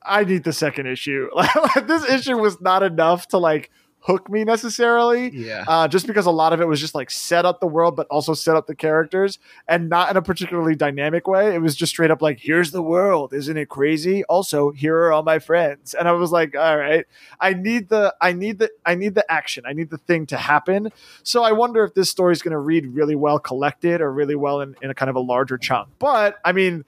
I 0.03 0.25
need 0.25 0.45
the 0.45 0.53
second 0.53 0.87
issue. 0.87 1.29
This 1.87 2.09
issue 2.09 2.39
was 2.39 2.61
not 2.61 2.83
enough 2.83 3.29
to 3.29 3.39
like 3.39 3.71
hook 4.07 4.31
me 4.31 4.45
necessarily. 4.45 5.31
Yeah. 5.37 5.65
Uh, 5.67 5.89
just 5.89 6.07
because 6.07 6.27
a 6.27 6.31
lot 6.31 6.53
of 6.53 6.61
it 6.61 6.69
was 6.69 6.81
just 6.81 6.95
like 6.95 7.11
set 7.11 7.45
up 7.45 7.59
the 7.61 7.67
world, 7.67 7.97
but 7.97 8.07
also 8.07 8.35
set 8.35 8.55
up 8.57 8.69
the 8.69 8.75
characters, 8.75 9.39
and 9.67 9.89
not 9.89 10.11
in 10.11 10.17
a 10.17 10.23
particularly 10.23 10.77
dynamic 10.77 11.27
way. 11.27 11.55
It 11.55 11.61
was 11.61 11.75
just 11.75 11.91
straight 11.91 12.11
up 12.11 12.23
like, 12.23 12.39
"Here's 12.39 12.71
the 12.71 12.83
world, 12.83 13.33
isn't 13.35 13.57
it 13.57 13.69
crazy?" 13.69 14.23
Also, 14.25 14.71
here 14.71 14.97
are 14.97 15.13
all 15.13 15.25
my 15.25 15.41
friends, 15.41 15.93
and 15.93 16.09
I 16.09 16.13
was 16.13 16.31
like, 16.31 16.55
"All 16.57 16.79
right, 16.79 17.05
I 17.41 17.55
need 17.55 17.89
the, 17.89 18.15
I 18.21 18.33
need 18.33 18.61
the, 18.61 18.71
I 18.85 18.95
need 18.95 19.15
the 19.15 19.31
action, 19.31 19.65
I 19.67 19.73
need 19.73 19.91
the 19.91 19.99
thing 19.99 20.27
to 20.27 20.37
happen." 20.37 20.93
So 21.25 21.43
I 21.43 21.53
wonder 21.53 21.85
if 21.85 21.95
this 21.95 22.09
story 22.09 22.33
is 22.33 22.43
going 22.43 22.53
to 22.53 22.59
read 22.59 22.87
really 22.87 23.17
well 23.17 23.41
collected 23.41 24.01
or 24.01 24.13
really 24.13 24.37
well 24.37 24.61
in, 24.61 24.77
in 24.83 24.91
a 24.91 24.95
kind 24.95 25.11
of 25.11 25.17
a 25.17 25.21
larger 25.21 25.59
chunk. 25.59 25.89
But 25.99 26.37
I 26.45 26.53
mean, 26.53 26.85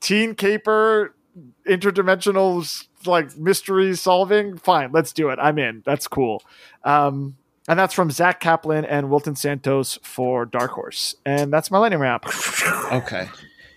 Teen 0.00 0.34
Caper 0.34 1.14
interdimensional 1.66 2.86
like 3.06 3.36
mystery 3.36 3.94
solving, 3.96 4.56
fine, 4.58 4.92
let's 4.92 5.12
do 5.12 5.30
it. 5.30 5.38
I'm 5.40 5.58
in. 5.58 5.82
That's 5.84 6.08
cool. 6.08 6.42
Um, 6.84 7.36
and 7.68 7.78
that's 7.78 7.94
from 7.94 8.10
Zack 8.10 8.40
Kaplan 8.40 8.84
and 8.84 9.08
Wilton 9.08 9.36
Santos 9.36 9.98
for 10.02 10.44
Dark 10.44 10.72
Horse. 10.72 11.14
And 11.24 11.52
that's 11.52 11.70
my 11.70 11.78
lightning 11.78 12.00
round. 12.00 12.22
Okay. 12.92 13.28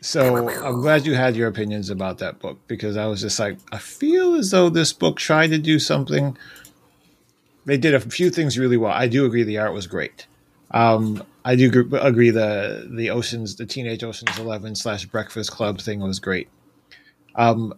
So 0.02 0.50
I'm 0.50 0.82
glad 0.82 1.06
you 1.06 1.16
had 1.16 1.36
your 1.36 1.48
opinions 1.48 1.90
about 1.90 2.20
that 2.20 2.38
book 2.40 2.60
because 2.68 2.96
I 2.98 3.08
was 3.08 3.22
just 3.22 3.40
like, 3.40 3.58
I 3.72 3.78
feel 3.80 4.36
as 4.36 4.52
though 4.52 4.70
this 4.70 4.94
book 4.94 5.18
tried 5.18 5.48
to 5.48 5.58
do 5.58 5.80
something. 5.80 6.38
They 7.66 7.78
did 7.78 7.96
a 7.96 8.00
few 8.00 8.30
things 8.30 8.60
really 8.60 8.78
well. 8.78 8.92
I 8.92 9.08
do 9.08 9.26
agree 9.26 9.44
the 9.44 9.58
art 9.58 9.74
was 9.74 9.88
great. 9.88 10.28
Um, 10.72 11.24
I 11.44 11.56
do 11.56 11.72
gr- 11.72 11.98
agree 11.98 12.30
the 12.30 12.88
the 12.92 13.10
Oceans, 13.10 13.56
the 13.56 13.66
Teenage 13.66 14.04
Oceans 14.04 14.38
Eleven 14.38 14.76
slash 14.76 15.06
Breakfast 15.06 15.52
Club 15.52 15.80
thing 15.80 16.02
was 16.02 16.20
great. 16.20 16.50
Um, 17.36 17.74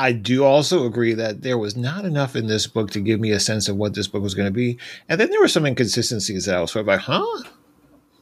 I 0.00 0.12
do 0.12 0.44
also 0.44 0.86
agree 0.86 1.12
that 1.12 1.42
there 1.42 1.58
was 1.58 1.76
not 1.76 2.06
enough 2.06 2.34
in 2.34 2.46
this 2.46 2.66
book 2.66 2.90
to 2.92 3.00
give 3.00 3.20
me 3.20 3.32
a 3.32 3.38
sense 3.38 3.68
of 3.68 3.76
what 3.76 3.92
this 3.92 4.08
book 4.08 4.22
was 4.22 4.34
going 4.34 4.48
to 4.48 4.52
be, 4.52 4.78
and 5.10 5.20
then 5.20 5.28
there 5.28 5.38
were 5.38 5.46
some 5.46 5.66
inconsistencies 5.66 6.46
that 6.46 6.56
I 6.56 6.60
was 6.62 6.72
sort 6.72 6.84
of 6.84 6.86
like, 6.86 7.00
huh? 7.00 7.22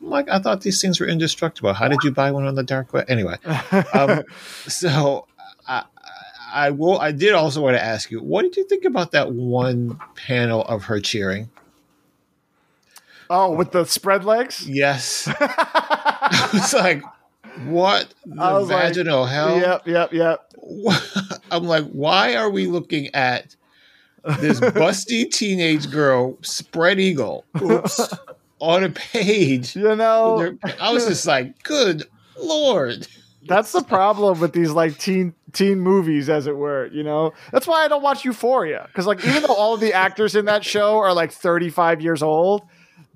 I'm 0.01 0.11
like 0.11 0.29
I 0.29 0.41
thought 0.41 0.63
these 0.63 0.83
things 0.83 0.99
were 0.99 1.07
indestructible. 1.07 1.73
How 1.75 1.87
did 1.87 2.01
you 2.03 2.11
buy 2.11 2.33
one 2.33 2.47
on 2.47 2.57
the 2.57 2.65
dark 2.65 2.93
web? 2.93 3.05
Anyway, 3.09 3.37
um, 3.93 4.25
so 4.67 5.29
I, 5.69 5.85
I 6.53 6.71
will. 6.71 6.99
I 6.99 7.13
did 7.13 7.35
also 7.35 7.63
want 7.63 7.77
to 7.77 7.83
ask 7.83 8.11
you, 8.11 8.21
what 8.21 8.43
did 8.43 8.57
you 8.57 8.65
think 8.65 8.85
about 8.85 9.13
that 9.13 9.31
one 9.31 10.01
panel 10.17 10.65
of 10.65 10.83
her 10.85 10.99
cheering? 10.99 11.49
Oh, 13.31 13.53
with 13.53 13.71
the 13.71 13.85
spread 13.85 14.25
legs? 14.25 14.69
Yes, 14.69 15.29
I 15.41 16.51
was 16.53 16.75
like, 16.75 17.05
what 17.67 18.13
the 18.25 18.43
I 18.43 18.53
was 18.53 18.69
like, 18.69 18.83
vaginal 18.83 19.27
hell? 19.27 19.59
Yep, 19.59 19.87
yep, 19.87 20.13
yep. 20.13 20.53
I'm 21.51 21.65
like, 21.65 21.85
why 21.91 22.35
are 22.37 22.51
we 22.51 22.67
looking 22.67 23.15
at 23.15 23.55
this 24.41 24.61
busty 24.61 25.31
teenage 25.31 25.91
girl 25.91 26.39
spread 26.43 27.01
eagle 27.01 27.45
on 28.61 28.85
a 28.85 28.91
page? 28.91 29.77
You 29.77 29.97
know, 29.97 30.57
I 30.81 30.93
was 30.93 31.07
just 31.07 31.27
like, 31.27 31.63
good 31.63 32.05
lord. 32.41 33.07
that's 33.47 33.73
the 33.73 33.83
problem 33.83 34.41
with 34.41 34.53
these 34.53 34.71
like 34.71 34.99
teen 34.99 35.35
teen 35.53 35.81
movies, 35.81 36.29
as 36.29 36.47
it 36.47 36.57
were. 36.57 36.87
You 36.93 37.03
know, 37.03 37.33
that's 37.53 37.67
why 37.67 37.85
I 37.85 37.89
don't 37.89 38.03
watch 38.03 38.25
Euphoria 38.25 38.85
because 38.89 39.07
like 39.07 39.25
even 39.25 39.43
though 39.43 39.55
all 39.55 39.75
of 39.75 39.81
the 39.81 39.93
actors 39.93 40.37
in 40.37 40.45
that 40.45 40.65
show 40.65 40.99
are 40.99 41.13
like 41.15 41.33
35 41.33 42.01
years 42.01 42.23
old, 42.23 42.63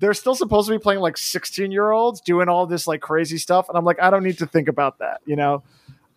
they're 0.03 0.13
still 0.13 0.35
supposed 0.35 0.67
to 0.67 0.73
be 0.73 0.79
playing 0.79 0.99
like 0.99 1.17
16 1.17 1.71
year 1.71 1.91
olds 1.91 2.19
doing 2.19 2.49
all 2.49 2.65
this 2.67 2.85
like 2.87 2.99
crazy 3.01 3.37
stuff, 3.37 3.69
and 3.69 3.77
I'm 3.77 3.85
like, 3.85 4.01
I 4.01 4.09
don't 4.09 4.23
need 4.23 4.37
to 4.39 4.45
think 4.45 4.67
about 4.67 4.99
that. 4.99 5.21
You 5.25 5.37
know. 5.37 5.63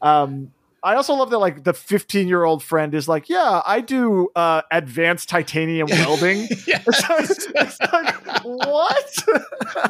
Um, 0.03 0.53
I 0.82 0.95
also 0.95 1.14
love 1.14 1.30
that 1.30 1.39
like 1.39 1.64
the 1.64 1.72
15 1.72 2.28
year 2.28 2.45
old 2.45 2.62
friend 2.62 2.95
is 2.95 3.09
like, 3.09 3.28
yeah, 3.28 3.61
I 3.66 3.80
do 3.80 4.28
uh, 4.37 4.62
advanced 4.70 5.28
titanium 5.28 5.89
welding. 5.91 6.47
It's 6.66 7.09
like- 7.09 7.30
it's 7.64 7.80
like, 7.93 8.45
what? 8.45 9.24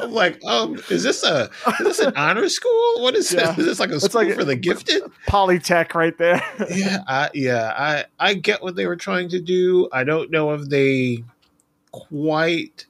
I'm 0.01 0.11
like, 0.11 0.43
um, 0.45 0.81
is 0.89 1.03
this 1.03 1.23
a 1.23 1.51
is 1.81 1.85
this 1.85 1.99
an 1.99 2.13
honor 2.15 2.49
school? 2.49 3.01
What 3.03 3.15
is 3.15 3.31
Yeah. 3.31 3.51
this? 3.51 3.59
Is 3.59 3.65
this 3.65 3.79
like 3.79 3.91
a 3.91 3.95
It's 3.95 4.05
school 4.05 4.23
like- 4.25 4.33
for 4.35 4.43
the 4.45 4.55
gifted? 4.55 5.03
Polytech 5.27 5.93
right 5.93 6.17
there. 6.17 6.41
yeah, 6.71 6.99
I, 7.07 7.29
yeah, 7.35 7.73
I 7.77 8.05
I 8.19 8.33
get 8.33 8.63
what 8.63 8.75
they 8.75 8.87
were 8.87 8.95
trying 8.95 9.29
to 9.29 9.39
do. 9.39 9.89
I 9.91 10.03
don't 10.03 10.31
know 10.31 10.53
if 10.53 10.67
they 10.69 11.23
quite 11.91 12.86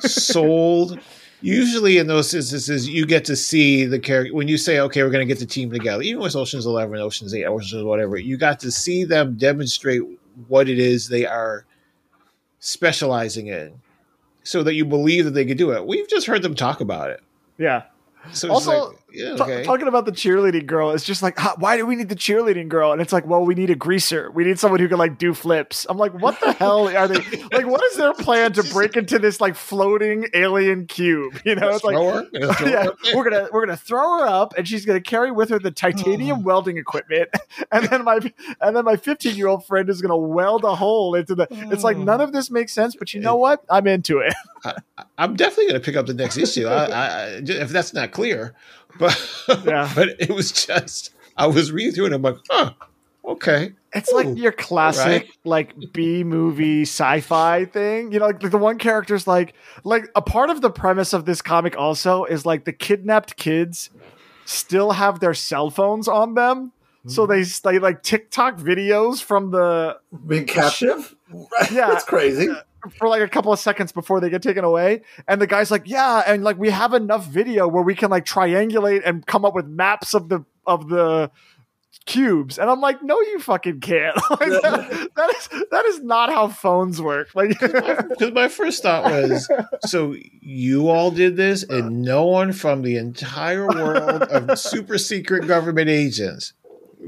sold. 0.00 0.98
Usually, 1.40 1.98
in 1.98 2.06
those 2.06 2.32
instances, 2.32 2.88
you 2.88 3.04
get 3.04 3.24
to 3.24 3.34
see 3.34 3.84
the 3.84 3.98
character 3.98 4.32
when 4.34 4.46
you 4.46 4.56
say, 4.56 4.78
"Okay, 4.78 5.02
we're 5.02 5.10
going 5.10 5.26
to 5.26 5.32
get 5.34 5.40
the 5.40 5.46
team 5.46 5.70
together." 5.70 6.02
Even 6.02 6.22
with 6.22 6.36
Ocean's 6.36 6.66
Eleven, 6.66 6.96
Ocean's 6.98 7.34
Eight, 7.34 7.44
Ocean's 7.46 7.82
whatever, 7.82 8.16
you 8.16 8.36
got 8.36 8.60
to 8.60 8.70
see 8.70 9.02
them 9.04 9.36
demonstrate 9.36 10.02
what 10.46 10.68
it 10.68 10.78
is 10.78 11.08
they 11.08 11.26
are 11.26 11.64
specializing 12.60 13.48
in, 13.48 13.72
so 14.44 14.62
that 14.62 14.74
you 14.74 14.84
believe 14.84 15.24
that 15.24 15.32
they 15.32 15.44
could 15.44 15.58
do 15.58 15.72
it. 15.72 15.84
We've 15.86 16.08
just 16.08 16.26
heard 16.28 16.42
them 16.42 16.54
talk 16.54 16.80
about 16.80 17.10
it. 17.10 17.20
yeah. 17.58 17.82
So 18.32 18.46
it's 18.46 18.66
Also, 18.68 18.90
like, 18.90 18.98
yeah, 19.14 19.36
okay. 19.38 19.62
talking 19.62 19.88
about 19.88 20.06
the 20.06 20.12
cheerleading 20.12 20.66
girl, 20.66 20.90
it's 20.90 21.04
just 21.04 21.22
like, 21.22 21.38
"Huh, 21.38 21.54
why 21.58 21.76
do 21.76 21.86
we 21.86 21.96
need 21.96 22.08
the 22.08 22.16
cheerleading 22.16 22.68
girl? 22.68 22.92
And 22.92 23.00
it's 23.00 23.12
like, 23.12 23.26
well, 23.26 23.44
we 23.44 23.54
need 23.54 23.70
a 23.70 23.74
greaser. 23.74 24.30
We 24.30 24.44
need 24.44 24.58
someone 24.58 24.80
who 24.80 24.88
can 24.88 24.98
like 24.98 25.18
do 25.18 25.34
flips. 25.34 25.86
I'm 25.88 25.98
like, 25.98 26.14
what 26.14 26.40
the 26.40 26.52
hell 26.52 26.88
are 26.88 27.08
they 27.08 27.14
like? 27.52 27.66
What 27.66 27.82
is 27.84 27.96
their 27.96 28.14
plan 28.14 28.52
to 28.54 28.62
break 28.64 28.96
into 28.96 29.18
this 29.18 29.40
like 29.40 29.54
floating 29.54 30.26
alien 30.34 30.86
cube? 30.86 31.40
You 31.44 31.54
know, 31.54 31.70
it's 31.70 31.84
like, 31.84 31.96
her, 31.96 32.26
gonna 32.32 32.70
yeah, 32.70 32.88
we're 33.14 33.28
gonna 33.28 33.48
we're 33.52 33.64
gonna 33.64 33.76
throw 33.76 34.18
her 34.18 34.26
up, 34.26 34.54
and 34.56 34.66
she's 34.66 34.86
gonna 34.86 35.00
carry 35.00 35.30
with 35.30 35.50
her 35.50 35.58
the 35.58 35.70
titanium 35.70 36.38
hmm. 36.38 36.44
welding 36.44 36.78
equipment, 36.78 37.28
and 37.72 37.86
then 37.88 38.04
my 38.04 38.20
and 38.60 38.76
then 38.76 38.84
my 38.84 38.96
15 38.96 39.36
year 39.36 39.48
old 39.48 39.66
friend 39.66 39.88
is 39.88 40.00
gonna 40.00 40.16
weld 40.16 40.64
a 40.64 40.74
hole 40.74 41.14
into 41.14 41.34
the. 41.34 41.46
It's 41.50 41.84
like 41.84 41.96
none 41.96 42.20
hmm. 42.20 42.24
of 42.24 42.32
this 42.32 42.50
makes 42.50 42.72
sense, 42.72 42.96
but 42.96 43.12
you 43.14 43.20
eh. 43.20 43.24
know 43.24 43.36
what? 43.36 43.64
I'm 43.68 43.86
into 43.86 44.18
it. 44.18 44.34
I'm 45.18 45.36
definitely 45.36 45.66
going 45.68 45.80
to 45.80 45.84
pick 45.84 45.96
up 45.96 46.06
the 46.06 46.14
next 46.14 46.36
issue. 46.36 46.66
I, 46.66 46.84
I, 46.84 47.06
I- 47.06 47.42
if 47.42 47.70
that's 47.70 47.92
not 47.92 48.12
clear, 48.12 48.54
but 48.98 49.18
Yeah. 49.64 49.90
but 49.94 50.08
it 50.20 50.30
was 50.30 50.52
just 50.52 51.10
I 51.36 51.46
was 51.46 51.72
reading 51.72 51.92
through 51.92 52.04
it. 52.04 52.12
and 52.12 52.14
I'm 52.16 52.22
like, 52.22 52.42
huh, 52.50 52.72
okay. 53.24 53.72
It's 53.94 54.10
like 54.12 54.36
your 54.36 54.52
classic 54.52 55.22
right. 55.22 55.30
like 55.44 55.74
B 55.92 56.24
movie 56.24 56.82
sci-fi 56.82 57.66
thing. 57.66 58.12
You 58.12 58.20
know, 58.20 58.26
like 58.26 58.40
the 58.40 58.58
one 58.58 58.78
character's 58.78 59.26
like 59.26 59.54
like 59.84 60.08
a 60.14 60.22
part 60.22 60.50
of 60.50 60.60
the 60.62 60.70
premise 60.70 61.12
of 61.12 61.26
this 61.26 61.42
comic 61.42 61.76
also 61.76 62.24
is 62.24 62.46
like 62.46 62.64
the 62.64 62.72
kidnapped 62.72 63.36
kids 63.36 63.90
still 64.44 64.92
have 64.92 65.20
their 65.20 65.34
cell 65.34 65.70
phones 65.70 66.08
on 66.08 66.34
them. 66.34 66.72
So 67.06 67.26
hmm. 67.26 67.32
they 67.32 67.42
they 67.42 67.78
like 67.78 68.02
TikTok 68.02 68.58
videos 68.58 69.22
from 69.22 69.50
the 69.50 69.98
Being 70.26 70.46
captive? 70.46 71.14
Yeah. 71.70 71.88
That's 71.88 72.04
crazy. 72.04 72.48
For 72.90 73.08
like 73.08 73.22
a 73.22 73.28
couple 73.28 73.52
of 73.52 73.58
seconds 73.58 73.92
before 73.92 74.20
they 74.20 74.30
get 74.30 74.42
taken 74.42 74.64
away. 74.64 75.02
And 75.28 75.40
the 75.40 75.46
guy's 75.46 75.70
like, 75.70 75.82
"Yeah, 75.86 76.22
and 76.26 76.42
like 76.42 76.58
we 76.58 76.70
have 76.70 76.94
enough 76.94 77.26
video 77.26 77.68
where 77.68 77.82
we 77.82 77.94
can 77.94 78.10
like 78.10 78.24
triangulate 78.24 79.02
and 79.04 79.26
come 79.26 79.44
up 79.44 79.54
with 79.54 79.66
maps 79.66 80.14
of 80.14 80.28
the 80.28 80.44
of 80.66 80.88
the 80.88 81.30
cubes." 82.06 82.58
And 82.58 82.70
I'm 82.70 82.80
like, 82.80 83.02
"No, 83.02 83.20
you 83.20 83.38
fucking 83.38 83.80
can't. 83.80 84.16
like, 84.30 84.40
that, 84.40 85.08
that 85.16 85.34
is 85.36 85.48
that 85.70 85.84
is 85.86 86.00
not 86.00 86.30
how 86.30 86.48
phones 86.48 87.00
work." 87.00 87.34
Like, 87.34 87.58
Because 87.60 88.32
my 88.32 88.48
first 88.48 88.82
thought 88.82 89.04
was, 89.04 89.48
so 89.86 90.14
you 90.40 90.88
all 90.88 91.10
did 91.10 91.36
this, 91.36 91.62
and 91.62 92.02
no 92.02 92.26
one 92.26 92.52
from 92.52 92.82
the 92.82 92.96
entire 92.96 93.66
world 93.66 94.22
of 94.22 94.58
super 94.58 94.98
secret 94.98 95.46
government 95.46 95.88
agents 95.88 96.52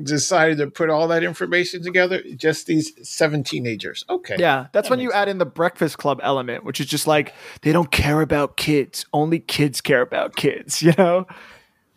decided 0.02 0.58
to 0.58 0.66
put 0.68 0.90
all 0.90 1.08
that 1.08 1.22
information 1.22 1.82
together. 1.82 2.22
Just 2.36 2.66
these 2.66 2.92
seven 3.08 3.44
teenagers. 3.44 4.04
Okay. 4.08 4.36
yeah, 4.38 4.66
that's 4.72 4.88
That 4.88 4.90
when 4.90 5.00
you 5.00 5.08
makes 5.08 5.16
add 5.16 5.28
in 5.28 5.38
the 5.38 5.46
Breakfast 5.46 5.98
Club 5.98 6.20
element, 6.22 6.64
which 6.64 6.80
is 6.80 6.86
just 6.86 7.06
like 7.06 7.32
they 7.62 7.72
don't 7.72 7.90
care 7.90 8.20
about 8.20 8.56
kids. 8.56 9.06
Only 9.12 9.38
kids 9.38 9.80
care 9.80 10.00
about 10.02 10.36
kids. 10.36 10.82
You 10.82 10.92
know. 10.98 11.26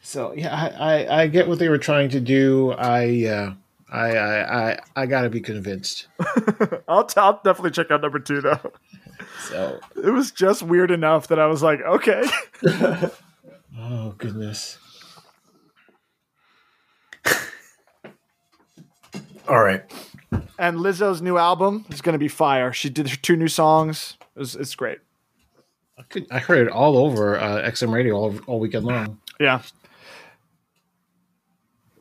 So 0.01 0.33
yeah, 0.33 0.55
I, 0.55 0.67
I, 1.03 1.21
I 1.23 1.27
get 1.27 1.49
what 1.49 1.59
they 1.59 1.67
were 1.67 1.77
trying 1.77 2.09
to 2.09 2.21
do. 2.21 2.71
I 2.71 3.25
uh, 3.25 3.53
I 3.91 4.15
I 4.15 4.69
I, 4.71 4.79
I 4.95 5.05
got 5.05 5.23
to 5.23 5.29
be 5.29 5.41
convinced. 5.41 6.07
I'll, 6.87 7.03
t- 7.03 7.19
I'll 7.19 7.41
definitely 7.43 7.71
check 7.71 7.91
out 7.91 8.01
number 8.01 8.19
two 8.19 8.39
though. 8.39 8.71
So 9.49 9.79
It 10.01 10.11
was 10.11 10.31
just 10.31 10.61
weird 10.63 10.91
enough 10.91 11.27
that 11.27 11.39
I 11.39 11.47
was 11.47 11.61
like, 11.61 11.81
okay. 11.81 12.23
oh 13.79 14.15
goodness. 14.17 14.77
All 19.47 19.63
right. 19.63 19.83
And 20.59 20.77
Lizzo's 20.77 21.21
new 21.21 21.37
album 21.37 21.85
is 21.89 22.01
going 22.01 22.13
to 22.13 22.19
be 22.19 22.27
fire. 22.27 22.73
She 22.73 22.89
did 22.89 23.09
her 23.09 23.15
two 23.15 23.35
new 23.35 23.47
songs. 23.47 24.17
It's, 24.35 24.55
it's 24.55 24.75
great. 24.75 24.99
I, 25.97 26.03
could, 26.03 26.27
I 26.31 26.39
heard 26.39 26.67
it 26.67 26.71
all 26.71 26.97
over 26.97 27.39
uh, 27.39 27.61
XM 27.69 27.93
radio 27.93 28.15
all, 28.15 28.35
all 28.47 28.59
weekend 28.59 28.85
long. 28.85 29.19
Yeah. 29.39 29.61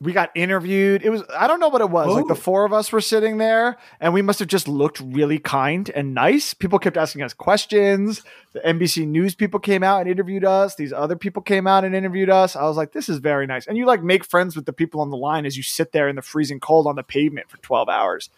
We 0.00 0.12
got 0.12 0.30
interviewed. 0.34 1.02
It 1.02 1.10
was 1.10 1.22
I 1.34 1.46
don't 1.46 1.58
know 1.58 1.68
what 1.68 1.80
it 1.80 1.88
was. 1.88 2.08
Like 2.14 2.26
the 2.26 2.34
four 2.34 2.66
of 2.66 2.72
us 2.72 2.92
were 2.92 3.00
sitting 3.00 3.38
there 3.38 3.78
and 3.98 4.12
we 4.12 4.20
must 4.20 4.38
have 4.40 4.48
just 4.48 4.68
looked 4.68 5.00
really 5.00 5.38
kind 5.38 5.90
and 5.94 6.12
nice. 6.12 6.52
People 6.52 6.78
kept 6.78 6.98
asking 6.98 7.22
us 7.22 7.32
questions. 7.32 8.22
The 8.52 8.60
NBC 8.60 9.06
News 9.06 9.34
people 9.34 9.58
came 9.58 9.82
out 9.82 10.02
and 10.02 10.10
interviewed 10.10 10.44
us. 10.44 10.74
These 10.74 10.92
other 10.92 11.16
people 11.16 11.40
came 11.40 11.66
out 11.66 11.84
and 11.84 11.94
interviewed 11.94 12.28
us. 12.28 12.56
I 12.56 12.64
was 12.64 12.76
like, 12.76 12.92
this 12.92 13.08
is 13.08 13.18
very 13.18 13.46
nice. 13.46 13.66
And 13.66 13.78
you 13.78 13.86
like 13.86 14.02
make 14.02 14.24
friends 14.24 14.54
with 14.54 14.66
the 14.66 14.72
people 14.72 15.00
on 15.00 15.10
the 15.10 15.16
line 15.16 15.46
as 15.46 15.56
you 15.56 15.62
sit 15.62 15.92
there 15.92 16.08
in 16.08 16.16
the 16.16 16.22
freezing 16.22 16.60
cold 16.60 16.86
on 16.86 16.96
the 16.96 17.02
pavement 17.02 17.48
for 17.48 17.56
12 17.58 17.88
hours. 17.88 18.30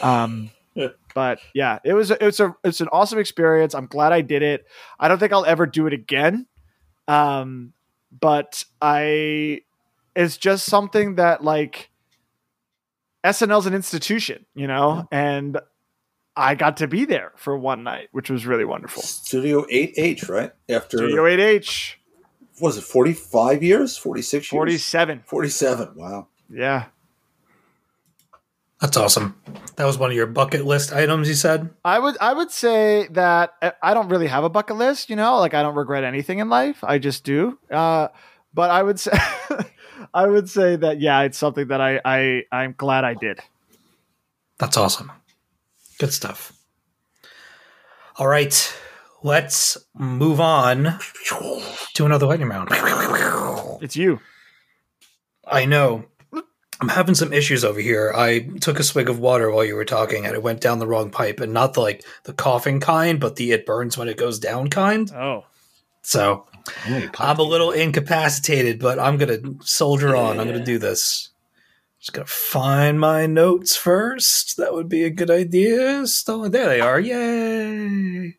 Um 0.00 0.50
but 1.14 1.40
yeah, 1.52 1.78
it 1.84 1.92
was 1.92 2.10
it's 2.10 2.40
a 2.40 2.56
it's 2.64 2.80
an 2.80 2.88
awesome 2.88 3.18
experience. 3.18 3.74
I'm 3.74 3.86
glad 3.86 4.12
I 4.12 4.22
did 4.22 4.42
it. 4.42 4.66
I 4.98 5.08
don't 5.08 5.18
think 5.18 5.32
I'll 5.32 5.44
ever 5.44 5.66
do 5.66 5.86
it 5.86 5.92
again. 5.92 6.46
Um 7.06 7.74
but 8.18 8.64
I 8.80 9.62
it's 10.14 10.36
just 10.36 10.66
something 10.66 11.16
that 11.16 11.42
like 11.44 11.90
SNL's 13.24 13.66
an 13.66 13.74
institution, 13.74 14.46
you 14.54 14.66
know, 14.66 15.08
and 15.10 15.58
I 16.36 16.54
got 16.54 16.78
to 16.78 16.88
be 16.88 17.04
there 17.04 17.32
for 17.36 17.56
one 17.56 17.82
night, 17.84 18.08
which 18.12 18.30
was 18.30 18.46
really 18.46 18.64
wonderful. 18.64 19.02
Studio 19.02 19.64
8H, 19.66 20.28
right? 20.28 20.52
After, 20.68 20.98
Studio 20.98 21.24
8H, 21.24 21.94
was 22.60 22.78
it 22.78 22.84
45 22.84 23.62
years? 23.62 23.96
46 23.96 24.44
years? 24.44 24.48
47. 24.48 25.22
47. 25.26 25.90
Wow. 25.94 26.28
Yeah. 26.50 26.86
That's 28.80 28.96
awesome. 28.96 29.36
That 29.76 29.84
was 29.84 29.96
one 29.96 30.10
of 30.10 30.16
your 30.16 30.26
bucket 30.26 30.66
list 30.66 30.92
items. 30.92 31.28
You 31.28 31.34
said. 31.34 31.70
I 31.84 32.00
would 32.00 32.16
I 32.20 32.32
would 32.32 32.50
say 32.50 33.06
that 33.12 33.54
uh, 33.62 33.70
I 33.80 33.94
don't 33.94 34.08
really 34.08 34.26
have 34.26 34.42
a 34.42 34.48
bucket 34.48 34.76
list, 34.76 35.08
you 35.08 35.14
know, 35.14 35.38
like 35.38 35.54
I 35.54 35.62
don't 35.62 35.76
regret 35.76 36.02
anything 36.02 36.40
in 36.40 36.48
life. 36.48 36.82
I 36.82 36.98
just 36.98 37.22
do. 37.22 37.60
Uh, 37.70 38.08
but 38.52 38.70
I 38.70 38.82
would 38.82 38.98
say 38.98 39.12
I 40.14 40.26
would 40.26 40.48
say 40.48 40.76
that 40.76 41.00
yeah, 41.00 41.22
it's 41.22 41.38
something 41.38 41.68
that 41.68 41.80
I 41.80 42.00
I 42.04 42.44
I'm 42.52 42.74
glad 42.76 43.04
I 43.04 43.14
did. 43.14 43.40
That's 44.58 44.76
awesome. 44.76 45.10
Good 45.98 46.12
stuff. 46.12 46.52
All 48.16 48.26
right, 48.26 48.76
let's 49.22 49.78
move 49.94 50.40
on 50.40 50.98
to 51.94 52.04
another 52.04 52.26
lightning 52.26 52.48
round. 52.48 52.70
It's 53.80 53.96
you. 53.96 54.20
I 55.46 55.64
know. 55.64 56.04
I'm 56.80 56.88
having 56.88 57.14
some 57.14 57.32
issues 57.32 57.64
over 57.64 57.80
here. 57.80 58.12
I 58.14 58.40
took 58.60 58.80
a 58.80 58.82
swig 58.82 59.08
of 59.08 59.20
water 59.20 59.50
while 59.50 59.64
you 59.64 59.76
were 59.76 59.84
talking, 59.84 60.26
and 60.26 60.34
it 60.34 60.42
went 60.42 60.60
down 60.60 60.80
the 60.80 60.86
wrong 60.86 61.10
pipe, 61.10 61.40
and 61.40 61.52
not 61.52 61.74
the 61.74 61.80
like 61.80 62.04
the 62.24 62.32
coughing 62.32 62.80
kind, 62.80 63.20
but 63.20 63.36
the 63.36 63.52
it 63.52 63.64
burns 63.64 63.96
when 63.96 64.08
it 64.08 64.16
goes 64.16 64.38
down 64.38 64.68
kind. 64.68 65.10
Oh. 65.12 65.44
So 66.02 66.46
I'm 67.18 67.38
a 67.38 67.42
little 67.42 67.70
incapacitated, 67.70 68.78
but 68.78 68.98
I'm 68.98 69.16
gonna 69.16 69.38
soldier 69.62 70.14
on. 70.16 70.38
I'm 70.38 70.46
gonna 70.46 70.64
do 70.64 70.78
this. 70.78 71.30
Just 71.98 72.12
gotta 72.12 72.26
find 72.26 72.98
my 72.98 73.26
notes 73.26 73.76
first. 73.76 74.56
That 74.56 74.74
would 74.74 74.88
be 74.88 75.04
a 75.04 75.10
good 75.10 75.30
idea. 75.30 76.06
So, 76.06 76.48
there 76.48 76.66
they 76.66 76.80
are. 76.80 76.98
Yay! 77.00 78.36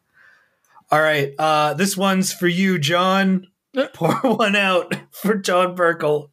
All 0.91 1.02
right, 1.02 1.34
uh, 1.40 1.74
this 1.74 1.98
one's 1.98 2.32
for 2.32 2.48
you, 2.48 2.78
John. 2.78 3.48
Pour 3.94 4.14
one 4.18 4.56
out 4.56 4.95
for 5.12 5.36
John 5.36 5.76
Burkle. 5.76 6.30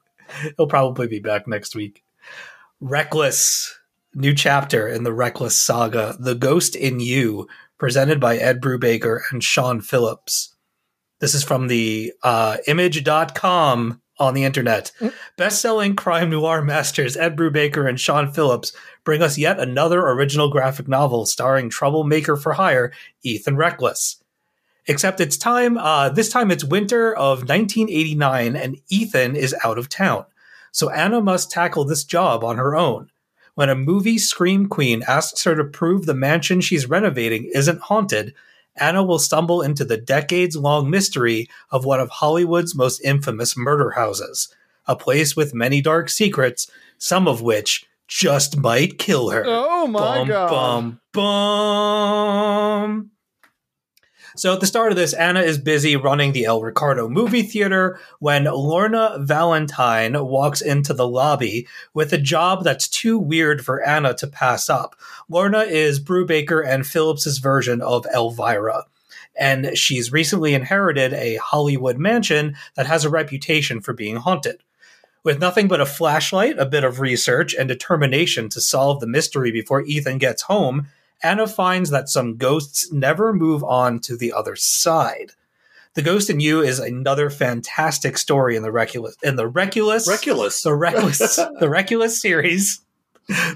He'll 0.57 0.67
probably 0.67 1.07
be 1.07 1.21
back 1.21 1.49
next 1.49 1.75
week. 1.75 2.05
Reckless, 2.81 3.79
new 4.15 4.35
chapter 4.35 4.87
in 4.87 5.05
the 5.05 5.13
Reckless 5.13 5.59
saga, 5.59 6.17
The 6.19 6.35
Ghost 6.35 6.77
in 6.77 7.01
You, 7.01 7.47
presented 7.79 8.21
by 8.21 8.37
Ed 8.37 8.61
Brubaker 8.61 9.21
and 9.31 9.43
Sean 9.43 9.81
Phillips. 9.81 10.50
This 11.21 11.35
is 11.35 11.45
from 11.45 11.69
the 11.69 12.13
uh, 12.23 12.57
image.com 12.67 14.01
on 14.19 14.35
the 14.35 14.45
internet. 14.45 14.93
Best-selling 15.37 15.97
crime 15.97 16.31
noir 16.31 16.63
masters 16.63 17.17
Ed 17.17 17.37
Brubaker 17.37 17.89
and 17.89 17.99
Sean 17.99 18.31
Phillips 18.31 18.73
bring 19.05 19.23
us 19.23 19.39
yet 19.39 19.59
another 19.59 20.01
original 20.01 20.51
graphic 20.51 20.89
novel 20.89 21.25
starring 21.27 21.71
troublemaker 21.71 22.37
for 22.37 22.55
hire 22.55 22.93
Ethan 23.23 23.57
Reckless. 23.57 24.23
Except 24.87 25.21
it's 25.21 25.37
time, 25.37 25.79
uh, 25.79 26.09
this 26.09 26.29
time 26.29 26.51
it's 26.51 26.65
winter 26.65 27.15
of 27.15 27.41
1989 27.41 28.57
and 28.57 28.77
Ethan 28.89 29.37
is 29.37 29.55
out 29.65 29.79
of 29.79 29.89
town. 29.89 30.25
So 30.73 30.91
Anna 30.91 31.21
must 31.21 31.51
tackle 31.51 31.85
this 31.85 32.05
job 32.05 32.45
on 32.45 32.57
her 32.57 32.77
own. 32.77 33.11
When 33.55 33.69
a 33.69 33.75
movie 33.75 34.19
scream 34.19 34.69
queen 34.69 35.03
asks 35.07 35.45
her 35.45 35.55
to 35.55 35.65
prove 35.65 36.07
the 36.07 36.15
mansion 36.15 36.61
she's 36.61 36.89
renovating 36.89 37.51
isn't 37.55 37.81
haunted, 37.83 38.35
Anna 38.77 39.03
will 39.03 39.19
stumble 39.19 39.63
into 39.63 39.85
the 39.85 39.97
decades 39.97 40.57
long 40.57 40.89
mystery 40.91 41.49
of 41.71 41.85
one 41.85 42.01
of 42.01 42.09
Hollywood's 42.09 42.75
most 42.75 43.01
infamous 43.01 43.57
murder 43.57 43.91
houses, 43.91 44.55
a 44.87 44.97
place 44.97 45.37
with 45.37 45.55
many 45.55 45.81
dark 45.81 46.09
secrets, 46.09 46.71
some 46.99 47.29
of 47.29 47.43
which 47.43 47.87
just 48.09 48.57
might 48.57 48.99
kill 48.99 49.31
her. 49.31 49.45
Oh 49.47 49.87
my 49.87 50.19
bum, 50.19 50.29
god. 50.29 50.51
Bum, 50.51 51.01
bum. 51.13 53.11
So 54.37 54.53
at 54.53 54.61
the 54.61 54.67
start 54.67 54.93
of 54.93 54.97
this, 54.97 55.13
Anna 55.13 55.41
is 55.41 55.59
busy 55.59 55.97
running 55.97 56.33
the 56.33 56.45
El 56.45 56.63
Ricardo 56.63 57.09
movie 57.09 57.43
theater 57.43 57.99
when 58.21 58.45
Lorna 58.45 59.17
Valentine 59.19 60.25
walks 60.25 60.61
into 60.61 60.95
the 60.95 61.09
lobby 61.09 61.67
with 61.95 62.13
a 62.13 62.19
job 62.19 62.63
that's 62.63 62.89
too 62.89 63.19
weird 63.19 63.65
for 63.65 63.83
Anna 63.83 64.15
to 64.15 64.27
pass 64.27 64.71
up. 64.71 64.95
Lorna 65.29 65.61
is 65.61 66.01
Brubaker 66.01 66.67
and 66.67 66.87
Phillips's 66.87 67.39
version 67.39 67.83
of 67.83 68.07
Elvira. 68.15 68.85
And 69.37 69.77
she's 69.77 70.13
recently 70.13 70.55
inherited 70.55 71.13
a 71.13 71.37
Hollywood 71.37 71.99
mansion 71.99 72.57
that 72.75 72.87
has 72.87 73.05
a 73.05 73.11
reputation 73.11 73.81
for 73.81 73.93
being 73.93 74.17
haunted. 74.17 74.63
With 75.23 75.41
nothing 75.41 75.69
but 75.69 75.81
a 75.81 75.87
flashlight, 75.87 76.59
a 76.59 76.67
bit 76.67 76.85
of 76.85 77.01
research, 77.01 77.55
and 77.55 77.69
determination 77.69 78.49
to 78.51 78.61
solve 78.61 79.01
the 79.01 79.07
mystery 79.07 79.51
before 79.51 79.83
Ethan 79.83 80.19
gets 80.19 80.43
home, 80.43 80.89
Anna 81.23 81.47
finds 81.47 81.91
that 81.91 82.09
some 82.09 82.37
ghosts 82.37 82.91
never 82.93 83.33
move 83.33 83.63
on 83.63 84.01
to 84.01 84.17
the 84.17 84.33
other 84.33 84.57
side. 84.57 85.33
The 85.95 86.03
Ghost 86.03 86.31
in 86.31 86.39
You 86.39 86.61
is 86.63 86.79
another 86.79 87.31
fantastic 87.31 88.17
story 88.17 88.55
in 88.57 88.63
the 88.63 88.71
Reculus 88.71 89.15
in 89.23 89.37
the 89.37 89.51
Reculus 89.51 90.07
Reculus. 90.09 90.63
the 90.63 90.75
Reckless 90.75 91.37
the 91.61 91.69
Reckless 91.69 92.21
series. 92.21 92.81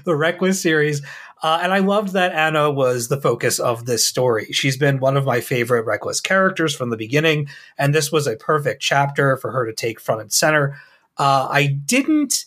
The 0.03 0.15
Reckless 0.15 0.61
series. 0.61 1.01
Uh, 1.41 1.59
and 1.61 1.73
I 1.73 1.79
loved 1.79 2.13
that 2.13 2.33
Anna 2.33 2.71
was 2.71 3.07
the 3.07 3.19
focus 3.19 3.59
of 3.59 3.85
this 3.85 4.05
story. 4.05 4.45
She's 4.51 4.77
been 4.77 4.99
one 4.99 5.15
of 5.17 5.25
my 5.25 5.41
favorite 5.41 5.85
Reckless 5.85 6.19
characters 6.21 6.75
from 6.75 6.89
the 6.89 6.97
beginning, 6.97 7.47
and 7.77 7.93
this 7.93 8.11
was 8.11 8.25
a 8.25 8.35
perfect 8.37 8.81
chapter 8.81 9.37
for 9.37 9.51
her 9.51 9.65
to 9.65 9.73
take 9.73 9.99
front 9.99 10.21
and 10.21 10.31
center. 10.31 10.77
Uh, 11.17 11.47
I 11.49 11.67
didn't 11.67 12.45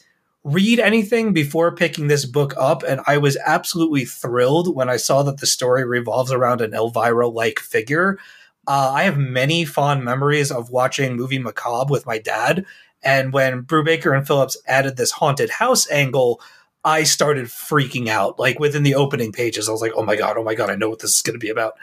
read 0.52 0.80
anything 0.80 1.32
before 1.32 1.74
picking 1.74 2.08
this 2.08 2.24
book 2.24 2.54
up, 2.56 2.82
and 2.82 3.00
I 3.06 3.18
was 3.18 3.36
absolutely 3.46 4.04
thrilled 4.04 4.74
when 4.74 4.88
I 4.88 4.96
saw 4.96 5.22
that 5.22 5.38
the 5.38 5.46
story 5.46 5.84
revolves 5.84 6.32
around 6.32 6.60
an 6.60 6.74
Elvira 6.74 7.28
like 7.28 7.58
figure. 7.58 8.18
Uh, 8.66 8.92
I 8.94 9.04
have 9.04 9.18
many 9.18 9.64
fond 9.64 10.04
memories 10.04 10.50
of 10.50 10.70
watching 10.70 11.16
Movie 11.16 11.38
Macabre 11.38 11.90
with 11.90 12.06
my 12.06 12.18
dad, 12.18 12.64
and 13.02 13.32
when 13.32 13.62
Brubaker 13.62 14.16
and 14.16 14.26
Phillips 14.26 14.56
added 14.66 14.96
this 14.96 15.12
haunted 15.12 15.50
house 15.50 15.90
angle, 15.90 16.40
I 16.84 17.02
started 17.02 17.46
freaking 17.46 18.08
out. 18.08 18.38
Like 18.38 18.58
within 18.58 18.82
the 18.82 18.94
opening 18.94 19.32
pages, 19.32 19.68
I 19.68 19.72
was 19.72 19.82
like, 19.82 19.92
"Oh 19.94 20.04
my 20.04 20.16
god, 20.16 20.36
oh 20.36 20.44
my 20.44 20.54
god, 20.54 20.70
I 20.70 20.76
know 20.76 20.88
what 20.88 21.00
this 21.00 21.14
is 21.14 21.22
going 21.22 21.38
to 21.38 21.44
be 21.44 21.50
about." 21.50 21.74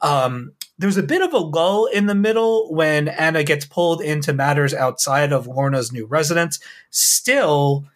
Um, 0.00 0.52
there's 0.78 0.96
a 0.96 1.02
bit 1.02 1.22
of 1.22 1.32
a 1.32 1.38
lull 1.38 1.86
in 1.86 2.06
the 2.06 2.14
middle 2.14 2.72
when 2.74 3.06
Anna 3.06 3.44
gets 3.44 3.64
pulled 3.64 4.00
into 4.00 4.32
matters 4.32 4.74
outside 4.74 5.32
of 5.32 5.46
Lorna's 5.46 5.92
new 5.92 6.06
residence. 6.06 6.58
Still, 6.90 7.86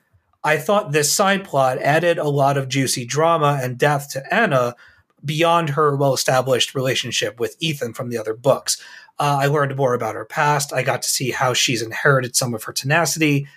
I 0.47 0.59
thought 0.59 0.93
this 0.93 1.13
side 1.13 1.43
plot 1.43 1.79
added 1.79 2.19
a 2.19 2.29
lot 2.29 2.57
of 2.57 2.69
juicy 2.69 3.05
drama 3.05 3.59
and 3.61 3.77
depth 3.77 4.13
to 4.13 4.33
Anna 4.33 4.77
beyond 5.25 5.71
her 5.71 5.97
well 5.97 6.15
established 6.15 6.73
relationship 6.73 7.41
with 7.41 7.57
Ethan 7.59 7.95
from 7.95 8.11
the 8.11 8.19
other 8.19 8.33
books. 8.33 8.81
Uh, 9.19 9.39
I 9.41 9.47
learned 9.47 9.75
more 9.75 9.93
about 9.93 10.15
her 10.15 10.25
past. 10.25 10.73
I 10.73 10.85
got 10.85 11.03
to 11.03 11.09
see 11.09 11.33
how 11.33 11.53
she's 11.53 11.83
inherited 11.83 12.37
some 12.37 12.55
of 12.55 12.63
her 12.63 12.73
tenacity. 12.73 13.49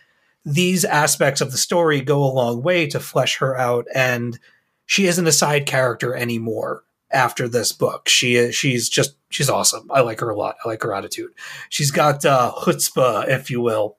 These 0.44 0.84
aspects 0.84 1.42
of 1.42 1.52
the 1.52 1.60
story 1.60 2.02
go 2.02 2.24
a 2.24 2.34
long 2.34 2.64
way 2.64 2.88
to 2.88 3.00
flesh 3.00 3.38
her 3.38 3.56
out, 3.56 3.86
and 3.94 4.40
she 4.88 5.06
isn't 5.06 5.28
a 5.28 5.32
side 5.32 5.68
character 5.68 6.16
anymore 6.16 6.84
after 7.12 7.48
this 7.48 7.72
book. 7.72 8.10
She 8.10 8.36
is, 8.36 8.56
she's 8.56 8.90
just 8.90 9.16
she's 9.30 9.50
awesome. 9.50 9.92
I 9.92 10.02
like 10.02 10.22
her 10.22 10.30
a 10.32 10.36
lot. 10.36 10.56
I 10.66 10.68
like 10.68 10.82
her 10.82 10.96
attitude. 10.96 11.34
She's 11.70 11.92
got 11.92 12.26
uh, 12.26 12.52
chutzpah, 12.64 13.28
if 13.30 13.52
you 13.52 13.62
will. 13.62 13.98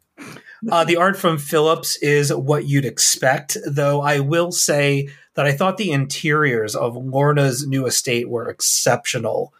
Uh, 0.70 0.84
the 0.84 0.96
art 0.96 1.16
from 1.16 1.38
Phillips 1.38 1.96
is 2.02 2.34
what 2.34 2.66
you'd 2.66 2.84
expect, 2.84 3.56
though 3.66 4.02
I 4.02 4.20
will 4.20 4.52
say 4.52 5.08
that 5.34 5.46
I 5.46 5.52
thought 5.52 5.78
the 5.78 5.90
interiors 5.90 6.76
of 6.76 6.96
Lorna's 6.96 7.66
new 7.66 7.86
estate 7.86 8.28
were 8.28 8.46
exceptional. 8.46 9.54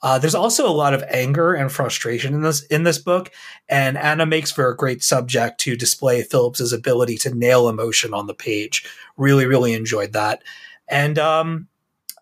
Uh, 0.00 0.18
there's 0.18 0.34
also 0.34 0.68
a 0.68 0.70
lot 0.70 0.94
of 0.94 1.02
anger 1.08 1.54
and 1.54 1.72
frustration 1.72 2.34
in 2.34 2.42
this 2.42 2.62
in 2.66 2.84
this 2.84 2.98
book, 2.98 3.32
and 3.68 3.96
Anna 3.96 4.26
makes 4.26 4.52
for 4.52 4.68
a 4.68 4.76
great 4.76 5.02
subject 5.02 5.58
to 5.60 5.76
display 5.76 6.22
Phillips's 6.22 6.72
ability 6.72 7.16
to 7.18 7.34
nail 7.34 7.68
emotion 7.68 8.14
on 8.14 8.26
the 8.26 8.34
page. 8.34 8.84
Really, 9.16 9.46
really 9.46 9.72
enjoyed 9.72 10.12
that, 10.12 10.42
and 10.88 11.18
um, 11.18 11.68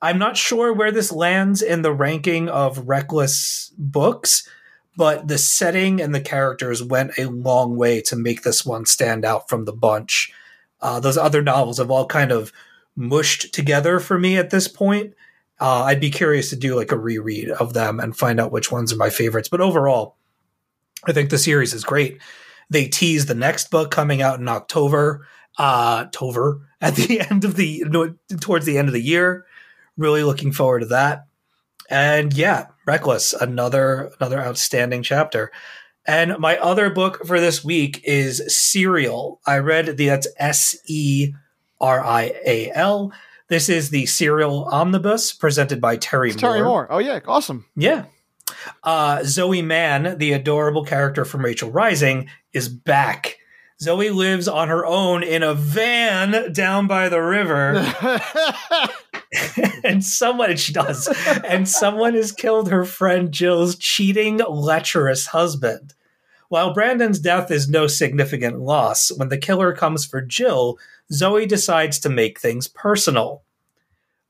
I'm 0.01 0.19
not 0.19 0.37
sure 0.37 0.73
where 0.73 0.93
this 0.93 1.13
lands 1.13 1.61
in 1.61 1.83
the 1.83 1.93
ranking 1.93 2.49
of 2.49 2.89
reckless 2.89 3.73
books, 3.77 4.49
but 4.97 5.29
the 5.29 5.39
setting 5.39 6.01
and 6.01 6.15
the 6.15 6.21
characters 6.21 6.83
went 6.83 7.19
a 7.19 7.27
long 7.27 7.77
way 7.77 8.01
to 8.03 8.17
make 8.17 8.43
this 8.43 8.65
one 8.65 8.85
stand 8.85 9.25
out 9.25 9.49
from 9.49 9.65
the 9.65 9.73
bunch. 9.73 10.33
Uh, 10.81 11.01
those 11.01 11.17
other 11.17 11.43
novels 11.43 11.79
have 11.79 11.91
all 11.91 12.07
kind 12.07 12.33
of 12.33 12.53
mushed 12.95 13.55
together 13.55 14.01
for 14.01 14.19
me 14.19 14.37
at 14.37 14.51
this 14.51 14.69
point. 14.69 15.15
Uh, 15.61 15.85
I'd 15.85 16.01
be 16.01 16.11
curious 16.11 16.51
to 16.51 16.57
do 16.57 16.75
like 16.75 16.93
a 16.93 16.99
reread 16.99 17.51
of 17.51 17.73
them 17.73 18.01
and 18.01 18.17
find 18.17 18.41
out 18.41 18.53
which 18.53 18.73
ones 18.73 18.93
are 18.93 18.97
my 18.97 19.11
favorites. 19.11 19.49
But 19.49 19.61
overall, 19.61 20.17
I 21.05 21.13
think 21.13 21.31
the 21.31 21.39
series 21.39 21.73
is 21.73 21.85
great. 21.85 22.21
They 22.69 22.87
tease 22.87 23.27
the 23.27 23.35
next 23.35 23.71
book 23.71 23.91
coming 23.91 24.23
out 24.23 24.41
in 24.41 24.49
October, 24.49 25.27
uh, 25.59 26.07
Tover 26.13 26.67
at 26.81 26.97
the 26.97 27.21
end 27.21 27.45
of 27.45 27.57
the 27.57 27.85
towards 28.41 28.67
the 28.67 28.77
end 28.77 28.89
of 28.89 28.95
the 28.95 29.01
year. 29.01 29.47
Really 29.97 30.25
looking 30.25 30.53
forward 30.53 30.81
to 30.81 30.87
that. 30.87 31.27
And 31.89 32.33
yeah, 32.33 32.67
Reckless, 32.87 33.33
another 33.33 34.13
another 34.19 34.41
outstanding 34.41 35.03
chapter. 35.03 35.51
And 36.07 36.39
my 36.39 36.59
other 36.59 36.91
book 36.91 37.25
for 37.27 37.41
this 37.41 37.65
week 37.65 38.01
is 38.05 38.43
Serial. 38.49 39.41
I 39.47 39.59
read 39.59 39.97
the 39.97 40.07
that's 40.07 40.27
S 40.37 40.77
E 40.87 41.33
R 41.81 42.05
I 42.05 42.33
A 42.45 42.71
L. 42.73 43.13
This 43.49 43.69
is 43.69 43.91
the 43.91 44.07
Serial 44.07 44.65
Omnibus 44.65 45.33
presented 45.33 45.81
by 45.81 45.97
Terry 45.97 46.31
It's 46.31 46.43
Moore. 46.43 46.53
Terry 46.53 46.65
Moore. 46.65 46.87
Oh 46.91 46.99
yeah, 46.99 47.21
awesome. 47.27 47.67
Yeah. 47.77 48.07
Uh, 48.83 49.23
Zoe 49.25 49.63
Mann, 49.63 50.19
the 50.19 50.33
adorable 50.33 50.85
character 50.85 51.25
from 51.25 51.45
Rachel 51.45 51.71
Rising, 51.71 52.29
is 52.53 52.69
back. 52.69 53.39
Zoe 53.83 54.11
lives 54.11 54.47
on 54.47 54.69
her 54.69 54.87
own 54.87 55.25
in 55.25 55.43
a 55.43 55.55
van 55.55 56.53
down 56.53 56.87
by 56.87 57.09
the 57.09 57.21
river. 57.21 57.75
and 59.85 60.05
someone 60.05 60.57
she 60.57 60.73
does. 60.73 61.09
And 61.45 61.69
someone 61.69 62.15
has 62.15 62.33
killed 62.33 62.71
her 62.71 62.85
friend 62.85 63.33
jill's 63.33 63.77
cheating 63.77 64.41
lecherous 64.49 65.27
husband. 65.27 65.95
While 66.49 66.75
brandon's 66.75 67.19
death 67.19 67.51
is 67.51 67.69
no 67.69 67.87
significant 67.87 68.61
loss 68.61 69.11
when 69.11 69.31
the 69.31 69.39
killer 69.39 69.73
comes 69.73 70.05
for 70.05 70.21
jill 70.21 70.79
zoe 71.11 71.47
decides 71.47 71.99
to 72.01 72.09
make 72.09 72.39
things 72.39 72.69
personal 72.69 73.43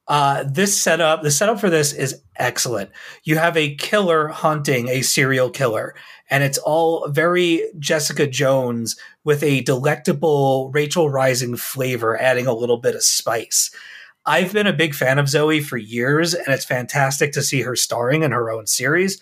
uh, 0.08 0.44
this 0.44 0.80
setup 0.80 1.22
the 1.22 1.30
setup 1.30 1.60
for 1.60 1.70
this 1.70 1.92
is 1.92 2.22
excellent 2.36 2.90
you 3.24 3.36
have 3.36 3.56
a 3.56 3.74
killer 3.76 4.28
hunting 4.28 4.88
a 4.88 5.02
serial 5.02 5.50
killer 5.50 5.94
and 6.30 6.42
it's 6.42 6.58
all 6.58 7.08
very 7.08 7.62
jessica 7.78 8.26
jones 8.26 8.96
with 9.24 9.42
a 9.42 9.60
delectable 9.62 10.70
rachel 10.72 11.08
rising 11.08 11.56
flavor 11.56 12.20
adding 12.20 12.46
a 12.46 12.54
little 12.54 12.78
bit 12.78 12.94
of 12.94 13.02
spice 13.02 13.70
I've 14.24 14.52
been 14.52 14.68
a 14.68 14.72
big 14.72 14.94
fan 14.94 15.18
of 15.18 15.28
Zoe 15.28 15.60
for 15.60 15.76
years, 15.76 16.32
and 16.32 16.46
it's 16.48 16.64
fantastic 16.64 17.32
to 17.32 17.42
see 17.42 17.62
her 17.62 17.74
starring 17.74 18.22
in 18.22 18.30
her 18.30 18.50
own 18.50 18.66
series. 18.66 19.20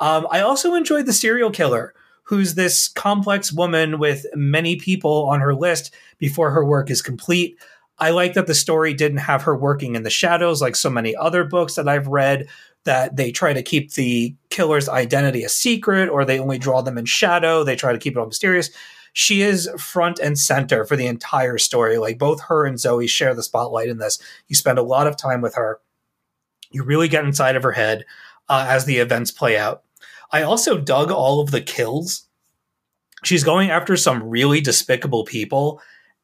Um, 0.00 0.26
I 0.30 0.40
also 0.40 0.74
enjoyed 0.74 1.06
The 1.06 1.12
Serial 1.12 1.50
Killer, 1.50 1.94
who's 2.24 2.54
this 2.54 2.88
complex 2.88 3.52
woman 3.52 3.98
with 3.98 4.26
many 4.34 4.76
people 4.76 5.28
on 5.28 5.40
her 5.40 5.54
list 5.54 5.94
before 6.18 6.50
her 6.50 6.64
work 6.64 6.90
is 6.90 7.02
complete. 7.02 7.58
I 8.00 8.10
like 8.10 8.32
that 8.34 8.46
the 8.46 8.54
story 8.54 8.94
didn't 8.94 9.18
have 9.18 9.42
her 9.42 9.56
working 9.56 9.94
in 9.94 10.02
the 10.02 10.10
shadows 10.10 10.62
like 10.62 10.74
so 10.74 10.90
many 10.90 11.14
other 11.14 11.44
books 11.44 11.74
that 11.74 11.88
I've 11.88 12.08
read, 12.08 12.48
that 12.84 13.16
they 13.16 13.30
try 13.30 13.52
to 13.52 13.62
keep 13.62 13.92
the 13.92 14.34
killer's 14.48 14.88
identity 14.88 15.44
a 15.44 15.50
secret 15.50 16.08
or 16.08 16.24
they 16.24 16.38
only 16.38 16.58
draw 16.58 16.80
them 16.80 16.96
in 16.96 17.04
shadow. 17.04 17.62
They 17.62 17.76
try 17.76 17.92
to 17.92 17.98
keep 17.98 18.16
it 18.16 18.18
all 18.18 18.26
mysterious 18.26 18.70
she 19.12 19.42
is 19.42 19.68
front 19.78 20.18
and 20.18 20.38
center 20.38 20.84
for 20.84 20.96
the 20.96 21.06
entire 21.06 21.58
story. 21.58 21.98
Like 21.98 22.18
both 22.18 22.42
her 22.42 22.66
and 22.66 22.78
Zoe 22.78 23.06
share 23.06 23.34
the 23.34 23.42
spotlight 23.42 23.88
in 23.88 23.98
this. 23.98 24.18
You 24.48 24.56
spend 24.56 24.78
a 24.78 24.82
lot 24.82 25.06
of 25.06 25.16
time 25.16 25.40
with 25.40 25.54
her. 25.54 25.80
You 26.70 26.84
really 26.84 27.08
get 27.08 27.24
inside 27.24 27.56
of 27.56 27.62
her 27.62 27.72
head 27.72 28.04
uh, 28.48 28.66
as 28.68 28.84
the 28.84 28.98
events 28.98 29.30
play 29.30 29.58
out. 29.58 29.82
I 30.32 30.42
also 30.42 30.78
dug 30.78 31.10
all 31.10 31.40
of 31.40 31.50
the 31.50 31.60
kills. 31.60 32.26
She's 33.24 33.44
going 33.44 33.70
after 33.70 33.96
some 33.96 34.30
really 34.30 34.60
despicable 34.60 35.24
people, 35.24 35.80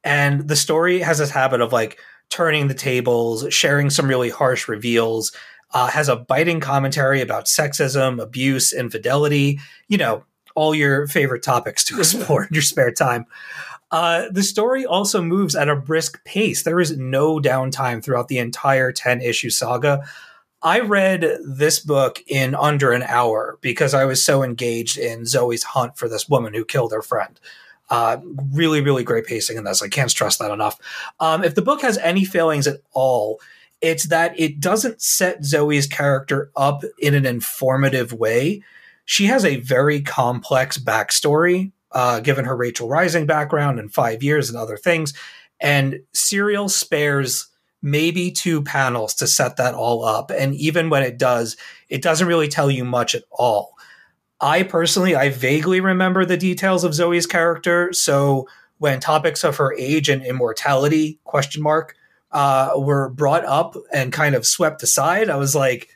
and 0.06 0.46
the 0.46 0.56
story 0.56 1.00
has 1.00 1.18
this 1.18 1.30
habit 1.30 1.60
of 1.60 1.72
like 1.72 1.98
turning 2.30 2.68
the 2.68 2.74
tables, 2.74 3.44
sharing 3.52 3.90
some 3.90 4.06
really 4.06 4.30
harsh 4.30 4.68
reveals. 4.68 5.32
Uh, 5.74 5.88
has 5.88 6.08
a 6.08 6.14
biting 6.14 6.60
commentary 6.60 7.20
about 7.20 7.46
sexism, 7.46 8.22
abuse, 8.22 8.72
infidelity. 8.72 9.58
You 9.88 9.98
know, 9.98 10.24
all 10.54 10.76
your 10.76 11.08
favorite 11.08 11.42
topics 11.42 11.82
to 11.84 11.98
explore 11.98 12.44
in 12.44 12.50
your 12.52 12.62
spare 12.62 12.92
time. 12.92 13.26
Uh, 13.90 14.26
the 14.30 14.44
story 14.44 14.86
also 14.86 15.20
moves 15.20 15.56
at 15.56 15.68
a 15.68 15.74
brisk 15.74 16.24
pace. 16.24 16.62
There 16.62 16.80
is 16.80 16.96
no 16.96 17.40
downtime 17.40 18.02
throughout 18.02 18.28
the 18.28 18.38
entire 18.38 18.92
10 18.92 19.20
issue 19.20 19.50
saga. 19.50 20.04
I 20.62 20.80
read 20.80 21.38
this 21.44 21.80
book 21.80 22.22
in 22.28 22.54
under 22.54 22.92
an 22.92 23.02
hour 23.02 23.58
because 23.60 23.92
I 23.92 24.04
was 24.04 24.24
so 24.24 24.44
engaged 24.44 24.98
in 24.98 25.26
Zoe's 25.26 25.64
hunt 25.64 25.98
for 25.98 26.08
this 26.08 26.28
woman 26.28 26.54
who 26.54 26.64
killed 26.64 26.92
her 26.92 27.02
friend. 27.02 27.38
Uh, 27.88 28.18
really, 28.52 28.80
really 28.80 29.04
great 29.04 29.26
pacing 29.26 29.56
in 29.56 29.64
this. 29.64 29.82
I 29.82 29.88
can't 29.88 30.10
stress 30.10 30.38
that 30.38 30.50
enough. 30.50 30.78
Um, 31.20 31.44
if 31.44 31.54
the 31.54 31.62
book 31.62 31.82
has 31.82 31.98
any 31.98 32.24
failings 32.24 32.66
at 32.66 32.80
all, 32.92 33.40
it's 33.80 34.08
that 34.08 34.38
it 34.38 34.58
doesn't 34.58 35.00
set 35.00 35.44
Zoe's 35.44 35.86
character 35.86 36.50
up 36.56 36.82
in 36.98 37.14
an 37.14 37.26
informative 37.26 38.12
way 38.12 38.62
she 39.06 39.26
has 39.26 39.44
a 39.44 39.56
very 39.56 40.02
complex 40.02 40.76
backstory, 40.76 41.72
uh, 41.92 42.20
given 42.20 42.44
her 42.44 42.56
Rachel 42.56 42.88
Rising 42.88 43.24
background 43.24 43.78
and 43.78 43.92
five 43.92 44.22
years 44.22 44.50
and 44.50 44.58
other 44.58 44.76
things. 44.76 45.14
And 45.60 46.00
Serial 46.12 46.68
spares 46.68 47.46
maybe 47.80 48.32
two 48.32 48.62
panels 48.62 49.14
to 49.14 49.26
set 49.28 49.56
that 49.56 49.74
all 49.74 50.04
up. 50.04 50.30
And 50.30 50.54
even 50.56 50.90
when 50.90 51.04
it 51.04 51.18
does, 51.18 51.56
it 51.88 52.02
doesn't 52.02 52.26
really 52.26 52.48
tell 52.48 52.70
you 52.70 52.84
much 52.84 53.14
at 53.14 53.22
all. 53.30 53.75
I 54.40 54.62
personally, 54.62 55.14
I 55.16 55.30
vaguely 55.30 55.80
remember 55.80 56.24
the 56.24 56.36
details 56.36 56.84
of 56.84 56.94
Zoe's 56.94 57.26
character. 57.26 57.92
So 57.92 58.48
when 58.78 59.00
topics 59.00 59.44
of 59.44 59.56
her 59.56 59.74
age 59.74 60.08
and 60.08 60.24
immortality 60.24 61.18
question 61.24 61.62
mark 61.62 61.94
uh, 62.32 62.72
were 62.76 63.08
brought 63.08 63.44
up 63.44 63.76
and 63.92 64.12
kind 64.12 64.34
of 64.34 64.46
swept 64.46 64.82
aside, 64.82 65.30
I 65.30 65.36
was 65.36 65.54
like, 65.54 65.88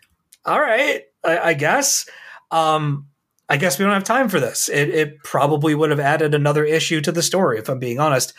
all 0.44 0.60
right, 0.60 1.02
I, 1.22 1.38
I 1.38 1.54
guess. 1.54 2.08
Um, 2.50 3.06
I 3.48 3.56
guess 3.56 3.78
we 3.78 3.84
don't 3.84 3.94
have 3.94 4.04
time 4.04 4.28
for 4.28 4.38
this. 4.38 4.68
It, 4.68 4.90
it, 4.90 5.22
probably 5.24 5.74
would 5.74 5.90
have 5.90 5.98
added 5.98 6.34
another 6.34 6.64
issue 6.64 7.00
to 7.00 7.10
the 7.10 7.22
story, 7.22 7.58
if 7.58 7.68
I'm 7.68 7.80
being 7.80 7.98
honest. 7.98 8.32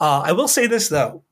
Uh, 0.00 0.22
I 0.24 0.32
will 0.32 0.48
say 0.48 0.66
this 0.66 0.88
though. 0.88 1.22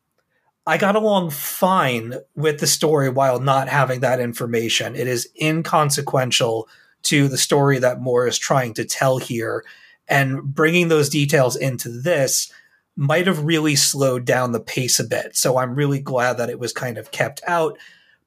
I 0.65 0.79
got 0.79 0.97
along 0.97 1.31
fine 1.31 2.15
with 2.35 2.61
the 2.61 2.67
story 2.67 3.09
while 3.09 3.41
not 3.41 3.69
having 3.69 4.01
that 4.01 4.21
information. 4.21 4.97
It 4.97 5.07
is 5.07 5.29
inconsequential 5.41 6.69
to 7.07 7.29
the 7.29 7.39
story 7.39 7.79
that 7.79 8.01
Moore 8.01 8.27
is 8.27 8.39
trying 8.39 8.75
to 8.75 8.85
tell 8.85 9.19
here. 9.19 9.65
And 10.09 10.43
bringing 10.43 10.89
those 10.89 11.09
details 11.09 11.57
into 11.57 11.89
this 11.89 12.53
might 12.97 13.27
have 13.27 13.45
really 13.45 13.77
slowed 13.77 14.25
down 14.25 14.53
the 14.53 14.61
pace 14.61 15.01
a 15.01 15.05
bit. 15.05 15.37
So 15.37 15.59
I'm 15.59 15.75
really 15.75 16.01
glad 16.01 16.39
that 16.39 16.51
it 16.51 16.59
was 16.59 16.73
kind 16.73 16.97
of 16.97 17.11
kept 17.11 17.43
out 17.47 17.77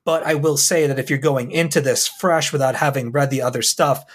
but 0.09 0.23
I 0.23 0.33
will 0.33 0.57
say 0.57 0.87
that 0.87 0.97
if 0.97 1.11
you're 1.11 1.19
going 1.19 1.51
into 1.51 1.81
this 1.81 2.07
fresh 2.07 2.51
without 2.51 2.75
having 2.75 3.11
read 3.11 3.29
the 3.29 3.43
other 3.43 3.61
stuff, 3.61 4.05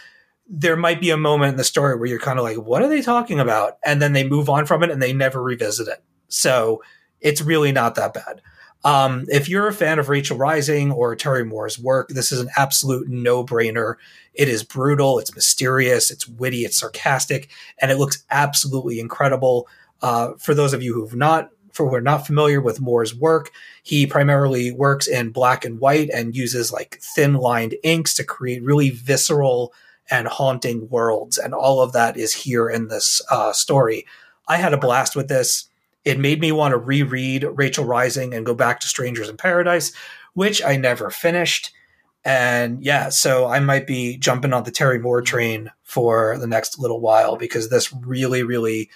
there 0.48 0.74
might 0.74 1.00
be 1.00 1.10
a 1.10 1.16
moment 1.16 1.52
in 1.52 1.56
the 1.56 1.62
story 1.62 1.96
where 1.96 2.08
you're 2.08 2.18
kind 2.18 2.36
of 2.36 2.44
like, 2.44 2.56
what 2.56 2.82
are 2.82 2.88
they 2.88 3.00
talking 3.00 3.38
about? 3.38 3.78
And 3.84 4.02
then 4.02 4.12
they 4.12 4.28
move 4.28 4.48
on 4.48 4.66
from 4.66 4.82
it 4.82 4.90
and 4.90 5.00
they 5.00 5.12
never 5.12 5.40
revisit 5.40 5.86
it. 5.86 6.02
So 6.26 6.82
it's 7.20 7.40
really 7.40 7.70
not 7.70 7.94
that 7.94 8.12
bad. 8.12 8.42
Um, 8.84 9.24
if 9.28 9.48
you're 9.48 9.66
a 9.66 9.72
fan 9.72 9.98
of 9.98 10.10
Rachel 10.10 10.36
Rising 10.36 10.92
or 10.92 11.16
Terry 11.16 11.44
Moore's 11.44 11.78
work, 11.78 12.10
this 12.10 12.30
is 12.30 12.40
an 12.40 12.50
absolute 12.56 13.08
no 13.08 13.44
brainer. 13.44 13.94
It 14.34 14.48
is 14.48 14.62
brutal, 14.62 15.18
it's 15.18 15.34
mysterious, 15.34 16.10
it's 16.10 16.28
witty, 16.28 16.64
it's 16.64 16.78
sarcastic, 16.78 17.48
and 17.80 17.90
it 17.90 17.98
looks 17.98 18.24
absolutely 18.30 19.00
incredible. 19.00 19.68
Uh, 20.02 20.32
for 20.38 20.54
those 20.54 20.74
of 20.74 20.82
you 20.82 20.92
who've 20.92 21.16
not 21.16 21.50
for 21.72 21.88
who 21.88 21.94
are 21.96 22.00
not 22.00 22.26
familiar 22.26 22.60
with 22.60 22.80
Moore's 22.80 23.14
work, 23.14 23.50
he 23.82 24.06
primarily 24.06 24.70
works 24.70 25.08
in 25.08 25.30
black 25.30 25.64
and 25.64 25.80
white 25.80 26.08
and 26.10 26.36
uses 26.36 26.70
like 26.70 27.00
thin 27.00 27.34
lined 27.34 27.74
inks 27.82 28.14
to 28.14 28.24
create 28.24 28.62
really 28.62 28.90
visceral 28.90 29.72
and 30.10 30.28
haunting 30.28 30.88
worlds. 30.88 31.36
And 31.36 31.52
all 31.52 31.80
of 31.80 31.92
that 31.92 32.16
is 32.16 32.32
here 32.32 32.68
in 32.68 32.88
this 32.88 33.20
uh, 33.30 33.52
story. 33.52 34.06
I 34.46 34.58
had 34.58 34.72
a 34.72 34.78
blast 34.78 35.16
with 35.16 35.28
this. 35.28 35.68
It 36.04 36.18
made 36.18 36.40
me 36.40 36.52
want 36.52 36.72
to 36.72 36.78
reread 36.78 37.44
Rachel 37.44 37.84
Rising 37.84 38.34
and 38.34 38.44
go 38.44 38.54
back 38.54 38.80
to 38.80 38.88
Strangers 38.88 39.28
in 39.28 39.36
Paradise, 39.36 39.92
which 40.34 40.62
I 40.62 40.76
never 40.76 41.10
finished. 41.10 41.72
And 42.24 42.82
yeah, 42.82 43.10
so 43.10 43.46
I 43.46 43.60
might 43.60 43.86
be 43.86 44.16
jumping 44.16 44.52
on 44.52 44.64
the 44.64 44.70
Terry 44.70 44.98
Moore 44.98 45.22
train 45.22 45.70
for 45.82 46.38
the 46.38 46.46
next 46.46 46.78
little 46.78 47.00
while 47.00 47.36
because 47.36 47.68
this 47.68 47.92
really, 47.92 48.42
really 48.42 48.90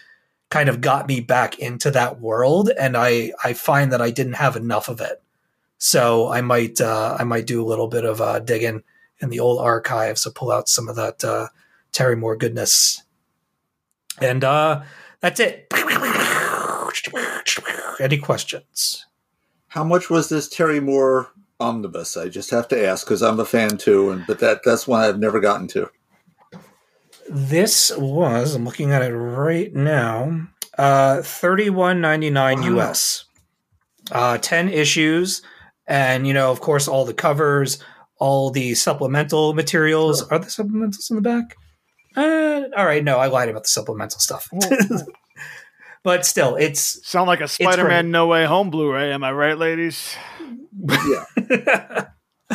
kind 0.51 0.69
of 0.69 0.81
got 0.81 1.09
me 1.09 1.21
back 1.21 1.59
into 1.59 1.91
that 1.91 2.21
world 2.21 2.71
and 2.79 2.97
I 2.97 3.33
I 3.45 3.53
find 3.53 3.93
that 3.93 4.01
I 4.01 4.11
didn't 4.11 4.35
have 4.35 4.57
enough 4.57 4.89
of 4.89 5.01
it. 5.01 5.23
So 5.79 6.29
I 6.29 6.41
might 6.41 6.81
uh, 6.81 7.17
I 7.19 7.25
might 7.25 7.47
do 7.47 7.63
a 7.63 7.67
little 7.67 7.89
bit 7.89 8.05
of 8.05 8.21
uh, 8.21 8.39
digging 8.41 8.83
in 9.21 9.31
the 9.31 9.41
old 9.41 9.61
archives 9.61 10.23
to 10.23 10.31
pull 10.31 10.51
out 10.51 10.69
some 10.69 10.89
of 10.89 10.97
that 10.97 11.23
uh, 11.25 11.49
Terry 11.93 12.17
Moore 12.17 12.37
goodness. 12.37 13.03
And 14.21 14.43
uh, 14.43 14.83
that's 15.21 15.41
it. 15.41 15.67
Any 18.01 18.19
questions? 18.19 19.07
How 19.69 19.85
much 19.85 20.09
was 20.11 20.29
this 20.29 20.49
Terry 20.49 20.81
Moore 20.81 21.31
omnibus? 21.61 22.17
I 22.17 22.29
just 22.29 22.51
have 22.51 22.69
to 22.69 22.87
ask 22.87 23.07
because 23.07 23.23
I'm 23.23 23.39
a 23.41 23.45
fan 23.45 23.77
too, 23.77 24.11
and 24.11 24.27
but 24.27 24.39
that 24.41 24.61
that's 24.65 24.87
one 24.87 25.03
I've 25.03 25.19
never 25.19 25.41
gotten 25.41 25.69
to. 25.69 25.91
This 27.31 27.93
was, 27.97 28.55
I'm 28.55 28.65
looking 28.65 28.91
at 28.93 29.03
it 29.03 29.15
right 29.15 29.75
now, 29.75 30.49
uh, 30.79 31.21
thirty 31.23 31.69
one 31.69 32.01
ninety 32.01 32.31
nine 32.31 32.61
Wow. 32.61 32.79
US. 32.81 33.25
Uh, 34.11 34.39
10 34.39 34.71
issues. 34.71 35.43
And, 35.87 36.27
you 36.27 36.33
know, 36.33 36.51
of 36.51 36.61
course, 36.61 36.89
all 36.89 37.05
the 37.05 37.13
covers, 37.13 37.79
all 38.19 38.49
the 38.51 38.75
supplemental 38.75 39.53
materials. 39.53 40.23
Are 40.23 40.39
the 40.39 40.47
supplementals 40.47 41.11
in 41.11 41.17
the 41.17 41.23
back? 41.23 41.57
Uh, 42.17 42.63
all 42.77 42.87
right, 42.87 43.05
no, 43.05 43.19
I 43.19 43.27
lied 43.27 43.51
about 43.51 43.65
the 43.65 43.69
supplemental 43.69 44.19
stuff. 44.19 44.49
But 46.03 46.25
still, 46.27 46.57
it's 46.57 47.07
Sound 47.07 47.27
like 47.27 47.41
a 47.41 47.49
Spider-Man 47.49 48.11
No 48.11 48.27
Way 48.27 48.45
Home 48.47 48.71
Blu-ray. 48.71 49.13
Am 49.13 49.25
I 49.25 49.33
right, 49.33 49.59
ladies? 49.59 50.17
Yeah, 50.87 52.07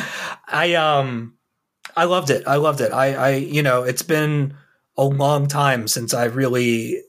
I 0.48 0.74
um 0.76 1.38
I 1.96 2.06
loved 2.06 2.30
it. 2.30 2.48
I 2.48 2.56
loved 2.56 2.82
it. 2.82 2.92
I 2.92 3.14
I 3.14 3.30
you 3.36 3.64
know, 3.64 3.84
it's 3.84 4.02
been 4.02 4.56
a 4.98 5.04
long 5.04 5.48
time 5.48 5.88
since 5.88 6.14
I've 6.14 6.36
really 6.36 7.02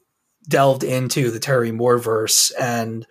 delved 0.49 0.85
into 0.85 1.31
the 1.31 1.39
Terry 1.39 1.73
Moore 1.73 1.99
verse 1.99 2.51
and 2.53 3.07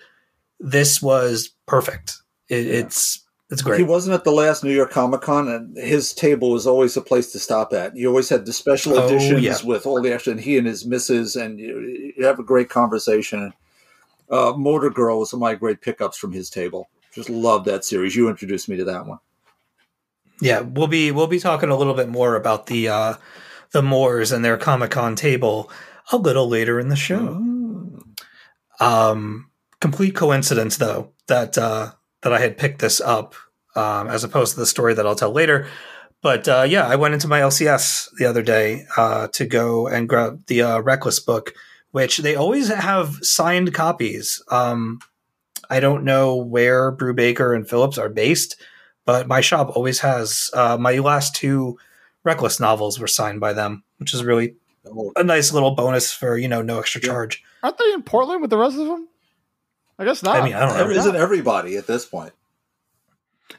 this 0.59 1.01
was 1.01 1.49
perfect. 1.65 2.17
It, 2.47 2.67
It's 2.67 3.15
It's 3.15 3.22
He 3.61 3.63
great. 3.69 3.87
wasn't 3.87 4.13
at 4.15 4.23
the 4.23 4.31
last 4.31 4.63
New 4.63 4.71
York 4.73 4.91
Comic 4.91 5.21
Con, 5.21 5.47
and 5.47 5.75
his 5.77 6.13
table 6.13 6.51
was 6.51 6.65
always 6.67 6.95
a 6.97 7.01
place 7.01 7.31
to 7.33 7.39
stop 7.39 7.73
at. 7.73 7.95
You 7.95 8.07
always 8.09 8.29
had 8.29 8.45
the 8.45 8.53
special 8.53 8.97
Oh, 8.97 9.05
editions 9.07 9.41
yeah. 9.41 9.57
with 9.63 9.85
all 9.85 10.01
the 10.01 10.13
action. 10.13 10.37
he 10.37 10.57
and 10.57 10.67
his 10.67 10.85
missus, 10.85 11.35
and 11.35 11.59
you, 11.59 12.13
you 12.17 12.25
have 12.25 12.39
a 12.39 12.43
great 12.43 12.69
conversation. 12.69 13.53
Uh, 14.29 14.53
Motor 14.57 14.89
Girl 14.89 15.19
was 15.19 15.29
some 15.31 15.37
of 15.39 15.41
my 15.41 15.55
great 15.55 15.81
pickups 15.81 16.17
from 16.17 16.31
his 16.31 16.49
table. 16.49 16.89
Just 17.13 17.29
love 17.29 17.65
that 17.65 17.85
series. 17.85 18.15
You 18.15 18.29
introduced 18.29 18.67
me 18.69 18.77
to 18.77 18.85
that 18.85 19.05
one. 19.05 19.19
Yeah, 20.41 20.61
we'll 20.61 20.87
be 20.87 21.11
we'll 21.11 21.27
be 21.27 21.39
talking 21.39 21.69
a 21.69 21.75
little 21.77 21.93
bit 21.93 22.09
more 22.09 22.35
about 22.35 22.65
the 22.65 22.89
uh, 22.89 23.13
the 23.71 23.83
Moors 23.83 24.31
and 24.31 24.43
their 24.43 24.57
Comic 24.57 24.91
Con 24.91 25.15
table 25.15 25.69
a 26.11 26.17
little 26.17 26.47
later 26.49 26.79
in 26.79 26.89
the 26.89 26.95
show. 26.95 27.39
Um, 28.79 29.49
complete 29.79 30.15
coincidence 30.15 30.77
though 30.77 31.11
that 31.27 31.57
uh, 31.57 31.91
that 32.23 32.33
I 32.33 32.39
had 32.39 32.57
picked 32.57 32.79
this 32.79 32.99
up 32.99 33.35
um, 33.75 34.07
as 34.07 34.23
opposed 34.23 34.53
to 34.53 34.59
the 34.59 34.65
story 34.65 34.93
that 34.93 35.05
I'll 35.05 35.15
tell 35.15 35.31
later. 35.31 35.67
But 36.21 36.47
uh, 36.47 36.65
yeah, 36.67 36.87
I 36.87 36.95
went 36.95 37.13
into 37.13 37.27
my 37.27 37.41
LCS 37.41 38.09
the 38.17 38.25
other 38.25 38.41
day 38.41 38.85
uh, 38.95 39.27
to 39.33 39.45
go 39.45 39.87
and 39.87 40.07
grab 40.07 40.45
the 40.47 40.61
uh, 40.61 40.79
Reckless 40.79 41.19
book, 41.19 41.53
which 41.91 42.17
they 42.19 42.35
always 42.35 42.69
have 42.69 43.15
signed 43.21 43.73
copies. 43.73 44.41
Um, 44.49 44.99
I 45.69 45.79
don't 45.79 46.03
know 46.05 46.35
where 46.35 46.91
Brubaker 46.95 47.55
and 47.55 47.67
Phillips 47.67 47.97
are 47.97 48.09
based, 48.09 48.55
but 49.05 49.27
my 49.27 49.41
shop 49.41 49.75
always 49.75 49.99
has 49.99 50.49
uh, 50.53 50.77
my 50.79 50.97
last 50.99 51.35
two 51.35 51.77
Reckless 52.23 52.57
novels 52.59 52.99
were 52.99 53.07
signed 53.07 53.41
by 53.41 53.51
them, 53.53 53.83
which 53.97 54.13
is 54.13 54.23
really 54.23 54.55
Oh, 54.85 55.13
a 55.15 55.23
nice 55.23 55.53
little 55.53 55.71
bonus 55.71 56.11
for 56.11 56.37
you 56.37 56.49
know 56.49 56.61
no 56.61 56.79
extra 56.79 56.99
Yeah. 57.01 57.07
charge. 57.07 57.41
Aren't 57.63 57.77
they 57.77 57.93
in 57.93 58.03
Portland 58.03 58.41
with 58.41 58.49
the 58.49 58.57
rest 58.57 58.77
of 58.77 58.85
them? 58.85 59.07
I 59.97 60.03
guess 60.03 60.21
not. 60.23 60.35
I 60.35 60.43
mean, 60.43 60.53
I 60.53 60.59
don't 60.59 60.77
know. 60.77 60.89
Isn't 60.93 61.15
everybody 61.15 61.77
at 61.77 61.87
this 61.87 62.05
point? 62.05 62.33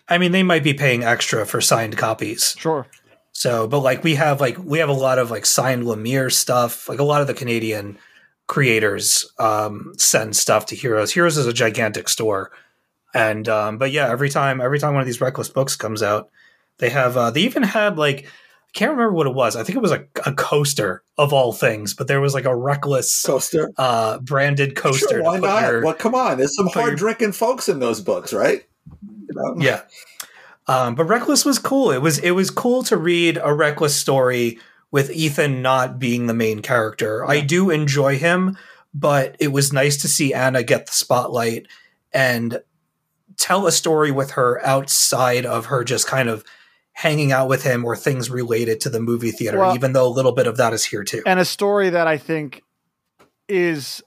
I 0.09 0.19
mean, 0.19 0.33
they 0.33 0.43
might 0.43 0.62
be 0.65 0.75
paying 0.75 1.05
extra 1.05 1.45
for 1.47 1.61
signed 1.61 1.97
copies. 1.97 2.55
sure. 2.59 2.87
So, 3.37 3.66
but 3.66 3.81
like 3.81 4.05
we 4.05 4.15
have 4.15 4.41
like 4.41 4.57
we 4.59 4.79
have 4.79 4.89
a 4.89 4.93
lot 4.93 5.19
of 5.19 5.31
like 5.31 5.45
signed 5.45 5.83
Lemire 5.83 6.31
stuff. 6.33 6.89
Like 6.89 7.01
a 7.01 7.05
lot 7.05 7.21
of 7.21 7.27
the 7.27 7.35
Canadian 7.35 7.99
creators 8.47 9.29
um, 9.39 9.93
send 9.97 10.37
stuff 10.37 10.66
to 10.66 10.77
Heroes. 10.77 11.12
Heroes 11.12 11.37
is 11.37 11.47
a 11.47 11.53
gigantic 11.53 12.09
store, 12.09 12.53
and 13.12 13.49
um, 13.49 13.79
but 13.79 13.91
yeah, 13.91 14.09
every 14.09 14.29
time 14.31 14.61
every 14.61 14.79
time 14.79 14.93
one 14.95 15.01
of 15.01 15.07
these 15.07 15.21
Reckless 15.21 15.49
books 15.49 15.75
comes 15.77 16.03
out, 16.03 16.31
they 16.79 16.91
have 16.91 17.16
uh, 17.16 17.31
they 17.33 17.41
even 17.41 17.65
had 17.65 17.99
like 17.99 18.25
I 18.27 18.73
can't 18.79 18.93
remember 18.93 19.12
what 19.15 19.27
it 19.27 19.35
was. 19.35 19.57
I 19.57 19.65
think 19.65 19.77
it 19.77 19.83
was 19.83 19.93
a, 19.93 20.05
a 20.27 20.33
coaster 20.35 21.03
of 21.19 21.33
all 21.33 21.53
things, 21.53 21.93
but 21.95 22.07
there 22.07 22.21
was 22.21 22.35
like 22.35 22.45
a 22.45 22.55
Reckless 22.55 23.23
Coaster. 23.23 23.71
uh, 23.79 24.19
branded 24.19 24.77
coaster. 24.77 25.09
Sure, 25.09 25.23
why 25.25 25.39
not? 25.39 25.62
your- 25.62 25.83
well, 25.85 25.95
come 25.95 26.15
on. 26.15 26.39
There's 26.39 26.55
some 26.55 26.66
put 26.66 26.75
your- 26.77 26.85
hard 26.85 26.99
drinking 26.99 27.33
folks 27.33 27.69
in 27.69 27.81
those 27.81 28.01
books, 28.01 28.33
right? 28.33 28.65
Know? 29.35 29.55
yeah. 29.59 29.82
Um, 30.66 30.94
but 30.94 31.05
Reckless 31.05 31.44
was 31.44 31.59
cool. 31.59 31.90
It 31.90 32.01
was 32.01 32.19
it 32.19 32.31
was 32.32 32.51
cool 32.51 32.82
to 32.85 32.97
read 32.97 33.39
a 33.43 33.52
Reckless 33.52 33.94
story 33.94 34.59
with 34.90 35.11
Ethan 35.11 35.61
not 35.61 35.98
being 35.98 36.27
the 36.27 36.35
main 36.35 36.62
character. 36.62 37.24
I 37.28 37.40
do 37.40 37.69
enjoy 37.70 38.16
him, 38.16 38.56
but 38.94 39.36
it 39.40 39.48
was 39.48 39.73
nice 39.73 39.97
to 40.02 40.09
see 40.09 40.32
Anna 40.32 40.62
get 40.62 40.86
the 40.86 40.93
spotlight 40.93 41.66
and 42.12 42.62
tell 43.36 43.66
a 43.66 43.73
story 43.73 44.11
with 44.12 44.31
her 44.32 44.65
outside 44.65 45.44
of 45.44 45.66
her 45.66 45.82
just 45.85 46.06
kind 46.06 46.28
of 46.28 46.44
hanging 46.93 47.32
out 47.32 47.48
with 47.48 47.65
him 47.65 47.85
or 47.85 47.97
things 47.97 48.31
related 48.31 48.81
to 48.81 48.89
the 48.89 49.01
movie 49.01 49.32
theater, 49.32 49.59
Well- 49.59 49.74
even 49.74 49.93
though 49.93 50.06
a 50.06 50.09
little 50.15 50.31
bit 50.32 50.47
of 50.47 50.56
that 50.59 50.73
is 50.73 50.85
here 50.85 51.02
too. 51.02 51.23
and 51.27 51.40
a 51.40 51.44
story 51.44 51.90
that 51.90 52.06
I 52.06 52.16
think 52.16 52.62
is 53.48 54.01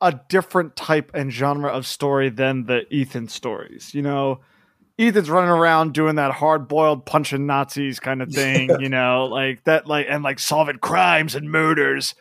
a 0.00 0.18
different 0.28 0.76
type 0.76 1.10
and 1.14 1.32
genre 1.32 1.70
of 1.70 1.86
story 1.86 2.30
than 2.30 2.66
the 2.66 2.82
Ethan 2.92 3.28
stories. 3.28 3.94
You 3.94 4.02
know, 4.02 4.40
Ethan's 4.98 5.30
running 5.30 5.50
around 5.50 5.94
doing 5.94 6.16
that 6.16 6.32
hard 6.32 6.68
boiled 6.68 7.06
punching 7.06 7.46
Nazis 7.46 8.00
kind 8.00 8.22
of 8.22 8.30
thing, 8.32 8.70
you 8.80 8.88
know, 8.88 9.26
like 9.26 9.64
that, 9.64 9.86
like, 9.86 10.06
and 10.08 10.22
like 10.22 10.38
solving 10.38 10.78
crimes 10.78 11.34
and 11.34 11.50
murders. 11.50 12.14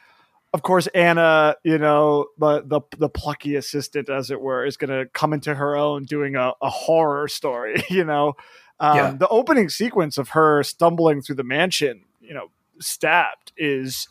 Of 0.54 0.64
course, 0.64 0.88
Anna, 0.88 1.56
you 1.64 1.78
know, 1.78 2.28
the 2.40 2.64
the, 2.66 2.82
the 2.98 3.10
plucky 3.10 3.56
assistant, 3.56 4.10
as 4.10 4.32
it 4.32 4.42
were, 4.42 4.66
is 4.66 4.78
going 4.78 4.90
to 4.90 5.06
come 5.12 5.34
into 5.34 5.54
her 5.54 5.76
own 5.76 6.06
doing 6.06 6.36
a, 6.36 6.54
a 6.62 6.70
horror 6.70 7.28
story, 7.28 7.84
you 7.90 8.04
know. 8.04 8.34
Um, 8.80 8.96
Yeah. 8.96 9.12
The 9.12 9.28
opening 9.28 9.70
sequence 9.70 10.18
of 10.18 10.30
her 10.30 10.64
stumbling 10.64 11.22
through 11.22 11.36
the 11.36 11.44
mansion, 11.44 12.06
you 12.22 12.34
know, 12.34 12.50
stabbed 12.80 13.52
is 13.58 14.08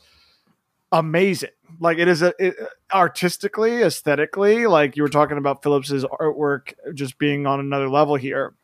amazing. 0.93 1.51
Like 1.81 1.99
it 1.99 2.09
is 2.09 2.23
a 2.23 2.33
it, 2.39 2.55
artistically, 2.93 3.83
aesthetically, 3.83 4.67
like 4.67 4.97
you 4.97 5.03
were 5.03 5.09
talking 5.09 5.37
about 5.39 5.63
Phillips's 5.63 6.05
artwork 6.05 6.75
just 6.95 7.19
being 7.19 7.47
on 7.47 7.61
another 7.61 7.89
level 7.89 8.17
here. 8.17 8.55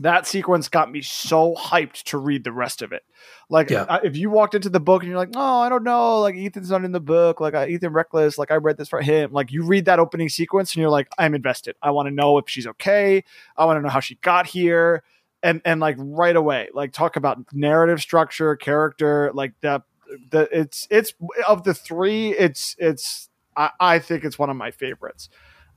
That 0.00 0.26
sequence 0.26 0.68
got 0.68 0.90
me 0.90 1.02
so 1.02 1.54
hyped 1.54 2.02
to 2.04 2.18
read 2.18 2.42
the 2.42 2.50
rest 2.50 2.82
of 2.82 2.90
it. 2.92 3.04
Like 3.48 3.70
Yeah. 3.70 3.86
I- 3.88 4.00
if 4.02 4.16
you 4.16 4.28
walked 4.28 4.56
into 4.56 4.68
the 4.68 4.80
book 4.80 5.02
and 5.02 5.08
you're 5.08 5.18
like, 5.18 5.30
"Oh, 5.36 5.60
I 5.60 5.68
don't 5.68 5.84
know, 5.84 6.20
like 6.20 6.34
Ethan's 6.34 6.70
not 6.72 6.84
in 6.84 6.90
the 6.90 6.98
book, 7.00 7.40
like 7.40 7.54
uh, 7.54 7.66
Ethan 7.68 7.92
Reckless, 7.92 8.36
like 8.36 8.50
I 8.50 8.56
read 8.56 8.76
this 8.76 8.88
for 8.88 9.00
him." 9.00 9.32
Like 9.32 9.52
you 9.52 9.62
read 9.64 9.84
that 9.84 10.00
opening 10.00 10.28
sequence 10.28 10.74
and 10.74 10.80
you're 10.80 10.90
like, 10.90 11.08
"I'm 11.16 11.32
invested. 11.34 11.76
I 11.80 11.92
want 11.92 12.08
to 12.08 12.14
know 12.14 12.38
if 12.38 12.48
she's 12.48 12.66
okay. 12.66 13.22
I 13.56 13.64
want 13.66 13.78
to 13.78 13.82
know 13.82 13.88
how 13.88 14.00
she 14.00 14.16
got 14.16 14.48
here." 14.48 15.04
And 15.44 15.60
and 15.64 15.78
like 15.78 15.94
right 15.98 16.34
away, 16.34 16.70
like 16.74 16.92
talk 16.92 17.14
about 17.14 17.38
narrative 17.52 18.00
structure, 18.00 18.56
character, 18.56 19.30
like 19.32 19.52
that 19.60 19.82
the 20.30 20.48
it's 20.52 20.86
it's 20.90 21.14
of 21.48 21.64
the 21.64 21.74
three 21.74 22.30
it's 22.30 22.76
it's 22.78 23.28
I, 23.56 23.70
I 23.80 23.98
think 23.98 24.24
it's 24.24 24.38
one 24.38 24.50
of 24.50 24.56
my 24.56 24.70
favorites 24.70 25.28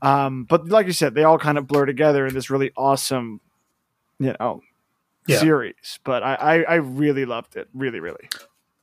um 0.02 0.44
but 0.46 0.68
like 0.68 0.86
you 0.88 0.94
said 0.94 1.14
they 1.16 1.24
all 1.24 1.40
kind 1.40 1.58
of 1.58 1.68
blur 1.68 1.86
together 1.86 2.26
in 2.26 2.34
this 2.34 2.50
really 2.50 2.72
awesome 2.78 3.42
you 4.20 4.36
know 4.40 4.62
Yeah. 5.28 5.40
series 5.40 6.00
but 6.04 6.24
I, 6.24 6.36
I 6.36 6.62
i 6.64 6.76
really 6.76 7.26
loved 7.26 7.56
it 7.56 7.68
really 7.74 8.00
really 8.00 8.30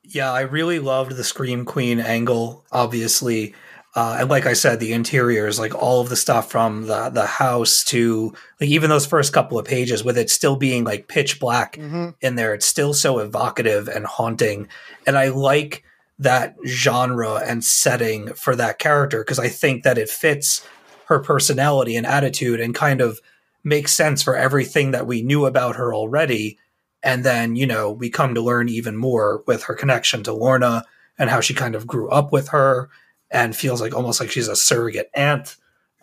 Yeah, 0.07 0.31
I 0.33 0.43
really 0.43 0.81
loved 0.81 1.17
the 1.17 1.25
Scream 1.25 1.65
Queen 1.65 1.99
angle, 1.99 2.65
obviously. 2.71 3.55
Uh, 3.97 4.17
and 4.21 4.29
like 4.29 4.45
I 4.45 4.55
said, 4.55 4.81
the 4.81 4.93
interiors, 4.93 5.59
like 5.59 5.75
all 5.75 6.01
of 6.01 6.09
the 6.09 6.17
stuff 6.17 6.51
from 6.51 6.87
the 6.87 7.11
the 7.11 7.27
house 7.27 7.85
to 7.85 8.35
like 8.61 8.71
even 8.71 8.91
those 8.91 9.07
first 9.07 9.33
couple 9.33 9.59
of 9.59 9.67
pages, 9.67 10.03
with 10.03 10.19
it 10.19 10.31
still 10.31 10.57
being 10.57 10.83
like 10.83 11.07
pitch 11.07 11.39
black 11.39 11.77
in 12.21 12.35
there, 12.35 12.55
it's 12.55 12.67
still 12.67 12.93
so 12.93 13.21
evocative 13.21 13.87
and 13.89 14.05
haunting. 14.05 14.69
And 15.07 15.17
I 15.17 15.29
like 15.29 15.85
that 16.19 16.57
genre 16.67 17.37
and 17.37 17.65
setting 17.65 18.35
for 18.35 18.57
that 18.57 18.79
character 18.79 19.23
because 19.23 19.39
I 19.39 19.49
think 19.49 19.85
that 19.85 19.99
it 19.99 20.09
fits 20.09 20.67
her 21.07 21.21
personality 21.21 21.97
and 21.97 22.07
attitude 22.07 22.61
and 22.61 22.75
kind 22.75 23.01
of 23.01 23.21
makes 23.63 23.93
sense 23.93 24.23
for 24.23 24.37
everything 24.37 24.91
that 24.91 25.07
we 25.07 25.23
knew 25.23 25.47
about 25.47 25.77
her 25.77 25.95
already. 25.95 26.59
And 27.03 27.25
then, 27.25 27.57
you 27.57 27.67
know, 27.67 27.93
we 27.93 28.11
come 28.11 28.35
to 28.35 28.41
learn 28.41 28.69
even 28.69 28.97
more 28.97 29.43
with 29.47 29.65
her 29.65 29.75
connection 29.75 30.23
to 30.25 30.33
Lorna 30.33 30.85
and 31.19 31.31
how 31.31 31.41
she 31.41 31.55
kind 31.55 31.75
of 31.75 31.87
grew 31.87 32.09
up 32.09 32.33
with 32.33 32.49
her 32.49 32.89
and 33.35 33.55
feels 33.55 33.81
like 33.83 33.95
almost 33.95 34.21
like 34.21 34.31
she's 34.31 34.49
a 34.49 34.57
surrogate 34.57 35.11
aunt 35.15 35.57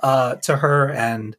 uh, 0.04 0.36
to 0.36 0.58
her. 0.58 0.92
And 0.92 1.36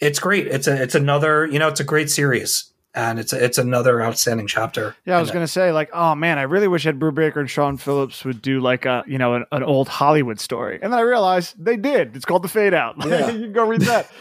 it's 0.00 0.18
great. 0.18 0.46
It's 0.46 0.66
a 0.66 0.80
it's 0.82 0.94
another, 0.94 1.46
you 1.46 1.58
know, 1.58 1.68
it's 1.68 1.80
a 1.80 1.84
great 1.84 2.10
series. 2.10 2.72
And 2.94 3.18
it's 3.18 3.32
a, 3.32 3.42
it's 3.42 3.56
another 3.58 4.02
outstanding 4.02 4.46
chapter. 4.46 4.94
yeah 5.06 5.16
i 5.16 5.20
was 5.20 5.30
gonna 5.30 5.48
say 5.48 5.72
like 5.72 5.88
oh 5.94 6.14
man 6.14 6.38
i 6.38 6.42
really 6.42 6.68
wish 6.68 6.84
ed 6.86 6.98
brubaker 7.00 7.38
and 7.40 7.48
sean 7.48 7.78
phillips 7.78 8.22
would 8.22 8.42
do 8.42 8.60
like 8.60 8.84
a 8.84 9.02
you 9.06 9.16
know 9.16 9.32
an, 9.32 9.46
an 9.50 9.62
old 9.62 9.88
hollywood 9.88 10.38
story 10.38 10.78
and 10.82 10.92
then 10.92 10.98
i 10.98 11.02
realized 11.02 11.54
they 11.58 11.78
did 11.78 12.14
it's 12.14 12.26
called 12.26 12.42
the 12.44 12.48
fade 12.48 12.74
out 12.74 12.94
Yeah. 13.06 13.30
you 13.32 13.44
can 13.44 13.52
go 13.54 13.66
read 13.66 13.80
that 13.82 14.10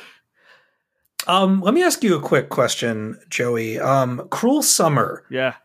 Um, 1.27 1.59
let 1.61 1.73
me 1.73 1.83
ask 1.83 2.01
you 2.03 2.15
a 2.17 2.21
quick 2.21 2.49
question, 2.49 3.19
Joey. 3.29 3.77
Um, 3.79 4.27
Cruel 4.29 4.61
Summer 4.63 5.23
yeah 5.29 5.55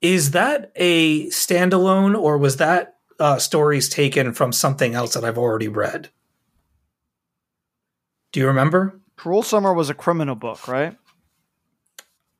is 0.00 0.32
that 0.32 0.72
a 0.74 1.26
standalone, 1.28 2.20
or 2.20 2.36
was 2.38 2.56
that 2.56 2.96
uh, 3.22 3.38
stories 3.38 3.88
taken 3.88 4.32
from 4.32 4.52
something 4.52 4.94
else 4.94 5.14
that 5.14 5.24
I've 5.24 5.38
already 5.38 5.68
read? 5.68 6.10
Do 8.32 8.40
you 8.40 8.46
remember? 8.46 8.98
cruel 9.16 9.42
summer 9.42 9.72
was 9.72 9.88
a 9.88 9.94
criminal 9.94 10.34
book 10.34 10.66
right 10.66 10.96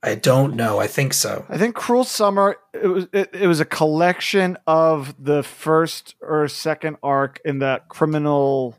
I 0.04 0.16
don't 0.16 0.56
know. 0.56 0.80
I 0.80 0.88
think 0.88 1.14
so. 1.14 1.46
I 1.48 1.58
think 1.58 1.76
Cruel 1.76 2.02
Summer 2.02 2.56
it 2.74 2.88
was 2.88 3.06
it, 3.12 3.30
it 3.34 3.46
was 3.46 3.60
a 3.60 3.64
collection 3.64 4.58
of 4.66 5.14
the 5.22 5.44
first 5.44 6.16
or 6.20 6.48
second 6.48 6.96
arc 7.04 7.40
in 7.44 7.60
that 7.60 7.88
criminal 7.88 8.76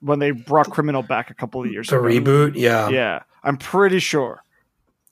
when 0.00 0.18
they 0.18 0.30
brought 0.30 0.70
criminal 0.70 1.02
back 1.02 1.28
a 1.28 1.34
couple 1.34 1.62
of 1.62 1.70
years 1.70 1.88
ago. 1.88 2.00
The 2.00 2.08
ago. 2.08 2.30
reboot, 2.30 2.52
yeah. 2.54 2.88
Yeah, 2.88 3.22
I'm 3.42 3.58
pretty 3.58 3.98
sure. 3.98 4.42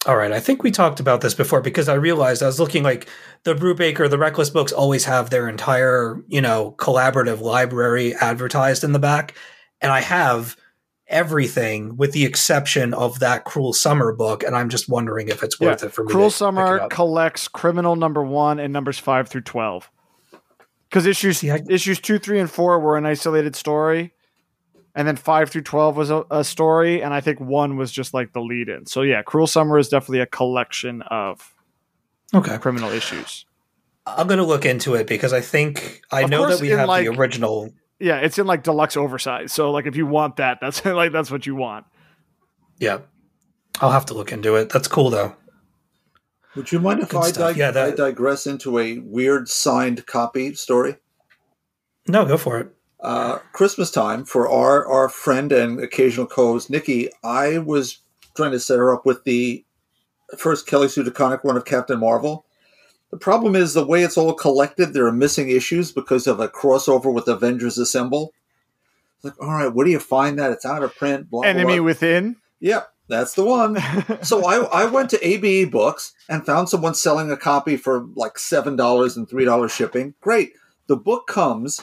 All 0.06 0.16
right. 0.16 0.32
I 0.32 0.40
think 0.40 0.62
we 0.62 0.70
talked 0.70 1.01
about 1.01 1.22
this 1.22 1.35
before 1.35 1.62
because 1.62 1.89
I 1.89 1.94
realized 1.94 2.43
I 2.43 2.47
was 2.47 2.60
looking 2.60 2.82
like 2.82 3.09
the 3.44 3.55
Brubaker, 3.55 4.09
the 4.09 4.18
Reckless 4.18 4.51
books 4.51 4.70
always 4.72 5.05
have 5.06 5.31
their 5.31 5.48
entire, 5.48 6.22
you 6.28 6.40
know, 6.43 6.74
collaborative 6.78 7.40
library 7.40 8.14
advertised 8.14 8.85
in 8.85 8.93
the 8.93 8.98
back. 8.98 9.35
And 9.81 9.90
I 9.90 10.01
have 10.01 10.56
everything 11.06 11.97
with 11.97 12.12
the 12.12 12.24
exception 12.24 12.93
of 12.93 13.20
that 13.20 13.44
Cruel 13.44 13.72
Summer 13.72 14.12
book. 14.12 14.43
And 14.43 14.55
I'm 14.55 14.68
just 14.68 14.89
wondering 14.89 15.28
if 15.28 15.43
it's 15.43 15.59
worth 15.59 15.82
it 15.82 15.93
for 15.93 16.05
me. 16.05 16.10
Cruel 16.12 16.31
to 16.31 16.32
pick 16.32 16.35
it 16.35 16.39
Summer 16.39 16.89
collects 16.89 17.48
criminal 17.48 17.97
number 17.97 18.22
one 18.22 18.59
and 18.59 18.72
numbers 18.72 18.98
five 18.98 19.28
through 19.28 19.43
twelve. 19.43 19.90
Because 20.89 21.06
issues 21.06 21.39
See, 21.39 21.51
I- 21.51 21.62
issues 21.68 21.98
two, 21.98 22.18
three, 22.18 22.39
and 22.39 22.51
four 22.51 22.78
were 22.78 22.97
an 22.97 23.06
isolated 23.06 23.56
story, 23.56 24.12
and 24.94 25.06
then 25.08 25.16
five 25.16 25.50
through 25.50 25.62
twelve 25.62 25.96
was 25.96 26.10
a, 26.10 26.24
a 26.30 26.44
story, 26.44 27.02
and 27.02 27.12
I 27.14 27.20
think 27.20 27.40
one 27.40 27.76
was 27.76 27.90
just 27.92 28.14
like 28.14 28.32
the 28.32 28.40
lead 28.40 28.68
in. 28.68 28.86
So 28.86 29.02
yeah, 29.02 29.22
Cruel 29.22 29.46
Summer 29.46 29.78
is 29.78 29.88
definitely 29.88 30.20
a 30.20 30.26
collection 30.26 31.02
of 31.02 31.54
Okay. 32.32 32.58
criminal 32.58 32.90
issues. 32.90 33.44
I'm 34.06 34.26
gonna 34.26 34.44
look 34.44 34.64
into 34.66 34.94
it 34.94 35.06
because 35.06 35.32
I 35.32 35.40
think 35.40 36.02
I 36.12 36.22
Of 36.22 36.30
know 36.30 36.38
course, 36.44 36.56
that 36.58 36.62
we 36.62 36.68
have 36.70 36.88
like- 36.88 37.06
the 37.06 37.12
original. 37.12 37.72
Yeah, 38.00 38.16
it's 38.18 38.38
in 38.38 38.46
like 38.46 38.62
deluxe 38.64 38.96
oversize. 38.96 39.52
So 39.52 39.70
like 39.70 39.86
if 39.86 39.96
you 39.96 40.04
want 40.06 40.36
that, 40.36 40.58
that's 40.60 40.84
like 40.84 41.12
that's 41.12 41.30
what 41.30 41.46
you 41.46 41.54
want. 41.54 41.86
Yeah. 42.78 42.98
I'll 43.80 43.92
have 43.92 44.06
to 44.06 44.14
look 44.14 44.30
into 44.32 44.56
it. 44.56 44.68
That's 44.68 44.88
cool 44.88 45.10
though. 45.10 45.34
Would 46.56 46.70
you 46.70 46.78
mind 46.80 47.00
if 47.00 47.08
Good 47.08 47.40
I, 47.42 47.48
dig- 47.48 47.56
Yeah, 47.56 47.70
that- 47.70 47.92
I 47.94 47.96
digress 47.96 48.46
into 48.46 48.78
a 48.78 48.98
weird 48.98 49.48
signed 49.48 50.06
copy 50.06 50.54
story? 50.54 50.96
No, 52.06 52.24
go 52.26 52.36
for 52.36 52.58
it. 52.58 52.73
Uh, 53.05 53.39
Christmas 53.52 53.90
time 53.90 54.24
for 54.24 54.48
our 54.48 54.86
our 54.86 55.10
friend 55.10 55.52
and 55.52 55.78
occasional 55.78 56.26
co-host 56.26 56.70
Nikki, 56.70 57.10
I 57.22 57.59
was 57.59 57.98
trying 58.35 58.52
to 58.52 58.59
set 58.59 58.78
her 58.78 58.94
up 58.94 59.05
with 59.05 59.24
the 59.24 59.62
first 60.39 60.66
Kelly 60.66 60.89
Sue 60.89 61.05
DeConnick 61.05 61.44
run 61.44 61.59
of 61.59 61.66
Captain 61.66 62.01
Marvel. 62.01 62.47
The 63.10 63.18
problem 63.18 63.55
is 63.55 63.74
the 63.74 63.86
way 63.86 64.02
it's 64.02 64.16
all 64.16 64.32
collected. 64.32 64.94
There 64.94 65.06
are 65.06 65.12
missing 65.12 65.51
issues 65.51 65.93
because 65.93 66.26
of 66.26 66.40
a 66.40 66.48
crossover 66.48 67.12
with 67.12 67.28
Avengers 67.28 67.76
Assemble. 67.76 68.32
It's 69.16 69.24
like, 69.26 69.40
all 69.40 69.55
right, 69.55 69.72
where 69.72 69.85
do 69.85 69.93
you 69.93 70.01
find 70.01 70.39
that? 70.39 70.51
It's 70.51 70.64
out 70.64 70.82
of 70.82 70.97
print. 70.97 71.31
Blah, 71.31 71.43
Enemy 71.43 71.76
blah. 71.76 71.85
Within. 71.85 72.36
Yep, 72.60 72.90
that's 73.09 73.35
the 73.35 73.44
one. 73.44 73.76
so 74.22 74.47
I, 74.47 74.82
I 74.82 74.86
went 74.86 75.10
to 75.10 75.18
AbeBooks 75.18 76.12
and 76.31 76.47
found 76.47 76.70
someone 76.70 76.94
selling 76.94 77.31
a 77.31 77.36
copy 77.36 77.76
for 77.76 78.09
like 78.14 78.39
seven 78.39 78.76
dollars 78.76 79.14
and 79.14 79.28
three 79.28 79.44
dollars 79.44 79.72
shipping. 79.72 80.14
Great. 80.22 80.55
The 80.86 80.97
book 80.97 81.26
comes. 81.26 81.82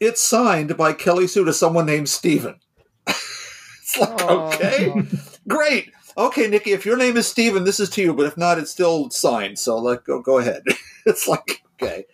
It's 0.00 0.20
signed 0.20 0.76
by 0.76 0.92
Kelly 0.92 1.26
Sue 1.26 1.44
to 1.44 1.52
someone 1.52 1.86
named 1.86 2.08
Steven. 2.08 2.60
it's 3.06 3.98
like 3.98 4.20
Oh. 4.22 4.48
okay, 4.48 4.92
great. 5.48 5.90
Okay, 6.18 6.48
Nikki, 6.48 6.72
if 6.72 6.86
your 6.86 6.96
name 6.96 7.16
is 7.16 7.26
Steven, 7.26 7.64
this 7.64 7.78
is 7.80 7.90
to 7.90 8.02
you. 8.02 8.14
But 8.14 8.26
if 8.26 8.36
not, 8.36 8.58
it's 8.58 8.70
still 8.70 9.10
signed. 9.10 9.58
So 9.58 9.76
like, 9.76 10.04
go 10.04 10.20
go 10.20 10.38
ahead. 10.38 10.62
it's 11.06 11.28
like 11.28 11.62
okay. 11.82 12.06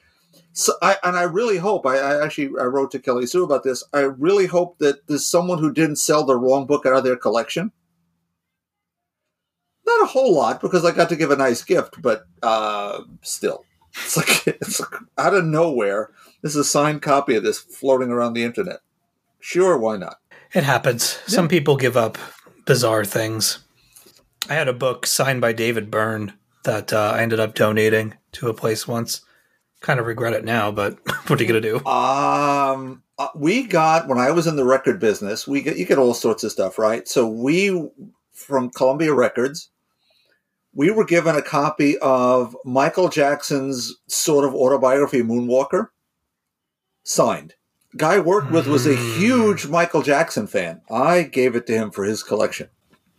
So 0.53 0.75
I 0.83 0.97
and 1.05 1.17
I 1.17 1.23
really 1.23 1.59
hope 1.59 1.87
I, 1.87 1.97
I 1.99 2.25
actually 2.25 2.51
I 2.61 2.65
wrote 2.65 2.91
to 2.93 2.99
Kelly 2.99 3.27
Sue 3.27 3.45
about 3.45 3.63
this. 3.65 3.85
I 3.93 4.01
really 4.01 4.47
hope 4.47 4.79
that 4.79 5.07
there's 5.07 5.27
someone 5.27 5.59
who 5.59 5.73
didn't 5.73 5.97
sell 5.97 6.25
the 6.25 6.37
wrong 6.37 6.67
book 6.67 6.85
out 6.87 6.95
of 6.95 7.05
their 7.05 7.17
collection 7.17 7.73
not 9.87 10.03
a 10.03 10.07
whole 10.07 10.35
lot 10.35 10.61
because 10.61 10.85
I 10.85 10.93
got 10.93 11.09
to 11.11 11.17
give 11.17 11.31
a 11.31 11.37
nice 11.37 11.63
gift, 11.63 12.01
but 12.01 12.25
uh, 12.43 13.03
still, 13.23 13.65
it's 14.05 14.17
like 14.17 14.47
it's 14.47 14.81
like 14.81 15.01
out 15.19 15.35
of 15.35 15.45
nowhere. 15.45 16.11
This 16.43 16.53
is 16.53 16.57
a 16.57 16.65
signed 16.65 17.03
copy 17.03 17.37
of 17.37 17.45
this 17.45 17.59
floating 17.59 18.11
around 18.11 18.35
the 18.35 18.43
internet. 18.43 18.81
Sure, 19.39 19.79
why 19.79 19.97
not? 19.97 20.17
It 20.53 20.65
happens. 20.65 21.19
Some 21.27 21.49
people 21.49 21.77
give 21.77 21.97
up 21.97 22.19
bizarre 22.67 23.05
things. 23.05 23.61
I 24.49 24.55
had 24.55 24.69
a 24.69 24.73
book 24.73 25.07
signed 25.07 25.41
by 25.41 25.53
David 25.53 25.91
Byrne 25.91 26.33
that 26.65 26.93
uh, 26.93 27.13
I 27.15 27.23
ended 27.23 27.41
up 27.41 27.55
donating 27.55 28.15
to 28.33 28.49
a 28.49 28.55
place 28.55 28.87
once. 28.89 29.23
Kind 29.81 30.01
of 30.01 30.07
regret 30.07 30.35
it 30.35 30.45
now, 30.45 30.71
but 30.71 30.99
what 31.27 31.41
are 31.41 31.43
you 31.43 31.49
going 31.49 31.63
to 31.63 31.79
do? 31.79 31.87
Um, 31.87 33.03
uh, 33.19 33.29
we 33.37 33.67
got 33.67 34.09
when 34.09 34.19
I 34.19 34.31
was 34.31 34.47
in 34.47 34.57
the 34.57 34.65
record 34.65 34.99
business, 34.99 35.47
we 35.47 35.63
get 35.63 35.77
you 35.77 35.87
get 35.87 35.99
all 35.99 36.15
sorts 36.15 36.45
of 36.45 36.53
stuff, 36.53 36.79
right? 36.79 37.07
So 37.07 37.27
we 37.27 37.89
from 38.33 38.71
Columbia 38.71 39.15
Records, 39.15 39.71
we 40.75 40.91
were 40.91 41.05
given 41.05 41.37
a 41.37 41.43
copy 41.43 41.99
of 41.99 42.57
Michael 42.65 43.09
Jackson's 43.09 43.95
sort 44.09 44.45
of 44.45 44.55
autobiography, 44.55 45.23
Moonwalker, 45.23 45.89
signed. 47.03 47.55
Guy 47.97 48.15
I 48.15 48.21
worked 48.21 48.51
with 48.51 48.67
was 48.67 48.87
a 48.87 48.97
huge 48.97 49.67
Michael 49.67 50.03
Jackson 50.03 50.47
fan. 50.47 50.81
I 50.91 51.23
gave 51.23 51.55
it 51.55 51.67
to 51.67 51.75
him 51.75 51.91
for 51.91 52.05
his 52.05 52.23
collection. 52.23 52.69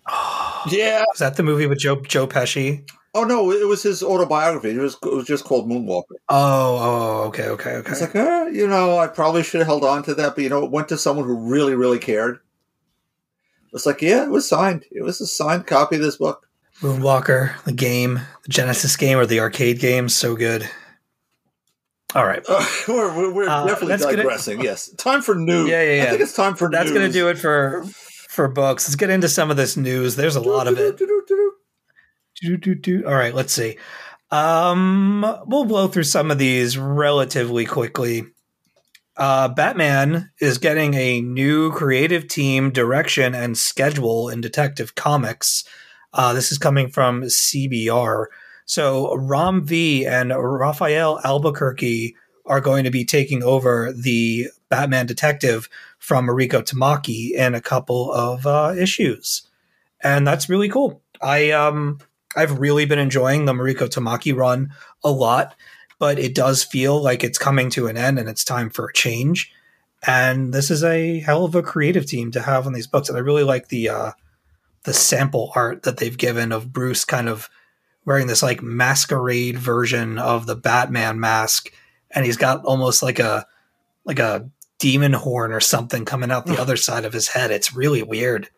yeah. 0.67 1.03
Is 1.13 1.19
that 1.19 1.35
the 1.35 1.43
movie 1.43 1.67
with 1.67 1.79
Joe 1.79 2.01
Joe 2.01 2.27
Pesci? 2.27 2.89
Oh 3.15 3.23
no, 3.23 3.51
it 3.51 3.67
was 3.67 3.83
his 3.83 4.01
autobiography. 4.01 4.71
It 4.71 4.79
was 4.79 4.97
it 5.03 5.13
was 5.13 5.27
just 5.27 5.45
called 5.45 5.69
Moonwalker. 5.69 6.15
Oh, 6.29 6.77
oh, 6.81 7.27
okay, 7.27 7.47
okay, 7.49 7.75
okay. 7.75 7.91
It's 7.91 8.01
like, 8.01 8.15
uh, 8.15 8.49
you 8.51 8.67
know, 8.67 8.97
I 8.97 9.05
probably 9.07 9.43
should 9.43 9.59
have 9.59 9.67
held 9.67 9.85
on 9.85 10.01
to 10.03 10.15
that, 10.15 10.33
but 10.33 10.43
you 10.43 10.49
know, 10.49 10.65
it 10.65 10.71
went 10.71 10.89
to 10.89 10.97
someone 10.97 11.27
who 11.27 11.37
really, 11.37 11.75
really 11.75 11.99
cared. 11.99 12.39
It's 13.71 13.85
like, 13.85 14.01
yeah, 14.01 14.23
it 14.23 14.29
was 14.29 14.47
signed. 14.47 14.85
It 14.91 15.03
was 15.03 15.21
a 15.21 15.27
signed 15.27 15.67
copy 15.67 15.97
of 15.97 16.01
this 16.01 16.17
book. 16.17 16.47
Moonwalker, 16.79 17.61
the 17.65 17.71
game, 17.71 18.15
the 18.43 18.49
Genesis 18.49 18.97
game 18.97 19.19
or 19.19 19.27
the 19.27 19.39
arcade 19.39 19.79
game, 19.79 20.09
so 20.09 20.35
good. 20.35 20.67
All 22.15 22.25
right. 22.25 22.43
Uh, 22.47 22.65
we're 22.87 23.33
we're, 23.33 23.49
Uh, 23.49 23.65
definitely 23.65 23.87
that's 23.89 24.03
gonna- 24.05 24.17
digressing. 24.17 24.61
yes, 24.61 24.89
time 24.95 25.21
for 25.21 25.35
news. 25.35 25.69
Yeah, 25.69 25.81
yeah, 25.81 25.89
I 25.91 25.95
yeah. 25.95 26.09
think 26.11 26.21
it's 26.21 26.33
time 26.35 26.55
for 26.55 26.69
That's 26.69 26.91
going 26.91 27.05
to 27.07 27.11
do 27.13 27.29
it 27.29 27.37
for 27.37 27.83
for 28.29 28.47
books. 28.47 28.87
Let's 28.87 28.95
get 28.95 29.09
into 29.09 29.29
some 29.29 29.51
of 29.51 29.57
this 29.57 29.77
news. 29.77 30.15
There's 30.15 30.35
a 30.35 30.41
lot 30.41 30.67
of 30.67 30.77
it. 30.77 30.99
All 33.05 33.13
right, 33.13 33.33
let's 33.33 33.53
see. 33.53 33.77
Um, 34.31 35.23
we'll 35.45 35.65
blow 35.65 35.87
through 35.87 36.03
some 36.03 36.31
of 36.31 36.37
these 36.39 36.77
relatively 36.77 37.65
quickly. 37.65 38.23
Uh, 39.15 39.47
Batman 39.47 40.31
is 40.41 40.57
getting 40.57 40.95
a 40.95 41.21
new 41.21 41.71
creative 41.71 42.27
team, 42.27 42.71
direction, 42.71 43.35
and 43.35 43.55
schedule 43.57 44.29
in 44.29 44.41
Detective 44.41 44.95
Comics. 44.95 45.63
Uh, 46.11 46.33
this 46.33 46.51
is 46.51 46.57
coming 46.57 46.89
from 46.89 47.21
CBR. 47.23 48.25
So 48.65 49.15
Ram 49.15 49.65
V 49.65 50.05
and 50.05 50.31
Rafael 50.35 51.19
Albuquerque 51.23 52.15
are 52.45 52.61
going 52.61 52.83
to 52.83 52.91
be 52.91 53.05
taking 53.05 53.43
over 53.43 53.93
the 53.93 54.47
Batman 54.69 55.05
Detective 55.05 55.69
from 55.99 56.27
Mariko 56.27 56.61
Tamaki 56.61 57.31
in 57.31 57.55
a 57.55 57.61
couple 57.61 58.11
of 58.11 58.45
uh, 58.45 58.73
issues, 58.77 59.47
and 60.01 60.27
that's 60.27 60.49
really 60.49 60.69
cool. 60.69 61.01
I 61.21 61.51
um 61.51 61.99
I've 62.35 62.59
really 62.59 62.85
been 62.85 62.99
enjoying 62.99 63.45
the 63.45 63.53
Mariko 63.53 63.87
Tamaki 63.87 64.35
run 64.35 64.73
a 65.03 65.11
lot, 65.11 65.55
but 65.99 66.19
it 66.19 66.35
does 66.35 66.63
feel 66.63 67.01
like 67.01 67.23
it's 67.23 67.37
coming 67.37 67.69
to 67.71 67.87
an 67.87 67.97
end 67.97 68.19
and 68.19 68.27
it's 68.27 68.43
time 68.43 68.69
for 68.69 68.87
a 68.87 68.93
change. 68.93 69.51
And 70.05 70.53
this 70.53 70.69
is 70.69 70.83
a 70.83 71.19
hell 71.19 71.45
of 71.45 71.55
a 71.55 71.63
creative 71.63 72.05
team 72.05 72.31
to 72.31 72.41
have 72.41 72.67
on 72.67 72.73
these 72.73 72.87
books, 72.87 73.07
and 73.07 73.17
I 73.17 73.21
really 73.21 73.43
like 73.43 73.69
the 73.69 73.89
uh, 73.89 74.11
the 74.83 74.93
sample 74.93 75.51
art 75.55 75.83
that 75.83 75.97
they've 75.97 76.17
given 76.17 76.51
of 76.51 76.73
Bruce 76.73 77.05
kind 77.05 77.29
of 77.29 77.49
wearing 78.05 78.27
this 78.27 78.43
like 78.43 78.61
masquerade 78.61 79.57
version 79.57 80.17
of 80.19 80.45
the 80.45 80.55
Batman 80.55 81.19
mask, 81.19 81.71
and 82.11 82.25
he's 82.25 82.37
got 82.37 82.63
almost 82.65 83.01
like 83.03 83.19
a 83.19 83.45
like 84.05 84.19
a 84.19 84.49
demon 84.79 85.13
horn 85.13 85.53
or 85.53 85.61
something 85.61 86.03
coming 86.03 86.29
out 86.31 86.45
the 86.45 86.59
other 86.59 86.75
side 86.75 87.05
of 87.05 87.13
his 87.13 87.29
head. 87.29 87.51
It's 87.51 87.73
really 87.73 88.03
weird. 88.03 88.49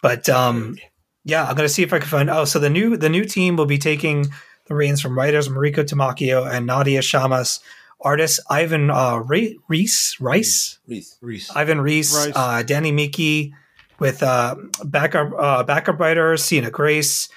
But 0.00 0.28
um 0.28 0.76
yeah, 1.24 1.44
I'm 1.44 1.54
gonna 1.56 1.68
see 1.68 1.82
if 1.82 1.92
I 1.92 1.98
can 1.98 2.08
find 2.08 2.30
oh 2.30 2.44
so 2.44 2.58
the 2.58 2.70
new 2.70 2.96
the 2.96 3.08
new 3.08 3.24
team 3.24 3.56
will 3.56 3.66
be 3.66 3.78
taking 3.78 4.26
the 4.66 4.74
reins 4.74 5.00
from 5.00 5.16
writers 5.18 5.48
Mariko 5.48 5.84
Tamaki 5.84 6.30
and 6.48 6.66
Nadia 6.66 7.00
Shammas, 7.00 7.60
artist 8.00 8.38
Ivan 8.48 8.90
uh 8.90 9.16
Re- 9.16 9.58
Reese 9.68 10.16
Rice. 10.20 10.78
Reese. 10.86 11.18
Reese. 11.20 11.50
Ivan 11.54 11.80
Reese, 11.80 12.14
Rice. 12.26 12.36
uh 12.36 12.62
Danny 12.62 12.92
Miki 12.92 13.54
with 13.98 14.22
uh 14.22 14.54
backup 14.84 15.32
uh 15.36 15.62
backup 15.64 15.98
writer 15.98 16.36
Sina 16.36 16.70
Grace 16.70 17.28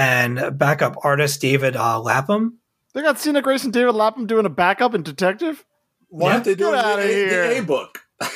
and 0.00 0.56
backup 0.58 0.96
artist 1.04 1.40
David 1.40 1.76
uh 1.76 2.00
Lapham. 2.00 2.58
They 2.94 3.02
got 3.02 3.18
Sina 3.20 3.42
Grace 3.42 3.64
and 3.64 3.72
David 3.72 3.94
Lapham 3.94 4.26
doing 4.26 4.46
a 4.46 4.50
backup 4.50 4.94
in 4.94 5.02
Detective. 5.02 5.64
Why 6.08 6.28
Yeah. 6.28 6.32
aren't 6.34 6.44
they 6.44 6.54
doing 6.54 6.72
Get 6.74 6.82
the, 6.82 6.88
outta 6.88 7.02
A- 7.02 7.06
here. 7.06 7.48
the 7.54 7.58
A 7.58 7.62
book? 7.62 7.98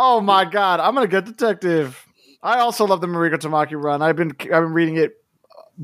Oh 0.00 0.20
my 0.20 0.44
god, 0.44 0.78
I'm 0.78 0.94
gonna 0.94 1.08
get 1.08 1.24
Detective. 1.24 2.00
I 2.40 2.60
also 2.60 2.86
love 2.86 3.00
the 3.00 3.08
Mariko 3.08 3.34
Tamaki 3.34 3.72
run. 3.74 4.00
I've 4.00 4.14
been 4.14 4.30
I've 4.42 4.48
been 4.48 4.72
reading 4.72 4.96
it 4.96 5.14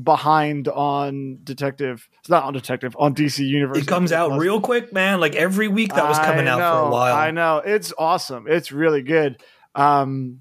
behind 0.01 0.69
on 0.69 1.39
Detective. 1.43 2.07
It's 2.21 2.29
not 2.29 2.43
on 2.43 2.53
Detective 2.53 2.95
on 2.97 3.13
DC 3.13 3.45
Universe. 3.45 3.79
It 3.79 3.87
comes 3.87 4.13
out 4.13 4.39
real 4.39 4.61
quick, 4.61 4.93
man. 4.93 5.19
Like 5.19 5.35
every 5.35 5.67
week 5.67 5.93
that 5.93 6.07
was 6.07 6.17
coming 6.19 6.47
I 6.47 6.51
out 6.51 6.59
for 6.81 6.87
a 6.87 6.91
while. 6.91 7.13
I 7.13 7.31
know 7.31 7.57
it's 7.57 7.91
awesome. 7.97 8.45
It's 8.47 8.71
really 8.71 9.01
good. 9.01 9.41
Um, 9.75 10.39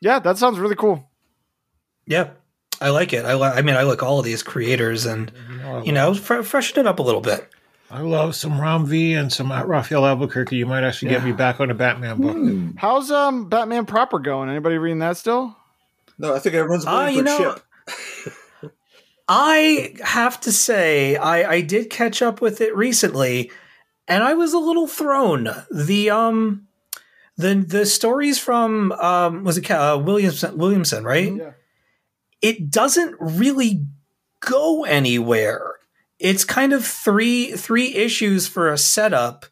yeah, 0.00 0.18
that 0.18 0.36
sounds 0.36 0.58
really 0.58 0.74
cool. 0.74 1.08
Yeah, 2.06 2.30
I 2.80 2.90
like 2.90 3.12
it. 3.12 3.24
I 3.24 3.34
li- 3.34 3.42
I 3.54 3.62
mean, 3.62 3.74
I 3.76 3.82
like 3.82 4.02
all 4.02 4.18
of 4.18 4.24
these 4.24 4.42
creators, 4.42 5.06
and 5.06 5.32
you 5.84 5.92
know, 5.92 6.14
fr- 6.14 6.42
freshen 6.42 6.80
it 6.80 6.86
up 6.86 6.98
a 6.98 7.02
little 7.02 7.20
bit. 7.20 7.48
I 7.90 8.00
love 8.00 8.34
some 8.34 8.60
Ram 8.60 8.84
V 8.84 9.14
and 9.14 9.32
some 9.32 9.52
Rafael 9.52 10.04
Albuquerque. 10.06 10.56
You 10.56 10.66
might 10.66 10.82
actually 10.84 11.10
get 11.10 11.24
me 11.24 11.32
back 11.32 11.60
on 11.60 11.70
a 11.70 11.74
Batman 11.74 12.20
book. 12.20 12.36
Hmm. 12.36 12.70
How's 12.76 13.10
um 13.10 13.48
Batman 13.48 13.86
proper 13.86 14.18
going? 14.18 14.50
Anybody 14.50 14.76
reading 14.78 14.98
that 14.98 15.16
still? 15.16 15.56
No, 16.18 16.34
I 16.34 16.38
think 16.40 16.54
everyone's 16.54 16.84
Ah, 16.86 17.04
waiting 17.06 17.16
you 17.26 17.36
for 17.36 17.42
know- 17.42 17.54
Chip. 17.54 18.72
I 19.28 19.94
have 20.04 20.40
to 20.42 20.52
say, 20.52 21.16
I 21.16 21.50
I 21.54 21.60
did 21.60 21.90
catch 21.90 22.22
up 22.22 22.40
with 22.40 22.60
it 22.60 22.76
recently, 22.76 23.50
and 24.06 24.22
I 24.22 24.34
was 24.34 24.52
a 24.52 24.58
little 24.58 24.86
thrown. 24.86 25.48
The 25.70 26.10
um, 26.10 26.68
the 27.36 27.54
the 27.54 27.86
stories 27.86 28.38
from 28.38 28.92
um, 28.92 29.42
was 29.44 29.58
it 29.58 29.62
Ca- 29.64 29.94
uh, 29.94 29.98
Williamson 29.98 30.56
Williamson, 30.56 31.02
right? 31.04 31.34
Yeah. 31.34 31.50
It 32.42 32.70
doesn't 32.70 33.16
really 33.20 33.84
go 34.40 34.84
anywhere. 34.84 35.74
It's 36.18 36.44
kind 36.44 36.72
of 36.72 36.84
three 36.84 37.52
three 37.52 37.94
issues 37.94 38.46
for 38.46 38.72
a 38.72 38.78
setup, 38.78 39.46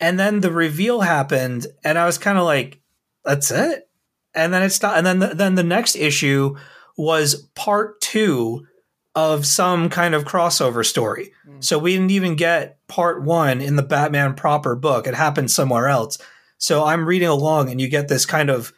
and 0.00 0.18
then 0.18 0.40
the 0.40 0.52
reveal 0.52 1.00
happened, 1.00 1.66
and 1.82 1.98
I 1.98 2.06
was 2.06 2.18
kind 2.18 2.38
of 2.38 2.44
like, 2.44 2.80
that's 3.24 3.50
it. 3.50 3.88
And 4.34 4.52
then 4.52 4.62
it's 4.62 4.82
not. 4.82 4.98
And 4.98 5.06
then 5.06 5.18
the, 5.20 5.28
then 5.28 5.54
the 5.54 5.62
next 5.62 5.96
issue 5.96 6.56
was 6.96 7.48
part 7.54 8.00
two 8.00 8.66
of 9.14 9.46
some 9.46 9.88
kind 9.88 10.14
of 10.14 10.24
crossover 10.24 10.84
story. 10.84 11.32
Hmm. 11.46 11.60
So 11.60 11.78
we 11.78 11.92
didn't 11.92 12.10
even 12.10 12.34
get 12.34 12.78
part 12.88 13.22
one 13.22 13.60
in 13.60 13.76
the 13.76 13.82
Batman 13.82 14.34
proper 14.34 14.74
book. 14.74 15.06
It 15.06 15.14
happened 15.14 15.50
somewhere 15.50 15.86
else. 15.86 16.18
So 16.58 16.84
I'm 16.84 17.06
reading 17.06 17.28
along, 17.28 17.70
and 17.70 17.80
you 17.80 17.88
get 17.88 18.08
this 18.08 18.26
kind 18.26 18.50
of, 18.50 18.72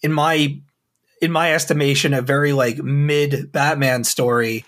in 0.00 0.12
my 0.12 0.60
in 1.22 1.30
my 1.32 1.54
estimation, 1.54 2.12
a 2.12 2.20
very 2.20 2.52
like 2.52 2.78
mid 2.78 3.50
Batman 3.52 4.04
story. 4.04 4.64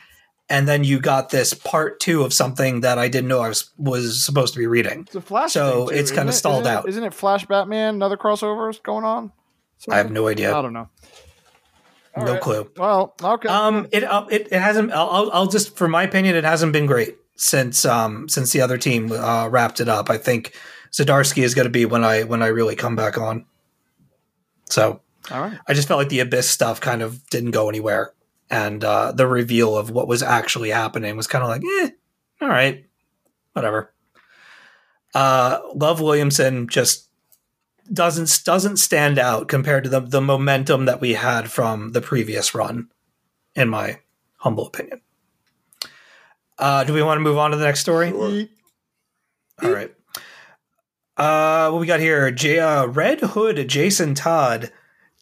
And 0.49 0.69
then 0.69 0.85
you 0.85 1.01
got 1.01 1.31
this 1.31 1.55
part 1.55 2.01
two 2.01 2.23
of 2.23 2.33
something 2.35 2.81
that 2.83 2.99
I 2.99 3.09
didn't 3.09 3.29
know 3.29 3.41
I 3.41 3.49
was 3.49 3.71
was 3.79 4.23
supposed 4.23 4.53
to 4.55 4.59
be 4.59 4.67
reading. 4.67 5.01
It's 5.07 5.15
a 5.17 5.21
Flash. 5.21 5.53
So 5.53 5.89
it's 5.89 6.11
kinda 6.11 6.31
it? 6.31 6.37
stalled 6.37 6.63
Isn't 6.65 6.73
it- 6.73 6.77
out. 6.77 6.89
Isn't 6.89 7.05
it 7.05 7.15
Flash 7.15 7.47
Batman? 7.47 7.95
Another 7.97 8.17
crossovers 8.17 8.83
going 8.83 9.05
on? 9.05 9.33
I 9.91 9.97
have 9.97 10.11
no 10.11 10.29
idea. 10.29 10.55
I 10.57 10.63
don't 10.63 10.73
know. 10.73 10.89
All 12.17 12.25
no 12.25 12.33
right. 12.35 12.41
clue. 12.41 12.71
Well, 12.77 13.15
okay. 13.23 13.49
Um, 13.49 13.89
it 13.91 14.05
uh, 14.05 14.27
it, 14.31 14.49
it 14.53 14.61
hasn't. 14.61 14.93
I'll, 14.93 15.09
I'll 15.11 15.31
I'll 15.33 15.47
just 15.47 15.77
for 15.77 15.89
my 15.89 16.05
opinion, 16.05 16.37
it 16.37 16.45
hasn't 16.45 16.73
been 16.73 16.87
great 16.87 17.17
since 17.37 17.85
um 17.85 18.29
since 18.29 18.53
the 18.53 18.61
other 18.61 18.79
team 18.79 19.11
uh, 19.13 19.49
wrapped 19.49 19.81
it 19.81 19.89
up. 19.89 20.11
I 20.11 20.19
think 20.19 20.55
Zdarsky 20.93 21.43
is 21.43 21.55
going 21.55 21.67
to 21.67 21.71
be 21.71 21.87
when 21.87 22.05
I 22.05 22.23
when 22.23 22.43
I 22.43 22.47
really 22.49 22.77
come 22.77 22.95
back 22.95 23.19
on. 23.19 23.47
So 24.71 25.01
All 25.31 25.41
right. 25.41 25.59
I 25.67 25.75
just 25.75 25.89
felt 25.89 25.99
like 25.99 26.09
the 26.11 26.21
abyss 26.21 26.49
stuff 26.51 26.81
kind 26.81 27.03
of 27.03 27.27
didn't 27.31 27.53
go 27.53 27.69
anywhere, 27.69 28.13
and 28.51 28.85
uh, 28.85 29.13
the 29.13 29.27
reveal 29.27 29.77
of 29.77 29.91
what 29.91 30.09
was 30.09 30.23
actually 30.23 30.71
happening 30.71 31.17
was 31.17 31.27
kind 31.27 31.43
of 31.43 31.49
like, 31.49 31.63
eh, 31.65 31.91
all 32.41 32.49
right, 32.49 32.85
whatever. 33.53 33.93
Uh, 35.15 35.61
Love 35.75 36.01
Williamson 36.01 36.69
just 36.69 37.09
doesn't 37.93 38.43
doesn't 38.45 38.79
stand 38.79 39.19
out 39.19 39.49
compared 39.49 39.85
to 39.85 39.91
the 39.91 40.01
the 40.01 40.21
momentum 40.21 40.85
that 40.87 41.01
we 41.01 41.15
had 41.15 41.51
from 41.51 41.93
the 41.93 42.01
previous 42.01 42.55
run, 42.55 42.89
in 43.55 43.69
my 43.69 44.01
humble 44.39 44.67
opinion. 44.67 45.01
Uh, 46.59 46.85
do 46.85 46.93
we 46.93 47.03
want 47.03 47.17
to 47.19 47.23
move 47.23 47.39
on 47.39 47.51
to 47.51 47.57
the 47.57 47.65
next 47.65 47.81
story? 47.81 48.11
Sure. 48.11 48.45
All 49.63 49.71
right. 49.71 49.95
Uh, 51.17 51.71
what 51.71 51.81
we 51.81 51.87
got 51.87 52.01
here? 52.01 52.31
J- 52.31 52.59
uh, 52.59 52.87
Red 52.87 53.21
Hood 53.21 53.69
Jason 53.69 54.15
Todd 54.15 54.73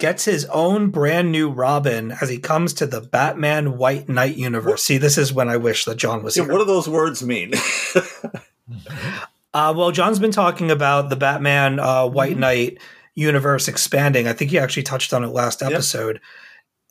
gets 0.03 0.25
his 0.25 0.45
own 0.47 0.91
brand 0.91 1.31
new 1.31 1.49
Robin 1.49 2.11
as 2.21 2.29
he 2.29 2.39
comes 2.39 2.75
to 2.75 2.87
the 2.87 3.01
Batman 3.01 3.79
White 3.79 4.09
Knight 4.09 4.37
universe. 4.37 4.83
See, 4.83 4.99
this 4.99 5.17
is 5.17 5.33
when 5.33 5.49
I 5.49 5.57
wish 5.57 5.85
that 5.85 5.97
Jon 5.97 6.23
was 6.25 6.37
Yeah, 6.37 6.43
here. 6.43 6.53
what 6.53 6.59
do 6.59 6.65
those 6.65 6.89
words 6.89 7.23
mean? 7.23 7.53
Uh, 9.55 9.75
well, 9.77 9.91
Jon's 9.91 10.19
been 10.19 10.31
talking 10.31 10.71
about 10.71 11.11
the 11.11 11.17
Batman 11.17 11.79
uh, 11.79 12.05
Mm-hmm. 12.05 12.15
White 12.15 12.39
Knight 12.39 12.79
universe 13.15 13.69
expanding. 13.69 14.27
I 14.27 14.33
think 14.33 14.51
he 14.51 14.59
actually 14.59 14.85
touched 14.85 15.13
on 15.13 15.25
it 15.25 15.29
last 15.29 15.63
episode. 15.63 16.21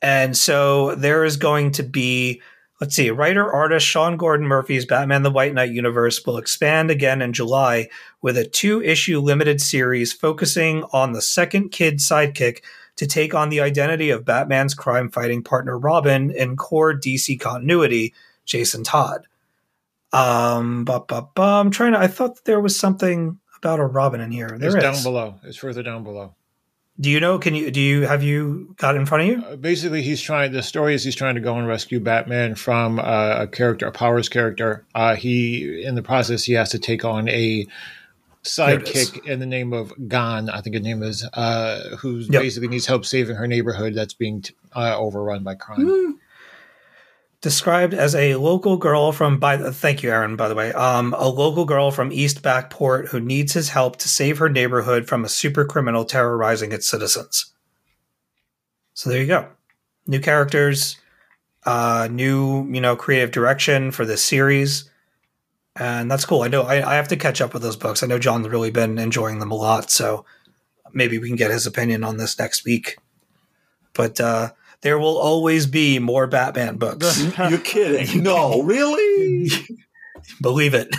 And 0.04 0.38
so 0.38 0.94
there 0.94 1.26
is 1.26 1.38
going 1.38 1.72
to 1.72 1.84
be, 1.84 2.40
let's 2.80 2.96
see, 2.96 3.10
writer 3.10 3.52
artist 3.52 3.88
Sean 3.88 4.16
Gordon 4.16 4.46
Murphy's 4.46 4.86
Batman 4.86 5.24
the 5.24 5.32
White 5.32 5.56
Knight 5.56 5.72
universe 5.72 6.24
will 6.24 6.38
expand 6.38 6.92
again 6.92 7.20
in 7.20 7.34
July 7.34 7.90
with 8.22 8.38
a 8.38 8.46
two 8.46 8.80
issue 8.84 9.20
limited 9.20 9.60
series 9.60 10.14
focusing 10.14 10.84
on 10.94 11.14
the 11.14 11.22
second 11.22 11.70
kid 11.70 11.96
sidekick 11.98 12.62
to 12.98 13.08
take 13.08 13.34
on 13.34 13.50
the 13.50 13.62
identity 13.62 14.10
of 14.10 14.26
Batman's 14.26 14.74
crime 14.74 15.10
fighting 15.10 15.44
partner 15.44 15.78
Robin 15.78 16.32
in 16.32 16.56
core 16.56 16.94
DC 16.94 17.40
continuity, 17.40 18.14
Jason 18.46 18.84
Todd. 18.84 19.28
Um, 20.14 20.86
I'm 21.38 21.72
trying 21.72 21.94
to. 21.94 22.00
I 22.00 22.08
thought 22.08 22.44
there 22.46 22.60
was 22.60 22.78
something 22.78 23.40
about 23.58 23.80
a 23.80 23.86
Robin 23.86 24.20
in 24.20 24.32
here. 24.32 24.50
There 24.50 24.76
It's 24.76 24.76
is. 24.76 24.82
down 24.84 25.04
below. 25.04 25.36
It's 25.44 25.58
further 25.58 25.84
down 25.84 26.04
below. 26.04 26.36
Do 27.00 27.10
you 27.10 27.20
know? 27.20 27.40
Can 27.40 27.56
you? 27.56 27.72
Do 27.72 27.80
you 27.80 28.06
have 28.06 28.22
you 28.22 28.76
got 28.78 28.96
it 28.96 29.00
in 29.00 29.06
front 29.06 29.24
of 29.24 29.30
you? 29.30 29.44
Uh, 29.46 29.56
basically, 29.56 30.02
he's 30.02 30.22
trying. 30.22 30.52
The 30.52 30.62
story 30.62 30.94
is 30.94 31.04
he's 31.04 31.16
trying 31.16 31.36
to 31.36 31.42
go 31.42 31.56
and 31.56 31.68
rescue 31.68 32.00
Batman 32.00 32.56
from 32.56 33.00
uh, 33.00 33.38
a 33.40 33.48
character, 33.48 33.88
a 33.88 33.92
Powers 33.92 34.30
character. 34.30 34.86
Uh, 34.94 35.16
he, 35.16 35.84
in 35.84 35.96
the 35.96 36.04
process, 36.04 36.44
he 36.44 36.54
has 36.54 36.70
to 36.72 36.80
take 36.80 37.06
on 37.06 37.30
a. 37.30 37.66
sidekick 38.44 39.26
in 39.26 39.40
the 39.40 39.46
name 39.46 39.74
of 39.74 39.94
Gon. 40.08 40.50
I 40.50 40.62
think 40.62 40.76
her 40.76 40.82
name 40.82 41.04
is, 41.04 41.24
uh, 41.34 41.96
who 41.98 42.20
Yep. 42.20 42.42
basically 42.42 42.68
needs 42.70 42.86
help 42.86 43.06
saving 43.06 43.36
her 43.36 43.48
neighborhood 43.48 43.94
that's 43.94 44.14
being 44.14 44.42
t- 44.42 44.56
uh, 44.76 44.98
overrun 44.98 45.44
by 45.44 45.56
crime. 45.56 46.20
Described 47.42 47.96
as 47.96 48.14
a 48.14 48.36
local 48.36 48.78
girl 48.78 49.12
from. 49.12 49.40
By 49.40 49.58
the, 49.58 49.74
thank 49.74 50.04
you, 50.04 50.12
Aaron. 50.12 50.36
By 50.36 50.48
the 50.48 50.54
way, 50.54 50.72
um, 50.74 51.16
a 51.18 51.28
local 51.28 51.66
girl 51.66 51.90
from 51.90 52.12
East 52.12 52.44
Backport 52.44 53.08
who 53.08 53.20
needs 53.20 53.54
his 53.54 53.70
help 53.70 53.96
to 53.98 54.08
save 54.08 54.38
her 54.38 54.48
neighborhood 54.48 55.08
from 55.08 55.26
a 55.26 55.30
super 55.30 55.66
criminal 55.66 56.06
terrorizing 56.06 56.72
its 56.72 56.88
citizens. 56.88 57.48
So 58.94 59.10
there 59.10 59.20
you 59.22 59.26
go. 59.26 59.48
New 60.06 60.20
characters, 60.20 60.98
uh, 61.66 62.08
new 62.12 62.72
you 62.72 62.80
know 62.80 62.96
creative 62.96 63.32
direction 63.32 63.90
for 63.90 64.06
this 64.06 64.24
series, 64.24 64.88
and 65.76 66.10
that's 66.12 66.26
cool. 66.26 66.42
I 66.42 66.48
know 66.48 66.64
I, 66.64 66.92
I 66.92 66.96
have 66.96 67.08
to 67.10 67.18
catch 67.18 67.42
up 67.42 67.54
with 67.54 67.64
those 67.64 67.76
books. 67.78 68.04
I 68.04 68.08
know 68.08 68.20
Jon's 68.20 68.48
really 68.48 68.72
been 68.72 68.98
enjoying 68.98 69.40
them 69.40 69.52
a 69.52 69.56
lot, 69.56 69.90
so 69.92 70.26
maybe 70.94 71.18
we 71.18 71.28
can 71.28 71.38
get 71.38 71.52
his 71.52 71.66
opinion 71.66 72.04
on 72.04 72.18
this 72.18 72.38
next 72.38 72.66
week. 72.66 72.98
But 73.94 74.20
uh, 74.20 74.52
there 74.82 75.00
will 75.00 75.18
always 75.18 75.66
be 75.66 76.00
more 76.00 76.28
Batman 76.28 76.78
books. 76.78 77.24
You're 77.50 77.60
kidding? 77.60 78.24
No, 78.32 78.62
really? 78.64 79.50
Believe 80.42 80.74
it. 80.74 80.90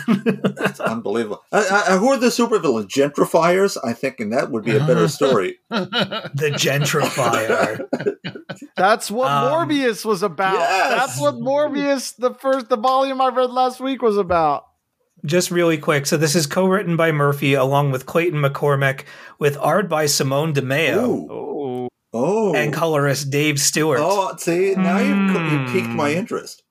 That's 0.55 0.79
unbelievable. 0.79 1.43
I, 1.51 1.83
I, 1.89 1.97
who 1.97 2.07
are 2.09 2.17
the 2.17 2.27
supervillains? 2.27 2.87
Gentrifiers? 2.87 3.77
I 3.83 3.93
think, 3.93 4.19
and 4.19 4.31
that 4.33 4.51
would 4.51 4.63
be 4.65 4.75
a 4.75 4.79
better 4.85 5.07
story. 5.19 5.59
the 5.69 6.51
gentrifier. 6.55 7.85
That's 8.75 9.09
what 9.11 9.31
Um, 9.31 9.51
Morbius 9.69 10.05
was 10.05 10.23
about. 10.23 10.53
yes. 10.55 10.89
That's 10.89 11.19
what 11.21 11.35
Morbius, 11.35 12.15
the 12.17 12.33
first, 12.35 12.69
the 12.69 12.77
volume 12.77 13.21
I 13.21 13.29
read 13.29 13.49
last 13.51 13.79
week, 13.79 14.01
was 14.01 14.17
about. 14.17 14.65
Just 15.25 15.51
really 15.51 15.77
quick. 15.77 16.05
So 16.05 16.17
this 16.17 16.35
is 16.35 16.47
co-written 16.47 16.97
by 16.97 17.11
Murphy 17.11 17.53
along 17.53 17.91
with 17.91 18.05
Clayton 18.05 18.41
McCormick, 18.41 19.03
with 19.39 19.57
art 19.59 19.87
by 19.87 20.05
Simone 20.05 20.53
Di 20.53 20.61
Meo 20.61 21.05
Ooh. 21.05 21.27
Oh, 21.31 21.87
Oh. 22.15 22.53
and 22.55 22.71
colorist 22.73 23.29
Dave 23.31 23.59
Stewart. 23.59 23.99
Oh, 24.01 24.35
see, 24.37 24.75
now 24.75 24.99
you've, 24.99 25.51
you 25.51 25.65
piqued 25.71 25.89
my 25.95 26.11
Hmm. 26.11 26.17
interest. 26.19 26.62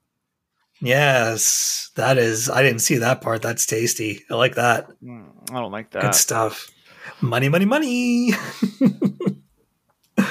Yes, 0.83 1.91
that 1.95 2.19
is. 2.19 2.51
I 2.51 2.63
didn't 2.63 2.81
see 2.81 2.97
that 2.97 3.21
part. 3.21 3.41
That's 3.41 3.65
tasty. 3.65 4.25
I 4.29 4.35
like 4.35 4.57
that. 4.57 4.89
mm, 5.03 5.29
I 5.51 5.61
don't 5.61 5.71
like 5.71 5.91
that. 5.93 6.03
Good 6.03 6.15
stuff. 6.15 6.71
Money, 7.21 7.49
money, 7.49 7.65
money. 7.65 8.33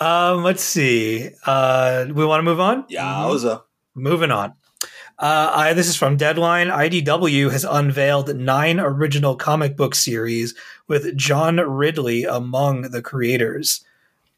um, 0.00 0.42
let's 0.42 0.62
see. 0.62 1.30
Uh, 1.44 2.06
we 2.12 2.24
want 2.24 2.38
to 2.40 2.44
move 2.44 2.60
on. 2.60 2.84
Yowza. 2.88 3.62
Moving 3.94 4.30
on. 4.30 4.54
Uh, 5.18 5.52
I, 5.54 5.72
this 5.74 5.86
is 5.86 5.96
from 5.96 6.16
Deadline. 6.16 6.68
IDW 6.68 7.52
has 7.52 7.64
unveiled 7.64 8.34
nine 8.34 8.80
original 8.80 9.36
comic 9.36 9.76
book 9.76 9.94
series 9.94 10.54
with 10.88 11.14
John 11.14 11.56
Ridley 11.56 12.24
among 12.24 12.82
the 12.82 13.02
creators. 13.02 13.84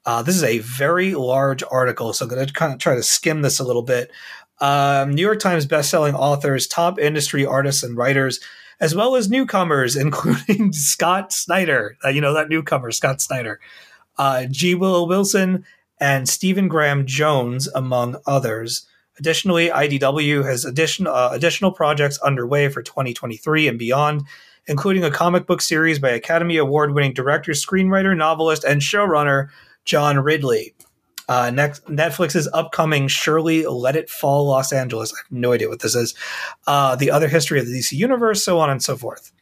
Uh, 0.05 0.23
this 0.23 0.35
is 0.35 0.43
a 0.43 0.59
very 0.59 1.15
large 1.15 1.63
article, 1.71 2.13
so 2.13 2.25
I'm 2.25 2.29
going 2.31 2.45
to 2.45 2.53
kind 2.53 2.73
of 2.73 2.81
try 2.81 2.97
to 2.97 3.03
skim 3.05 3.43
this 3.43 3.61
a 3.61 3.65
little 3.65 3.83
bit. 3.83 4.11
Um, 4.63 5.11
New 5.11 5.23
York 5.23 5.41
Times 5.41 5.67
bestselling 5.67 6.15
authors, 6.15 6.69
top 6.69 6.97
industry 7.01 7.45
artists 7.45 7.83
and 7.83 7.97
writers, 7.97 8.39
as 8.79 8.95
well 8.95 9.17
as 9.17 9.29
newcomers, 9.29 9.97
including 9.97 10.73
Scott 10.73 11.33
Snyder. 11.33 11.99
Uh, 12.05 12.09
you 12.09 12.21
know, 12.21 12.33
that 12.33 12.49
newcomer, 12.49 12.93
Scott 12.93 13.21
Snyder, 13.21 13.61
uh, 14.17 14.47
G. 14.49 14.77
Willow 14.77 15.05
Wilson, 15.05 15.65
and 15.99 16.29
Stephen 16.29 16.69
Graham 16.69 17.07
Jones, 17.07 17.67
among 17.75 18.17
others. 18.25 18.87
Additionally, 19.19 19.69
IDW 19.69 20.45
has 20.45 20.65
addition, 20.65 21.09
uh, 21.09 21.31
additional 21.33 21.73
projects 21.73 22.19
underway 22.21 22.69
for 22.69 22.83
2023 22.83 23.67
and 23.67 23.79
beyond, 23.81 24.23
including 24.67 25.03
a 25.03 25.11
comic 25.11 25.45
book 25.45 25.61
series 25.61 25.99
by 25.99 26.11
Academy 26.11 26.57
Award 26.57 26.95
winning 26.95 27.15
director, 27.15 27.51
screenwriter, 27.51 28.17
novelist, 28.17 28.63
and 28.63 28.81
showrunner 28.81 29.49
John 29.85 30.21
Ridley. 30.21 30.75
Uh, 31.29 31.51
next, 31.51 31.85
Netflix's 31.87 32.49
upcoming 32.53 33.09
Shirley 33.09 33.65
Let 33.67 33.97
It 33.97 34.11
Fall 34.11 34.47
Los 34.47 34.73
Angeles. 34.73 35.13
I 35.13 35.19
have 35.19 35.33
no 35.33 35.53
idea 35.53 35.69
what 35.69 35.81
this 35.81 35.95
is. 35.95 36.15
Uh, 36.67 36.97
the 36.97 37.11
other 37.11 37.29
history 37.29 37.61
of 37.61 37.67
the 37.67 37.73
DC 37.73 37.93
universe, 37.93 38.45
so 38.45 38.59
on 38.59 38.71
and 38.71 38.83
so 38.83 38.97
forth. 38.97 39.33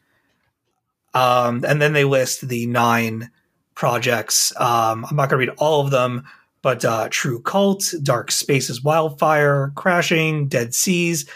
Um, 1.13 1.65
and 1.67 1.81
then 1.81 1.93
they 1.93 2.03
list 2.03 2.47
the 2.47 2.67
nine 2.67 3.31
projects. 3.75 4.53
Um, 4.59 5.05
I'm 5.09 5.15
not 5.15 5.29
going 5.29 5.45
to 5.45 5.51
read 5.51 5.57
all 5.57 5.81
of 5.81 5.91
them, 5.91 6.23
but 6.61 6.85
uh, 6.85 7.07
True 7.09 7.41
Cult, 7.41 7.93
Dark 8.03 8.31
Spaces 8.31 8.83
Wildfire, 8.83 9.71
Crashing, 9.75 10.47
Dead 10.47 10.73
Seas. 10.73 11.27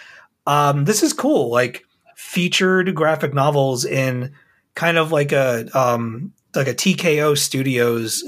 Um, 0.48 0.86
this 0.86 1.02
is 1.02 1.12
cool. 1.12 1.50
Like 1.50 1.86
featured 2.16 2.94
graphic 2.96 3.34
novels 3.34 3.84
in 3.86 4.34
kind 4.76 4.98
of 4.98 5.12
like 5.12 5.32
a 5.32 5.68
um, 5.78 6.34
like 6.54 6.68
a 6.68 6.74
TKO 6.74 7.38
Studios. 7.38 8.24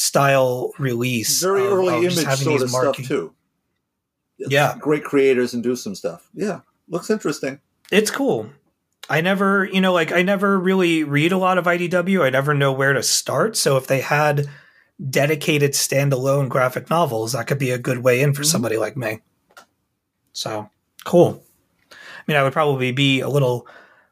Style 0.00 0.72
release. 0.78 1.42
Very 1.42 1.66
of- 1.66 1.72
early 1.72 2.06
of 2.06 2.12
image 2.12 2.38
sort 2.38 2.62
of 2.62 2.70
stuff, 2.70 2.96
too. 2.96 3.34
Yeah. 4.38 4.76
Great 4.78 5.04
creators 5.04 5.52
and 5.52 5.62
do 5.62 5.76
some 5.76 5.94
stuff. 5.94 6.26
Yeah. 6.32 6.60
Looks 6.88 7.10
interesting. 7.10 7.60
It's 7.92 8.10
cool. 8.10 8.48
I 9.10 9.20
never, 9.20 9.66
you 9.66 9.82
know, 9.82 9.92
like 9.92 10.10
I 10.10 10.22
never 10.22 10.58
really 10.58 11.04
read 11.04 11.32
a 11.32 11.36
lot 11.36 11.58
of 11.58 11.66
IDW. 11.66 12.24
I 12.24 12.30
never 12.30 12.54
know 12.54 12.72
where 12.72 12.94
to 12.94 13.02
start. 13.02 13.56
So 13.56 13.76
if 13.76 13.88
they 13.88 14.00
had 14.00 14.48
dedicated 15.10 15.72
standalone 15.72 16.48
graphic 16.48 16.88
novels, 16.88 17.32
that 17.32 17.46
could 17.46 17.58
be 17.58 17.70
a 17.70 17.78
good 17.78 17.98
way 17.98 18.22
in 18.22 18.32
for 18.32 18.40
mm-hmm. 18.40 18.48
somebody 18.48 18.78
like 18.78 18.96
me. 18.96 19.20
So 20.32 20.70
cool. 21.04 21.44
I 21.92 22.22
mean, 22.26 22.38
I 22.38 22.42
would 22.42 22.54
probably 22.54 22.92
be 22.92 23.20
a 23.20 23.28
little 23.28 23.66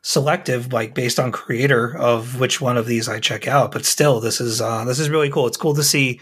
selective, 0.08 0.72
like 0.72 0.94
based 0.94 1.20
on 1.20 1.30
creator 1.30 1.94
of 1.94 2.40
which 2.40 2.62
one 2.62 2.78
of 2.78 2.86
these 2.86 3.10
I 3.10 3.20
check 3.20 3.46
out. 3.46 3.72
But 3.72 3.84
still, 3.84 4.20
this 4.20 4.40
is 4.40 4.58
uh, 4.62 4.84
this 4.86 4.98
is 4.98 5.10
really 5.10 5.28
cool. 5.28 5.46
It's 5.46 5.58
cool 5.58 5.74
to 5.74 5.82
see 5.82 6.18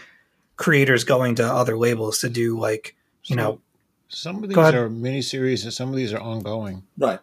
creators 0.57 1.05
going 1.05 1.35
to 1.35 1.45
other 1.45 1.77
labels 1.77 2.19
to 2.19 2.29
do 2.29 2.59
like 2.59 2.95
you 3.23 3.37
know. 3.37 3.61
Some 4.09 4.37
of 4.37 4.49
these 4.49 4.55
Go 4.55 4.61
ahead. 4.61 4.75
are 4.75 4.89
miniseries 4.89 5.63
and 5.63 5.73
some 5.73 5.89
of 5.89 5.95
these 5.95 6.13
are 6.13 6.19
ongoing. 6.19 6.83
Right. 6.97 7.19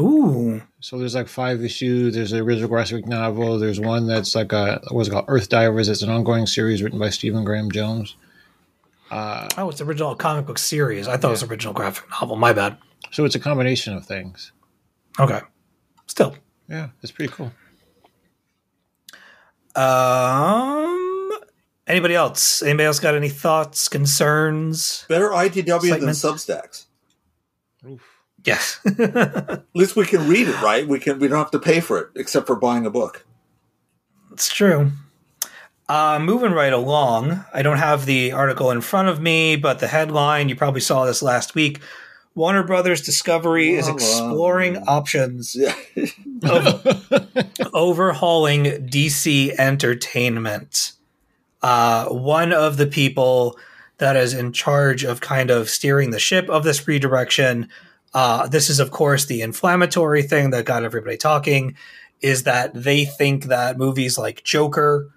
Ooh, 0.00 0.60
So 0.80 0.98
there's 0.98 1.14
like 1.14 1.28
five 1.28 1.62
issues. 1.64 2.14
There's 2.14 2.32
an 2.32 2.40
original 2.40 2.68
graphic 2.68 3.06
novel. 3.06 3.58
There's 3.58 3.80
one 3.80 4.06
that's 4.06 4.34
like 4.36 4.52
a 4.52 4.80
what's 4.90 5.08
it 5.08 5.12
called 5.12 5.26
Earthdivers. 5.26 5.88
It's 5.88 6.02
an 6.02 6.10
ongoing 6.10 6.46
series 6.46 6.82
written 6.82 6.98
by 6.98 7.10
Stephen 7.10 7.44
Graham 7.44 7.70
Jones. 7.72 8.16
Uh, 9.10 9.48
oh, 9.56 9.68
it's 9.70 9.80
original 9.80 10.14
comic 10.14 10.46
book 10.46 10.58
series. 10.58 11.08
I 11.08 11.16
thought 11.16 11.28
it 11.28 11.30
was 11.32 11.42
original 11.42 11.72
graphic 11.74 12.08
novel. 12.10 12.36
My 12.36 12.52
bad. 12.52 12.76
so 13.10 13.24
it's 13.24 13.34
a 13.34 13.40
combination 13.40 13.94
of 13.96 14.04
things. 14.04 14.52
Okay, 15.18 15.40
still. 16.18 16.34
Yeah, 16.68 16.88
it's 17.00 17.12
pretty 17.12 17.32
cool. 17.32 17.52
Um, 19.76 21.30
anybody 21.86 22.16
else? 22.16 22.60
Anybody 22.60 22.86
else 22.86 22.98
got 22.98 23.14
any 23.14 23.28
thoughts, 23.28 23.88
concerns? 23.88 25.04
Better 25.08 25.28
IDW 25.28 25.64
than 26.00 26.08
Excitement. 26.08 26.16
Substacks. 26.16 26.86
Yes. 28.44 28.80
At 28.98 29.64
least 29.74 29.94
we 29.94 30.06
can 30.06 30.28
read 30.28 30.48
it, 30.48 30.60
right? 30.60 30.86
We 30.86 30.98
can. 30.98 31.20
We 31.20 31.28
don't 31.28 31.38
have 31.38 31.52
to 31.52 31.60
pay 31.60 31.78
for 31.78 31.98
it, 31.98 32.08
except 32.16 32.48
for 32.48 32.56
buying 32.56 32.84
a 32.84 32.90
book. 32.90 33.24
It's 34.32 34.52
true. 34.52 34.90
Uh, 35.88 36.18
moving 36.20 36.52
right 36.52 36.72
along, 36.72 37.44
I 37.54 37.62
don't 37.62 37.78
have 37.78 38.04
the 38.04 38.32
article 38.32 38.70
in 38.70 38.80
front 38.80 39.08
of 39.08 39.20
me, 39.22 39.56
but 39.56 39.78
the 39.78 39.86
headline, 39.86 40.48
you 40.48 40.56
probably 40.56 40.82
saw 40.82 41.06
this 41.06 41.22
last 41.22 41.54
week. 41.54 41.80
Warner 42.38 42.62
Brothers 42.62 43.00
Discovery 43.02 43.74
is 43.74 43.86
Wah, 43.86 43.90
wah. 43.90 43.94
exploring 43.96 44.76
options 44.86 45.56
Yeah. 45.56 45.74
of 46.44 46.86
overhauling 47.74 48.64
DC 48.88 49.54
entertainment. 49.58 50.92
Uh, 51.60 52.06
one 52.06 52.52
of 52.52 52.76
the 52.76 52.86
people 52.86 53.58
that 53.98 54.14
is 54.14 54.32
in 54.34 54.52
charge 54.52 55.02
of 55.02 55.20
kind 55.20 55.50
of 55.50 55.68
steering 55.68 56.12
the 56.12 56.20
ship 56.20 56.48
of 56.48 56.62
this 56.62 56.86
redirection, 56.86 57.68
uh, 58.14 58.46
this 58.46 58.70
is, 58.70 58.78
of 58.78 58.92
course, 58.92 59.26
the 59.26 59.42
inflammatory 59.42 60.22
thing 60.22 60.50
that 60.50 60.64
got 60.64 60.84
everybody 60.84 61.16
talking, 61.16 61.74
is 62.20 62.44
that 62.44 62.72
they 62.72 63.04
think 63.04 63.46
that 63.46 63.76
movies 63.76 64.16
like 64.16 64.44
Joker 64.44 65.10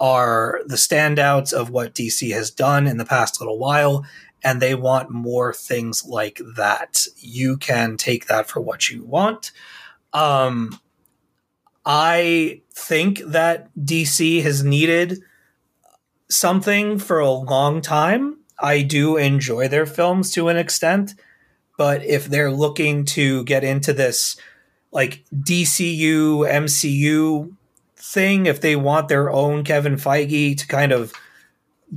are 0.00 0.60
the 0.66 0.74
standouts 0.74 1.52
of 1.52 1.70
what 1.70 1.94
DC 1.94 2.32
has 2.32 2.50
done 2.50 2.88
in 2.88 2.96
the 2.96 3.04
past 3.04 3.40
little 3.40 3.58
while, 3.58 4.04
and 4.44 4.60
they 4.60 4.74
want 4.74 5.10
more 5.10 5.54
things 5.54 6.04
like 6.04 6.40
that. 6.56 7.06
You 7.16 7.56
can 7.56 7.96
take 7.96 8.26
that 8.26 8.46
for 8.46 8.60
what 8.60 8.90
you 8.90 9.02
want. 9.02 9.50
Um, 10.12 10.78
I 11.86 12.62
think 12.72 13.20
that 13.20 13.74
DC 13.76 14.42
has 14.42 14.62
needed 14.62 15.20
something 16.28 16.98
for 16.98 17.18
a 17.18 17.30
long 17.30 17.80
time. 17.80 18.38
I 18.58 18.82
do 18.82 19.16
enjoy 19.16 19.68
their 19.68 19.86
films 19.86 20.30
to 20.32 20.48
an 20.48 20.56
extent, 20.56 21.14
but 21.76 22.04
if 22.04 22.26
they're 22.26 22.52
looking 22.52 23.04
to 23.06 23.44
get 23.44 23.64
into 23.64 23.92
this 23.92 24.36
like 24.92 25.24
DCU, 25.34 26.48
MCU 26.48 27.56
thing, 27.96 28.46
if 28.46 28.60
they 28.60 28.76
want 28.76 29.08
their 29.08 29.30
own 29.30 29.64
Kevin 29.64 29.96
Feige 29.96 30.56
to 30.58 30.66
kind 30.68 30.92
of 30.92 31.12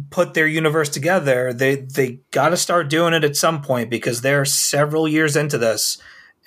put 0.09 0.33
their 0.33 0.47
universe 0.47 0.89
together, 0.89 1.53
they 1.53 1.75
they 1.77 2.19
got 2.31 2.49
to 2.49 2.57
start 2.57 2.89
doing 2.89 3.13
it 3.13 3.23
at 3.23 3.35
some 3.35 3.61
point 3.61 3.89
because 3.89 4.21
they're 4.21 4.45
several 4.45 5.07
years 5.07 5.35
into 5.35 5.57
this 5.57 5.97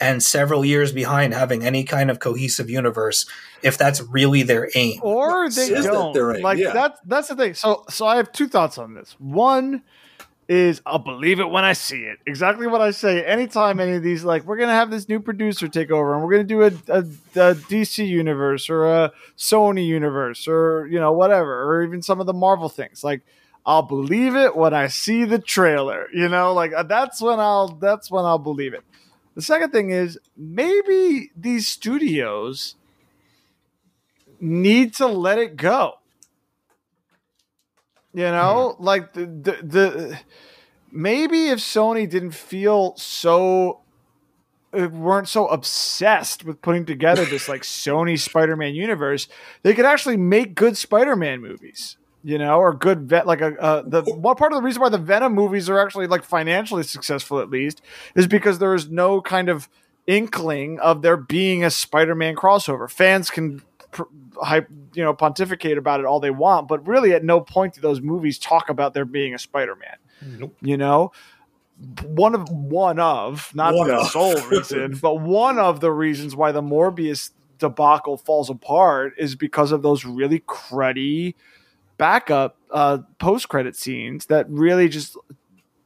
and 0.01 0.23
several 0.23 0.65
years 0.65 0.93
behind 0.93 1.35
having 1.35 1.63
any 1.65 1.85
kind 1.85 2.11
of 2.11 2.19
cohesive 2.21 2.71
universe 2.71 3.27
if 3.63 3.77
that's 3.77 4.01
really 4.03 4.43
their 4.43 4.69
aim. 4.75 4.99
or 5.03 5.51
they 5.51 5.63
Is 5.71 5.85
that 5.85 5.93
don't. 5.93 6.15
their 6.15 6.37
aim? 6.37 6.43
Like 6.43 6.59
Yeah. 6.59 6.73
that's 6.73 7.01
that's 7.05 7.29
the 7.29 7.37
thing. 7.37 7.55
So 7.55 7.85
so 7.91 8.07
I 8.07 8.17
have 8.17 8.33
two 8.33 8.49
thoughts 8.49 8.79
on 8.79 8.95
this. 8.95 9.15
One 9.19 9.83
is 10.49 10.81
I'll 10.85 10.99
believe 10.99 11.39
it 11.39 11.49
when 11.49 11.65
I 11.65 11.75
see 11.75 12.01
it. 12.05 12.19
Exactly 12.27 12.67
what 12.67 12.81
I 12.81 12.91
say. 12.91 13.25
Anytime 13.25 13.79
any 13.79 13.93
of 13.93 14.03
these 14.03 14.25
like 14.25 14.45
we're 14.45 14.57
gonna 14.57 14.73
have 14.73 14.91
this 14.91 15.09
new 15.09 15.21
producer 15.21 15.69
take 15.69 15.91
over 15.91 16.15
and 16.15 16.25
we're 16.25 16.31
gonna 16.33 16.45
do 16.45 16.63
a, 16.63 16.67
a, 16.89 16.99
a 17.51 17.55
DC 17.55 18.05
universe 18.09 18.69
or 18.71 18.87
a 18.87 19.13
Sony 19.37 19.87
universe 19.87 20.49
or 20.49 20.89
you 20.91 20.99
know 20.99 21.13
whatever 21.13 21.63
or 21.71 21.83
even 21.85 22.01
some 22.03 22.21
of 22.21 22.27
the 22.27 22.33
Marvel 22.33 22.69
things 22.69 23.05
like. 23.05 23.21
I'll 23.71 23.83
believe 23.83 24.35
it 24.35 24.57
when 24.57 24.75
I 24.75 24.89
see 24.89 25.25
the 25.25 25.39
trailer. 25.39 26.09
You 26.13 26.29
know, 26.29 26.53
like 26.53 26.73
uh, 26.75 26.83
that's 26.83 27.23
when 27.23 27.39
I'll 27.39 27.69
that's 27.69 28.11
when 28.11 28.25
I'll 28.25 28.37
believe 28.37 28.75
it. 28.75 28.83
The 29.37 29.43
second 29.43 29.71
thing 29.71 29.91
is 29.91 30.19
maybe 30.37 31.31
these 31.37 31.69
studios 31.69 32.75
need 34.41 34.93
to 34.95 35.07
let 35.07 35.39
it 35.39 35.55
go. 35.55 35.99
You 38.13 38.25
know, 38.25 38.75
like 38.81 39.13
the, 39.13 39.27
the 39.27 39.59
the 39.63 40.21
maybe 40.91 41.51
if 41.51 41.61
Sony 41.61 42.11
didn't 42.11 42.33
feel 42.33 42.97
so 42.97 43.83
uh, 44.77 44.89
weren't 44.89 45.29
so 45.29 45.47
obsessed 45.47 46.45
with 46.45 46.61
putting 46.61 46.87
together 46.87 47.25
this 47.25 47.49
like 47.49 47.63
Sony 47.85 48.19
Spider-Man 48.19 48.75
universe, 48.75 49.29
they 49.63 49.75
could 49.75 49.87
actually 49.87 50.17
make 50.17 50.57
good 50.57 50.77
Spider-Man 50.77 51.41
movies. 51.41 51.99
You 52.23 52.37
know, 52.37 52.59
or 52.59 52.75
good 52.75 53.09
vet 53.09 53.27
like 53.27 53.41
a 53.41 53.59
uh, 53.59 53.83
the 53.87 54.03
one 54.03 54.37
part 54.37 54.53
of 54.53 54.59
the 54.59 54.63
reason 54.63 54.83
why 54.83 54.91
the 54.91 54.99
Venom 54.99 55.33
movies 55.33 55.71
are 55.71 55.79
actually 55.81 56.07
like 56.07 56.23
financially 56.23 56.83
successful 56.83 57.41
at 57.41 57.49
least 57.49 57.81
is 58.15 58.27
because 58.27 58.59
there 58.59 58.75
is 58.75 58.91
no 58.91 59.23
kind 59.23 59.49
of 59.49 59.71
inkling 60.07 60.79
of 60.81 61.01
there 61.03 61.17
being 61.17 61.65
a 61.65 61.71
Spider-Man 61.71 62.37
crossover. 62.37 62.91
Fans 62.91 63.31
can 63.31 63.63
pr- 63.91 64.03
hype, 64.43 64.69
you 64.93 65.03
know, 65.03 65.15
pontificate 65.15 65.79
about 65.79 66.01
it 66.01 66.07
all 66.07 66.21
they 66.21 66.31
want, 66.31 66.69
but 66.69 66.87
really 66.87 67.13
at 67.13 67.25
no 67.25 67.41
point 67.41 67.75
do 67.75 67.81
those 67.81 68.01
movies 68.01 68.39
talk 68.39 68.69
about 68.69 68.93
there 68.93 69.05
being 69.07 69.35
a 69.35 69.39
Spider-Man. 69.39 69.97
Nope. 70.39 70.57
You 70.61 70.77
know, 70.77 71.13
one 72.05 72.35
of 72.35 72.51
one 72.51 72.99
of 72.99 73.51
not 73.55 73.75
One 73.75 73.89
the 73.89 74.01
of. 74.01 74.09
sole 74.09 74.35
reason, 74.51 74.99
but 75.01 75.21
one 75.21 75.59
of 75.59 75.81
the 75.81 75.91
reasons 75.91 76.37
why 76.37 76.53
the 76.53 76.63
Morbius 76.63 77.31
debacle 77.59 78.17
falls 78.19 78.51
apart 78.51 79.15
is 79.17 79.37
because 79.37 79.73
of 79.73 79.83
those 79.83 80.05
really 80.05 80.41
cruddy 80.41 81.35
backup 82.01 82.57
uh, 82.73 82.99
post-credit 83.19 83.77
scenes 83.77 84.27
that 84.27 84.49
really 84.49 84.89
just 84.89 85.17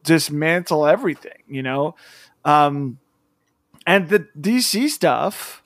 dismantle 0.04 0.86
everything. 0.86 1.42
You 1.48 1.62
know, 1.62 1.96
um, 2.44 2.98
and 3.86 4.08
the 4.08 4.28
DC 4.38 4.88
stuff. 4.88 5.60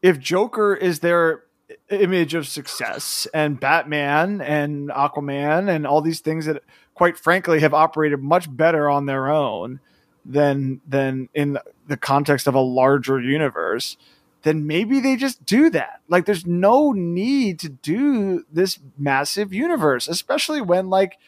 If 0.00 0.18
Joker 0.18 0.74
is 0.74 1.00
their 1.00 1.44
image 1.90 2.34
of 2.34 2.46
success 2.46 3.26
and 3.32 3.58
Batman 3.58 4.40
and 4.40 4.90
Aquaman 4.90 5.74
and 5.74 5.86
all 5.86 6.00
these 6.00 6.20
things 6.20 6.46
that 6.46 6.62
quite 6.94 7.18
frankly 7.18 7.60
have 7.60 7.74
operated 7.74 8.20
much 8.20 8.54
better 8.54 8.88
on 8.88 9.06
their 9.06 9.30
own 9.30 9.80
than 10.24 10.80
than 10.86 11.28
in 11.34 11.58
the 11.86 11.96
context 11.96 12.46
of 12.46 12.54
a 12.54 12.60
larger 12.60 13.20
universe 13.20 13.96
then 14.44 14.66
maybe 14.66 15.00
they 15.00 15.16
just 15.16 15.44
do 15.44 15.68
that 15.70 16.00
like 16.08 16.24
there's 16.26 16.46
no 16.46 16.92
need 16.92 17.58
to 17.58 17.68
do 17.68 18.44
this 18.52 18.78
massive 18.96 19.52
universe 19.52 20.06
especially 20.08 20.60
when 20.60 20.88
like 20.88 21.18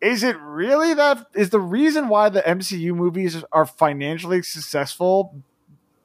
is 0.00 0.22
it 0.22 0.36
really 0.40 0.94
that 0.94 1.26
is 1.34 1.50
the 1.50 1.60
reason 1.60 2.08
why 2.08 2.28
the 2.30 2.40
MCU 2.40 2.94
movies 2.94 3.44
are 3.52 3.66
financially 3.66 4.40
successful 4.42 5.42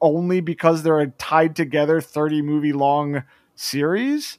only 0.02 0.40
because 0.40 0.82
they're 0.82 1.00
a 1.00 1.08
tied 1.12 1.56
together 1.56 2.00
30 2.02 2.42
movie 2.42 2.72
long 2.74 3.22
series 3.54 4.36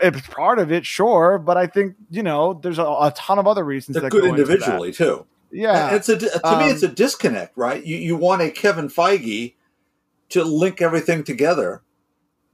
it's 0.00 0.26
part 0.28 0.58
of 0.58 0.70
it 0.72 0.86
sure 0.86 1.38
but 1.38 1.56
i 1.56 1.66
think 1.66 1.94
you 2.10 2.22
know 2.22 2.54
there's 2.62 2.78
a, 2.78 2.84
a 2.84 3.12
ton 3.16 3.38
of 3.38 3.46
other 3.46 3.64
reasons 3.64 3.94
They're 3.94 4.02
that 4.04 4.10
good 4.10 4.22
go 4.22 4.28
into 4.28 4.44
that. 4.44 4.50
individually 4.52 4.92
too. 4.92 5.26
yeah 5.50 5.94
it's 5.94 6.08
a 6.08 6.16
to 6.16 6.46
Um, 6.46 6.58
me 6.60 6.70
it's 6.70 6.82
a 6.82 6.88
disconnect, 6.88 7.56
right? 7.56 7.82
You 7.84 7.96
you 7.96 8.16
want 8.16 8.42
a 8.42 8.50
Kevin 8.50 8.88
Feige 8.88 9.54
to 10.30 10.44
link 10.44 10.82
everything 10.82 11.24
together, 11.24 11.82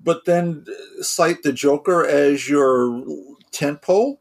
but 0.03 0.25
then 0.25 0.65
uh, 0.69 1.03
cite 1.03 1.43
the 1.43 1.53
Joker 1.53 2.07
as 2.07 2.49
your 2.49 3.05
tentpole. 3.53 4.19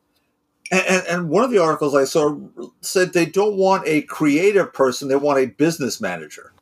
And, 0.71 0.85
and, 0.87 1.07
and 1.07 1.29
one 1.29 1.43
of 1.43 1.51
the 1.51 1.59
articles 1.61 1.95
I 1.95 2.05
saw 2.05 2.37
said 2.81 3.13
they 3.13 3.25
don't 3.25 3.57
want 3.57 3.87
a 3.87 4.01
creative 4.03 4.73
person; 4.73 5.07
they 5.07 5.15
want 5.15 5.39
a 5.39 5.45
business 5.47 6.01
manager. 6.01 6.53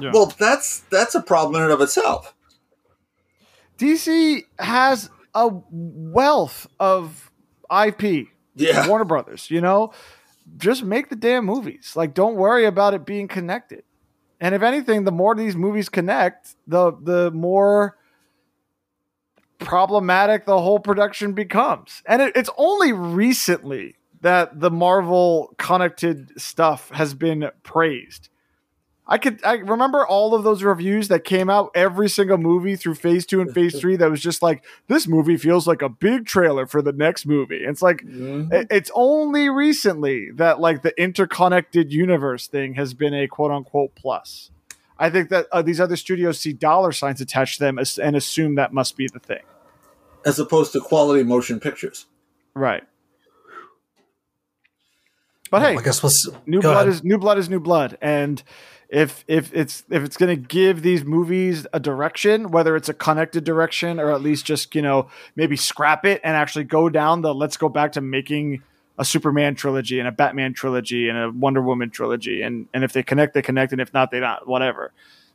Yeah. 0.00 0.12
Well, 0.12 0.26
that's 0.38 0.80
that's 0.90 1.14
a 1.14 1.22
problem 1.22 1.56
in 1.56 1.62
and 1.62 1.72
of 1.72 1.80
itself. 1.80 2.34
dc 3.78 4.44
has 4.58 5.10
a 5.34 5.50
wealth 5.70 6.66
of 6.78 7.30
ip 7.86 8.28
Yeah, 8.54 8.88
warner 8.88 9.04
brothers 9.04 9.50
you 9.50 9.60
know 9.60 9.92
just 10.56 10.82
make 10.82 11.08
the 11.08 11.16
damn 11.16 11.44
movies 11.44 11.92
like 11.96 12.14
don't 12.14 12.34
worry 12.36 12.64
about 12.66 12.94
it 12.94 13.06
being 13.06 13.28
connected 13.28 13.84
And 14.40 14.54
if 14.54 14.62
anything, 14.62 15.04
the 15.04 15.12
more 15.12 15.34
these 15.34 15.54
movies 15.54 15.88
connect, 15.88 16.56
the 16.66 16.92
the 16.92 17.30
more 17.30 17.96
problematic 19.58 20.46
the 20.46 20.60
whole 20.60 20.80
production 20.80 21.34
becomes. 21.34 22.02
And 22.06 22.22
it, 22.22 22.32
it's 22.34 22.50
only 22.56 22.92
recently 22.92 23.96
that 24.22 24.60
the 24.60 24.70
Marvel 24.70 25.54
connected 25.58 26.40
stuff 26.40 26.90
has 26.90 27.14
been 27.14 27.50
praised. 27.62 28.28
I 29.12 29.18
could 29.18 29.44
I 29.44 29.54
remember 29.54 30.06
all 30.06 30.34
of 30.36 30.44
those 30.44 30.62
reviews 30.62 31.08
that 31.08 31.24
came 31.24 31.50
out 31.50 31.72
every 31.74 32.08
single 32.08 32.38
movie 32.38 32.76
through 32.76 32.94
phase 32.94 33.26
two 33.26 33.40
and 33.40 33.52
phase 33.52 33.78
three 33.80 33.96
that 33.96 34.08
was 34.08 34.22
just 34.22 34.40
like 34.40 34.62
this 34.86 35.08
movie 35.08 35.36
feels 35.36 35.66
like 35.66 35.82
a 35.82 35.88
big 35.88 36.26
trailer 36.26 36.64
for 36.64 36.80
the 36.80 36.92
next 36.92 37.26
movie. 37.26 37.62
It's 37.64 37.82
like 37.82 38.02
it- 38.04 38.68
it's 38.70 38.90
only 38.94 39.48
recently 39.48 40.30
that 40.36 40.60
like 40.60 40.82
the 40.82 40.98
interconnected 41.02 41.92
universe 41.92 42.46
thing 42.46 42.74
has 42.74 42.94
been 42.94 43.12
a 43.12 43.26
quote 43.26 43.50
unquote 43.50 43.96
plus. 43.96 44.52
I 44.96 45.10
think 45.10 45.30
that 45.30 45.46
uh, 45.50 45.62
these 45.62 45.80
other 45.80 45.96
studios 45.96 46.38
see 46.38 46.52
dollar 46.52 46.92
signs 46.92 47.20
attached 47.20 47.58
to 47.58 47.64
them 47.64 47.78
as- 47.80 47.98
and 47.98 48.14
assume 48.14 48.54
that 48.54 48.72
must 48.72 48.96
be 48.96 49.08
the 49.12 49.18
thing. 49.18 49.42
as 50.24 50.38
opposed 50.38 50.72
to 50.74 50.80
quality 50.80 51.24
motion 51.24 51.58
pictures. 51.58 52.06
Right. 52.54 52.84
But 55.50 55.62
hey, 55.62 55.76
I 55.76 55.82
guess 55.82 56.02
we'll. 56.02 56.12
new 56.46 56.60
blood 56.60 56.76
ahead. 56.76 56.88
is 56.88 57.02
new 57.02 57.18
blood 57.18 57.38
is 57.38 57.48
new 57.50 57.58
blood 57.60 57.98
and 58.00 58.42
if 58.90 59.24
if 59.28 59.54
it's 59.54 59.84
if 59.88 60.02
it's 60.02 60.16
going 60.16 60.36
to 60.36 60.48
give 60.48 60.82
these 60.82 61.04
movies 61.04 61.66
a 61.72 61.78
direction 61.78 62.50
whether 62.50 62.74
it's 62.74 62.88
a 62.88 62.94
connected 62.94 63.44
direction 63.44 64.00
or 64.00 64.10
at 64.10 64.20
least 64.20 64.44
just 64.44 64.74
you 64.74 64.82
know 64.82 65.08
maybe 65.36 65.56
scrap 65.56 66.04
it 66.04 66.20
and 66.24 66.36
actually 66.36 66.64
go 66.64 66.88
down 66.88 67.22
the 67.22 67.32
let's 67.32 67.56
go 67.56 67.68
back 67.68 67.92
to 67.92 68.00
making 68.00 68.62
a 69.00 69.04
superman 69.04 69.54
trilogy 69.54 69.98
and 69.98 70.06
a 70.06 70.12
batman 70.12 70.52
trilogy 70.52 71.08
and 71.08 71.16
a 71.16 71.30
wonder 71.30 71.62
woman 71.62 71.88
trilogy. 71.88 72.42
And 72.42 72.68
and 72.74 72.84
if 72.84 72.92
they 72.92 73.02
connect 73.02 73.32
they 73.32 73.40
connect. 73.40 73.72
And 73.72 73.80
if 73.80 73.92
not 73.94 74.10
they 74.10 74.20
not 74.20 74.46
whatever. 74.46 74.92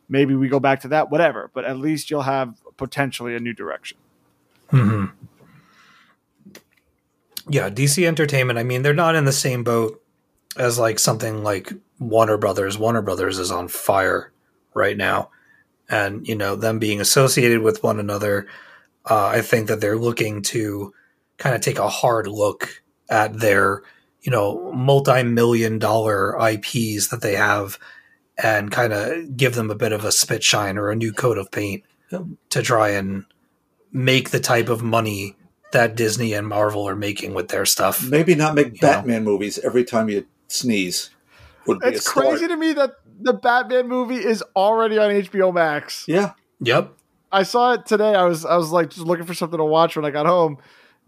Maybe 0.08 0.36
we 0.36 0.48
go 0.48 0.60
back 0.60 0.82
to 0.82 0.88
that 0.90 1.10
whatever. 1.10 1.50
But 1.52 1.66
at 1.66 1.80
least 1.80 2.12
you'll 2.12 2.22
have 2.22 2.54
potentially 2.78 3.36
a 3.36 3.40
new 3.40 3.54
direction. 3.54 3.98
Mm-hmm. 4.72 5.06
Yeah, 7.50 7.72
DC 7.72 8.06
Entertainment. 8.08 8.60
I 8.60 8.64
mean, 8.64 8.84
they're 8.84 8.94
not 8.94 9.16
in 9.16 9.26
the 9.26 9.32
same 9.32 9.64
boat 9.64 10.00
as 10.58 10.78
like 10.78 11.00
something 11.00 11.44
like 11.44 11.74
Warner 12.00 12.38
Brothers. 12.38 12.78
Warner 12.78 13.02
Brothers 13.02 13.40
is 13.40 13.52
on 13.52 13.68
fire 13.68 14.32
right 14.74 14.98
now, 14.98 15.30
and 15.90 16.28
you 16.28 16.36
know 16.36 16.56
them 16.56 16.80
being 16.80 17.02
associated 17.02 17.62
with 17.62 17.84
one 17.84 18.00
another. 18.00 18.48
Uh, 19.10 19.28
I 19.28 19.42
think 19.42 19.68
that 19.68 19.82
they're 19.82 19.98
looking 19.98 20.42
to 20.44 20.94
kind 21.38 21.56
of 21.56 21.62
take 21.62 21.80
a 21.80 21.90
hard 21.90 22.28
look 22.28 22.84
at 23.10 23.40
their 23.40 23.84
you 24.22 24.32
know 24.32 24.72
multi-million 24.74 25.80
dollar 25.80 26.36
IPs 26.50 27.10
that 27.10 27.22
they 27.22 27.36
have 27.36 27.78
and 28.38 28.72
kind 28.72 28.92
of 28.92 29.38
give 29.38 29.56
them 29.56 29.72
a 29.72 29.76
bit 29.76 29.92
of 29.92 30.04
a 30.04 30.12
spit 30.12 30.44
shine 30.44 30.78
or 30.78 30.90
a 30.90 30.96
new 30.96 31.14
coat 31.14 31.38
of 31.38 31.52
paint 31.52 31.84
to 32.50 32.62
try 32.62 32.90
and 32.90 33.26
make 33.92 34.30
the 34.30 34.40
type 34.40 34.70
of 34.70 34.84
money 34.84 35.36
that 35.72 35.96
Disney 35.96 36.34
and 36.34 36.48
Marvel 36.48 36.88
are 36.88 36.96
making 36.96 37.34
with 37.34 37.50
their 37.50 37.66
stuff. 37.66 38.08
Maybe 38.08 38.36
not 38.36 38.56
make 38.56 38.82
know. 38.82 38.90
Batman 38.90 39.24
movies 39.24 39.58
every 39.60 39.84
time 39.84 40.10
you 40.10 40.26
sneeze. 40.48 41.10
Would 41.68 41.80
be 41.80 41.88
it's 41.88 42.00
a 42.00 42.10
start. 42.10 42.28
crazy 42.28 42.48
to 42.48 42.58
me 42.58 42.74
that 42.74 42.92
the 43.20 43.34
batman 43.34 43.88
movie 43.88 44.24
is 44.24 44.44
already 44.56 44.98
on 44.98 45.10
hbo 45.12 45.54
max 45.54 46.06
Yeah, 46.08 46.34
Yep. 46.62 46.94
I 47.32 47.44
saw 47.44 47.74
it 47.74 47.86
today. 47.86 48.16
I 48.16 48.24
was 48.24 48.46
I 48.46 48.56
was 48.56 48.72
like 48.72 48.90
just 48.92 49.06
looking 49.06 49.26
for 49.26 49.34
something 49.34 49.58
to 49.58 49.66
watch 49.66 49.96
when 49.98 50.06
I 50.06 50.10
got 50.10 50.26
home 50.26 50.58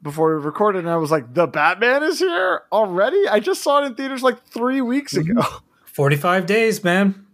before 0.02 0.38
we 0.38 0.44
recorded, 0.44 0.80
and 0.80 0.90
I 0.90 0.98
was 0.98 1.10
like, 1.10 1.34
"The 1.34 1.48
Batman 1.48 2.04
is 2.04 2.20
here 2.20 2.64
already." 2.72 3.28
I 3.30 3.40
just 3.40 3.62
saw 3.64 3.82
it 3.82 3.86
in 3.86 3.96
theaters 3.96 4.24
like 4.24 4.44
three 4.46 4.82
weeks 4.82 5.14
mm-hmm. 5.14 5.38
ago. 5.38 5.48
45 5.86 6.46
days, 6.46 6.84
man. 6.84 7.26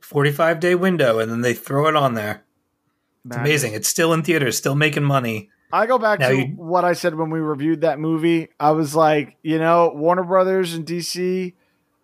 45 0.00 0.60
day 0.60 0.74
window, 0.76 1.18
and 1.18 1.30
then 1.30 1.40
they 1.40 1.54
throw 1.54 1.88
it 1.88 1.96
on 1.96 2.14
there. 2.14 2.44
It's 3.26 3.36
amazing. 3.36 3.74
It's 3.74 3.88
still 3.88 4.12
in 4.12 4.22
theaters, 4.22 4.56
still 4.56 4.74
making 4.74 5.04
money. 5.04 5.50
I 5.72 5.86
go 5.86 5.98
back 5.98 6.20
Now 6.20 6.28
to 6.28 6.36
you- 6.36 6.54
what 6.56 6.84
I 6.84 6.92
said 6.94 7.16
when 7.16 7.30
we 7.30 7.40
reviewed 7.40 7.80
that 7.82 7.98
movie. 7.98 8.48
I 8.58 8.70
was 8.72 8.94
like, 8.94 9.36
you 9.42 9.58
know, 9.58 9.92
Warner 9.94 10.24
Brothers 10.24 10.74
and 10.74 10.86
DC, 10.86 11.54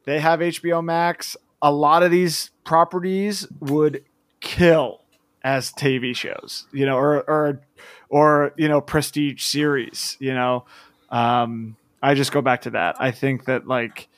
they 0.06 0.20
have 0.20 0.40
HBO 0.40 0.82
Max. 0.82 1.36
A 1.60 1.70
lot 1.70 2.02
of 2.02 2.10
these 2.10 2.50
properties 2.64 3.46
would 3.60 4.04
kill 4.40 5.02
as 5.44 5.72
TV 5.72 6.16
shows, 6.16 6.66
you 6.72 6.86
know, 6.86 6.96
or 6.96 7.20
or 7.28 7.60
or 8.08 8.52
you 8.56 8.68
know, 8.68 8.80
prestige 8.80 9.42
series. 9.42 10.16
You 10.18 10.32
know, 10.34 10.64
um, 11.10 11.76
I 12.02 12.14
just 12.14 12.32
go 12.32 12.40
back 12.40 12.62
to 12.62 12.70
that. 12.70 12.96
I 12.98 13.10
think 13.10 13.44
that 13.44 13.66
like 13.66 14.08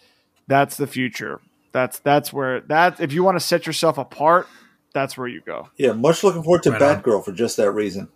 that's 0.47 0.77
the 0.77 0.87
future. 0.87 1.41
That's 1.73 1.99
that's 1.99 2.33
where 2.33 2.61
that 2.63 3.01
if 3.01 3.13
you 3.13 3.25
want 3.25 3.37
to 3.37 3.45
set 3.45 3.67
yourself 3.67 3.99
apart, 3.99 4.47
that's 4.95 5.17
where 5.19 5.29
you 5.29 5.41
go. 5.41 5.69
yeah. 5.77 5.93
Much 5.93 6.25
looking 6.25 6.43
forward 6.43 6.63
to 6.65 6.71
Right 6.71 6.83
on. 6.83 7.03
Batgirl 7.03 7.25
for 7.25 7.33
just 7.33 7.57
that 7.57 7.71
reason. 7.73 8.09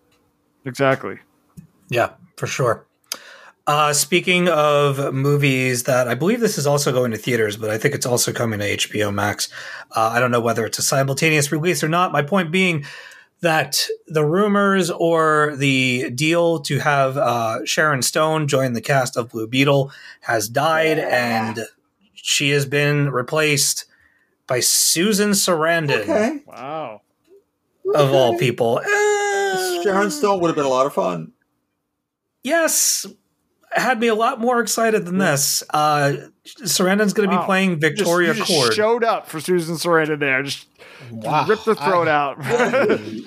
Exactly. 0.65 1.19
Yeah, 1.89 2.11
for 2.37 2.47
sure. 2.47 2.87
Uh, 3.67 3.93
speaking 3.93 4.49
of 4.49 5.15
movies 5.15 5.85
that 5.85 6.09
I 6.09 6.15
believe 6.17 6.41
this 6.41 6.59
is 6.59 6.67
also 6.67 6.91
going 6.93 7.13
to 7.13 7.17
theaters, 7.17 7.57
but 7.57 7.71
I 7.71 7.79
think 7.79 7.95
it's 7.95 8.07
also 8.07 8.33
coming 8.33 8.59
to 8.59 8.77
HBO 8.77 9.15
Max. 9.15 9.49
Uh, 9.95 10.11
I 10.13 10.19
don't 10.19 10.33
know 10.33 10.41
whether 10.41 10.67
it's 10.67 10.81
a 10.81 10.83
simultaneous 10.83 11.53
release 11.53 11.85
or 11.85 11.89
not. 11.89 12.11
My 12.11 12.23
point 12.23 12.51
being 12.51 12.85
that 13.41 13.87
the 14.09 14.25
rumors 14.25 14.91
or 14.91 15.55
the 15.57 16.11
deal 16.11 16.59
to 16.61 16.81
have 16.81 17.17
uh, 17.17 17.65
Sharon 17.65 18.03
Stone 18.03 18.49
join 18.49 18.73
the 18.73 18.81
cast 18.81 19.17
of 19.17 19.31
Blue 19.31 19.47
Beetle 19.47 19.93
has 20.23 20.49
died, 20.49 20.99
and 20.99 21.61
she 22.15 22.51
has 22.51 22.67
been 22.67 23.11
replaced 23.11 23.85
by 24.49 24.59
Susan 24.59 25.31
Sarandon, 25.31 26.01
Okay, 26.03 26.41
Wow. 26.47 27.03
of 27.95 28.13
all 28.13 28.37
people. 28.39 28.79
Uh, 28.85 29.83
Sharon 29.85 30.11
Stone 30.11 30.41
would 30.41 30.49
have 30.49 30.57
been 30.57 30.65
a 30.67 30.69
lot 30.69 30.87
of 30.87 30.95
fun. 30.95 31.33
yes 32.43 33.07
had 33.75 33.99
me 34.01 34.07
a 34.09 34.15
lot 34.15 34.41
more 34.41 34.61
excited 34.61 35.05
than 35.07 35.19
this 35.19 35.63
uh 35.71 36.15
sarandon's 36.45 37.13
going 37.13 37.29
to 37.31 37.35
Wow. 37.37 37.43
be 37.43 37.47
playing 37.47 37.81
Just- 37.81 37.97
victoria 37.99 38.29
you 38.35 38.45
just 38.45 38.51
Kord 38.51 38.73
showed 38.73 39.05
up 39.05 39.29
for 39.29 39.41
Susan 39.41 39.77
Sarandon 39.77 40.19
there. 40.21 40.43
Just 40.43 40.67
Wow. 41.11 41.47
rip 41.49 41.65
the 41.65 41.75
throat 41.75 42.07
I- 42.07 42.11
out. 42.13 42.39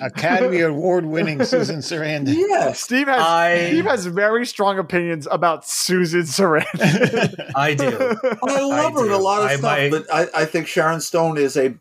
Academy 0.00 0.60
Award 0.60 1.04
winning 1.04 1.44
Susan 1.44 1.80
Sarandon. 1.80 2.34
Yes, 2.34 2.80
Steve 2.80 3.06
has 3.06 3.20
I- 3.20 3.66
Steve 3.68 3.84
has 3.84 4.06
very 4.06 4.46
strong 4.46 4.78
opinions 4.78 5.26
about 5.30 5.66
Susan 5.66 6.22
Sarandon. 6.22 7.52
i 7.56 7.74
do 7.74 8.16
I 8.46 8.60
love 8.60 8.94
her 8.94 9.06
in 9.06 9.12
a 9.12 9.18
lot 9.18 9.40
of 9.42 9.48
I 9.48 9.56
stuff, 9.56 9.62
might- 9.62 9.90
but 9.90 10.06
I, 10.12 10.42
I 10.42 10.44
think 10.46 10.66
Sharon 10.66 11.00
Stone 11.00 11.38
is 11.38 11.56
a 11.56 11.74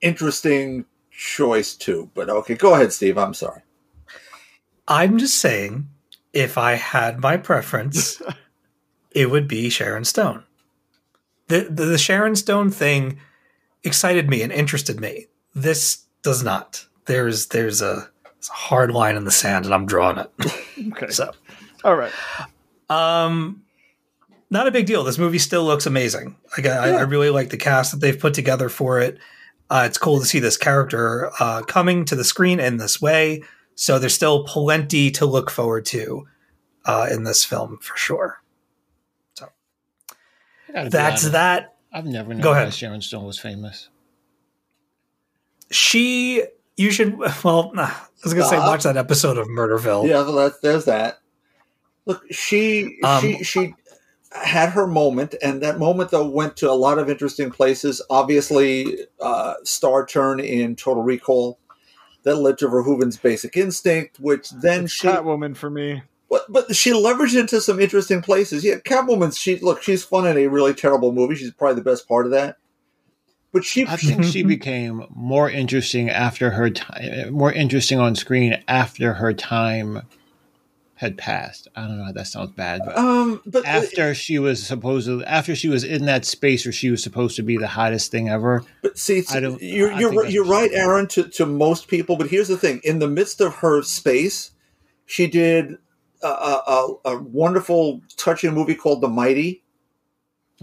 interesting 0.00 0.84
choice 1.10 1.74
too. 1.74 2.10
But 2.14 2.28
okay, 2.30 2.54
go 2.54 2.74
ahead, 2.74 2.92
Steve. 2.92 3.18
I'm 3.18 3.34
sorry. 3.34 3.62
i'm 4.86 5.16
just 5.18 5.36
saying 5.40 5.88
if 6.34 6.58
i 6.58 6.74
had 6.74 7.20
my 7.20 7.36
preference 7.36 8.20
it 9.12 9.30
would 9.30 9.48
be 9.48 9.70
sharon 9.70 10.04
stone 10.04 10.44
the, 11.48 11.60
the 11.70 11.84
the 11.86 11.98
sharon 11.98 12.36
stone 12.36 12.70
thing 12.70 13.18
excited 13.82 14.28
me 14.28 14.42
and 14.42 14.52
interested 14.52 15.00
me 15.00 15.26
this 15.54 16.04
does 16.22 16.42
not 16.42 16.84
there's 17.06 17.46
there's 17.46 17.80
a, 17.80 18.08
there's 18.34 18.48
a 18.50 18.52
hard 18.52 18.90
line 18.90 19.16
in 19.16 19.24
the 19.24 19.30
sand 19.30 19.64
and 19.64 19.72
i'm 19.72 19.86
drawing 19.86 20.18
it 20.18 20.30
okay. 20.92 21.10
so 21.10 21.30
All 21.84 21.96
right. 21.96 22.12
Um, 22.88 23.62
not 24.50 24.66
a 24.66 24.70
big 24.70 24.86
deal. 24.86 25.04
This 25.04 25.18
movie 25.18 25.38
still 25.38 25.64
looks 25.64 25.84
amazing. 25.84 26.36
Like 26.56 26.66
I, 26.66 26.92
I 26.92 27.00
really 27.02 27.30
like 27.30 27.50
the 27.50 27.56
cast 27.58 27.92
that 27.92 28.00
they've 28.00 28.18
put 28.18 28.32
together 28.34 28.68
for 28.68 29.00
it. 29.00 29.18
Uh, 29.68 29.84
it's 29.86 29.98
cool 29.98 30.18
to 30.18 30.24
see 30.24 30.38
this 30.38 30.56
character 30.56 31.30
uh, 31.40 31.62
coming 31.62 32.04
to 32.06 32.16
the 32.16 32.24
screen 32.24 32.60
in 32.60 32.78
this 32.78 33.02
way. 33.02 33.42
So 33.74 33.98
there's 33.98 34.14
still 34.14 34.44
plenty 34.44 35.10
to 35.12 35.26
look 35.26 35.50
forward 35.50 35.84
to 35.86 36.26
uh, 36.84 37.08
in 37.10 37.24
this 37.24 37.44
film 37.44 37.78
for 37.80 37.96
sure. 37.96 38.40
So 39.34 39.48
That's 40.72 41.30
that. 41.30 41.76
I've 41.92 42.06
never 42.06 42.34
known 42.34 42.42
Go 42.42 42.52
ahead. 42.52 42.68
that 42.68 42.74
Sharon 42.74 43.00
Stone 43.00 43.24
was 43.24 43.38
famous. 43.38 43.88
She, 45.70 46.44
you 46.76 46.90
should. 46.90 47.16
Well, 47.44 47.72
I 47.76 47.94
was 48.22 48.34
gonna 48.34 48.48
say 48.48 48.58
watch 48.58 48.82
that 48.84 48.96
episode 48.96 49.38
of 49.38 49.48
Murderville. 49.48 50.06
Yeah, 50.08 50.22
well, 50.22 50.32
that's, 50.34 50.58
there's 50.60 50.84
that. 50.86 51.18
Look, 52.06 52.22
she 52.32 52.98
Um, 53.02 53.20
she 53.22 53.44
she 53.44 53.74
had 54.32 54.70
her 54.70 54.86
moment, 54.86 55.34
and 55.42 55.62
that 55.62 55.78
moment 55.78 56.10
though 56.10 56.28
went 56.28 56.56
to 56.58 56.70
a 56.70 56.74
lot 56.74 56.98
of 56.98 57.08
interesting 57.08 57.50
places. 57.50 58.02
Obviously, 58.10 58.98
uh, 59.20 59.54
star 59.62 60.04
turn 60.06 60.40
in 60.40 60.76
Total 60.76 61.02
Recall 61.02 61.58
that 62.24 62.36
led 62.36 62.58
to 62.58 62.68
Verhoeven's 62.68 63.16
Basic 63.16 63.56
Instinct, 63.56 64.18
which 64.18 64.50
then 64.50 64.86
she 64.86 65.06
Catwoman 65.06 65.56
for 65.56 65.70
me. 65.70 66.02
but 66.28 66.44
but 66.48 66.74
she 66.74 66.92
leveraged 66.92 67.38
into 67.38 67.60
some 67.60 67.80
interesting 67.80 68.22
places. 68.22 68.64
Yeah, 68.64 68.76
Catwoman. 68.76 69.36
She 69.38 69.58
look, 69.58 69.82
she's 69.82 70.04
fun 70.04 70.26
in 70.26 70.36
a 70.36 70.48
really 70.48 70.74
terrible 70.74 71.12
movie. 71.12 71.36
She's 71.36 71.52
probably 71.52 71.76
the 71.76 71.90
best 71.90 72.08
part 72.08 72.26
of 72.26 72.32
that. 72.32 72.56
But 73.52 73.64
she, 73.64 73.86
I 73.86 73.96
think 73.96 74.24
she 74.24 74.42
became 74.56 75.06
more 75.14 75.48
interesting 75.48 76.10
after 76.10 76.50
her 76.50 76.70
time, 76.70 77.32
more 77.32 77.52
interesting 77.52 78.00
on 78.00 78.16
screen 78.16 78.60
after 78.66 79.14
her 79.14 79.32
time 79.32 80.02
had 80.96 81.18
passed. 81.18 81.66
I 81.74 81.82
don't 81.88 81.98
know. 81.98 82.12
That 82.12 82.26
sounds 82.28 82.52
bad, 82.52 82.82
but 82.84 82.96
Um, 82.96 83.40
but 83.46 83.66
after 83.66 84.14
she 84.14 84.38
was 84.38 84.64
supposedly 84.64 85.24
after 85.26 85.56
she 85.56 85.68
was 85.68 85.82
in 85.82 86.04
that 86.06 86.24
space 86.24 86.64
where 86.64 86.72
she 86.72 86.90
was 86.90 87.02
supposed 87.02 87.34
to 87.36 87.42
be 87.42 87.56
the 87.56 87.66
hottest 87.66 88.10
thing 88.12 88.28
ever. 88.28 88.62
But 88.82 88.96
see, 88.96 89.24
I 89.32 89.40
don't- 89.40 89.60
you're 89.60 89.92
I 89.92 89.98
you're 90.00 90.12
right- 90.12 90.30
you're 90.30 90.44
that's- 90.44 90.70
right, 90.70 90.78
Aaron. 90.78 91.06
To 91.08 91.24
to 91.24 91.46
most 91.46 91.88
people, 91.88 92.16
but 92.16 92.28
here's 92.28 92.48
the 92.48 92.56
thing: 92.56 92.80
in 92.84 93.00
the 93.00 93.08
midst 93.08 93.40
of 93.40 93.54
her 93.56 93.82
space, 93.82 94.52
she 95.06 95.26
did 95.26 95.78
a, 96.22 96.26
a, 96.28 96.62
a, 97.04 97.10
a 97.12 97.18
wonderful, 97.22 98.00
touching 98.16 98.54
movie 98.54 98.74
called 98.76 99.00
The 99.02 99.08
Mighty, 99.08 99.62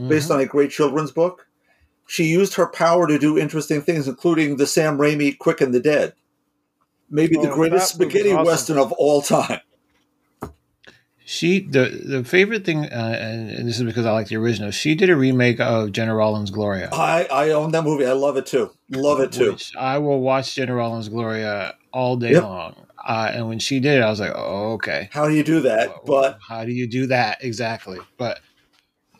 based 0.07 0.29
Mhm. 0.29 0.35
on 0.35 0.39
a 0.39 0.45
great 0.45 0.71
children's 0.71 1.11
book. 1.11 1.45
She 2.07 2.23
used 2.25 2.55
her 2.55 2.67
power 2.67 3.05
to 3.07 3.19
do 3.19 3.37
interesting 3.37 3.81
things, 3.81 4.07
including 4.07 4.55
the 4.57 4.65
Sam 4.65 4.97
Raimi 4.97 5.37
Quick 5.37 5.61
and 5.61 5.73
the 5.73 5.79
Dead, 5.79 6.13
maybe 7.09 7.35
the 7.35 7.51
Oh, 7.51 7.55
greatest 7.55 7.93
spaghetti 7.93 8.31
awesome. 8.31 8.45
western 8.45 8.77
of 8.79 8.91
all 8.93 9.21
time. 9.21 9.59
She 11.31 11.59
the 11.61 12.01
the 12.03 12.23
favorite 12.25 12.65
thing, 12.65 12.79
uh, 12.91 13.17
and 13.17 13.49
and 13.49 13.65
this 13.65 13.77
is 13.79 13.83
because 13.85 14.05
I 14.05 14.11
like 14.11 14.27
the 14.27 14.35
original. 14.35 14.69
She 14.69 14.95
did 14.95 15.09
a 15.09 15.15
remake 15.15 15.61
of 15.61 15.93
Gena 15.93 16.13
Rowlands' 16.13 16.51
Gloria. 16.51 16.89
I 16.91 17.25
I 17.31 17.49
own 17.51 17.71
that 17.71 17.83
movie. 17.85 18.05
I 18.05 18.11
love 18.11 18.35
it 18.35 18.45
too. 18.45 18.71
Love 18.89 19.21
it 19.21 19.31
too. 19.31 19.51
which 19.53 19.71
I 19.77 19.97
will 19.99 20.19
watch 20.19 20.55
Gena 20.55 20.75
Rowlands' 20.75 21.07
Gloria 21.07 21.75
all 21.93 22.17
day 22.17 22.31
Yep. 22.33 22.43
long. 22.43 22.75
Uh, 23.07 23.31
and 23.33 23.47
when 23.47 23.59
she 23.59 23.79
did 23.79 23.99
it, 23.99 24.01
I 24.01 24.09
was 24.09 24.19
like, 24.19 24.33
oh, 24.35 24.73
okay. 24.73 25.07
How 25.13 25.29
do 25.29 25.33
you 25.33 25.43
do 25.45 25.61
that? 25.61 26.05
But 26.05 26.37
how 26.49 26.65
do 26.65 26.73
you 26.73 26.85
do 26.85 27.07
that 27.07 27.41
exactly? 27.41 27.99
But 28.17 28.41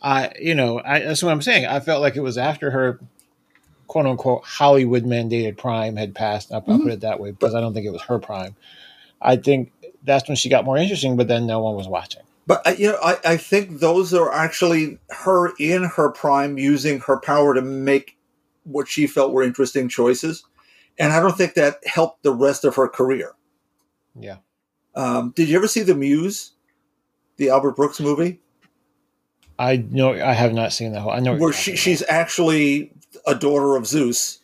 I, 0.02 0.34
you 0.38 0.54
know, 0.54 0.82
I, 0.84 1.00
that's 1.00 1.24
what 1.24 1.32
I'm 1.32 1.42
saying. 1.42 1.66
I 1.66 1.80
felt 1.80 2.02
like 2.02 2.18
it 2.18 2.22
was 2.22 2.38
after 2.38 2.72
her 2.72 3.00
quote 3.88 4.06
unquote 4.06 4.44
Hollywood 4.44 5.06
mandated 5.06 5.58
prime 5.58 5.96
had 5.96 6.14
passed. 6.14 6.52
I'll, 6.52 6.62
I'll 6.68 6.80
put 6.80 6.92
it 6.92 7.00
that 7.02 7.22
way 7.22 7.32
because 7.32 7.56
I 7.56 7.62
don't 7.62 7.74
think 7.74 7.86
it 7.86 7.92
was 7.94 8.02
her 8.02 8.20
prime. 8.20 8.58
I 9.22 9.38
think 9.38 9.72
that's 10.04 10.28
when 10.28 10.36
she 10.36 10.50
got 10.50 10.66
more 10.66 10.78
interesting, 10.78 11.16
but 11.18 11.28
then 11.28 11.46
no 11.46 11.60
one 11.60 11.76
was 11.76 11.88
watching. 11.88 12.22
But 12.48 12.66
I- 12.66 12.74
you 12.74 12.88
know, 12.90 12.98
I, 13.04 13.18
I 13.24 13.38
think 13.38 13.80
those 13.80 14.14
are 14.14 14.32
actually 14.34 14.98
her 15.10 15.54
in 15.60 15.84
her 15.84 16.10
prime 16.10 16.58
using 16.58 17.00
her 17.02 17.20
power 17.20 17.54
to 17.54 17.62
make 17.62 18.18
what 18.64 18.88
she 18.88 19.08
felt 19.08 19.32
were 19.34 19.44
interesting 19.44 19.88
choices, 19.90 20.44
and 21.00 21.14
I 21.14 21.20
don't 21.20 21.38
think 21.38 21.54
that 21.56 21.86
helped 21.86 22.24
the 22.24 22.34
rest 22.34 22.64
of 22.66 22.76
her 22.76 22.88
career. 22.88 23.34
Yeah. 24.16 24.38
Um, 24.96 25.32
did 25.36 25.50
you 25.50 25.56
ever 25.58 25.68
see 25.68 25.82
the 25.84 25.96
Muse, 25.96 26.52
the 27.38 27.50
Albert 27.50 27.76
Brooks 27.78 28.00
movie, 28.00 28.40
I 29.58 29.78
know 29.92 30.14
I 30.14 30.34
have 30.34 30.54
not 30.54 30.74
seen 30.74 30.92
that 30.94 31.02
whole. 31.02 31.12
I 31.12 31.20
know 31.20 31.36
where 31.36 31.54
she, 31.54 31.76
she's 31.76 32.04
actually 32.10 32.92
a 33.28 33.36
daughter 33.36 33.76
of 33.76 33.86
Zeus, 33.86 34.40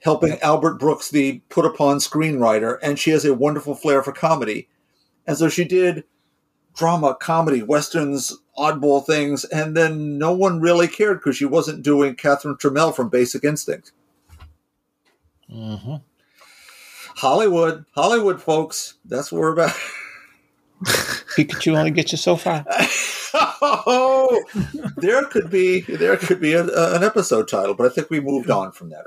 helping 0.00 0.38
Albert 0.40 0.74
Brooks, 0.78 1.10
the 1.10 1.40
put 1.50 1.66
upon 1.66 1.98
screenwriter, 1.98 2.78
and 2.82 2.98
she 2.98 3.10
has 3.10 3.24
a 3.26 3.34
wonderful 3.34 3.74
flair 3.74 4.02
for 4.02 4.12
comedy, 4.12 4.68
and 5.26 5.36
so 5.36 5.48
she 5.48 5.64
did 5.64 6.04
drama, 6.74 7.14
comedy, 7.20 7.62
westerns, 7.62 8.36
oddball 8.58 9.04
things, 9.04 9.44
and 9.46 9.76
then 9.76 10.16
no 10.18 10.32
one 10.32 10.60
really 10.60 10.88
cared 10.88 11.18
because 11.18 11.36
she 11.36 11.44
wasn't 11.44 11.82
doing 11.82 12.14
Catherine 12.14 12.56
Tramell 12.56 12.94
from 12.94 13.08
Basic 13.08 13.44
Instinct. 13.44 13.92
about. 15.50 15.78
Mhm. 15.86 16.02
Hollywood, 17.16 17.84
Hollywood, 17.94 18.40
folks, 18.40 18.94
that's 19.04 19.30
what 19.30 19.40
we're 19.40 19.52
about. 19.52 19.74
Pikachu 21.36 21.76
only 21.76 21.90
gets 21.90 22.10
you 22.12 22.18
so 22.18 22.36
far. 22.36 22.64
oh, 23.34 24.42
there 24.96 25.24
could 25.26 25.50
be 25.50 25.80
there 25.82 26.16
could 26.16 26.40
be 26.40 26.54
a, 26.54 26.64
a- 26.66 26.96
an 26.96 27.04
episode 27.04 27.48
title, 27.48 27.74
but 27.74 27.84
I 27.90 27.94
think 27.94 28.10
we 28.10 28.18
moved 28.20 28.50
on 28.50 28.72
from 28.72 28.88
that. 28.90 29.04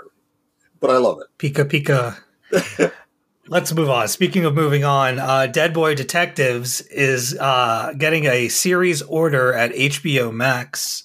But 0.79 0.91
I 0.91 0.97
love 0.97 1.19
it. 1.19 1.27
Pika 1.39 1.65
Pika. 1.65 2.91
Let's 3.47 3.71
move 3.71 3.91
on. 3.91 4.07
Speaking 4.07 4.43
of 4.45 4.55
moving 4.55 4.83
on, 4.83 5.19
uh, 5.19 5.45
Dead 5.45 5.71
Boy 5.71 5.93
Detectives 5.93 6.81
is 6.81 7.37
uh, 7.39 7.93
getting 7.95 8.25
a 8.25 8.47
series 8.47 9.03
order 9.03 9.53
at 9.53 9.71
HBO 9.71 10.33
Max. 10.33 11.03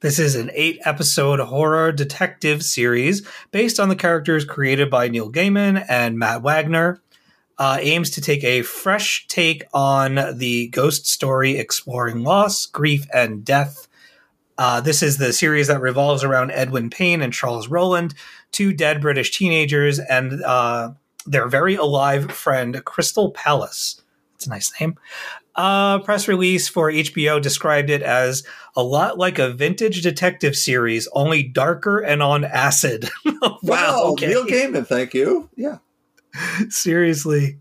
This 0.00 0.18
is 0.18 0.36
an 0.36 0.50
eight 0.52 0.80
episode 0.84 1.40
horror 1.40 1.90
detective 1.90 2.62
series 2.62 3.26
based 3.52 3.80
on 3.80 3.88
the 3.88 3.96
characters 3.96 4.44
created 4.44 4.90
by 4.90 5.08
Neil 5.08 5.32
Gaiman 5.32 5.82
and 5.88 6.18
Matt 6.18 6.42
Wagner. 6.42 7.00
Uh, 7.56 7.78
aims 7.80 8.10
to 8.10 8.20
take 8.20 8.44
a 8.44 8.60
fresh 8.60 9.26
take 9.28 9.64
on 9.72 10.36
the 10.36 10.68
ghost 10.68 11.06
story 11.06 11.56
exploring 11.56 12.22
loss, 12.22 12.66
grief, 12.66 13.06
and 13.14 13.46
death. 13.46 13.88
Uh, 14.58 14.82
this 14.82 15.02
is 15.02 15.16
the 15.16 15.32
series 15.32 15.68
that 15.68 15.80
revolves 15.80 16.22
around 16.22 16.50
Edwin 16.50 16.90
Payne 16.90 17.22
and 17.22 17.32
Charles 17.32 17.68
Rowland, 17.68 18.12
two 18.50 18.74
dead 18.74 19.00
British 19.00 19.30
teenagers, 19.30 19.98
and 19.98 20.42
uh, 20.44 20.92
their 21.26 21.48
very 21.48 21.74
alive 21.74 22.30
friend, 22.30 22.84
Crystal 22.84 23.30
Palace. 23.30 24.00
It's 24.34 24.46
a 24.46 24.50
nice 24.50 24.72
name. 24.80 24.96
Uh, 25.54 25.98
press 25.98 26.28
release 26.28 26.68
for 26.68 26.90
HBO 26.90 27.40
described 27.40 27.90
it 27.90 28.02
as 28.02 28.42
a 28.74 28.82
lot 28.82 29.18
like 29.18 29.38
a 29.38 29.50
vintage 29.50 30.02
detective 30.02 30.56
series, 30.56 31.08
only 31.12 31.42
darker 31.42 31.98
and 31.98 32.22
on 32.22 32.44
acid. 32.44 33.08
wow. 33.24 33.58
Wow, 33.62 34.00
okay. 34.12 34.28
Neil 34.28 34.46
Gaiman, 34.46 34.86
thank 34.86 35.12
you. 35.12 35.50
Yeah. 35.56 35.78
Seriously. 36.70 37.58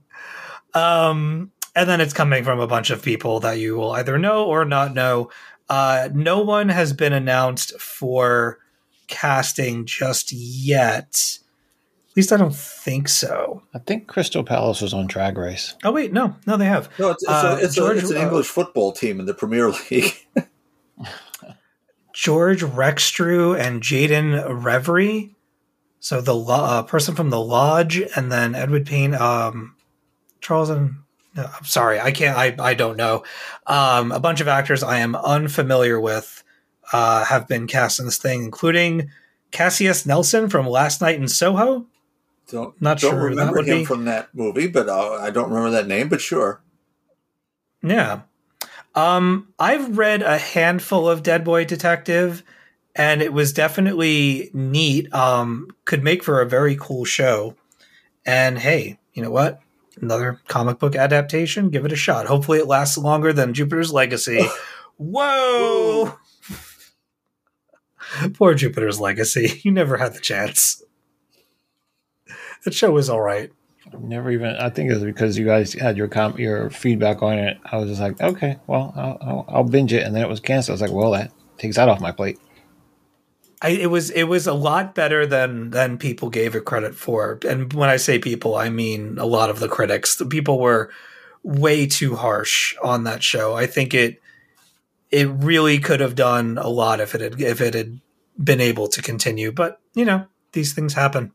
Um, 0.74 1.52
and 1.76 1.90
then 1.90 2.00
it's 2.00 2.14
coming 2.14 2.44
from 2.44 2.60
a 2.60 2.68
bunch 2.68 2.90
of 2.90 3.02
people 3.02 3.42
that 3.42 3.60
you 3.60 3.76
will 3.76 3.92
either 3.92 4.18
know 4.18 4.46
or 4.46 4.64
not 4.64 4.94
know. 4.94 5.30
Uh, 5.70 6.10
no 6.14 6.40
one 6.40 6.70
has 6.70 6.94
been 6.94 7.14
announced 7.14 7.80
for 7.80 8.60
casting 9.08 9.86
just 9.86 10.32
yet. 10.32 11.40
At 12.12 12.18
least 12.18 12.34
I 12.34 12.38
don't 12.38 12.54
think 12.56 13.08
so. 13.08 13.64
I 13.74 13.80
think 13.80 14.08
Crystal 14.08 14.44
Palace 14.44 14.82
was 14.82 14.94
on 14.94 15.08
Drag 15.08 15.38
Race. 15.38 15.76
Oh 15.86 15.92
wait, 15.94 16.12
no, 16.12 16.36
no, 16.46 16.58
they 16.58 16.66
have. 16.66 16.90
No, 17.00 17.10
it's, 17.12 17.24
it's, 17.24 17.32
Uh, 17.32 17.58
a, 17.60 17.64
it's, 17.64 17.76
George- 17.76 17.96
a, 17.98 18.00
it's 18.02 18.12
an 18.12 18.18
uh, 18.18 18.22
English 18.22 18.48
football 18.48 18.92
team 18.92 19.20
in 19.22 19.26
the 19.26 19.34
Premier 19.34 19.70
League. 19.92 20.14
George 22.14 22.62
Rexstrew 22.62 23.58
and 23.58 23.82
Jayden 23.82 24.46
Revri. 24.62 25.32
So 26.02 26.20
the 26.20 26.36
uh, 26.36 26.84
person 26.84 27.16
from 27.16 27.30
the 27.30 27.40
lodge, 27.40 28.02
and 28.16 28.32
then 28.32 28.56
Edward 28.56 28.86
Payne, 28.88 29.14
um, 29.16 29.76
Charles 30.42 30.70
and 30.70 30.96
no, 31.36 31.44
I'm 31.46 31.64
sorry, 31.64 32.00
I 32.00 32.12
can't. 32.12 32.38
I 32.38 32.56
I 32.60 32.74
don't 32.74 32.98
know. 32.98 33.24
Um, 33.68 34.12
a 34.12 34.20
bunch 34.20 34.42
of 34.42 34.48
actors 34.50 34.84
I 34.84 34.98
am 34.98 35.16
unfamiliar 35.16 36.00
with 36.02 36.44
uh, 36.92 37.24
have 37.26 37.48
been 37.48 37.68
cast 37.68 38.00
in 38.00 38.06
this 38.06 38.18
thing, 38.18 38.44
including 38.44 39.10
Kassius 39.52 40.06
Nelson 40.06 40.50
from 40.50 40.68
Last 40.68 41.00
Night 41.00 41.16
in 41.16 41.28
Soho. 41.30 41.86
Don't 42.50 42.80
Not 42.82 43.00
don't 43.00 43.12
sure 43.12 43.24
remember 43.24 43.60
him 43.64 43.80
be. 43.80 43.86
from 43.86 44.06
that 44.06 44.30
movie, 44.34 44.68
but 44.68 44.90
uh, 44.90 45.14
I 45.22 45.30
don't 45.30 45.50
remember 45.50 45.72
that 45.72 45.88
name. 45.88 46.10
But 46.10 46.22
sure, 46.22 46.62
Yeah. 47.84 48.22
Um, 48.94 49.54
I've 49.58 49.98
read 49.98 50.22
a 50.22 50.38
handful 50.38 51.08
of 51.10 51.24
Dead 51.24 51.46
Boy 51.46 51.64
Detective, 51.64 52.44
and 52.94 53.22
it 53.22 53.32
was 53.32 53.54
definitely 53.54 54.50
neat. 54.54 55.14
Um, 55.14 55.70
could 55.86 56.04
make 56.04 56.24
for 56.24 56.42
a 56.42 56.46
very 56.46 56.76
cool 56.76 57.06
show. 57.06 57.56
And 58.26 58.60
hey, 58.60 59.00
you 59.14 59.24
know 59.24 59.32
what? 59.32 59.62
Another 60.02 60.42
comic 60.50 60.78
book 60.80 60.96
adaptation. 60.96 61.70
Give 61.70 61.86
it 61.86 61.94
a 61.94 61.96
shot. 61.96 62.26
Hopefully, 62.26 62.60
it 62.60 62.68
lasts 62.68 62.98
longer 62.98 63.32
than 63.32 63.54
Jupiter's 63.54 63.94
Legacy. 63.94 64.42
Whoa! 64.98 66.18
Poor 68.34 68.54
Jupiter's 68.54 69.00
Legacy. 69.00 69.62
You 69.64 69.72
never 69.72 69.98
had 69.98 70.14
the 70.14 70.20
chance. 70.20 70.84
That 72.64 72.74
show 72.74 72.92
was 72.92 73.10
all 73.10 73.22
right. 73.22 73.52
Never 74.00 74.32
even. 74.32 74.56
I 74.56 74.70
think 74.70 74.90
it 74.90 74.94
was 74.94 75.04
because 75.04 75.38
you 75.38 75.46
guys 75.46 75.74
had 75.74 75.98
your 75.98 76.08
com- 76.08 76.38
your 76.38 76.70
feedback 76.70 77.22
on 77.22 77.40
it. 77.40 77.58
I 77.66 77.78
was 77.78 77.90
just 77.90 78.02
like, 78.02 78.22
okay, 78.22 78.58
well, 78.68 78.94
I'll, 78.96 79.18
I'll, 79.22 79.46
I'll 79.48 79.64
binge 79.64 79.92
it, 79.92 80.04
and 80.04 80.16
then 80.16 80.24
it 80.24 80.30
was 80.30 80.40
canceled. 80.40 80.74
I 80.74 80.76
was 80.76 80.82
like, 80.82 80.98
well, 80.98 81.12
that 81.12 81.32
takes 81.58 81.76
that 81.76 81.90
off 81.90 82.00
my 82.00 82.12
plate. 82.12 82.40
I, 83.62 83.70
it 83.70 83.92
was 83.92 84.10
it 84.12 84.24
was 84.24 84.48
a 84.48 84.54
lot 84.54 84.96
better 84.96 85.26
than 85.26 85.70
than 85.70 85.98
people 85.98 86.30
gave 86.30 86.56
it 86.56 86.66
credit 86.66 86.96
for. 86.96 87.40
And 87.48 87.72
when 87.74 87.90
I 87.90 87.98
say 87.98 88.18
people, 88.18 88.56
I 88.56 88.70
mean 88.70 89.18
a 89.20 89.26
lot 89.26 89.50
of 89.50 89.60
the 89.60 89.68
critics. 89.68 90.16
The 90.16 90.26
people 90.26 90.60
were 90.60 90.92
way 91.44 91.86
too 91.86 92.16
harsh 92.16 92.76
on 92.84 93.04
that 93.04 93.22
show. 93.22 93.56
I 93.56 93.68
think 93.68 93.94
it 93.94 94.20
it 95.12 95.28
really 95.30 95.78
could 95.78 96.00
have 96.00 96.16
done 96.16 96.58
a 96.58 96.70
lot 96.70 97.00
if 97.00 97.14
it 97.14 97.22
had 97.22 97.40
if 97.40 97.62
it 97.62 97.76
had 97.76 98.00
been 98.42 98.62
able 98.62 98.88
to 98.88 99.02
continue. 99.02 99.52
But 99.52 99.80
you 99.94 100.06
know, 100.06 100.26
these 100.54 100.74
things 100.74 100.94
happen. 100.94 101.32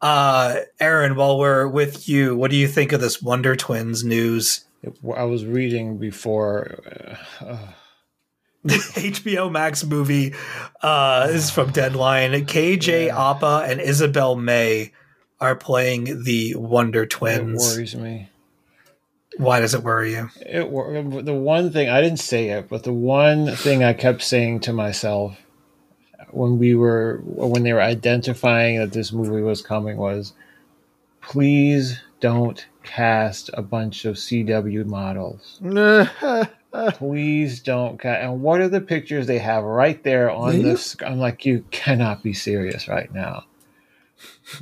Uh, 0.00 0.60
Aaron, 0.78 1.14
while 1.16 1.38
we're 1.38 1.68
with 1.68 2.08
you, 2.08 2.36
what 2.36 2.50
do 2.50 2.56
you 2.56 2.66
think 2.66 2.92
of 2.92 3.00
this 3.00 3.20
Wonder 3.20 3.54
Twins 3.54 4.02
news? 4.02 4.64
I 5.16 5.24
was 5.24 5.44
reading 5.44 5.98
before. 5.98 6.78
Uh, 7.40 7.44
uh, 7.44 7.68
HBO 8.66 9.50
Max 9.50 9.84
movie 9.84 10.34
uh, 10.82 11.28
is 11.30 11.50
from 11.50 11.70
Deadline. 11.70 12.32
KJ 12.32 13.10
Apa 13.10 13.66
and 13.66 13.80
Isabel 13.80 14.36
May 14.36 14.92
are 15.40 15.56
playing 15.56 16.24
the 16.24 16.54
Wonder 16.56 17.04
it 17.04 17.10
Twins. 17.10 17.74
worries 17.74 17.96
me. 17.96 18.28
Why 19.36 19.60
does 19.60 19.74
it 19.74 19.82
worry 19.82 20.12
you? 20.12 20.28
It 20.40 20.70
the 21.24 21.34
one 21.34 21.72
thing 21.72 21.88
I 21.88 22.00
didn't 22.00 22.18
say 22.18 22.50
it, 22.50 22.68
but 22.68 22.82
the 22.82 22.92
one 22.92 23.54
thing 23.54 23.82
I 23.82 23.92
kept 23.92 24.22
saying 24.22 24.60
to 24.60 24.72
myself 24.72 25.38
when 26.32 26.58
we 26.58 26.74
were 26.74 27.20
when 27.24 27.62
they 27.62 27.72
were 27.72 27.80
identifying 27.82 28.78
that 28.78 28.92
this 28.92 29.12
movie 29.12 29.42
was 29.42 29.62
coming 29.62 29.96
was 29.96 30.32
please 31.20 32.00
don't 32.20 32.66
cast 32.82 33.50
a 33.54 33.62
bunch 33.62 34.04
of 34.04 34.16
CW 34.16 34.86
models. 34.86 35.58
Please 36.92 37.60
don't 37.60 37.98
cast. 38.00 38.22
And 38.22 38.42
what 38.42 38.60
are 38.60 38.68
the 38.68 38.80
pictures 38.80 39.26
they 39.26 39.38
have 39.38 39.64
right 39.64 40.00
there 40.04 40.30
on 40.30 40.56
Yeah. 40.56 40.62
this? 40.62 40.96
I'm 41.04 41.18
like, 41.18 41.44
you 41.44 41.64
cannot 41.72 42.22
be 42.22 42.32
serious 42.32 42.86
right 42.88 43.12
now. 43.12 43.44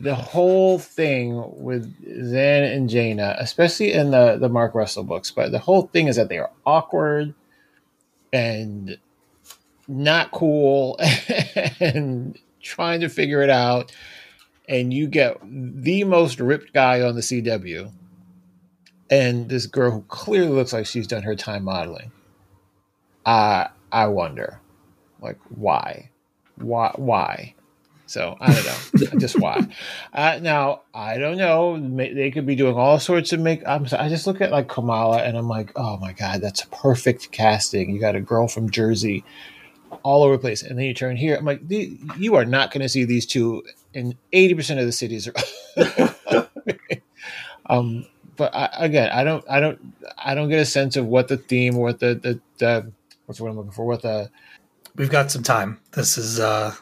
The 0.00 0.14
whole 0.14 0.78
thing 0.78 1.42
with 1.62 1.92
Zan 2.30 2.62
and 2.64 2.88
Jayna, 2.88 3.36
especially 3.40 3.92
in 3.92 4.10
the 4.12 4.36
the 4.38 4.48
Mark 4.48 4.74
Russell 4.74 5.04
books, 5.04 5.30
but 5.30 5.50
the 5.52 5.58
whole 5.58 5.82
thing 5.82 6.06
is 6.06 6.16
that 6.16 6.28
they 6.28 6.38
are 6.38 6.50
awkward 6.64 7.34
and 8.32 8.96
not 9.88 10.30
cool 10.30 11.00
and 11.80 12.38
trying 12.62 13.00
to 13.00 13.08
figure 13.08 13.42
it 13.42 13.50
out 13.50 13.90
and 14.68 14.92
you 14.92 15.06
get 15.06 15.38
the 15.42 16.04
most 16.04 16.38
ripped 16.38 16.72
guy 16.74 17.00
on 17.00 17.14
the 17.14 17.22
CW 17.22 17.90
and 19.10 19.48
this 19.48 19.66
girl 19.66 19.90
who 19.90 20.02
clearly 20.02 20.50
looks 20.50 20.72
like 20.72 20.86
she's 20.86 21.06
done 21.06 21.22
her 21.22 21.34
time 21.34 21.64
modeling. 21.64 22.12
I 23.24 23.68
I 23.90 24.06
wonder, 24.08 24.60
like, 25.20 25.38
why, 25.48 26.10
why, 26.56 26.92
why? 26.96 27.54
So 28.06 28.36
I 28.40 28.52
don't 28.52 28.64
know, 29.12 29.18
just 29.18 29.38
why. 29.38 29.66
Uh, 30.12 30.38
now 30.40 30.82
I 30.94 31.18
don't 31.18 31.36
know. 31.36 31.78
They 31.96 32.30
could 32.30 32.46
be 32.46 32.56
doing 32.56 32.74
all 32.74 32.98
sorts 32.98 33.32
of 33.32 33.40
make. 33.40 33.62
I'm, 33.66 33.86
I 33.92 34.08
just 34.08 34.26
look 34.26 34.40
at 34.40 34.50
like 34.50 34.68
Kamala 34.68 35.22
and 35.22 35.36
I'm 35.36 35.48
like, 35.48 35.72
oh 35.76 35.96
my 35.98 36.12
god, 36.12 36.40
that's 36.40 36.62
a 36.62 36.68
perfect 36.68 37.30
casting. 37.32 37.90
You 37.90 38.00
got 38.00 38.16
a 38.16 38.20
girl 38.20 38.48
from 38.48 38.70
Jersey, 38.70 39.24
all 40.02 40.22
over 40.22 40.34
the 40.34 40.40
place, 40.40 40.62
and 40.62 40.78
then 40.78 40.86
you 40.86 40.94
turn 40.94 41.16
here. 41.16 41.36
I'm 41.36 41.44
like, 41.44 41.62
you 41.68 42.34
are 42.34 42.44
not 42.44 42.70
going 42.70 42.82
to 42.82 42.88
see 42.88 43.04
these 43.04 43.26
two 43.26 43.64
in 43.94 44.16
80 44.32 44.54
percent 44.54 44.80
of 44.80 44.86
the 44.86 44.92
cities. 44.92 45.28
um, 47.66 48.06
but 48.36 48.54
I, 48.54 48.70
again, 48.78 49.10
I 49.12 49.24
don't, 49.24 49.44
I 49.50 49.60
don't, 49.60 49.80
I 50.16 50.34
don't 50.34 50.48
get 50.48 50.60
a 50.60 50.66
sense 50.66 50.96
of 50.96 51.06
what 51.06 51.28
the 51.28 51.36
theme, 51.36 51.76
or 51.76 51.84
what 51.84 52.00
the 52.00 52.14
the, 52.14 52.40
the 52.58 52.92
what's 53.26 53.40
what 53.40 53.50
I'm 53.50 53.56
looking 53.56 53.72
for, 53.72 53.84
what 53.84 54.02
the 54.02 54.30
We've 54.98 55.10
got 55.10 55.30
some 55.30 55.44
time. 55.44 55.78
This 55.92 56.18
is 56.18 56.40
uh 56.40 56.74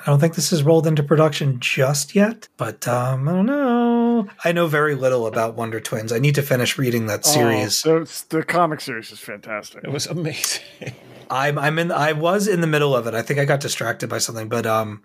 I 0.00 0.04
don't 0.06 0.20
think 0.20 0.34
this 0.34 0.52
is 0.52 0.62
rolled 0.62 0.86
into 0.86 1.02
production 1.02 1.60
just 1.60 2.14
yet, 2.14 2.48
but 2.56 2.86
um 2.88 3.28
I 3.28 3.32
don't 3.32 3.46
know. 3.46 4.28
I 4.44 4.50
know 4.50 4.66
very 4.66 4.96
little 4.96 5.26
about 5.26 5.54
Wonder 5.54 5.78
Twins. 5.78 6.12
I 6.12 6.18
need 6.18 6.34
to 6.34 6.42
finish 6.42 6.76
reading 6.76 7.06
that 7.06 7.24
series. 7.24 7.86
Oh, 7.86 8.04
so 8.04 8.26
the 8.28 8.42
comic 8.42 8.80
series 8.80 9.12
is 9.12 9.20
fantastic. 9.20 9.84
it 9.84 9.90
was 9.90 10.06
amazing. 10.06 10.64
I'm 11.30 11.58
I'm 11.58 11.78
in 11.78 11.92
I 11.92 12.12
was 12.12 12.46
in 12.48 12.60
the 12.60 12.66
middle 12.66 12.94
of 12.94 13.06
it. 13.06 13.14
I 13.14 13.22
think 13.22 13.38
I 13.38 13.44
got 13.44 13.60
distracted 13.60 14.08
by 14.08 14.18
something, 14.18 14.48
but 14.48 14.66
um 14.66 15.02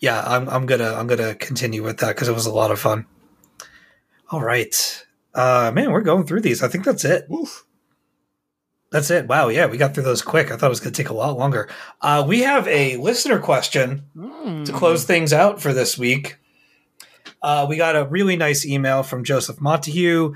yeah, 0.00 0.22
I'm 0.26 0.48
I'm 0.48 0.66
going 0.66 0.80
to 0.80 0.94
I'm 0.96 1.06
going 1.08 1.18
to 1.18 1.34
continue 1.34 1.82
with 1.82 1.98
that 1.98 2.16
cuz 2.16 2.28
it 2.28 2.34
was 2.34 2.46
a 2.46 2.52
lot 2.52 2.70
of 2.70 2.78
fun. 2.78 3.06
All 4.30 4.40
right. 4.42 5.04
Uh 5.34 5.70
man, 5.74 5.90
we're 5.92 6.02
going 6.02 6.24
through 6.26 6.40
these. 6.42 6.62
I 6.62 6.68
think 6.68 6.84
that's 6.84 7.04
it. 7.04 7.28
That's 8.90 9.10
it. 9.10 9.28
Wow, 9.28 9.48
yeah, 9.48 9.66
we 9.66 9.76
got 9.76 9.94
through 9.94 10.04
those 10.04 10.22
quick. 10.22 10.50
I 10.50 10.56
thought 10.56 10.66
it 10.66 10.70
was 10.70 10.80
going 10.80 10.94
to 10.94 11.02
take 11.02 11.10
a 11.10 11.14
lot 11.14 11.36
longer. 11.36 11.68
Uh 12.00 12.24
we 12.26 12.40
have 12.40 12.66
a 12.68 12.96
listener 12.96 13.38
question 13.38 14.04
to 14.64 14.72
close 14.72 15.04
things 15.04 15.32
out 15.32 15.60
for 15.60 15.72
this 15.72 15.98
week. 15.98 16.36
Uh, 17.42 17.66
we 17.68 17.76
got 17.76 17.94
a 17.94 18.04
really 18.06 18.36
nice 18.36 18.66
email 18.66 19.02
from 19.02 19.22
Joseph 19.24 19.60
Montague. 19.60 20.34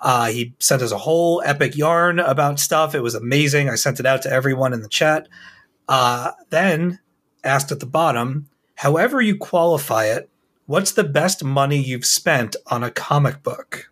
Uh, 0.00 0.28
he 0.28 0.54
sent 0.58 0.82
us 0.82 0.92
a 0.92 0.98
whole 0.98 1.42
epic 1.44 1.76
yarn 1.76 2.18
about 2.18 2.58
stuff. 2.58 2.94
It 2.94 3.02
was 3.02 3.14
amazing. 3.14 3.68
I 3.68 3.74
sent 3.74 4.00
it 4.00 4.06
out 4.06 4.22
to 4.22 4.32
everyone 4.32 4.72
in 4.72 4.82
the 4.82 4.88
chat. 4.88 5.28
Uh, 5.88 6.32
then 6.50 6.98
asked 7.44 7.72
at 7.72 7.80
the 7.80 7.86
bottom, 7.86 8.48
however 8.76 9.20
you 9.20 9.36
qualify 9.36 10.06
it, 10.06 10.30
what's 10.66 10.92
the 10.92 11.04
best 11.04 11.44
money 11.44 11.78
you've 11.78 12.06
spent 12.06 12.56
on 12.68 12.82
a 12.82 12.90
comic 12.90 13.42
book? 13.42 13.90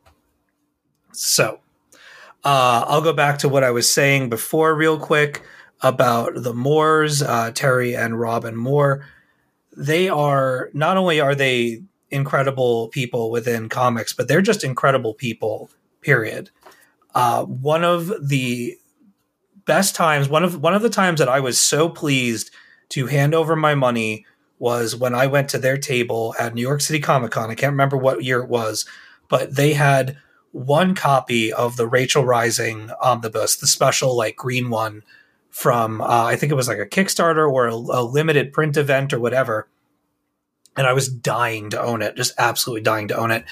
So 1.13 1.61
uh, 2.45 2.85
I'll 2.87 3.03
go 3.03 3.13
back 3.13 3.39
to 3.39 3.49
what 3.49 3.65
I 3.65 3.71
was 3.71 3.91
saying 3.91 4.31
before, 4.31 4.75
real 4.75 4.99
quick, 4.99 5.43
about 5.83 6.33
the 6.35 6.55
Moores, 6.55 7.23
uh, 7.23 7.51
Terry 7.53 7.95
and 7.95 8.19
Robin 8.19 8.57
Moore 8.57 9.05
they 9.79 10.09
are 10.09 10.71
not 10.75 10.97
only 10.97 11.21
are 11.21 11.37
they 11.37 11.83
incredible 12.11 12.89
people 12.89 13.31
within 13.31 13.69
comics, 13.69 14.13
but 14.13 14.27
they're 14.27 14.43
just 14.43 14.65
incredible 14.65 15.15
people. 15.15 15.71
Period. 16.01 16.51
Uh, 17.15 17.45
one 17.45 17.85
of 17.85 18.29
the 18.29 18.77
best 19.65 19.95
times, 19.95 20.29
one 20.29 20.45
of 20.45 20.61
one 20.63 20.75
of 20.75 20.83
the 20.83 20.91
times 20.91 21.19
that 21.19 21.29
I 21.29 21.41
was 21.41 21.59
so 21.61 21.89
pleased 21.89 22.51
to 22.91 23.07
hand 23.07 23.35
over 23.35 23.57
my 23.57 23.75
money 23.75 24.25
was 24.59 24.97
when 24.97 25.15
I 25.15 25.27
went 25.27 25.49
to 25.51 25.59
their 25.59 25.77
table 25.77 26.35
at 26.39 26.55
New 26.55 26.63
York 26.63 26.81
City 26.81 27.01
Comic 27.01 27.31
Con. 27.31 27.51
I 27.51 27.55
can't 27.55 27.73
remember 27.73 27.97
what 27.97 28.25
year 28.25 28.41
it 28.41 28.49
was, 28.49 28.87
but 29.29 29.55
they 29.55 29.75
had 29.75 30.17
one 30.53 30.95
copy 30.95 31.53
of 31.53 31.77
the 31.77 31.87
Rachel 31.87 32.25
Rising 32.25 32.91
omnibus, 33.01 33.57
the 33.57 33.67
special 33.67 34.17
like 34.17 34.37
green 34.37 34.71
one 34.71 35.03
from 35.51 36.01
uh, 36.01 36.25
I 36.25 36.37
think 36.37 36.53
it 36.53 36.57
was 36.57 36.69
like 36.69 36.79
a 36.79 36.87
Kickstarter 36.87 37.51
or 37.51 37.67
a, 37.67 37.75
a 37.75 38.03
limited 38.03 38.53
print 38.53 38.77
event 38.77 39.13
or 39.13 39.21
whatever. 39.21 39.69
And 40.77 40.87
I 40.87 40.93
was 40.93 41.09
dying 41.09 41.71
to 41.71 41.83
own 41.83 42.03
it, 42.03 42.17
just 42.17 42.35
absolutely 42.39 42.83
dying 42.83 43.09
to 43.09 43.17
own 43.17 43.33
it. 43.33 43.45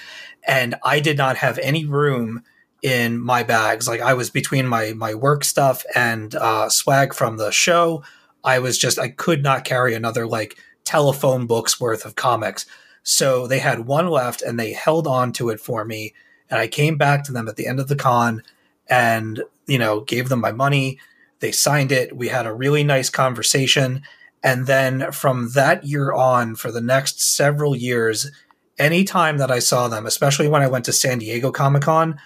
And 0.47 0.77
I 0.85 1.01
did 1.01 1.19
not 1.19 1.37
have 1.37 1.59
any 1.59 1.85
room 1.85 2.43
in 2.83 3.19
my 3.19 3.43
bags. 3.43 3.89
Like 3.89 4.01
I 4.01 4.15
was 4.15 4.31
between 4.31 4.67
my 4.67 4.93
my 4.93 5.15
work 5.15 5.45
stuff 5.45 5.85
and 5.95 6.35
uh, 6.35 6.69
swag 6.69 7.15
from 7.15 7.37
the 7.37 7.51
show. 7.51 8.05
I 8.45 8.61
was 8.61 8.79
just 8.79 8.99
I 8.99 9.09
could 9.09 9.43
not 9.43 9.65
carry 9.65 9.95
another 9.95 10.27
like 10.27 10.57
telephone 10.85 11.47
books 11.47 11.81
worth 11.81 12.05
of 12.05 12.15
comics. 12.15 12.65
So 13.03 13.47
they 13.47 13.59
had 13.59 13.87
one 13.87 14.09
left 14.09 14.43
and 14.43 14.59
they 14.59 14.73
held 14.73 15.07
on 15.07 15.33
to 15.35 15.51
it 15.51 15.61
for 15.61 15.85
me. 15.85 16.15
And 16.49 16.59
I 16.59 16.69
came 16.69 16.97
back 16.97 17.25
to 17.25 17.33
them 17.33 17.49
at 17.49 17.57
the 17.57 17.67
end 17.67 17.81
of 17.81 17.89
the 17.89 17.97
con 17.97 18.43
and, 18.89 19.43
you 19.67 19.79
know, 19.79 20.01
gave 20.01 20.29
them 20.29 20.41
my 20.41 20.53
money. 20.53 20.99
They 21.41 21.53
signed 21.53 21.93
it. 21.93 22.17
We 22.17 22.29
had 22.29 22.47
a 22.47 22.53
really 22.53 22.85
nice 22.85 23.11
conversation. 23.11 24.03
And 24.43 24.67
then 24.67 25.11
from 25.13 25.51
that 25.55 25.85
year 25.85 26.13
on, 26.13 26.55
for 26.55 26.71
the 26.71 26.81
next 26.81 27.21
several 27.21 27.77
years, 27.77 28.31
anytime 28.79 29.39
that 29.39 29.51
I 29.51 29.59
saw 29.59 29.89
them, 29.89 30.07
especially 30.07 30.49
when 30.49 30.63
I 30.63 30.69
went 30.69 30.85
to 30.87 30.93
San 30.93 31.19
Diego 31.19 31.51
Comic 31.51 31.83
Con, 31.83 32.19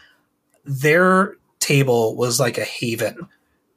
their 0.64 1.36
table 1.58 2.16
was 2.16 2.40
like 2.40 2.58
a 2.58 2.64
haven 2.64 3.28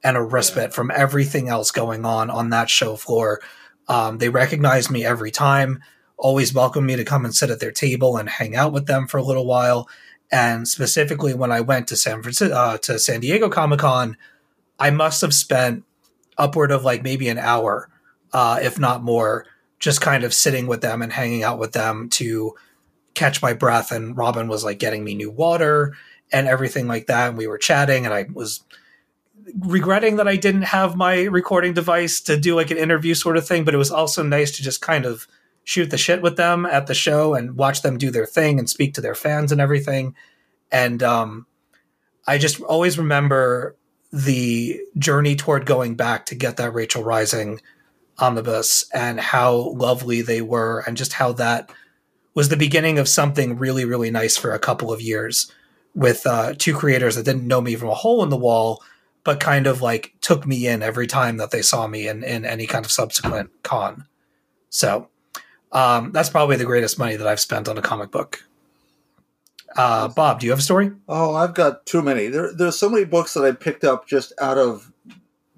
and 0.04 0.18
a 0.18 0.22
respite 0.22 0.74
from 0.74 0.92
everything 0.92 1.50
else 1.50 1.72
going 1.72 2.06
on 2.06 2.30
on 2.30 2.50
that 2.50 2.70
show 2.70 2.96
floor. 2.96 3.42
Um, 3.88 4.18
they 4.18 4.30
recognized 4.30 4.90
me 4.90 5.06
every 5.06 5.32
time, 5.32 5.82
always 6.18 6.54
welcomed 6.54 6.88
me 6.88 6.96
to 6.96 7.06
come 7.06 7.26
and 7.26 7.36
sit 7.36 7.50
at 7.50 7.60
their 7.60 7.72
table 7.72 8.18
and 8.18 8.30
hang 8.30 8.56
out 8.56 8.74
with 8.74 8.86
them 8.86 9.08
for 9.08 9.18
a 9.18 9.24
little 9.24 9.46
while. 9.46 9.88
And 10.32 10.68
specifically, 10.68 11.34
when 11.34 11.52
I 11.52 11.62
went 11.62 11.88
to 11.90 11.96
San 11.96 12.22
Francisco 12.22 12.56
uh, 12.56 12.78
to 12.80 12.98
San 12.98 13.20
Diego 13.20 13.50
Comic 13.50 13.80
Con, 13.80 14.18
I 14.80 14.90
must 14.90 15.22
have 15.22 15.34
spent 15.34 15.84
upward 16.38 16.72
of 16.72 16.84
like 16.84 17.04
maybe 17.04 17.30
an 17.30 17.38
hour, 17.38 17.90
uh, 18.32 18.60
if 18.62 18.80
not 18.80 19.04
more, 19.04 19.46
just 19.84 20.00
kind 20.00 20.24
of 20.24 20.34
sitting 20.34 20.66
with 20.66 20.80
them 20.80 21.02
and 21.02 21.12
hanging 21.12 21.44
out 21.44 21.60
with 21.60 21.74
them 21.74 22.08
to 22.08 22.56
catch 23.16 23.42
my 23.42 23.52
breath. 23.52 23.92
And 23.92 24.16
Robin 24.18 24.48
was 24.48 24.64
like 24.64 24.80
getting 24.80 25.04
me 25.04 25.14
new 25.14 25.30
water 25.30 25.94
and 26.32 26.48
everything 26.48 26.88
like 26.88 27.08
that. 27.08 27.28
And 27.28 27.38
we 27.38 27.48
were 27.48 27.58
chatting, 27.58 28.06
and 28.06 28.14
I 28.14 28.28
was 28.32 28.64
regretting 29.60 30.16
that 30.16 30.28
I 30.28 30.38
didn't 30.38 30.62
have 30.62 30.96
my 30.96 31.24
recording 31.24 31.74
device 31.74 32.22
to 32.22 32.38
do 32.40 32.56
like 32.56 32.72
an 32.72 32.78
interview 32.78 33.14
sort 33.14 33.36
of 33.36 33.46
thing. 33.46 33.66
But 33.66 33.74
it 33.74 33.78
was 33.78 33.92
also 33.92 34.24
nice 34.24 34.56
to 34.56 34.64
just 34.64 34.80
kind 34.80 35.06
of 35.06 35.28
shoot 35.66 35.90
the 35.90 35.98
shit 35.98 36.22
with 36.22 36.38
them 36.38 36.66
at 36.66 36.88
the 36.88 36.94
show 36.94 37.34
and 37.34 37.58
watch 37.58 37.82
them 37.82 37.98
do 37.98 38.10
their 38.10 38.26
thing 38.26 38.60
and 38.60 38.70
speak 38.70 38.94
to 38.94 39.02
their 39.02 39.16
fans 39.16 39.52
and 39.52 39.60
everything. 39.60 40.16
And 40.72 41.04
um, 41.04 41.46
I 42.26 42.38
just 42.38 42.62
always 42.62 42.98
remember 42.98 43.76
the 44.14 44.80
journey 44.98 45.36
toward 45.36 45.66
going 45.66 45.96
back 45.96 46.28
to 46.28 46.36
get 46.36 46.56
that 46.56 46.74
Rachel 46.74 47.04
Rising 47.04 47.60
omnibus 48.20 48.86
and 48.94 49.20
how 49.20 49.54
lovely 49.72 50.22
they 50.22 50.42
were 50.42 50.84
and 50.86 50.98
just 50.98 51.14
how 51.14 51.32
that 51.32 51.72
was 52.36 52.50
the 52.50 52.58
beginning 52.58 53.00
of 53.00 53.08
something 53.08 53.58
really 53.58 53.86
really 53.86 54.12
nice 54.12 54.38
for 54.38 54.54
a 54.54 54.60
couple 54.60 54.92
of 54.92 55.02
years 55.02 55.52
with 55.96 56.26
uh, 56.26 56.54
two 56.58 56.76
creators 56.76 57.16
that 57.16 57.26
didn't 57.26 57.48
know 57.48 57.62
me 57.62 57.76
from 57.76 57.90
a 57.90 57.94
hole 57.94 58.24
in 58.24 58.30
the 58.30 58.38
wall 58.38 58.82
but 59.24 59.40
kind 59.40 59.68
of 59.68 59.82
like 59.82 60.14
took 60.22 60.46
me 60.46 60.68
in 60.68 60.84
every 60.84 61.08
time 61.08 61.38
that 61.38 61.52
they 61.52 61.62
saw 61.62 61.88
me 61.88 62.08
in, 62.08 62.24
in 62.24 62.46
any 62.46 62.68
kind 62.68 62.86
of 62.86 62.92
subsequent 62.92 63.50
con. 63.64 64.06
So 64.70 65.08
um, 65.72 66.12
that's 66.12 66.30
probably 66.30 66.58
the 66.58 66.66
greatest 66.66 67.00
money 67.00 67.16
that 67.16 67.28
i've 67.28 67.40
spent 67.40 67.68
on 67.68 67.78
a 67.78 67.82
comic 67.82 68.12
book. 68.12 68.46
Uh, 69.76 70.08
bob 70.08 70.40
do 70.40 70.46
you 70.46 70.52
have 70.52 70.60
a 70.60 70.64
story? 70.64 70.92
Oh, 71.08 71.34
I've 71.34 71.56
got 71.56 71.86
too 71.86 72.02
many. 72.02 72.28
There, 72.28 72.54
there's 72.54 72.78
so 72.78 72.90
many 72.90 73.06
books 73.06 73.34
that 73.34 73.44
I 73.44 73.52
picked 73.54 73.84
up 73.84 74.08
just 74.08 74.34
out 74.40 74.58
of 74.58 74.93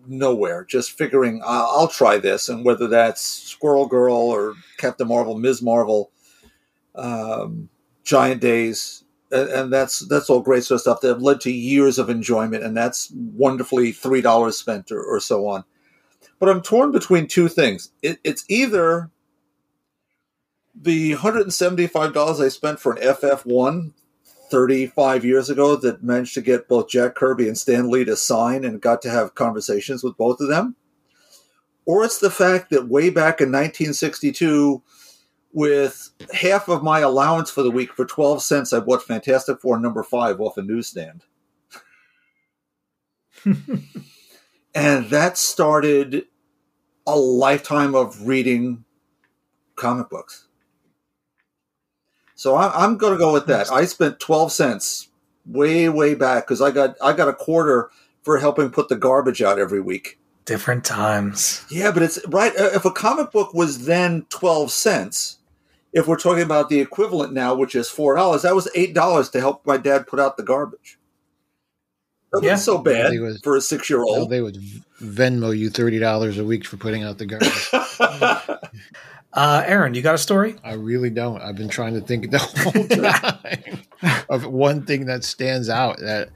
nowhere, 0.08 0.66
just 0.66 0.92
figuring 0.92 1.42
I'll 1.46 1.88
try 1.88 2.18
this, 2.18 2.50
and 2.50 2.66
whether 2.66 2.88
that's 2.88 3.22
Squirrel 3.22 3.88
Girl 3.88 4.16
or 4.16 4.56
Captain 4.78 5.08
Marvel, 5.08 5.38
Ms. 5.38 5.62
Marvel, 5.62 6.12
um, 6.96 7.70
Giant 8.04 8.42
Days, 8.42 9.04
and, 9.32 9.50
and 9.50 9.74
that's 9.74 10.00
that's 10.08 10.30
all 10.30 10.42
great 10.42 10.64
sort 10.64 10.78
of 10.78 10.82
stuff 10.82 11.02
that 11.02 11.10
have 11.10 11.22
led 11.22 11.42
to 11.42 11.52
years 11.52 12.00
of 12.00 12.10
enjoyment, 12.10 12.64
and 12.64 12.76
that's 12.78 13.12
wonderfully 13.14 13.92
three 13.92 14.22
dollars 14.22 14.58
spent 14.58 14.92
or, 14.92 15.04
or 15.04 15.20
so 15.20 15.48
on. 15.48 15.64
But 16.40 16.50
I'm 16.50 16.62
torn 16.62 16.92
between 16.92 17.28
two 17.28 17.48
things. 17.48 17.92
It, 18.02 18.20
it's 18.24 18.46
either 18.50 19.10
The 20.76 21.14
$175 21.14 22.46
I 22.46 22.50
spent 22.50 22.80
for 22.80 22.94
an 22.94 23.02
FF1 23.02 23.94
35 24.56 25.26
years 25.26 25.50
ago 25.50 25.76
that 25.76 26.02
managed 26.02 26.34
to 26.34 26.42
get 26.42 26.70
both 26.70 26.88
Jack 26.88 27.16
Kirby 27.16 27.50
and 27.50 27.58
Stan 27.58 27.90
Lee 27.92 28.06
to 28.06 28.16
sign 28.16 28.64
and 28.64 28.82
got 28.82 29.02
to 29.02 29.10
have 29.10 29.36
conversations 29.36 30.02
with 30.02 30.16
both 30.16 30.40
of 30.40 30.48
them. 30.48 30.78
Or 31.86 32.06
it's 32.06 32.20
the 32.20 32.32
fact 32.32 32.70
that 32.70 32.88
way 32.88 33.10
back 33.10 33.42
in 33.42 33.52
1962, 33.52 34.82
with 35.52 36.10
half 36.34 36.70
of 36.70 36.84
my 36.84 37.02
allowance 37.02 37.52
for 37.52 37.64
the 37.64 37.72
week 37.72 37.92
for 37.92 38.06
12 38.06 38.42
cents, 38.42 38.72
I 38.72 38.80
bought 38.80 39.04
Fantastic 39.04 39.60
Four 39.60 39.78
number 39.78 40.04
five 40.04 40.40
off 40.40 40.56
a 40.56 40.62
newsstand. 40.62 41.26
and 43.44 45.10
that 45.10 45.38
started 45.38 46.28
a 47.06 47.18
lifetime 47.18 47.94
of 47.94 48.26
reading 48.26 48.86
comic 49.76 50.10
books. 50.10 50.45
So 52.46 52.54
I, 52.54 52.84
I'm 52.86 52.96
going 52.98 53.12
to 53.12 53.18
go 53.18 53.34
with 53.34 53.48
that. 53.48 53.72
I 53.72 53.86
spent 53.86 54.20
12 54.20 54.52
cents 54.52 55.10
way, 55.48 55.90
way 55.90 56.14
back 56.14 56.46
because 56.46 56.62
I 56.62 56.70
got 56.70 56.96
I 57.02 57.12
got 57.14 57.28
a 57.28 57.34
quarter 57.34 57.90
for 58.22 58.38
helping 58.38 58.70
put 58.70 58.88
the 58.88 58.96
garbage 58.96 59.42
out 59.42 59.58
every 59.58 59.82
week. 59.82 60.20
Different 60.46 60.86
times. 60.86 61.66
Yeah, 61.72 61.90
but 61.90 62.04
it's 62.04 62.20
right. 62.28 62.56
uh, 62.56 62.70
If 62.76 62.86
a 62.86 62.92
comic 62.92 63.32
book 63.32 63.56
was 63.56 63.88
then 63.88 64.28
12 64.30 64.70
cents, 64.70 65.40
if 65.92 66.06
we're 66.08 66.18
talking 66.20 66.44
about 66.44 66.70
the 66.70 66.80
equivalent 66.80 67.34
now, 67.34 67.56
which 67.56 67.74
is 67.74 67.90
$4, 67.90 68.44
that 68.44 68.54
was 68.54 68.70
$8 68.76 69.32
to 69.32 69.40
help 69.40 69.66
my 69.66 69.78
dad 69.78 70.06
put 70.06 70.20
out 70.20 70.38
the 70.38 70.44
garbage. 70.44 71.00
That 72.32 72.44
Yeah. 72.44 72.52
wasn't 72.52 72.66
so 72.66 72.78
bad 72.78 73.12
They 73.12 73.18
was- 73.18 73.42
for 73.42 73.56
a 73.56 73.62
six 73.62 73.90
year 73.90 73.98
Now 74.02 74.06
old. 74.06 74.30
they 74.30 74.42
would 74.42 74.60
Venmo 75.02 75.58
you 75.58 75.72
thirty 75.72 75.98
dollars 75.98 76.38
a 76.38 76.44
week 76.44 76.64
for 76.64 76.78
putting 76.78 77.02
out 77.04 77.18
the 77.18 77.26
garbage. 77.26 77.70
Uh, 79.36 79.62
Aaron, 79.68 79.94
you 79.94 80.02
got 80.02 80.16
a 80.16 80.18
story? 80.18 80.56
I 80.64 80.74
really 80.74 81.10
don't. 81.10 81.42
I've 81.42 81.58
been 81.58 81.68
trying 81.68 81.94
to 81.96 82.02
think 82.02 82.32
the 82.32 82.38
whole 82.40 82.88
time 82.88 84.24
of 84.30 84.46
one 84.46 84.86
thing 84.86 85.08
that 85.08 85.26
stands 85.26 85.68
out. 85.68 85.98
That 86.00 86.30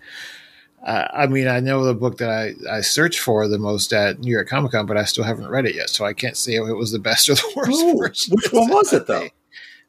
uh, 0.85 1.07
I 1.13 1.27
mean, 1.27 1.47
I 1.47 1.61
know 1.61 1.85
the 1.85 1.93
book 1.93 2.17
that 2.17 2.29
I 2.29 2.53
I 2.69 2.81
searched 2.81 3.19
for 3.19 3.47
the 3.47 3.57
most 3.57 3.93
at 3.93 4.19
New 4.19 4.29
York 4.31 4.49
Comic 4.49 4.73
Con, 4.73 4.85
but 4.85 4.97
I 4.97 5.05
still 5.05 5.23
haven't 5.23 5.47
read 5.47 5.65
it 5.65 5.75
yet, 5.75 5.89
so 5.89 6.03
I 6.05 6.11
can't 6.13 6.35
say 6.35 6.55
if 6.55 6.67
it 6.67 6.73
was 6.73 6.91
the 6.91 6.99
best 6.99 7.29
or 7.29 7.35
the 7.35 7.53
worst. 7.55 7.71
Ooh, 7.81 7.97
version. 7.97 8.35
which 8.35 8.51
one 8.51 8.69
was 8.69 8.91
it, 8.91 9.07
though? 9.07 9.29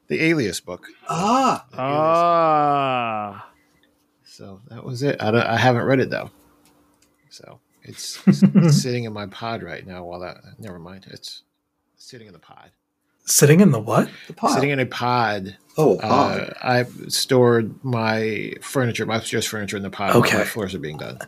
The 0.06 0.22
Alias 0.26 0.60
book. 0.60 0.86
ah, 1.08 1.66
Ah. 1.74 3.48
So 4.24 4.60
that 4.68 4.84
was 4.84 5.02
it. 5.02 5.20
I, 5.20 5.30
don't, 5.30 5.46
I 5.46 5.56
haven't 5.56 5.82
read 5.84 6.00
it 6.00 6.10
though. 6.10 6.30
So 7.28 7.58
it's, 7.82 8.20
it's 8.26 8.42
sitting 8.82 9.04
in 9.04 9.12
my 9.12 9.26
pod 9.26 9.62
right 9.62 9.86
now. 9.86 10.04
While 10.04 10.20
that 10.20 10.38
never 10.58 10.78
mind, 10.78 11.06
it's 11.10 11.42
sitting 11.96 12.26
in 12.26 12.32
the 12.32 12.38
pod. 12.38 12.70
Sitting 13.24 13.60
in 13.60 13.70
the 13.70 13.78
what? 13.80 14.09
the 14.26 14.32
pile. 14.32 14.51
Sitting 14.55 14.70
in 14.70 14.80
a 14.80 14.86
pod. 14.86 15.56
oh, 15.78 15.97
Uh, 15.98 16.01
pod. 16.09 16.55
I 16.62 16.84
stored 17.09 17.74
my 17.84 18.52
furniture, 18.60 19.06
my 19.06 19.16
upstairs 19.16 19.47
furniture 19.47 19.76
in 19.76 19.82
the 19.82 19.90
pod. 19.90 20.16
Okay. 20.16 20.30
while 20.30 20.38
my 20.40 20.44
floors 20.44 20.74
are 20.74 20.78
being 20.80 20.97
done. 20.98 21.18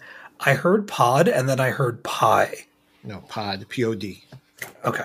I 0.41 0.55
heard 0.55 0.89
pod 0.89 1.29
and 1.29 1.49
then 1.49 1.61
I 1.61 1.71
heard 1.71 2.03
pie. 2.03 2.67
No 3.05 3.19
pod, 3.29 3.67
P 3.69 3.85
O 3.85 3.95
D. 3.95 4.25
Okay. 4.85 5.05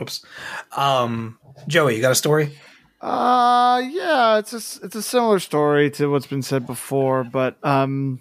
Oops. 0.00 0.24
Um, 0.76 1.38
Joey, 1.68 1.96
you 1.96 2.02
got 2.02 2.12
a 2.12 2.16
story? 2.16 2.56
Uh, 3.00 3.82
yeah, 3.90 4.38
it's 4.38 4.52
a 4.54 4.56
s- 4.56 4.80
it's 4.82 4.94
a 4.96 5.02
similar 5.02 5.38
story 5.38 5.90
to 5.90 6.08
what's 6.10 6.26
been 6.26 6.40
said 6.42 6.66
before, 6.66 7.22
but 7.22 7.56
um, 7.62 8.18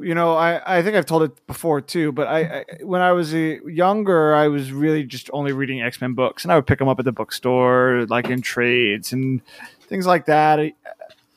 you 0.00 0.14
know, 0.14 0.34
I 0.34 0.78
I 0.78 0.82
think 0.82 0.96
I've 0.96 1.06
told 1.06 1.22
it 1.22 1.46
before 1.46 1.80
too. 1.80 2.12
But 2.12 2.28
I, 2.28 2.40
I 2.40 2.64
when 2.82 3.00
I 3.00 3.12
was 3.12 3.34
uh, 3.34 3.56
younger, 3.66 4.34
I 4.34 4.48
was 4.48 4.72
really 4.72 5.04
just 5.04 5.30
only 5.32 5.52
reading 5.52 5.82
X 5.82 6.00
Men 6.00 6.14
books, 6.14 6.44
and 6.44 6.52
I 6.52 6.56
would 6.56 6.66
pick 6.66 6.78
them 6.78 6.88
up 6.88 6.98
at 6.98 7.04
the 7.04 7.12
bookstore, 7.12 8.06
like 8.08 8.28
in 8.28 8.40
trades 8.40 9.12
and 9.12 9.42
things 9.82 10.06
like 10.06 10.26
that. 10.26 10.60
I, 10.60 10.72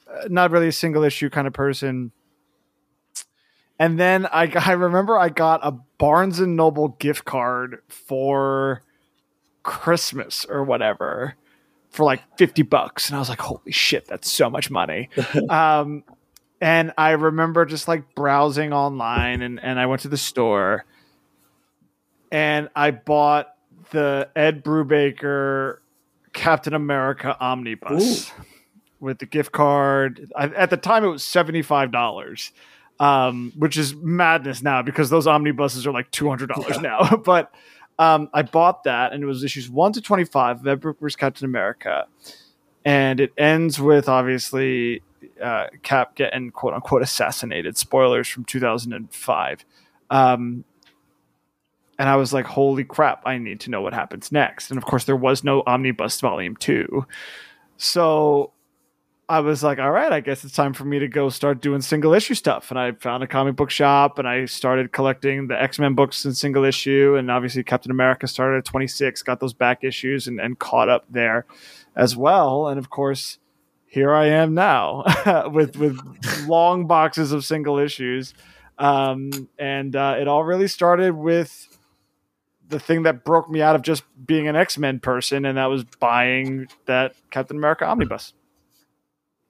uh, 0.10 0.28
not 0.30 0.52
really 0.52 0.68
a 0.68 0.74
single 0.74 1.04
issue 1.04 1.30
kind 1.30 1.48
of 1.48 1.54
person. 1.54 2.12
And 3.80 4.00
then 4.00 4.28
I, 4.28 4.44
I 4.56 4.74
remember 4.74 5.18
I 5.18 5.30
got 5.30 5.62
a 5.64 5.72
Barnes 5.72 6.40
and 6.40 6.56
Noble 6.56 6.90
gift 6.90 7.26
card 7.26 7.82
for 7.88 8.84
Christmas 9.64 10.46
or 10.46 10.64
whatever 10.64 11.36
for 11.90 12.06
like 12.06 12.22
50 12.38 12.62
bucks. 12.64 13.10
And 13.10 13.16
I 13.16 13.20
was 13.20 13.28
like, 13.28 13.42
holy 13.42 13.72
shit, 13.72 14.08
that's 14.08 14.30
so 14.30 14.50
much 14.50 14.70
money. 14.70 15.10
um, 15.50 16.04
and 16.62 16.94
I 16.98 17.12
remember 17.12 17.66
just 17.66 17.88
like 17.88 18.14
browsing 18.14 18.72
online 18.72 19.42
and, 19.42 19.60
and 19.62 19.80
I 19.80 19.88
went 19.88 20.04
to 20.04 20.08
the 20.08 20.18
store 20.18 20.86
and 22.32 22.70
I 22.76 22.92
bought 22.92 23.56
the 23.90 24.30
Ed 24.36 24.64
Brubaker 24.64 25.78
Captain 26.34 26.74
America 26.74 27.36
Omnibus 27.40 28.32
with 29.00 29.18
the 29.18 29.26
gift 29.26 29.52
card. 29.52 30.32
I, 30.36 30.46
at 30.46 30.70
the 30.70 30.78
time, 30.78 31.04
it 31.04 31.10
was 31.10 31.24
$75. 31.24 32.52
Um, 33.00 33.52
which 33.58 33.78
is 33.78 33.96
madness 33.96 34.62
now 34.62 34.84
because 34.84 35.10
those 35.10 35.26
omnibuses 35.26 35.88
are 35.88 35.92
like 35.92 36.12
two 36.12 36.30
hundred 36.30 36.50
dollars 36.50 36.78
now. 36.82 37.16
but 37.26 37.52
um, 37.98 38.30
I 38.32 38.44
bought 38.44 38.84
that, 38.84 39.12
and 39.12 39.24
it 39.24 39.26
was 39.26 39.44
issues 39.44 39.68
one 39.68 39.92
to 39.94 40.02
twenty 40.02 40.24
five 40.24 40.60
of 40.60 40.68
Ed 40.68 40.82
Brubaker's 40.82 41.16
Captain 41.16 41.46
America, 41.46 42.06
and 42.86 43.20
it 43.20 43.34
ends 43.40 43.80
with 43.80 44.08
obviously 44.08 45.02
uh, 45.41 45.68
Cap 45.84 46.15
getting 46.15 46.51
quote 46.51 46.73
unquote 46.73 47.01
assassinated. 47.01 47.77
Spoilers 47.77 48.27
from 48.27 48.45
two 48.45 48.59
thousand 48.59 48.93
and 48.93 49.13
five. 49.13 49.65
Um, 50.09 50.63
and 51.99 52.09
I 52.09 52.15
was 52.15 52.34
like, 52.34 52.45
"Holy 52.45 52.84
crap! 52.84 53.22
I 53.26 53.38
need 53.38 53.59
to 53.61 53.69
know 53.69 53.81
what 53.81 53.93
happens 53.93 54.31
next." 54.31 54.72
And 54.72 54.77
of 54.77 54.85
course, 54.85 55.05
there 55.05 55.15
was 55.15 55.43
no 55.43 55.63
Omnibus 55.65 56.19
Volume 56.19 56.55
Two, 56.55 57.05
so 57.77 58.53
I 59.31 59.39
was 59.39 59.63
like, 59.63 59.80
all 59.80 59.91
right, 59.91 60.11
I 60.11 60.19
guess 60.19 60.43
it's 60.43 60.53
time 60.53 60.73
for 60.73 60.84
me 60.84 60.99
to 60.99 61.07
go 61.07 61.30
start 61.30 61.61
doing 61.61 61.80
single 61.80 62.13
issue 62.13 62.34
stuff. 62.34 62.69
And 62.69 62.77
I 62.77 62.91
found 62.91 63.23
a 63.23 63.27
comic 63.27 63.55
book 63.55 63.69
shop 63.69 64.19
and 64.19 64.27
I 64.27 64.43
started 64.43 64.91
collecting 64.91 65.47
the 65.47 65.59
X 65.59 65.80
Men 65.80 65.95
books 65.95 66.26
in 66.26 66.34
single 66.34 66.65
issue. 66.65 67.15
And 67.18 67.31
obviously, 67.31 67.63
Captain 67.63 67.91
America 67.91 68.27
started 68.27 68.57
at 68.57 68.65
26, 68.65 69.23
got 69.23 69.39
those 69.39 69.53
back 69.53 69.85
issues 69.85 70.27
and, 70.27 70.41
and 70.41 70.59
caught 70.59 70.89
up 70.89 71.05
there 71.09 71.45
as 71.95 72.18
well. 72.18 72.68
And 72.68 72.77
of 72.77 72.89
course, 72.89 73.38
here 73.91 74.13
I 74.13 74.27
am 74.27 74.53
now 74.53 75.03
with, 75.51 75.76
with 75.76 75.99
long 76.47 76.88
boxes 76.88 77.34
of 77.34 77.43
single 77.43 77.77
issues. 77.77 78.34
Um, 78.77 79.49
and 79.59 79.93
uh, 79.97 80.15
it 80.18 80.30
all 80.30 80.45
really 80.45 80.69
started 80.69 81.11
with 81.13 81.68
the 82.69 82.80
thing 82.80 83.03
that 83.03 83.26
broke 83.26 83.49
me 83.49 83.61
out 83.61 83.76
of 83.76 83.81
just 83.81 84.03
being 84.26 84.47
an 84.47 84.55
X 84.55 84.77
Men 84.77 85.01
person, 85.01 85.43
and 85.43 85.57
that 85.57 85.65
was 85.65 85.84
buying 85.84 86.68
that 86.85 87.15
Captain 87.31 87.57
America 87.57 87.85
omnibus. 87.85 88.34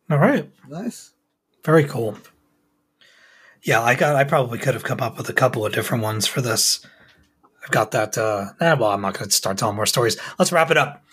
All 0.09 0.17
right. 0.17 0.51
nice. 0.67 1.13
Very 1.63 1.83
cool. 1.83 2.17
Yeah, 3.61 3.83
I 3.83 3.93
got. 3.93 4.15
I 4.15 4.23
probably 4.23 4.57
could 4.57 4.73
have 4.73 4.83
come 4.83 5.01
up 5.01 5.19
with 5.19 5.29
a 5.29 5.33
couple 5.33 5.63
of 5.63 5.71
different 5.71 6.03
ones 6.03 6.25
for 6.25 6.41
this. 6.41 6.83
I've 7.63 7.69
got 7.69 7.91
that. 7.91 8.17
Uh, 8.17 8.47
eh, 8.59 8.73
well, 8.73 8.89
I'm 8.89 9.01
not 9.01 9.13
going 9.13 9.29
to 9.29 9.35
start 9.35 9.59
telling 9.59 9.75
more 9.75 9.85
stories. 9.85 10.17
Let's 10.39 10.51
wrap 10.51 10.71
it 10.71 10.77
up. 10.77 11.03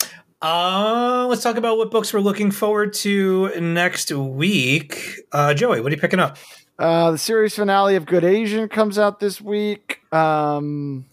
Uh, 0.41 1.27
let's 1.29 1.43
talk 1.43 1.57
about 1.57 1.79
what 1.79 1.91
books 1.91 2.13
we're 2.13 2.21
looking 2.21 2.53
forward 2.53 2.93
to 2.93 3.51
next 3.61 4.13
week. 4.13 5.17
Uh, 5.33 5.53
Joey, 5.53 5.81
what 5.81 5.91
are 5.91 5.95
you 5.97 6.01
picking 6.01 6.21
up? 6.21 6.39
Uh, 6.79 7.11
the 7.11 7.19
series 7.19 7.57
finale 7.57 7.97
of 7.97 8.07
Good 8.07 8.23
Asian 8.23 8.69
comes 8.69 9.01
out 9.01 9.19
this 9.19 9.41
week. 9.41 10.01
Um, 10.13 11.07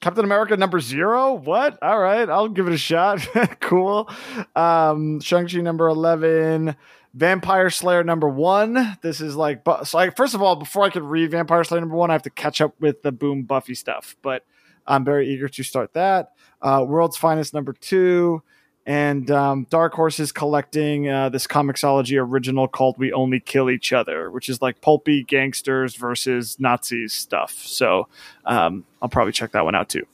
Captain 0.00 0.24
America 0.24 0.56
number 0.56 0.78
zero. 0.78 1.32
What? 1.34 1.76
All 1.82 1.98
right, 1.98 2.28
I'll 2.28 2.48
give 2.48 2.68
it 2.68 2.72
a 2.72 2.78
shot. 2.78 3.26
cool. 3.60 4.08
Um, 4.54 5.20
Shang 5.20 5.48
Chi 5.48 5.58
number 5.58 5.88
eleven. 5.88 6.76
Vampire 7.14 7.70
Slayer 7.70 8.04
number 8.04 8.28
one. 8.28 8.98
This 9.00 9.20
is 9.22 9.34
like, 9.34 9.62
so 9.84 9.98
I, 9.98 10.10
first 10.10 10.34
of 10.34 10.42
all, 10.42 10.54
before 10.54 10.84
I 10.84 10.90
could 10.90 11.02
read 11.02 11.30
Vampire 11.30 11.64
Slayer 11.64 11.80
number 11.80 11.96
one, 11.96 12.10
I 12.10 12.12
have 12.12 12.22
to 12.24 12.30
catch 12.30 12.60
up 12.60 12.74
with 12.78 13.02
the 13.02 13.10
Boom 13.10 13.44
Buffy 13.44 13.74
stuff. 13.74 14.16
But 14.20 14.44
I'm 14.86 15.04
very 15.04 15.28
eager 15.30 15.48
to 15.48 15.62
start 15.62 15.94
that. 15.94 16.32
Uh, 16.62 16.84
World's 16.86 17.16
Finest 17.16 17.54
number 17.54 17.72
two. 17.72 18.42
And 18.88 19.28
um, 19.32 19.66
Dark 19.68 19.94
Horse 19.94 20.20
is 20.20 20.30
collecting 20.30 21.08
uh, 21.08 21.28
this 21.28 21.48
Comixology 21.48 22.22
original 22.22 22.68
called 22.68 22.96
We 22.98 23.12
Only 23.12 23.40
Kill 23.40 23.68
Each 23.68 23.92
Other, 23.92 24.30
which 24.30 24.48
is 24.48 24.62
like 24.62 24.80
pulpy 24.80 25.24
gangsters 25.24 25.96
versus 25.96 26.56
Nazis 26.60 27.12
stuff. 27.12 27.52
So 27.54 28.06
um, 28.44 28.84
I'll 29.02 29.08
probably 29.08 29.32
check 29.32 29.50
that 29.52 29.64
one 29.64 29.74
out 29.74 29.88
too. 29.88 30.06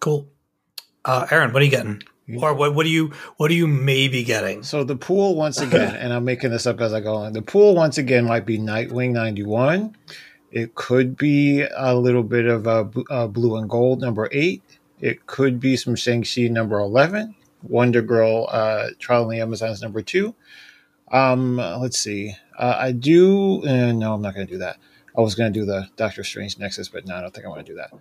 Cool. 0.00 0.26
Uh, 1.04 1.28
Aaron, 1.30 1.52
what 1.52 1.62
are 1.62 1.64
you 1.64 1.70
getting? 1.70 2.02
Or 2.40 2.54
what? 2.54 2.74
What 2.74 2.84
do 2.84 2.90
you? 2.90 3.12
What 3.38 3.50
are 3.50 3.54
you 3.54 3.66
maybe 3.66 4.22
getting? 4.22 4.62
So 4.62 4.84
the 4.84 4.94
pool 4.96 5.34
once 5.34 5.60
again, 5.60 5.96
and 5.96 6.12
I'm 6.12 6.24
making 6.24 6.50
this 6.50 6.66
up 6.66 6.80
as 6.80 6.92
I 6.92 7.00
go 7.00 7.12
along. 7.14 7.32
The 7.32 7.42
pool 7.42 7.74
once 7.74 7.98
again 7.98 8.24
might 8.24 8.46
be 8.46 8.56
Nightwing 8.58 9.10
91. 9.10 9.96
It 10.52 10.74
could 10.74 11.16
be 11.16 11.62
a 11.76 11.94
little 11.96 12.22
bit 12.22 12.46
of 12.46 12.66
a, 12.66 12.84
b- 12.84 13.04
uh, 13.10 13.26
blue 13.26 13.56
and 13.56 13.68
gold 13.68 14.00
number 14.00 14.28
eight. 14.32 14.62
It 15.00 15.26
could 15.26 15.60
be 15.60 15.76
some 15.76 15.96
Shang-Chi 15.96 16.48
number 16.48 16.78
11. 16.78 17.34
Wonder 17.62 18.02
Girl 18.02 18.48
uh, 18.50 18.88
Trial 18.98 19.24
in 19.24 19.36
the 19.36 19.42
Amazons 19.42 19.82
number 19.82 20.02
two. 20.02 20.34
Um, 21.10 21.56
let's 21.56 21.98
see. 21.98 22.34
Uh, 22.58 22.76
I 22.78 22.92
do. 22.92 23.62
Uh, 23.66 23.92
no, 23.92 24.14
I'm 24.14 24.22
not 24.22 24.34
going 24.34 24.46
to 24.46 24.52
do 24.52 24.58
that. 24.58 24.76
I 25.16 25.20
was 25.20 25.34
going 25.34 25.52
to 25.52 25.58
do 25.58 25.66
the 25.66 25.88
Doctor 25.96 26.22
Strange 26.22 26.58
Nexus, 26.58 26.88
but 26.88 27.06
no, 27.06 27.16
I 27.16 27.20
don't 27.20 27.34
think 27.34 27.46
I 27.46 27.48
want 27.48 27.66
to 27.66 27.72
do 27.72 27.76
that. 27.76 27.92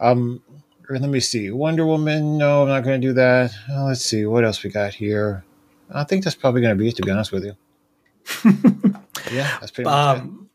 Um, 0.00 0.42
let 0.88 1.02
me 1.02 1.20
see. 1.20 1.50
Wonder 1.50 1.86
Woman. 1.86 2.38
No, 2.38 2.62
I'm 2.62 2.68
not 2.68 2.84
going 2.84 3.00
to 3.00 3.06
do 3.06 3.12
that. 3.14 3.52
Uh, 3.70 3.84
let's 3.84 4.04
see 4.04 4.26
what 4.26 4.44
else 4.44 4.62
we 4.62 4.70
got 4.70 4.94
here. 4.94 5.44
I 5.92 6.04
think 6.04 6.24
that's 6.24 6.36
probably 6.36 6.60
going 6.60 6.76
to 6.76 6.78
be 6.78 6.88
it. 6.88 6.96
To 6.96 7.02
be 7.02 7.10
honest 7.10 7.32
with 7.32 7.44
you. 7.44 7.56
yeah, 9.32 9.58
that's 9.60 9.70
pretty 9.70 9.88
much 9.88 10.18
it. 10.18 10.20
Um, 10.20 10.50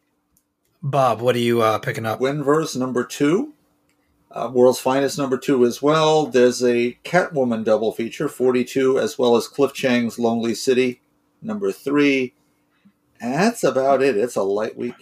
Bob, 0.83 1.21
what 1.21 1.35
are 1.35 1.39
you 1.39 1.61
uh, 1.61 1.79
picking 1.79 2.05
up? 2.05 2.19
Winverse 2.19 2.75
number 2.75 3.03
two. 3.05 3.53
Uh, 4.33 4.49
World's 4.53 4.79
Finest 4.79 5.17
number 5.17 5.37
two 5.37 5.65
as 5.65 5.81
well. 5.81 6.25
There's 6.25 6.63
a 6.63 6.97
Catwoman 7.03 7.63
double 7.63 7.91
feature, 7.91 8.29
42, 8.29 8.99
as 8.99 9.19
well 9.19 9.35
as 9.35 9.47
Cliff 9.47 9.73
Chiang's 9.73 10.17
Lonely 10.17 10.55
City 10.55 11.01
number 11.41 11.71
three. 11.71 12.33
That's 13.19 13.63
about 13.63 14.01
it. 14.01 14.17
It's 14.17 14.35
a 14.35 14.43
light 14.43 14.77
week. 14.77 14.95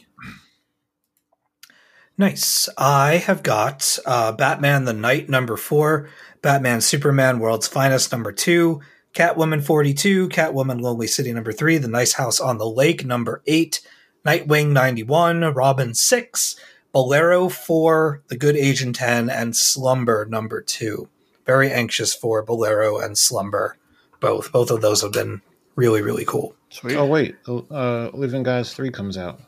Nice. 2.18 2.68
I 2.78 3.18
have 3.18 3.44
got 3.44 3.98
uh, 4.06 4.34
Batman 4.34 4.84
the 4.84 4.94
Knight 4.94 5.30
number 5.30 5.56
four, 5.56 6.10
Batman 6.42 6.82
Superman 6.82 7.40
World's 7.40 7.68
Finest 7.68 8.12
number 8.12 8.34
two, 8.34 8.82
Catwoman 9.14 9.64
42, 9.64 10.28
Catwoman 10.28 10.82
Lonely 10.82 11.08
City 11.08 11.32
number 11.32 11.54
three, 11.54 11.78
The 11.78 11.88
Nice 11.88 12.14
House 12.14 12.40
on 12.42 12.58
the 12.58 12.70
Lake 12.70 13.06
number 13.06 13.42
eight, 13.48 13.80
Nightwing 14.26 14.72
91, 14.72 15.54
Robin 15.54 15.94
6, 15.94 16.56
Bolero 16.92 17.50
4, 17.50 18.24
The 18.28 18.38
Good 18.38 18.56
Asian 18.56 18.94
10, 18.94 19.30
and 19.30 19.56
Slumber 19.56 20.26
number 20.26 20.62
2. 20.62 21.08
Very 21.46 21.72
anxious 21.72 22.14
for 22.14 22.42
Bolero 22.44 23.00
and 23.00 23.18
Slumber. 23.18 23.78
Both. 24.20 24.52
Both 24.52 24.70
of 24.72 24.82
those 24.82 25.02
have 25.02 25.14
been 25.14 25.42
really, 25.76 26.02
really 26.02 26.26
cool. 26.26 26.56
Sweet. 26.70 26.96
Oh 26.98 27.06
wait, 27.06 27.36
uh, 27.48 28.10
Living 28.14 28.44
Guys 28.44 28.74
three 28.74 28.92
comes 28.92 29.18
out. 29.18 29.40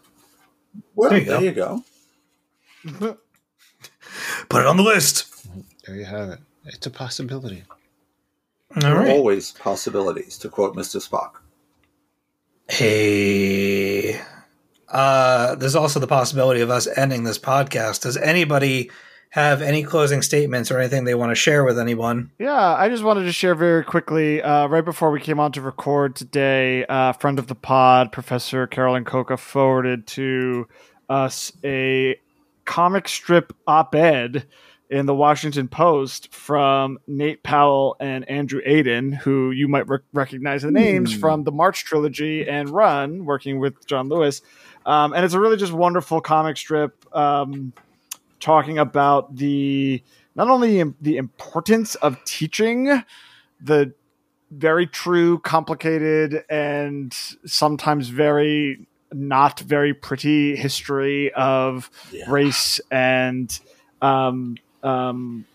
Well, 0.95 1.09
There 1.11 1.19
there 1.19 1.39
you 1.41 1.45
you, 1.47 1.51
go. 1.51 1.83
go. 2.99 3.17
Put 4.49 4.61
it 4.61 4.67
on 4.67 4.77
the 4.77 4.83
list. 4.83 5.45
There 5.85 5.95
you 5.95 6.05
have 6.05 6.29
it. 6.29 6.39
It's 6.65 6.87
a 6.87 6.89
possibility. 6.89 7.63
All 8.83 8.95
right. 8.95 9.09
Always 9.09 9.51
possibilities, 9.51 10.37
to 10.39 10.49
quote 10.49 10.75
Mr. 10.75 11.05
Spock. 11.05 11.33
Hey. 12.69 14.19
Uh, 14.91 15.55
there's 15.55 15.75
also 15.75 15.99
the 15.99 16.07
possibility 16.07 16.61
of 16.61 16.69
us 16.69 16.87
ending 16.95 17.23
this 17.23 17.39
podcast. 17.39 18.01
Does 18.01 18.17
anybody 18.17 18.91
have 19.29 19.61
any 19.61 19.81
closing 19.81 20.21
statements 20.21 20.69
or 20.69 20.77
anything 20.77 21.05
they 21.05 21.15
want 21.15 21.31
to 21.31 21.35
share 21.35 21.63
with 21.63 21.79
anyone? 21.79 22.31
Yeah, 22.37 22.73
I 22.75 22.89
just 22.89 23.01
wanted 23.01 23.23
to 23.23 23.31
share 23.31 23.55
very 23.55 23.83
quickly. 23.83 24.41
Uh, 24.41 24.67
right 24.67 24.83
before 24.83 25.09
we 25.09 25.21
came 25.21 25.39
on 25.39 25.53
to 25.53 25.61
record 25.61 26.17
today, 26.17 26.85
uh, 26.85 27.13
friend 27.13 27.39
of 27.39 27.47
the 27.47 27.55
pod, 27.55 28.11
Professor 28.11 28.67
Carolyn 28.67 29.05
Cocca, 29.05 29.37
forwarded 29.37 30.05
to 30.07 30.67
us 31.09 31.53
a 31.63 32.19
comic 32.65 33.07
strip 33.07 33.53
op 33.65 33.95
ed 33.95 34.45
in 34.89 35.05
the 35.05 35.15
Washington 35.15 35.69
Post 35.69 36.33
from 36.33 36.99
Nate 37.07 37.41
Powell 37.43 37.95
and 38.01 38.29
Andrew 38.29 38.59
Aydin, 38.67 39.15
who 39.15 39.51
you 39.51 39.69
might 39.69 39.87
rec- 39.87 40.01
recognize 40.11 40.63
the 40.63 40.71
names 40.71 41.13
from 41.13 41.45
the 41.45 41.51
March 41.53 41.85
trilogy 41.85 42.45
and 42.47 42.69
Run, 42.69 43.23
working 43.23 43.59
with 43.59 43.87
John 43.87 44.09
Lewis. 44.09 44.41
Um, 44.85 45.13
and 45.13 45.23
it's 45.23 45.33
a 45.33 45.39
really 45.39 45.57
just 45.57 45.73
wonderful 45.73 46.21
comic 46.21 46.57
strip. 46.57 47.05
Um, 47.15 47.73
talking 48.39 48.79
about 48.79 49.35
the 49.35 50.01
not 50.35 50.49
only 50.49 50.83
the 51.01 51.17
importance 51.17 51.95
of 51.95 52.23
teaching 52.25 53.03
the 53.61 53.93
very 54.49 54.87
true, 54.87 55.39
complicated, 55.39 56.43
and 56.49 57.13
sometimes 57.45 58.09
very 58.09 58.87
not 59.13 59.59
very 59.59 59.93
pretty 59.93 60.55
history 60.55 61.31
of 61.33 61.89
Yeah. 62.11 62.25
race 62.29 62.79
and 62.89 63.59
um, 64.01 64.57
um, 64.83 65.45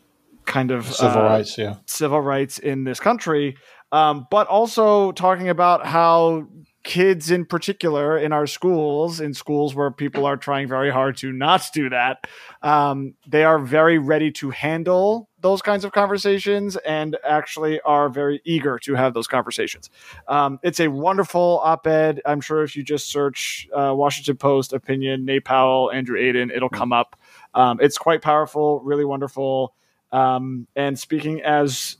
kind 0.45 0.71
of 0.71 0.87
Civil 0.93 1.23
uh, 1.23 1.25
rights, 1.25 1.59
yeah. 1.59 1.77
civil 1.87 2.21
rights 2.21 2.59
in 2.59 2.85
this 2.85 3.01
country, 3.01 3.57
um, 3.93 4.27
but 4.31 4.47
also 4.47 5.13
talking 5.13 5.49
about 5.49 5.85
how 5.87 6.47
kids 6.87 7.33
in 7.33 7.45
particular 7.45 8.17
in 8.17 8.33
our 8.33 8.47
schools, 8.47 9.21
in 9.21 9.35
schools 9.35 9.75
where 9.75 9.91
people 9.91 10.25
are 10.25 10.37
trying 10.37 10.69
very 10.69 10.89
hard 10.89 11.17
to 11.17 11.33
not 11.33 11.67
do 11.75 11.91
that, 11.91 12.29
um, 12.63 13.15
they 13.27 13.43
are 13.43 13.59
very 13.59 13.99
ready 13.99 14.31
to 14.31 14.51
handle 14.51 15.29
those 15.41 15.61
kinds 15.63 15.85
of 15.85 15.91
conversations 15.91 16.77
and 16.77 17.17
actually 17.25 17.81
are 17.81 18.09
very 18.09 18.41
eager 18.45 18.79
to 18.79 18.95
have 18.95 19.15
those 19.15 19.27
conversations. 19.27 19.91
Um, 20.29 20.61
it's 20.63 20.79
a 20.79 20.87
wonderful 20.87 21.61
op 21.65 21.89
ed. 21.89 22.23
I'm 22.25 22.41
sure 22.41 22.63
if 22.63 22.77
you 22.77 22.85
just 22.85 23.11
search 23.11 23.69
uh, 23.75 23.93
Washington 23.93 24.37
Post 24.37 24.73
opinion, 24.73 25.25
Nate 25.25 25.45
Powell, 25.45 25.91
Andrew 25.91 26.19
Aydin, 26.19 26.55
it'll 26.55 26.69
come 26.69 26.93
up. 26.93 27.21
Um, 27.53 27.79
it's 27.83 27.99
quite 27.99 28.23
powerful, 28.23 28.81
really 28.81 29.05
wonderful. 29.05 29.75
Um, 30.13 30.69
and 30.77 30.97
speaking 30.97 31.43
as 31.43 31.97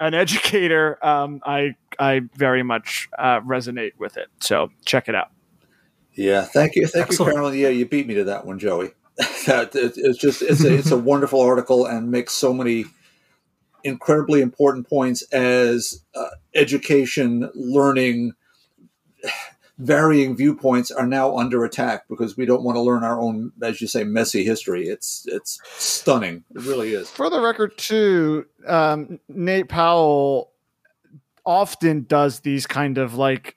an 0.00 0.14
educator, 0.14 1.04
um, 1.04 1.40
I 1.44 1.74
I 1.98 2.22
very 2.34 2.62
much 2.62 3.08
uh, 3.18 3.40
resonate 3.40 3.92
with 3.98 4.16
it. 4.16 4.28
So 4.40 4.70
check 4.84 5.08
it 5.08 5.14
out. 5.14 5.30
Yeah, 6.14 6.42
thank 6.44 6.76
you, 6.76 6.86
thank 6.86 7.06
Excellent. 7.06 7.30
you, 7.30 7.34
Carolyn. 7.34 7.58
Yeah, 7.58 7.68
you 7.68 7.86
beat 7.86 8.06
me 8.06 8.14
to 8.14 8.24
that 8.24 8.46
one, 8.46 8.58
Joey. 8.58 8.92
that 9.46 9.74
it, 9.74 9.94
it's 9.96 10.18
just 10.18 10.42
it's 10.42 10.64
a 10.64 10.74
it's 10.74 10.90
a 10.90 10.96
wonderful 10.96 11.40
article 11.40 11.86
and 11.86 12.10
makes 12.10 12.32
so 12.32 12.52
many 12.52 12.84
incredibly 13.84 14.42
important 14.42 14.88
points 14.88 15.22
as 15.32 16.02
uh, 16.14 16.28
education, 16.54 17.50
learning, 17.54 18.32
varying 19.78 20.36
viewpoints 20.36 20.90
are 20.90 21.06
now 21.06 21.36
under 21.36 21.64
attack 21.64 22.08
because 22.08 22.36
we 22.36 22.46
don't 22.46 22.62
want 22.62 22.76
to 22.76 22.80
learn 22.80 23.04
our 23.04 23.20
own, 23.20 23.52
as 23.62 23.80
you 23.80 23.86
say, 23.86 24.04
messy 24.04 24.44
history. 24.44 24.88
It's 24.88 25.26
it's 25.28 25.60
stunning. 25.76 26.44
It 26.54 26.62
really 26.62 26.94
is. 26.94 27.10
For 27.10 27.28
the 27.30 27.40
record, 27.40 27.76
too, 27.76 28.46
um, 28.66 29.20
Nate 29.28 29.68
Powell 29.68 30.52
often 31.44 32.04
does 32.08 32.40
these 32.40 32.66
kind 32.66 32.98
of 32.98 33.14
like 33.14 33.56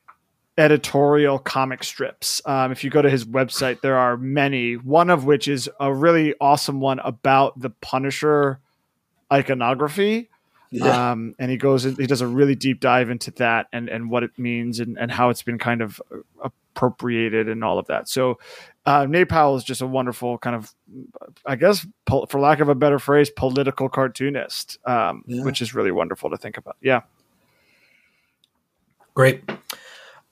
editorial 0.57 1.39
comic 1.39 1.83
strips. 1.83 2.41
Um, 2.45 2.71
if 2.71 2.83
you 2.83 2.89
go 2.89 3.01
to 3.01 3.09
his 3.09 3.25
website, 3.25 3.81
there 3.81 3.97
are 3.97 4.17
many. 4.17 4.73
One 4.75 5.09
of 5.09 5.25
which 5.25 5.47
is 5.47 5.69
a 5.79 5.93
really 5.93 6.35
awesome 6.41 6.81
one 6.81 6.99
about 6.99 7.59
the 7.59 7.69
Punisher 7.69 8.59
iconography. 9.31 10.29
Yeah. 10.71 11.11
Um, 11.11 11.33
and 11.39 11.49
he 11.49 11.57
goes, 11.57 11.83
he 11.83 12.05
does 12.05 12.21
a 12.21 12.27
really 12.27 12.53
deep 12.55 12.79
dive 12.79 13.09
into 13.09 13.31
that 13.31 13.67
and, 13.73 13.89
and 13.89 14.11
what 14.11 14.21
it 14.23 14.37
means 14.37 14.79
and, 14.79 14.99
and 14.99 15.11
how 15.11 15.29
it's 15.29 15.41
been 15.41 15.57
kind 15.57 15.81
of 15.81 15.99
appropriated 16.43 17.49
and 17.49 17.63
all 17.63 17.79
of 17.79 17.87
that. 17.87 18.07
So, 18.07 18.37
uh, 18.85 19.05
Nate 19.07 19.29
Powell 19.29 19.55
is 19.55 19.63
just 19.63 19.81
a 19.81 19.87
wonderful 19.87 20.37
kind 20.37 20.55
of, 20.55 20.73
I 21.45 21.55
guess, 21.55 21.85
po- 22.05 22.27
for 22.27 22.39
lack 22.39 22.59
of 22.59 22.69
a 22.69 22.75
better 22.75 22.99
phrase, 22.99 23.29
political 23.29 23.89
cartoonist, 23.89 24.77
um, 24.85 25.23
Yeah. 25.25 25.43
which 25.43 25.61
is 25.61 25.73
really 25.73 25.91
wonderful 25.91 26.29
to 26.29 26.37
think 26.37 26.57
about. 26.57 26.77
Yeah. 26.81 27.01
Great. 29.13 29.43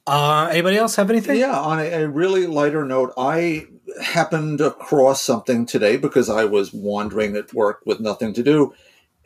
Uh, 0.05 0.47
anybody 0.51 0.77
else 0.77 0.95
have 0.95 1.09
anything? 1.09 1.37
Yeah, 1.39 1.59
on 1.59 1.79
a, 1.79 2.03
a 2.03 2.07
really 2.07 2.47
lighter 2.47 2.85
note, 2.85 3.13
I 3.17 3.67
happened 4.01 4.61
across 4.61 5.21
something 5.21 5.65
today 5.65 5.97
because 5.97 6.29
I 6.29 6.45
was 6.45 6.71
wandering 6.73 7.35
at 7.35 7.53
work 7.53 7.81
with 7.85 7.99
nothing 7.99 8.33
to 8.33 8.43
do 8.43 8.73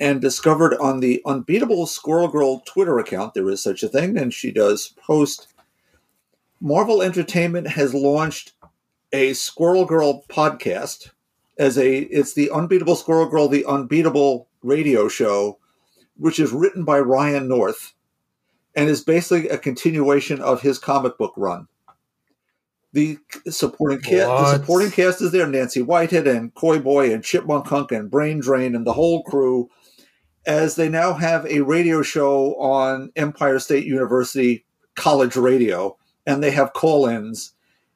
and 0.01 0.19
discovered 0.19 0.75
on 0.81 0.99
the 0.99 1.21
Unbeatable 1.27 1.85
Squirrel 1.85 2.27
Girl 2.27 2.61
Twitter 2.65 2.97
account 2.97 3.35
there 3.35 3.49
is 3.49 3.61
such 3.61 3.83
a 3.83 3.87
thing, 3.87 4.17
and 4.17 4.33
she 4.33 4.51
does 4.51 4.95
post. 4.97 5.47
Marvel 6.59 7.03
Entertainment 7.03 7.67
has 7.67 7.93
launched 7.93 8.53
a 9.13 9.33
Squirrel 9.33 9.85
Girl 9.85 10.23
podcast 10.27 11.11
as 11.59 11.77
a 11.77 11.99
it's 11.99 12.33
the 12.33 12.49
Unbeatable 12.49 12.95
Squirrel 12.95 13.27
Girl, 13.27 13.47
the 13.47 13.63
Unbeatable 13.65 14.47
radio 14.63 15.07
show, 15.07 15.59
which 16.17 16.39
is 16.39 16.51
written 16.51 16.83
by 16.83 16.99
Ryan 16.99 17.47
North 17.47 17.93
and 18.75 18.89
is 18.89 19.03
basically 19.03 19.49
a 19.49 19.57
continuation 19.57 20.41
of 20.41 20.61
his 20.61 20.79
comic 20.79 21.17
book 21.17 21.33
run. 21.37 21.67
The 22.93 23.19
supporting 23.49 24.01
cast, 24.01 24.27
the 24.27 24.57
supporting 24.57 24.91
cast 24.91 25.21
is 25.21 25.31
there: 25.31 25.47
Nancy 25.47 25.81
Whitehead 25.81 26.27
and 26.27 26.53
Koi 26.55 26.79
Boi 26.79 27.13
and 27.13 27.23
Chipmunk 27.23 27.67
Hunk 27.67 27.91
and 27.91 28.11
Brain 28.11 28.39
Drain 28.39 28.75
and 28.75 28.85
the 28.85 28.93
whole 28.93 29.23
crew. 29.23 29.69
As 30.45 30.75
they 30.75 30.89
now 30.89 31.13
have 31.13 31.45
a 31.45 31.61
radio 31.61 32.01
show 32.01 32.55
on 32.55 33.11
Empire 33.15 33.59
State 33.59 33.85
University 33.85 34.65
College 34.95 35.35
Radio, 35.35 35.97
and 36.25 36.43
they 36.43 36.51
have 36.51 36.73
call-ins. 36.73 37.53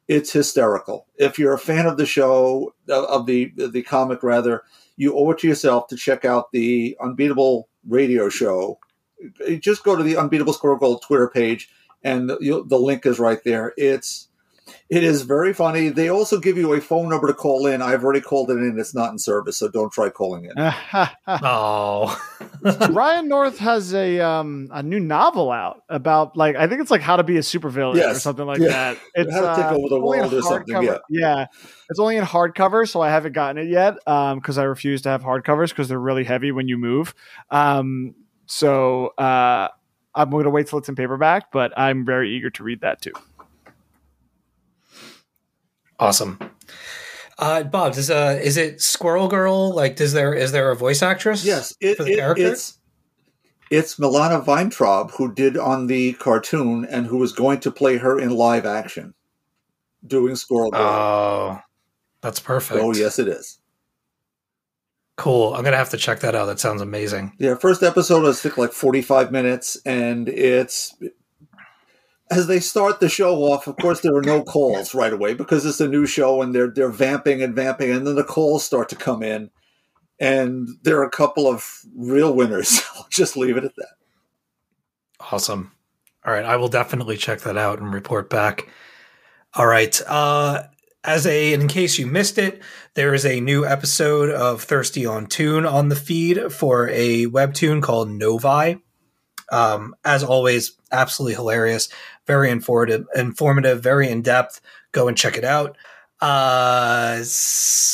It's 0.08 0.32
hysterical. 0.32 1.08
If 1.18 1.40
you're 1.40 1.54
a 1.54 1.60
fan 1.60 1.88
of 1.88 1.98
the 1.98 2.06
show, 2.06 2.76
of 2.88 3.26
the 3.26 3.52
the 3.56 3.82
comic 3.82 4.22
rather, 4.22 4.64
you 4.98 5.18
owe 5.18 5.32
it 5.32 5.40
to 5.40 5.48
yourself 5.48 5.88
to 5.88 5.96
check 5.96 6.26
out 6.26 6.52
the 6.52 6.96
Unbeatable 7.02 7.68
Radio 7.88 8.30
Show 8.30 8.80
just 9.60 9.84
go 9.84 9.96
to 9.96 10.04
the 10.04 10.18
Unbeatable 10.18 10.54
Squirrel 10.54 10.78
Girl 10.78 11.00
Twitter 11.00 11.28
page, 11.28 11.70
and 12.04 12.30
the 12.30 12.80
link 12.80 13.06
is 13.06 13.20
right 13.20 13.44
there. 13.44 13.74
It's 13.78 14.28
It 14.96 15.04
is 15.04 15.24
very 15.24 15.54
funny. 15.54 15.90
They 15.90 16.10
also 16.10 16.40
give 16.40 16.58
you 16.58 16.74
a 16.74 16.80
phone 16.80 17.10
number 17.10 17.28
to 17.28 17.34
call 17.34 17.68
in. 17.68 17.82
I've 17.82 18.04
already 18.04 18.22
called 18.22 18.50
it 18.50 18.54
in. 18.54 18.80
It's 18.80 18.96
not 18.96 19.12
in 19.12 19.20
service, 19.20 19.58
so 19.58 19.68
don't 19.68 19.92
try 19.92 20.10
calling 20.10 20.46
in. 20.46 20.52
Oh, 21.28 22.18
Ryan 22.90 23.28
North 23.28 23.58
has 23.58 23.94
a 23.94 24.20
um 24.22 24.70
a 24.72 24.82
new 24.82 25.00
novel 25.00 25.52
out 25.52 25.82
about 25.90 26.38
like 26.38 26.56
I 26.56 26.68
think 26.68 26.82
it's 26.82 26.92
like 26.92 27.02
how 27.02 27.18
to 27.18 27.24
be 27.24 27.38
a 27.38 27.42
supervillain 27.42 28.10
or 28.16 28.20
something 28.20 28.46
like 28.46 28.62
Yeah. 28.62 28.70
that. 28.70 28.98
It's 29.16 29.34
How 29.34 29.42
to 29.42 29.48
take 29.62 29.72
uh, 29.72 29.76
over 29.76 29.90
the 29.90 29.96
only 29.96 30.20
world 30.20 30.34
or 30.34 30.42
something, 30.42 30.76
hardcover. 30.76 31.00
Yeah, 31.10 31.46
it's 31.90 32.00
only 32.00 32.18
in 32.18 32.24
hardcover, 32.24 32.88
so 32.88 33.02
I 33.02 33.10
haven't 33.10 33.34
gotten 33.34 33.58
it 33.58 33.70
yet 33.70 33.96
um 34.08 34.40
because 34.40 34.58
I 34.58 34.64
refuse 34.64 35.02
to 35.04 35.10
have 35.10 35.24
hardcovers 35.24 35.70
because 35.70 35.90
they're 35.90 36.00
really 36.00 36.24
heavy 36.24 36.52
when 36.52 36.68
you 36.68 36.78
move. 36.78 37.14
Um, 37.52 38.16
so 38.46 39.08
uh, 39.18 39.68
I'm 40.14 40.30
going 40.30 40.46
to 40.46 40.50
wait 40.50 40.68
till 40.68 40.80
it's 40.80 40.88
in 40.90 40.96
paperback, 40.96 41.52
but 41.52 41.74
I'm 41.78 42.06
very 42.06 42.36
eager 42.36 42.50
to 42.52 42.64
read 42.64 42.82
that 42.82 43.02
too. 43.02 43.14
Awesome. 46.00 46.40
Uh, 47.38 47.64
Bob, 47.64 47.94
does 47.94 48.10
uh, 48.10 48.40
is 48.42 48.58
it 48.58 48.82
Squirrel 48.82 49.28
Girl? 49.28 49.74
Like, 49.74 49.96
does 49.98 50.14
there 50.14 50.34
is 50.34 50.52
there 50.52 50.72
a 50.72 50.76
voice 50.76 51.02
actress? 51.02 51.44
Yes, 51.46 51.76
it, 51.82 51.98
for 51.98 52.04
the 52.04 52.14
it- 52.14 52.18
character. 52.18 52.48
it's 52.48 52.80
it's 53.72 53.96
Milana 53.96 54.44
Vayntrub 54.46 55.12
who 55.12 55.34
did 55.34 55.58
on 55.58 55.88
the 55.88 56.14
cartoon 56.14 56.86
and 56.86 57.06
who 57.08 57.22
is 57.24 57.34
going 57.34 57.60
to 57.62 57.72
play 57.72 57.98
her 57.98 58.20
in 58.20 58.30
live 58.30 58.66
action, 58.66 59.14
doing 60.06 60.36
Squirrel 60.36 60.72
Girl. 60.72 60.82
Oh, 60.82 61.60
that's 62.22 62.40
perfect. 62.40 62.80
oh 62.82 62.94
yes, 62.94 63.20
it 63.20 63.28
is. 63.28 63.60
cool. 65.18 65.54
I'm 65.56 65.64
gonna 65.64 65.78
have 65.78 65.90
to 65.90 65.98
check 65.98 66.20
that 66.22 66.36
out. 66.36 66.46
That 66.46 66.60
sounds 66.60 66.82
amazing. 66.82 67.34
Yeah, 67.40 67.56
first 67.56 67.84
episode 67.84 68.26
is 68.26 68.42
think 68.42 68.58
like 68.58 68.72
forty 68.72 69.02
five 69.02 69.32
minutes, 69.32 69.78
and 69.86 70.30
it's 70.30 70.96
as 72.32 72.48
they 72.48 72.60
start 72.60 73.00
the 73.00 73.10
show 73.10 73.36
off. 73.44 73.68
Of 73.68 73.78
course, 73.78 74.02
there 74.02 74.16
are 74.16 74.22
no 74.22 74.44
calls 74.44 74.96
right 74.96 75.14
away 75.14 75.34
because 75.34 75.66
it's 75.66 75.82
a 75.82 75.88
new 75.88 76.06
show, 76.06 76.42
and 76.42 76.54
they're 76.54 76.72
they're 76.72 76.90
vamping 76.90 77.42
and 77.42 77.56
vamping, 77.56 77.92
and 77.92 78.06
then 78.06 78.16
the 78.16 78.24
calls 78.24 78.64
start 78.64 78.90
to 78.90 78.96
come 78.96 79.24
in, 79.24 79.52
and 80.20 80.68
there 80.84 81.00
are 81.00 81.06
a 81.06 81.12
couple 81.12 81.48
of 81.48 81.82
real 81.96 82.34
winners. 82.34 82.82
I'll 82.96 83.08
just 83.10 83.38
leave 83.38 83.58
it 83.58 83.66
at 83.66 83.76
that. 83.76 83.96
Awesome. 85.32 85.72
All 86.26 86.34
right, 86.34 86.46
I 86.46 86.56
will 86.56 86.70
definitely 86.70 87.18
check 87.18 87.42
that 87.42 87.58
out 87.58 87.80
and 87.80 87.94
report 87.94 88.30
back. 88.30 88.68
All 89.54 89.68
right. 89.68 90.00
Uh 90.08 90.64
as 91.06 91.28
a 91.28 91.54
in 91.54 91.68
case 91.68 91.98
you 91.98 92.08
missed 92.08 92.38
it, 92.38 92.62
there 92.96 93.14
is 93.14 93.26
a 93.26 93.40
new 93.40 93.66
episode 93.66 94.30
of 94.30 94.64
Thirsty 94.64 95.06
on 95.06 95.28
Tune 95.28 95.66
on 95.66 95.90
the 95.90 95.96
feed 95.96 96.52
for 96.52 96.90
a 96.90 97.28
webtoon 97.28 97.82
called 97.82 98.10
Novi. 98.10 98.82
Um, 99.52 99.96
as 100.04 100.24
always, 100.24 100.76
absolutely 100.92 101.36
hilarious, 101.36 101.90
very 102.28 102.50
informative, 102.50 103.06
informative, 103.16 103.82
very 103.82 104.10
in 104.10 104.22
depth. 104.22 104.62
Go 104.92 105.08
and 105.08 105.18
check 105.18 105.38
it 105.38 105.44
out. 105.44 105.78
Uh, 106.22 107.22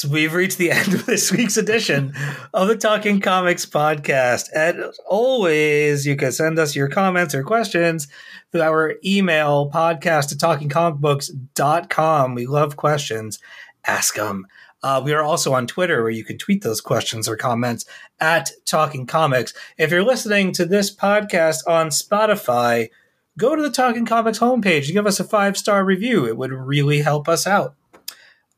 we've 0.09 0.33
reached 0.33 0.57
the 0.57 0.71
end 0.71 0.93
of 0.93 1.05
this 1.05 1.31
week's 1.31 1.57
edition 1.57 2.13
of 2.53 2.67
the 2.67 2.77
Talking 2.77 3.19
Comics 3.19 3.65
podcast. 3.65 4.51
As 4.51 4.97
always, 5.07 6.05
you 6.05 6.15
can 6.15 6.31
send 6.31 6.59
us 6.59 6.75
your 6.75 6.87
comments 6.87 7.33
or 7.33 7.43
questions 7.43 8.07
through 8.51 8.61
our 8.61 8.93
email 9.03 9.71
podcast 9.71 10.31
at 10.31 10.37
talkingcomicbooks.com. 10.37 12.35
We 12.35 12.45
love 12.45 12.77
questions. 12.77 13.39
Ask 13.85 14.15
them. 14.15 14.45
Uh, 14.83 15.01
we 15.03 15.13
are 15.13 15.23
also 15.23 15.53
on 15.53 15.67
Twitter 15.67 16.01
where 16.01 16.11
you 16.11 16.23
can 16.23 16.37
tweet 16.37 16.63
those 16.63 16.81
questions 16.81 17.27
or 17.27 17.35
comments 17.35 17.85
at 18.19 18.51
Talking 18.65 19.05
Comics. 19.05 19.53
If 19.77 19.91
you're 19.91 20.03
listening 20.03 20.51
to 20.53 20.65
this 20.65 20.95
podcast 20.95 21.67
on 21.67 21.89
Spotify, 21.89 22.89
go 23.37 23.55
to 23.55 23.61
the 23.61 23.69
Talking 23.69 24.05
Comics 24.05 24.39
homepage 24.39 24.85
and 24.85 24.93
give 24.93 25.07
us 25.07 25.19
a 25.19 25.23
five 25.23 25.57
star 25.57 25.83
review. 25.83 26.27
It 26.27 26.37
would 26.37 26.51
really 26.51 27.01
help 27.01 27.27
us 27.27 27.47
out. 27.47 27.75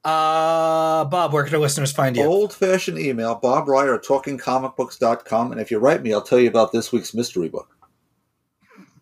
Uh, 0.04 1.06
Bob, 1.06 1.32
where 1.32 1.46
can 1.46 1.56
our 1.56 1.62
listeners 1.62 1.94
find 1.94 2.18
you? 2.18 2.24
Old 2.24 2.54
fashioned 2.54 3.00
email, 3.00 3.36
Bob 3.36 3.70
Reyer 3.70 3.96
at 3.96 4.04
talkingcomicbooks.com. 4.04 5.52
And 5.54 5.62
if 5.62 5.72
you 5.72 5.80
write 5.80 6.04
me, 6.04 6.14
I'll 6.14 6.22
tell 6.22 6.40
you 6.40 6.50
about 6.50 6.74
this 6.74 6.92
week's 6.92 7.14
mystery 7.14 7.48
book. 7.48 7.78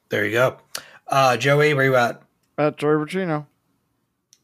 There 0.10 0.26
you 0.26 0.34
go. 0.34 0.57
Uh, 1.07 1.38
Joey, 1.38 1.73
where 1.73 1.85
you 1.85 1.95
at? 1.95 2.22
At 2.57 2.77
Joey 2.77 3.03
Braccino. 3.03 3.48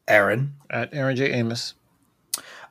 Aaron. 0.07 0.55
At 0.69 0.93
Aaron 0.93 1.15
J. 1.15 1.31
Amos. 1.33 1.75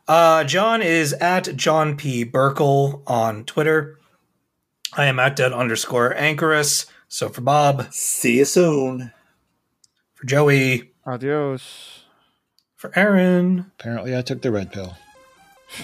Uh, 0.08 0.44
John 0.44 0.82
is 0.82 1.12
at 1.14 1.54
John 1.56 1.96
P. 1.96 2.24
Burkle 2.24 3.02
on 3.06 3.44
Twitter. 3.44 3.98
I 4.94 5.06
am 5.06 5.18
at 5.18 5.36
dead 5.36 5.52
underscore 5.52 6.14
anchorus. 6.14 6.86
So 7.08 7.28
for 7.28 7.40
Bob, 7.40 7.92
See 7.92 8.38
you 8.38 8.44
soon. 8.44 9.12
for 10.14 10.26
Joey, 10.26 10.90
Adios. 11.06 12.02
for 12.74 12.90
Aaron, 12.98 13.70
Apparently, 13.78 14.16
I 14.16 14.22
took 14.22 14.42
the 14.42 14.50
red 14.50 14.72
pill. 14.72 14.96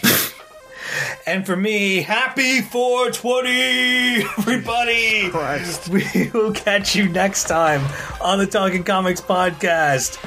and 1.26 1.46
for 1.46 1.56
me, 1.56 2.02
happy 2.02 2.60
420, 2.60 4.24
everybody. 4.38 5.30
Christ. 5.30 5.88
We 5.88 6.30
will 6.34 6.52
catch 6.52 6.94
you 6.96 7.08
next 7.08 7.44
time 7.44 7.82
on 8.20 8.38
the 8.38 8.46
Talking 8.46 8.84
Comics 8.84 9.20
podcast. 9.20 10.18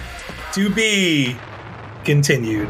To 0.54 0.70
be 0.74 1.36
continued. 2.06 2.70